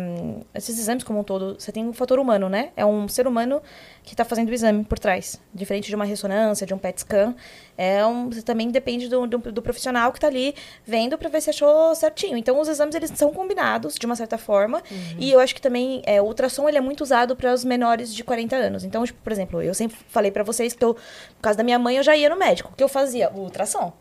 Esses 0.54 0.78
exames 0.78 1.04
como 1.04 1.20
um 1.20 1.24
todo, 1.24 1.56
você 1.60 1.72
tem 1.72 1.84
um 1.88 1.94
fator 1.94 2.20
humano, 2.20 2.48
né? 2.48 2.70
É 2.78 2.86
um 2.86 3.08
ser 3.08 3.28
humano 3.28 3.60
que 4.04 4.14
está 4.14 4.24
fazendo 4.24 4.50
o 4.50 4.54
exame 4.54 4.84
por 4.84 5.00
trás. 5.00 5.41
Diferente 5.54 5.88
de 5.88 5.96
uma 5.96 6.06
ressonância, 6.06 6.68
de 6.68 6.74
um 6.74 6.78
PET 6.78 7.00
scan. 7.02 7.36
É 7.76 8.06
um, 8.06 8.30
você 8.30 8.44
também 8.44 8.70
depende 8.70 9.08
do, 9.08 9.26
do, 9.26 9.38
do 9.38 9.62
profissional 9.64 10.12
que 10.12 10.18
está 10.18 10.28
ali 10.28 10.54
vendo 10.86 11.18
para 11.18 11.28
ver 11.28 11.41
se 11.41 11.50
achou 11.50 11.96
certinho. 11.96 12.38
Então, 12.38 12.60
os 12.60 12.68
exames 12.68 12.94
eles 12.94 13.12
são 13.16 13.34
combinados 13.34 13.96
de 13.96 14.06
uma 14.06 14.16
certa 14.16 14.38
forma. 14.38 14.84
Uhum. 14.91 15.16
E 15.18 15.32
eu 15.32 15.40
acho 15.40 15.56
que 15.56 15.62
também 15.62 16.04
é, 16.06 16.22
o 16.22 16.26
ultrassom 16.26 16.70
ele 16.70 16.78
é 16.78 16.82
muito 16.82 17.02
usado 17.02 17.36
para 17.36 17.52
os 17.52 17.66
menores 17.66 18.14
de 18.14 18.24
40 18.24 18.56
anos. 18.56 18.84
Então, 18.84 19.04
tipo, 19.04 19.20
por 19.24 19.32
exemplo, 19.32 19.62
eu 19.62 19.74
sempre 19.74 19.98
falei 20.08 20.30
para 20.30 20.44
vocês 20.44 20.74
que 20.74 20.86
eu, 20.86 20.94
por 20.94 21.41
causa 21.41 21.58
da 21.58 21.64
minha 21.64 21.80
mãe, 21.80 21.98
eu 21.98 22.04
já 22.04 22.16
ia 22.16 22.30
no 22.30 22.38
médico. 22.38 22.70
O 22.72 22.76
que 22.76 22.84
eu 22.84 22.90
fazia? 22.90 23.32
O 23.32 23.40
ultrassom. 23.40 23.91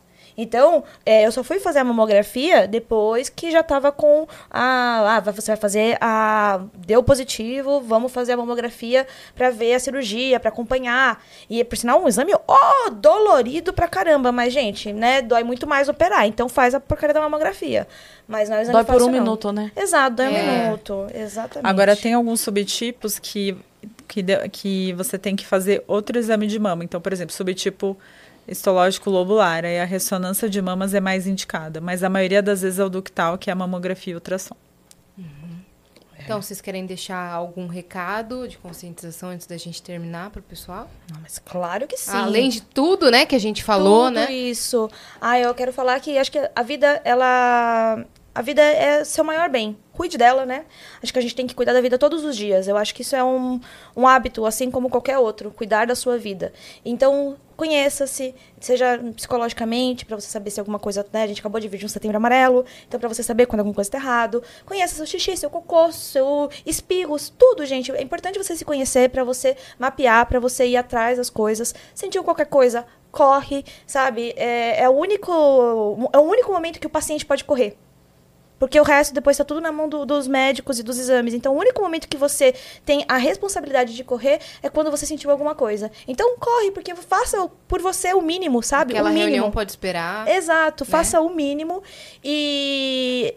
Então, 0.41 0.85
é, 1.05 1.25
eu 1.25 1.31
só 1.33 1.43
fui 1.43 1.59
fazer 1.59 1.79
a 1.79 1.83
mamografia 1.83 2.65
depois 2.65 3.27
que 3.27 3.51
já 3.51 3.61
tava 3.61 3.91
com 3.91 4.25
a. 4.49 5.17
Ah, 5.17 5.19
você 5.19 5.51
vai 5.51 5.57
fazer 5.57 5.97
a. 5.99 6.61
Deu 6.87 7.03
positivo, 7.03 7.81
vamos 7.81 8.09
fazer 8.09 8.31
a 8.31 8.37
mamografia 8.37 9.05
para 9.35 9.49
ver 9.49 9.73
a 9.73 9.79
cirurgia, 9.79 10.39
para 10.39 10.47
acompanhar. 10.47 11.21
E, 11.49 11.61
por 11.65 11.77
sinal, 11.77 12.01
um 12.01 12.07
exame, 12.07 12.33
ó, 12.47 12.55
oh, 12.87 12.89
dolorido 12.89 13.73
pra 13.73 13.85
caramba. 13.85 14.31
Mas, 14.31 14.53
gente, 14.53 14.93
né, 14.93 15.21
dói 15.21 15.43
muito 15.43 15.67
mais 15.67 15.89
operar. 15.89 16.25
Então, 16.25 16.47
faz 16.47 16.73
a 16.73 16.79
porcaria 16.79 17.13
da 17.13 17.19
mamografia. 17.19 17.85
Mas 18.25 18.47
não 18.47 18.55
é 18.55 18.61
exame 18.61 18.77
Dói 18.77 18.85
por 18.85 19.01
um 19.01 19.05
não. 19.07 19.11
minuto, 19.11 19.51
né? 19.51 19.73
Exato, 19.75 20.15
dói 20.15 20.27
é. 20.27 20.29
um 20.29 20.63
minuto. 20.63 21.07
Exatamente. 21.13 21.69
Agora, 21.69 21.97
tem 21.97 22.13
alguns 22.13 22.39
subtipos 22.39 23.19
que, 23.19 23.57
que, 24.07 24.23
que 24.53 24.93
você 24.93 25.17
tem 25.17 25.35
que 25.35 25.45
fazer 25.45 25.83
outro 25.85 26.17
exame 26.17 26.47
de 26.47 26.57
mama. 26.57 26.85
Então, 26.85 27.01
por 27.01 27.11
exemplo, 27.11 27.35
subtipo 27.35 27.97
histológico 28.49 29.09
lobular, 29.09 29.63
aí 29.65 29.79
a 29.79 29.85
ressonância 29.85 30.49
de 30.49 30.61
mamas 30.61 30.93
é 30.93 30.99
mais 30.99 31.27
indicada, 31.27 31.79
mas 31.79 32.03
a 32.03 32.09
maioria 32.09 32.41
das 32.41 32.61
vezes 32.61 32.79
é 32.79 32.83
o 32.83 32.89
ductal, 32.89 33.37
que 33.37 33.49
é 33.49 33.53
a 33.53 33.55
mamografia 33.55 34.13
e 34.13 34.15
ultrassom. 34.15 34.55
Uhum. 35.17 35.59
Então, 36.19 36.41
vocês 36.41 36.61
querem 36.61 36.85
deixar 36.85 37.31
algum 37.31 37.67
recado 37.67 38.47
de 38.47 38.57
conscientização 38.57 39.29
antes 39.29 39.47
da 39.47 39.57
gente 39.57 39.81
terminar 39.81 40.29
para 40.29 40.39
o 40.39 40.43
pessoal? 40.43 40.89
Não, 41.11 41.21
mas 41.21 41.39
claro 41.39 41.87
que 41.87 41.97
sim. 41.97 42.11
Além 42.11 42.49
de 42.49 42.61
tudo, 42.61 43.09
né, 43.09 43.25
que 43.25 43.35
a 43.35 43.39
gente 43.39 43.63
falou, 43.63 44.05
tudo 44.07 44.15
né? 44.15 44.31
isso. 44.31 44.89
Ah, 45.19 45.39
eu 45.39 45.53
quero 45.55 45.73
falar 45.73 45.99
que 45.99 46.17
acho 46.17 46.31
que 46.31 46.49
a 46.55 46.61
vida, 46.61 47.01
ela 47.03 48.05
a 48.39 48.41
vida 48.41 48.61
é 48.61 49.03
seu 49.03 49.21
maior 49.21 49.49
bem. 49.49 49.77
Cuide 49.91 50.17
dela, 50.17 50.45
né? 50.45 50.63
Acho 51.03 51.11
que 51.11 51.19
a 51.19 51.21
gente 51.21 51.35
tem 51.35 51.45
que 51.45 51.53
cuidar 51.53 51.73
da 51.73 51.81
vida 51.81 51.97
todos 51.97 52.23
os 52.23 52.37
dias. 52.37 52.69
Eu 52.69 52.77
acho 52.77 52.95
que 52.95 53.01
isso 53.01 53.13
é 53.13 53.21
um, 53.21 53.59
um 53.93 54.07
hábito, 54.07 54.45
assim 54.45 54.71
como 54.71 54.89
qualquer 54.89 55.17
outro, 55.17 55.51
cuidar 55.51 55.85
da 55.85 55.93
sua 55.93 56.17
vida. 56.17 56.53
Então, 56.85 57.35
conheça-se, 57.57 58.33
seja 58.57 58.97
psicologicamente, 59.13 60.05
para 60.05 60.17
você 60.17 60.29
saber 60.29 60.51
se 60.51 60.59
alguma 60.61 60.79
coisa, 60.79 61.05
né? 61.11 61.23
A 61.23 61.27
gente 61.27 61.41
acabou 61.41 61.59
de 61.59 61.67
vir 61.67 61.79
de 61.79 61.85
um 61.85 61.89
setembro 61.89 62.15
amarelo, 62.15 62.63
então 62.87 62.97
para 62.97 63.09
você 63.09 63.21
saber 63.21 63.45
quando 63.45 63.59
alguma 63.59 63.75
coisa 63.75 63.89
está 63.89 63.97
errado. 63.97 64.41
Conheça 64.65 64.95
seu 64.95 65.05
xixi, 65.05 65.35
seu 65.35 65.49
cocô, 65.49 65.91
seu 65.91 66.49
espigos, 66.65 67.27
tudo, 67.37 67.65
gente. 67.65 67.91
É 67.91 68.01
importante 68.01 68.37
você 68.37 68.55
se 68.55 68.63
conhecer 68.63 69.09
para 69.09 69.25
você 69.25 69.57
mapear, 69.77 70.25
para 70.27 70.39
você 70.39 70.65
ir 70.65 70.77
atrás 70.77 71.17
das 71.17 71.29
coisas. 71.29 71.75
Sentiu 71.93 72.23
qualquer 72.23 72.45
coisa, 72.45 72.85
corre, 73.11 73.65
sabe? 73.85 74.33
É, 74.37 74.83
é, 74.83 74.89
o 74.89 74.93
único, 74.93 75.29
é 76.13 76.17
o 76.17 76.21
único 76.21 76.53
momento 76.53 76.79
que 76.79 76.87
o 76.87 76.89
paciente 76.89 77.25
pode 77.25 77.43
correr. 77.43 77.77
Porque 78.59 78.79
o 78.79 78.83
resto 78.83 79.13
depois 79.13 79.35
está 79.35 79.45
tudo 79.45 79.61
na 79.61 79.71
mão 79.71 79.87
do, 79.87 80.05
dos 80.05 80.27
médicos 80.27 80.77
e 80.77 80.83
dos 80.83 80.99
exames. 80.99 81.33
Então, 81.33 81.55
o 81.55 81.57
único 81.57 81.81
momento 81.81 82.07
que 82.07 82.17
você 82.17 82.53
tem 82.85 83.05
a 83.07 83.17
responsabilidade 83.17 83.95
de 83.95 84.03
correr 84.03 84.39
é 84.61 84.69
quando 84.69 84.91
você 84.91 85.05
sentiu 85.05 85.31
alguma 85.31 85.55
coisa. 85.55 85.89
Então, 86.07 86.37
corre, 86.37 86.71
porque 86.71 86.93
faça 86.95 87.49
por 87.67 87.81
você 87.81 88.13
o 88.13 88.21
mínimo, 88.21 88.61
sabe? 88.61 88.93
Aquela 88.93 89.09
o 89.09 89.13
mínimo. 89.13 89.31
reunião 89.31 89.51
pode 89.51 89.71
esperar. 89.71 90.27
Exato, 90.27 90.83
né? 90.83 90.89
faça 90.89 91.21
o 91.21 91.29
mínimo. 91.33 91.81
E 92.23 93.33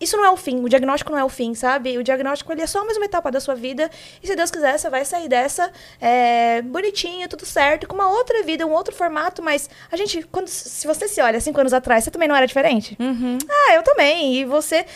isso 0.00 0.16
não 0.16 0.24
é 0.24 0.30
o 0.30 0.36
fim, 0.36 0.64
o 0.64 0.68
diagnóstico 0.68 1.12
não 1.12 1.18
é 1.18 1.24
o 1.24 1.28
fim, 1.28 1.54
sabe? 1.54 1.98
O 1.98 2.02
diagnóstico 2.02 2.50
ele 2.52 2.62
é 2.62 2.66
só 2.66 2.84
mais 2.84 2.96
uma 2.96 3.04
etapa 3.04 3.30
da 3.30 3.38
sua 3.38 3.54
vida. 3.54 3.90
E 4.22 4.26
se 4.26 4.34
Deus 4.34 4.50
quiser, 4.50 4.78
você 4.78 4.88
vai 4.88 5.04
sair 5.04 5.28
dessa 5.28 5.70
é, 6.00 6.62
bonitinho, 6.62 7.28
tudo 7.28 7.44
certo, 7.44 7.86
com 7.86 7.94
uma 7.94 8.08
outra 8.10 8.42
vida, 8.42 8.66
um 8.66 8.72
outro 8.72 8.94
formato. 8.94 9.42
Mas 9.42 9.68
a 9.92 9.96
gente, 9.96 10.22
quando, 10.22 10.48
se 10.48 10.86
você 10.86 11.06
se 11.06 11.20
olha 11.20 11.40
cinco 11.40 11.60
anos 11.60 11.72
atrás, 11.72 12.04
você 12.04 12.10
também 12.10 12.28
não 12.28 12.36
era 12.36 12.46
diferente? 12.46 12.96
Uhum. 12.98 13.38
Ah, 13.48 13.74
eu 13.74 13.82
também. 13.82 14.36
E 14.36 14.44
você. 14.44 14.86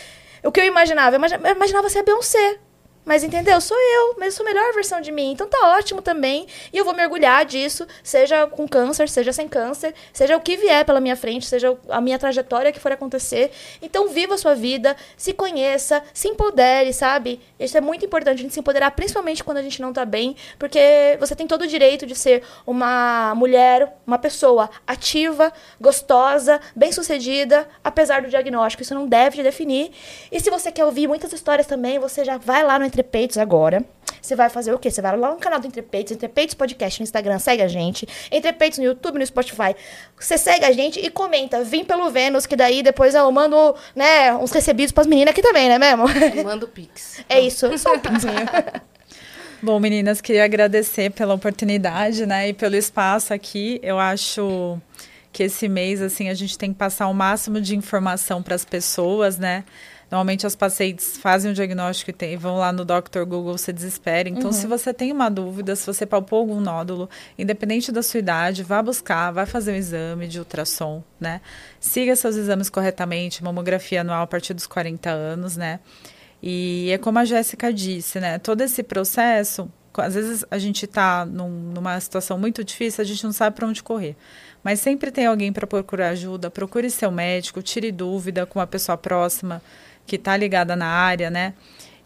O 0.43 0.51
que 0.51 0.59
eu 0.59 0.65
imaginava? 0.65 1.15
Eu 1.15 1.55
imaginava 1.55 1.89
ser 1.89 1.99
a 1.99 2.03
Beyoncé. 2.03 2.59
Mas 3.05 3.23
entendeu? 3.23 3.61
Sou 3.61 3.77
eu, 3.77 4.15
mas 4.17 4.33
sou 4.33 4.43
a 4.43 4.49
melhor 4.49 4.73
versão 4.73 4.99
de 4.99 5.11
mim. 5.11 5.31
Então 5.31 5.47
tá 5.47 5.77
ótimo 5.77 6.01
também. 6.01 6.47
E 6.73 6.77
eu 6.77 6.83
vou 6.83 6.93
mergulhar 6.93 7.45
disso, 7.45 7.87
seja 8.03 8.47
com 8.47 8.67
câncer, 8.67 9.07
seja 9.07 9.31
sem 9.31 9.47
câncer, 9.47 9.93
seja 10.11 10.35
o 10.35 10.41
que 10.41 10.57
vier 10.57 10.83
pela 10.83 10.99
minha 10.99 11.15
frente, 11.15 11.45
seja 11.45 11.77
a 11.89 12.01
minha 12.01 12.17
trajetória 12.17 12.71
que 12.71 12.79
for 12.79 12.91
acontecer. 12.91 13.51
Então 13.81 14.09
viva 14.09 14.33
a 14.33 14.37
sua 14.37 14.55
vida, 14.55 14.95
se 15.15 15.33
conheça, 15.33 16.03
se 16.13 16.27
empodere, 16.27 16.91
sabe? 16.91 17.39
Isso 17.59 17.77
é 17.77 17.81
muito 17.81 18.03
importante, 18.03 18.39
a 18.39 18.41
gente 18.41 18.53
se 18.53 18.59
empoderar, 18.59 18.89
principalmente 18.91 19.43
quando 19.43 19.57
a 19.57 19.61
gente 19.61 19.81
não 19.81 19.93
tá 19.93 20.03
bem, 20.03 20.35
porque 20.57 21.15
você 21.19 21.35
tem 21.35 21.45
todo 21.45 21.61
o 21.61 21.67
direito 21.67 22.07
de 22.07 22.15
ser 22.15 22.41
uma 22.65 23.35
mulher, 23.35 23.95
uma 24.07 24.17
pessoa 24.17 24.69
ativa, 24.87 25.53
gostosa, 25.79 26.59
bem-sucedida, 26.75 27.67
apesar 27.83 28.23
do 28.23 28.29
diagnóstico. 28.29 28.81
Isso 28.81 28.95
não 28.95 29.07
deve 29.07 29.37
te 29.37 29.43
definir. 29.43 29.91
E 30.31 30.39
se 30.39 30.49
você 30.49 30.71
quer 30.71 30.85
ouvir 30.85 31.07
muitas 31.07 31.31
histórias 31.31 31.67
também, 31.67 31.99
você 31.99 32.25
já 32.25 32.37
vai 32.37 32.63
lá 32.63 32.79
no 32.79 32.85
entre 32.95 33.03
Peitos 33.03 33.37
agora. 33.37 33.83
Você 34.21 34.35
vai 34.35 34.49
fazer 34.49 34.73
o 34.73 34.79
quê? 34.79 34.89
Você 34.89 35.01
vai 35.01 35.15
lá 35.15 35.31
no 35.31 35.37
canal 35.37 35.59
do 35.59 35.67
Entre 35.67 35.81
Peitos, 35.81 36.13
Entre 36.13 36.27
Peitos 36.27 36.55
Podcast 36.55 36.99
no 36.99 37.03
Instagram, 37.03 37.37
segue 37.37 37.61
a 37.61 37.67
gente. 37.67 38.07
Entre 38.31 38.51
Peitos 38.53 38.79
no 38.79 38.85
YouTube, 38.85 39.19
no 39.19 39.25
Spotify. 39.25 39.75
Você 40.17 40.37
segue 40.37 40.65
a 40.65 40.71
gente 40.71 40.99
e 40.99 41.09
comenta, 41.09 41.63
vim 41.63 41.83
pelo 41.83 42.09
Vênus, 42.09 42.45
que 42.45 42.55
daí 42.55 42.81
depois 42.81 43.13
eu 43.13 43.29
mando, 43.31 43.75
né, 43.95 44.33
uns 44.35 44.51
recebidos 44.51 44.91
pras 44.91 45.05
meninas 45.05 45.31
aqui 45.31 45.41
também, 45.41 45.67
né 45.67 45.77
mesmo? 45.77 46.05
Manda 46.43 46.65
o 46.65 46.69
Pix. 46.69 47.23
É 47.29 47.39
isso, 47.39 47.77
só 47.77 47.93
um 47.93 47.99
pixinho. 47.99 48.33
Bom, 49.61 49.79
meninas, 49.79 50.21
queria 50.21 50.45
agradecer 50.45 51.11
pela 51.11 51.33
oportunidade, 51.33 52.25
né, 52.25 52.49
e 52.49 52.53
pelo 52.53 52.75
espaço 52.75 53.33
aqui. 53.33 53.79
Eu 53.81 53.99
acho 53.99 54.79
que 55.33 55.43
esse 55.43 55.67
mês, 55.67 56.01
assim, 56.01 56.29
a 56.29 56.33
gente 56.33 56.57
tem 56.57 56.71
que 56.71 56.77
passar 56.77 57.07
o 57.07 57.13
máximo 57.13 57.59
de 57.59 57.75
informação 57.75 58.41
para 58.41 58.55
as 58.55 58.63
pessoas, 58.63 59.37
né? 59.37 59.65
Normalmente 60.15 60.47
as 60.47 60.55
pacientes 60.55 61.17
fazem 61.17 61.51
o 61.51 61.53
diagnóstico 61.53 62.09
e 62.09 62.13
tem, 62.13 62.37
vão 62.37 62.55
lá 62.55 62.71
no 62.71 62.85
Dr. 62.85 63.25
Google, 63.27 63.57
se 63.57 63.73
desespera. 63.73 64.29
Então, 64.29 64.45
uhum. 64.45 64.51
se 64.53 64.65
você 64.65 64.93
tem 64.93 65.11
uma 65.11 65.29
dúvida, 65.29 65.75
se 65.75 65.85
você 65.85 66.05
palpou 66.05 66.39
algum 66.39 66.61
nódulo, 66.61 67.09
independente 67.37 67.91
da 67.91 68.01
sua 68.01 68.21
idade, 68.21 68.63
vá 68.63 68.81
buscar, 68.81 69.31
vá 69.31 69.45
fazer 69.45 69.73
um 69.73 69.75
exame 69.75 70.29
de 70.29 70.39
ultrassom, 70.39 71.03
né? 71.19 71.41
Siga 71.81 72.15
seus 72.15 72.37
exames 72.37 72.69
corretamente, 72.69 73.43
mamografia 73.43 73.99
anual 73.99 74.21
a 74.21 74.27
partir 74.27 74.53
dos 74.53 74.65
40 74.65 75.09
anos, 75.09 75.57
né? 75.57 75.81
E 76.41 76.89
é 76.93 76.97
como 76.97 77.19
a 77.19 77.25
Jéssica 77.25 77.73
disse, 77.73 78.17
né? 78.17 78.39
Todo 78.39 78.61
esse 78.61 78.83
processo, 78.83 79.69
às 79.97 80.15
vezes 80.15 80.45
a 80.49 80.57
gente 80.57 80.85
está 80.85 81.25
num, 81.25 81.49
numa 81.49 81.99
situação 81.99 82.37
muito 82.39 82.63
difícil, 82.63 83.01
a 83.01 83.05
gente 83.05 83.21
não 83.25 83.33
sabe 83.33 83.53
para 83.53 83.67
onde 83.67 83.83
correr. 83.83 84.15
Mas 84.63 84.79
sempre 84.79 85.11
tem 85.11 85.25
alguém 85.25 85.51
para 85.51 85.67
procurar 85.67 86.09
ajuda. 86.11 86.49
Procure 86.49 86.89
seu 86.89 87.11
médico, 87.11 87.61
tire 87.61 87.91
dúvida 87.91 88.45
com 88.45 88.59
uma 88.59 88.65
pessoa 88.65 88.97
próxima 88.97 89.61
que 90.05 90.15
está 90.15 90.35
ligada 90.37 90.75
na 90.75 90.87
área, 90.87 91.29
né? 91.29 91.53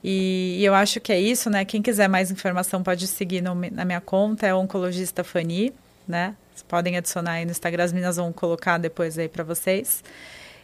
E, 0.03 0.57
e, 0.59 0.65
eu 0.65 0.73
acho 0.73 0.99
que 1.01 1.11
é 1.11 1.19
isso, 1.19 1.49
né? 1.49 1.65
Quem 1.65 1.81
quiser 1.81 2.07
mais 2.07 2.31
informação 2.31 2.81
pode 2.81 3.05
seguir 3.07 3.41
no, 3.41 3.53
na 3.53 3.83
minha 3.83 3.99
conta, 3.99 4.47
é 4.47 4.53
oncologista 4.53 5.23
Fani, 5.23 5.73
né? 6.07 6.35
Vocês 6.51 6.63
podem 6.63 6.95
adicionar 6.95 7.33
aí 7.33 7.45
no 7.45 7.51
Instagram, 7.51 7.83
as 7.83 7.91
meninas 7.91 8.15
vão 8.15 8.31
colocar 8.31 8.77
depois 8.77 9.17
aí 9.17 9.27
para 9.27 9.43
vocês. 9.43 10.03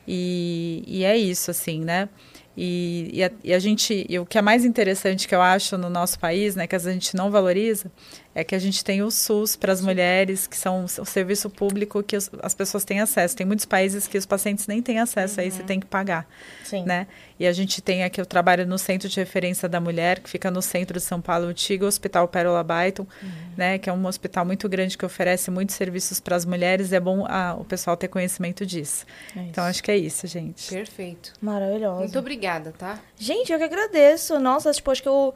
E, 0.08 0.84
e 0.88 1.04
é 1.04 1.18
isso, 1.18 1.52
assim, 1.52 1.82
né? 1.82 2.08
E, 2.58 3.10
e, 3.12 3.24
a, 3.24 3.32
e, 3.44 3.54
a, 3.54 3.60
gente, 3.60 4.06
e 4.08 4.18
o 4.18 4.26
que 4.26 4.38
é 4.38 4.42
mais 4.42 4.64
interessante 4.64 5.28
que 5.28 5.36
eu 5.36 5.42
acho 5.42 5.78
no 5.78 5.90
nosso 5.90 6.18
país, 6.18 6.56
né, 6.56 6.66
que 6.66 6.76
a 6.76 6.80
gente 6.80 7.16
não 7.16 7.30
valoriza, 7.30 7.92
é 8.36 8.44
que 8.44 8.54
a 8.54 8.60
gente 8.60 8.84
tem 8.84 9.02
o 9.02 9.10
SUS 9.10 9.56
para 9.56 9.72
as 9.72 9.80
mulheres, 9.80 10.46
que 10.46 10.58
são 10.58 10.84
o 10.84 11.06
serviço 11.06 11.50
público 11.50 12.04
que 12.04 12.18
os, 12.18 12.30
as 12.44 12.54
pessoas 12.54 12.84
têm 12.84 13.00
acesso. 13.00 13.34
Tem 13.34 13.48
muitos 13.48 13.66
países 13.66 14.10
que 14.10 14.18
os 14.18 14.26
pacientes 14.26 14.68
nem 14.68 14.82
têm 14.82 15.00
acesso, 15.00 15.40
uhum. 15.40 15.46
aí 15.46 15.52
você 15.52 15.64
tem 15.64 15.80
que 15.80 15.86
pagar. 15.86 16.28
Sim. 16.66 16.84
Né? 16.84 17.08
E 17.40 17.48
a 17.48 17.54
gente 17.54 17.82
tem 17.82 18.04
aqui, 18.04 18.20
eu 18.20 18.26
trabalho 18.26 18.68
no 18.68 18.78
Centro 18.78 19.08
de 19.08 19.18
Referência 19.18 19.70
da 19.70 19.80
Mulher, 19.80 20.20
que 20.20 20.30
fica 20.30 20.52
no 20.52 20.62
centro 20.62 21.00
de 21.00 21.06
São 21.06 21.22
Paulo, 21.22 21.46
o 21.46 21.50
antigo 21.50 21.86
Hospital 21.86 22.28
Pérola 22.28 22.62
Baiton, 22.62 23.08
uhum. 23.24 23.30
né, 23.56 23.78
que 23.78 23.90
é 23.90 23.94
um 23.94 24.06
hospital 24.06 24.46
muito 24.46 24.68
grande 24.68 24.98
que 24.98 25.06
oferece 25.06 25.50
muitos 25.50 25.76
serviços 25.76 26.20
para 26.20 26.36
as 26.36 26.44
mulheres, 26.44 26.92
e 26.92 26.96
é 26.96 27.00
bom 27.00 27.26
a, 27.26 27.56
o 27.58 27.64
pessoal 27.64 27.96
ter 27.96 28.10
conhecimento 28.10 28.66
disso. 28.66 29.06
É 29.34 29.40
então, 29.44 29.64
acho 29.64 29.82
que 29.82 29.92
é 29.92 29.98
isso, 29.98 30.28
gente. 30.28 30.70
Perfeito. 30.70 31.32
Maravilhoso. 31.42 32.00
Muito 32.00 32.20
obrigada, 32.20 32.74
tá? 32.78 33.00
Gente, 33.18 33.54
eu 33.54 33.58
que 33.58 33.64
agradeço. 33.64 34.38
Nossa, 34.40 34.72
tipo, 34.74 34.92
acho 34.92 35.02
que 35.02 35.08
eu 35.08 35.34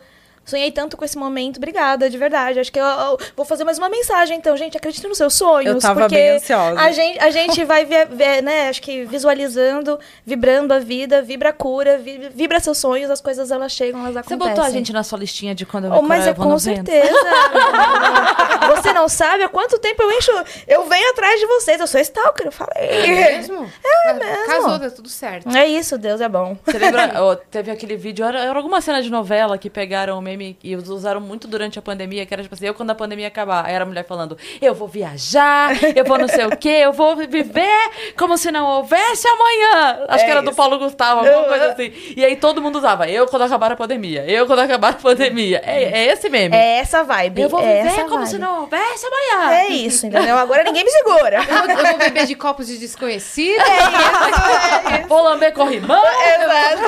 sonhei 0.50 0.72
tanto 0.72 0.98
com 0.98 1.06
esse 1.06 1.18
momento. 1.18 1.58
Obrigada, 1.58 2.10
de 2.10 2.18
verdade. 2.18 2.60
Acho 2.60 2.72
que 2.72 2.80
eu, 2.80 2.86
eu 2.86 3.18
vou 3.36 3.46
fazer 3.46 3.64
mais 3.64 3.78
uma 3.78 3.90
mensagem, 3.90 4.38
então, 4.38 4.56
gente. 4.58 4.76
Acredite 4.78 5.08
nos 5.08 5.18
seus 5.18 5.34
sonhos. 5.34 5.76
Eu 5.76 5.80
tava 5.80 6.02
porque 6.02 6.16
bem 6.16 6.30
ansiosa. 6.32 6.80
A 6.80 6.92
gente, 6.92 7.20
a 7.20 7.30
gente 7.30 7.64
vai, 7.64 7.86
ver, 7.86 8.08
ver, 8.08 8.42
né, 8.42 8.70
acho 8.70 8.82
que 8.82 9.06
visualizando, 9.06 10.00
vibrando 10.26 10.74
a 10.74 10.80
vida, 10.80 11.22
vibra 11.22 11.50
a 11.50 11.54
cura, 11.54 11.98
vi- 11.98 12.30
vibra 12.34 12.60
seus 12.60 12.78
sonhos, 12.78 13.10
as 13.10 13.22
coisas 13.22 13.52
elas 13.52 13.72
chegam, 13.72 14.02
elas 14.02 14.14
Você 14.14 14.20
acontecem. 14.34 14.50
botou 14.56 14.64
a 14.64 14.70
gente 14.70 14.92
na 14.92 15.04
sua 15.04 15.20
listinha 15.20 15.54
de 15.56 15.66
quando 15.66 15.86
eu 15.86 15.94
Oh, 15.94 16.02
mas 16.02 16.26
é 16.26 16.32
eu 16.32 16.34
vou 16.34 16.48
com 16.48 16.60
certeza. 16.60 17.10
você 18.76 18.94
não 18.94 19.08
sabe 19.08 19.44
há 19.44 19.50
quanto 19.50 19.78
tempo 19.80 20.02
eu 20.02 20.12
encho. 20.12 20.32
Eu 20.68 20.86
venho 20.88 21.10
atrás 21.12 21.40
de 21.40 21.46
vocês. 21.46 21.80
Eu 21.80 21.88
sou 21.88 22.00
stalker, 22.00 22.48
eu 22.48 22.52
falei. 22.52 22.90
É 22.90 23.08
mesmo? 23.08 23.70
É 24.06 24.14
mesmo. 24.14 24.46
Casou, 24.46 24.80
tá 24.80 24.90
tudo 24.90 25.10
certo. 25.10 25.50
É 25.56 25.68
isso, 25.68 25.98
Deus 25.98 26.22
é 26.22 26.30
bom. 26.30 26.58
Você 26.66 26.78
lembra? 26.78 27.10
teve 27.50 27.72
aquele 27.72 27.96
vídeo, 27.96 28.26
era, 28.26 28.40
era 28.40 28.58
alguma 28.58 28.82
cena 28.82 29.02
de 29.02 29.10
novela 29.10 29.58
que 29.58 29.70
pegaram 29.70 30.18
o 30.18 30.22
meme 30.22 30.39
e 30.64 30.76
usaram 30.76 31.22
muito 31.22 31.48
durante 31.48 31.78
a 31.78 31.82
pandemia, 31.82 32.26
que 32.26 32.34
era 32.34 32.44
tipo 32.44 32.56
assim, 32.56 32.66
eu 32.66 32.74
quando 32.74 32.90
a 32.92 32.96
pandemia 32.96 33.28
acabar. 33.28 33.66
Aí 33.66 33.74
era 33.74 33.84
a 33.84 33.88
mulher 33.88 34.06
falando, 34.06 34.38
eu 34.62 34.74
vou 34.74 34.88
viajar, 34.88 35.72
eu 35.96 36.04
vou 36.06 36.18
não 36.18 36.28
sei 36.28 36.46
o 36.46 36.56
quê, 36.58 36.82
eu 36.84 36.94
vou 36.94 37.16
viver 37.16 37.90
como 38.18 38.38
se 38.38 38.52
não 38.52 38.66
houvesse 38.66 39.28
amanhã. 39.28 40.06
Acho 40.08 40.24
É 40.24 40.26
que 40.26 40.32
era 40.32 40.42
do 40.42 40.50
isso. 40.50 40.56
Paulo 40.58 40.80
Gustavo, 40.80 41.26
alguma 41.28 41.48
coisa 41.48 41.66
assim. 41.74 41.92
E 42.16 42.24
aí 42.24 42.36
todo 42.36 42.62
mundo 42.62 42.78
usava, 42.78 43.10
eu 43.10 43.28
quando 43.28 43.44
acabar 43.44 43.72
a 43.72 43.76
pandemia, 43.76 44.26
eu 44.30 44.46
quando 44.46 44.60
acabar 44.60 44.90
a 44.90 44.94
pandemia. 44.94 45.62
É, 45.66 45.84
é 45.84 46.06
esse 46.14 46.30
meme. 46.30 46.56
É 46.56 46.78
essa 46.80 47.04
vibe. 47.04 47.42
eu 47.42 47.50
vou 47.50 47.60
é 47.60 47.78
viver 47.84 47.88
essa 47.90 48.04
como 48.04 48.18
vibe. 48.18 48.30
se 48.30 48.38
não 48.38 48.62
houvesse 48.62 49.06
amanhã. 49.06 49.54
É 49.54 49.68
isso, 49.68 50.06
entendeu? 50.08 50.38
Agora 50.38 50.64
ninguém 50.64 50.84
me 50.84 50.90
segura. 50.90 51.38
Eu 51.38 51.68
vou, 51.68 51.70
eu 51.70 51.86
vou 51.90 51.98
beber 51.98 52.26
de 52.26 52.36
copos 52.36 52.68
de 52.68 52.78
desconhecido. 52.78 53.60
Vou 55.08 55.22
lamber 55.24 55.54
corrimão. 55.54 56.04
Exato. 56.06 56.84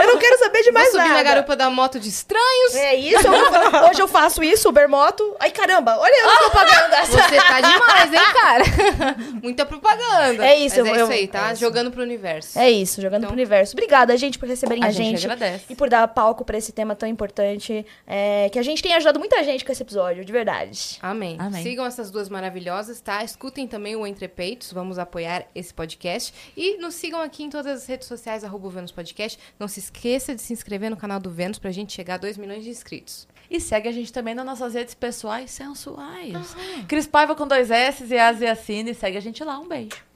Eu 0.00 0.06
não 0.06 0.18
quero 0.18 0.38
saber 0.38 0.58
de 0.62 0.64
Vou 0.70 0.72
mais 0.74 0.90
subir 0.90 1.04
nada. 1.08 1.14
na 1.14 1.22
garupa 1.22 1.56
da 1.56 1.70
moto 1.70 2.00
de 2.00 2.08
estranhos. 2.08 2.74
É 2.80 2.94
isso. 2.96 3.26
eu- 3.26 3.88
hoje 3.90 4.00
eu 4.02 4.08
faço 4.08 4.42
isso, 4.42 4.68
Ubermoto. 4.68 5.36
Ai, 5.38 5.50
caramba, 5.50 5.96
olha 5.98 6.14
a 6.24 6.36
propaganda. 6.50 7.04
Você 7.06 7.36
tá 7.36 7.60
demais, 7.60 8.12
hein, 8.12 8.32
cara? 8.32 8.64
Muita 9.42 9.64
propaganda. 9.66 10.44
É 10.46 10.56
isso, 10.58 10.78
Mas 10.80 10.86
é 10.86 10.90
eu- 11.00 11.04
isso 11.04 11.12
aí, 11.12 11.26
tá? 11.28 11.50
é 11.50 11.52
isso. 11.52 11.60
Jogando 11.60 11.90
pro 11.90 12.02
universo. 12.02 12.58
É 12.58 12.70
isso, 12.70 13.00
jogando 13.00 13.18
Então- 13.20 13.28
pro 13.30 13.36
universo. 13.36 13.72
Obrigada, 13.74 14.16
gente, 14.16 14.38
por 14.38 14.48
receberem 14.48 14.82
a, 14.84 14.88
A 14.88 14.90
gente 14.90 15.18
gente. 15.20 15.24
agradece. 15.24 15.64
E 15.70 15.74
por 15.74 15.88
dar 15.88 16.06
palco 16.08 16.44
pra 16.44 16.56
esse 16.58 16.72
tema 16.72 16.94
tão 16.94 17.08
importante. 17.08 17.84
é, 18.06 18.48
que 18.50 18.58
a 18.58 18.62
gente 18.62 18.82
tem 18.82 18.94
ajudado 18.94 19.18
muita 19.18 19.42
gente 19.44 19.64
com 19.64 19.72
esse 19.72 19.82
episódio, 19.82 20.24
de 20.24 20.32
verdade. 20.32 20.98
Amém. 21.02 21.36
Amém. 21.38 21.62
Sigam 21.62 21.84
essas 21.86 22.10
duas 22.10 22.28
maravilhosas, 22.28 23.00
tá? 23.00 23.22
Escutem 23.24 23.66
também 23.66 23.94
o 23.96 24.06
Entre 24.06 24.26
Peitos, 24.28 24.72
vamos 24.72 24.98
apoiar 24.98 25.44
esse 25.54 25.72
podcast. 25.72 26.32
E 26.56 26.76
nos 26.78 26.94
sigam 26.94 27.20
aqui 27.20 27.42
em 27.44 27.50
todas 27.50 27.82
as 27.82 27.86
redes 27.86 28.06
sociais, 28.08 28.44
arroba 28.44 28.66
o 28.66 28.70
Vênus 28.70 28.90
Podcast. 28.92 29.38
Não 29.58 29.68
se 29.68 29.78
esqueça 29.80 30.34
de 30.34 30.42
se 30.42 30.52
inscrever 30.52 30.90
no 30.90 30.96
canal 30.96 31.20
do 31.20 31.30
Vênus 31.30 31.58
pra 31.58 31.70
gente 31.70 31.92
chegar 31.92 32.14
a 32.14 32.18
2 32.18 32.36
milhões 32.36 32.64
de 32.64 32.69
inscritos. 32.70 33.28
E 33.50 33.60
segue 33.60 33.88
a 33.88 33.92
gente 33.92 34.12
também 34.12 34.34
nas 34.34 34.46
nossas 34.46 34.74
redes 34.74 34.94
pessoais 34.94 35.50
sensuais. 35.50 36.32
Cris 36.86 37.06
Paiva 37.06 37.34
com 37.34 37.46
dois 37.46 37.70
S 37.70 38.04
e 38.04 38.18
Asiacine. 38.18 38.94
Segue 38.94 39.16
a 39.16 39.20
gente 39.20 39.42
lá. 39.42 39.58
Um 39.58 39.66
beijo. 39.66 40.09